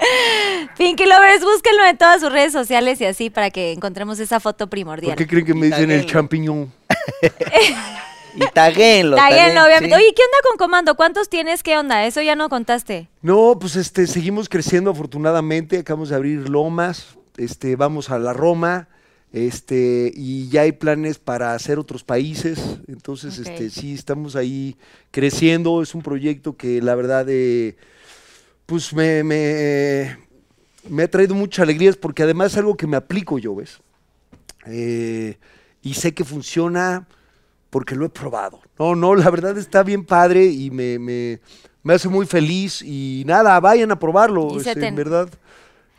Pinky 0.78 1.04
Lovers, 1.06 1.42
búsquenlo 1.44 1.84
en 1.86 1.98
todas 1.98 2.20
sus 2.20 2.32
redes 2.32 2.52
sociales 2.52 3.00
y 3.00 3.04
así 3.04 3.30
para 3.30 3.50
que 3.50 3.72
encontremos 3.72 4.18
esa 4.18 4.40
foto 4.40 4.66
¿Por 4.66 4.70
primordial. 4.70 5.16
qué 5.16 5.26
creen 5.26 5.46
que 5.46 5.54
me 5.54 5.66
dicen 5.66 5.90
el 5.90 6.06
Taguenlo. 6.06 6.12
champiñón? 6.12 6.72
Y 8.34 8.46
taguenlo. 8.54 9.16
Taguén, 9.16 9.58
obviamente. 9.58 9.88
sí. 9.88 10.02
Oye, 10.02 10.14
¿qué 10.14 10.22
onda 10.22 10.48
con 10.48 10.56
Comando? 10.56 10.94
¿Cuántos 10.94 11.28
tienes? 11.28 11.62
¿Qué 11.62 11.76
onda? 11.76 12.06
Eso 12.06 12.22
ya 12.22 12.36
no 12.36 12.48
contaste. 12.48 13.08
No, 13.22 13.56
pues 13.60 13.76
este, 13.76 14.06
seguimos 14.06 14.48
creciendo 14.48 14.90
afortunadamente. 14.90 15.78
Acabamos 15.78 16.10
de 16.10 16.16
abrir 16.16 16.48
Lomas, 16.48 17.16
este, 17.36 17.76
vamos 17.76 18.10
a 18.10 18.18
la 18.18 18.32
Roma, 18.32 18.88
este, 19.32 20.12
y 20.14 20.48
ya 20.48 20.62
hay 20.62 20.72
planes 20.72 21.18
para 21.18 21.54
hacer 21.54 21.78
otros 21.78 22.04
países. 22.04 22.78
Entonces, 22.86 23.38
este, 23.38 23.70
sí, 23.70 23.94
estamos 23.94 24.36
ahí 24.36 24.76
creciendo. 25.10 25.82
Es 25.82 25.94
un 25.94 26.02
proyecto 26.02 26.56
que 26.56 26.80
la 26.80 26.94
verdad, 26.94 27.26
eh, 27.28 27.76
pues 28.70 28.92
me, 28.94 29.24
me, 29.24 30.16
me 30.88 31.02
ha 31.02 31.10
traído 31.10 31.34
muchas 31.34 31.64
alegrías 31.64 31.96
porque 31.96 32.22
además 32.22 32.52
es 32.52 32.58
algo 32.58 32.76
que 32.76 32.86
me 32.86 32.96
aplico 32.96 33.36
yo, 33.36 33.56
¿ves? 33.56 33.80
Eh, 34.64 35.38
y 35.82 35.94
sé 35.94 36.14
que 36.14 36.24
funciona 36.24 37.08
porque 37.68 37.96
lo 37.96 38.06
he 38.06 38.08
probado. 38.10 38.60
No, 38.78 38.94
no, 38.94 39.16
la 39.16 39.28
verdad 39.28 39.58
está 39.58 39.82
bien 39.82 40.04
padre 40.04 40.46
y 40.46 40.70
me, 40.70 41.00
me, 41.00 41.40
me 41.82 41.94
hace 41.94 42.08
muy 42.08 42.26
feliz. 42.26 42.80
Y 42.82 43.24
nada, 43.26 43.58
vayan 43.58 43.90
a 43.90 43.98
probarlo. 43.98 44.50
Y 44.54 44.60
se 44.60 44.70
este, 44.70 44.82
te- 44.82 44.86
en 44.86 44.94
verdad, 44.94 45.28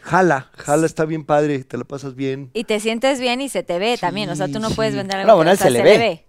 jala, 0.01 0.49
jala, 0.55 0.85
está 0.85 1.03
bien 1.03 1.25
padre, 1.25 1.65
te 1.65 1.77
la 1.77 1.83
pasas 1.83 2.15
bien. 2.15 2.51
Y 2.53 2.63
te 2.63 2.79
sientes 2.79 3.19
bien 3.19 3.41
y 3.41 3.49
se 3.49 3.63
te 3.63 3.79
ve 3.79 3.97
también. 3.99 4.29
O 4.29 4.35
sea, 4.37 4.47
tú 4.47 4.59
no 4.59 4.69
Sí, 4.69 4.75
puedes 4.75 4.95
vender 4.95 5.17
algo. 5.17 5.27
No, 5.27 5.33
que, 5.33 5.37
bueno, 5.39 5.51
o 5.51 5.55
sea, 5.57 5.67
se 5.67 5.71
le 5.71 5.83
ve. 5.83 6.25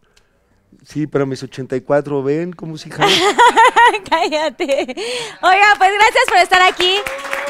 Sí, 0.84 1.06
pero 1.06 1.26
mis 1.26 1.42
84, 1.42 2.22
¿ven 2.22 2.52
cómo 2.52 2.76
si? 2.76 2.90
Cállate. 4.10 4.94
Oiga, 5.42 5.74
pues 5.78 5.90
gracias 5.94 6.24
por 6.28 6.38
estar 6.38 6.62
aquí. 6.62 6.96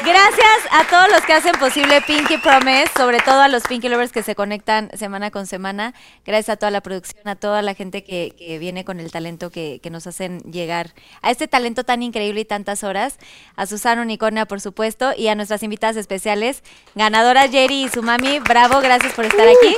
Gracias 0.05 0.59
a 0.71 0.83
todos 0.89 1.09
los 1.09 1.21
que 1.21 1.33
hacen 1.33 1.53
posible 1.53 2.01
Pinky 2.01 2.37
Promise, 2.37 2.91
sobre 2.97 3.19
todo 3.19 3.41
a 3.41 3.47
los 3.47 3.63
Pinky 3.63 3.87
Lovers 3.87 4.11
que 4.11 4.21
se 4.21 4.35
conectan 4.35 4.89
semana 4.97 5.31
con 5.31 5.47
semana. 5.47 5.93
Gracias 6.25 6.49
a 6.49 6.57
toda 6.57 6.71
la 6.71 6.81
producción, 6.81 7.27
a 7.27 7.35
toda 7.35 7.61
la 7.61 7.73
gente 7.73 8.03
que, 8.03 8.35
que 8.37 8.59
viene 8.59 8.83
con 8.83 8.99
el 8.99 9.11
talento 9.11 9.49
que, 9.49 9.79
que 9.81 9.89
nos 9.89 10.05
hacen 10.05 10.39
llegar 10.41 10.93
a 11.21 11.31
este 11.31 11.47
talento 11.47 11.83
tan 11.85 12.03
increíble 12.03 12.41
y 12.41 12.45
tantas 12.45 12.83
horas. 12.83 13.17
A 13.55 13.65
Susana 13.65 14.01
Unicornia, 14.01 14.45
por 14.45 14.59
supuesto, 14.59 15.13
y 15.17 15.29
a 15.29 15.35
nuestras 15.35 15.63
invitadas 15.63 15.95
especiales, 15.95 16.63
ganadora 16.95 17.47
Jerry 17.47 17.85
y 17.85 17.89
su 17.89 18.03
mami. 18.03 18.39
Bravo, 18.39 18.81
gracias 18.81 19.13
por 19.13 19.25
estar 19.25 19.47
aquí. 19.47 19.77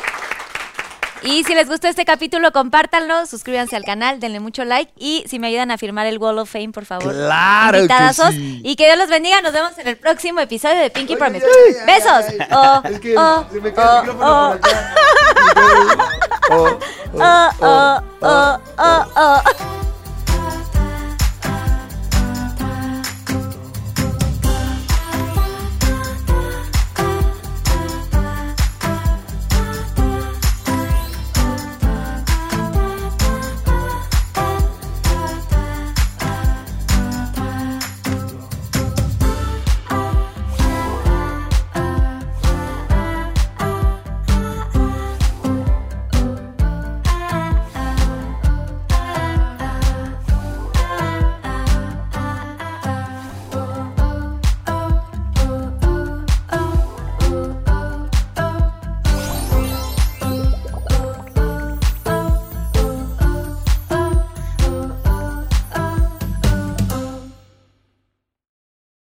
Y 1.25 1.43
si 1.43 1.55
les 1.55 1.67
gustó 1.67 1.87
este 1.87 2.05
capítulo, 2.05 2.51
compártanlo, 2.51 3.25
suscríbanse 3.25 3.75
al 3.75 3.83
canal, 3.83 4.19
denle 4.19 4.39
mucho 4.39 4.63
like 4.63 4.91
y 4.97 5.23
si 5.27 5.39
me 5.39 5.47
ayudan 5.47 5.71
a 5.71 5.77
firmar 5.79 6.05
el 6.05 6.19
Wall 6.19 6.37
of 6.37 6.49
Fame, 6.51 6.69
por 6.69 6.85
favor. 6.85 7.11
Claro 7.11 7.71
que 7.73 7.77
Invitadazos. 7.79 8.29
sí. 8.35 8.61
Y 8.63 8.75
que 8.75 8.85
Dios 8.85 8.97
los 8.99 9.09
bendiga. 9.09 9.41
Nos 9.41 9.51
vemos 9.51 9.77
en 9.79 9.87
el 9.87 9.97
próximo 9.97 10.39
episodio 10.39 10.79
de 10.81 10.89
Pinky 10.91 11.13
Oye, 11.13 11.19
Promise. 11.19 11.45
ay, 11.45 11.75
ay, 11.79 11.85
Besos. 11.87 12.25
ay. 12.39 12.47
Oh, 12.51 12.81
es 12.87 12.99
que 12.99 13.17
oh, 13.17 13.45
se 13.51 13.59
me 13.59 13.73
queda 13.73 14.01
el 14.01 14.07
micrófono 14.13 14.57
por 14.61 14.69
acá. 14.69 14.95
Oh, 16.47 16.79
oh, 17.15 17.49
oh, 17.59 18.01
oh, 18.21 18.21
oh, 18.21 18.59
oh, 18.77 19.05
oh. 19.15 19.41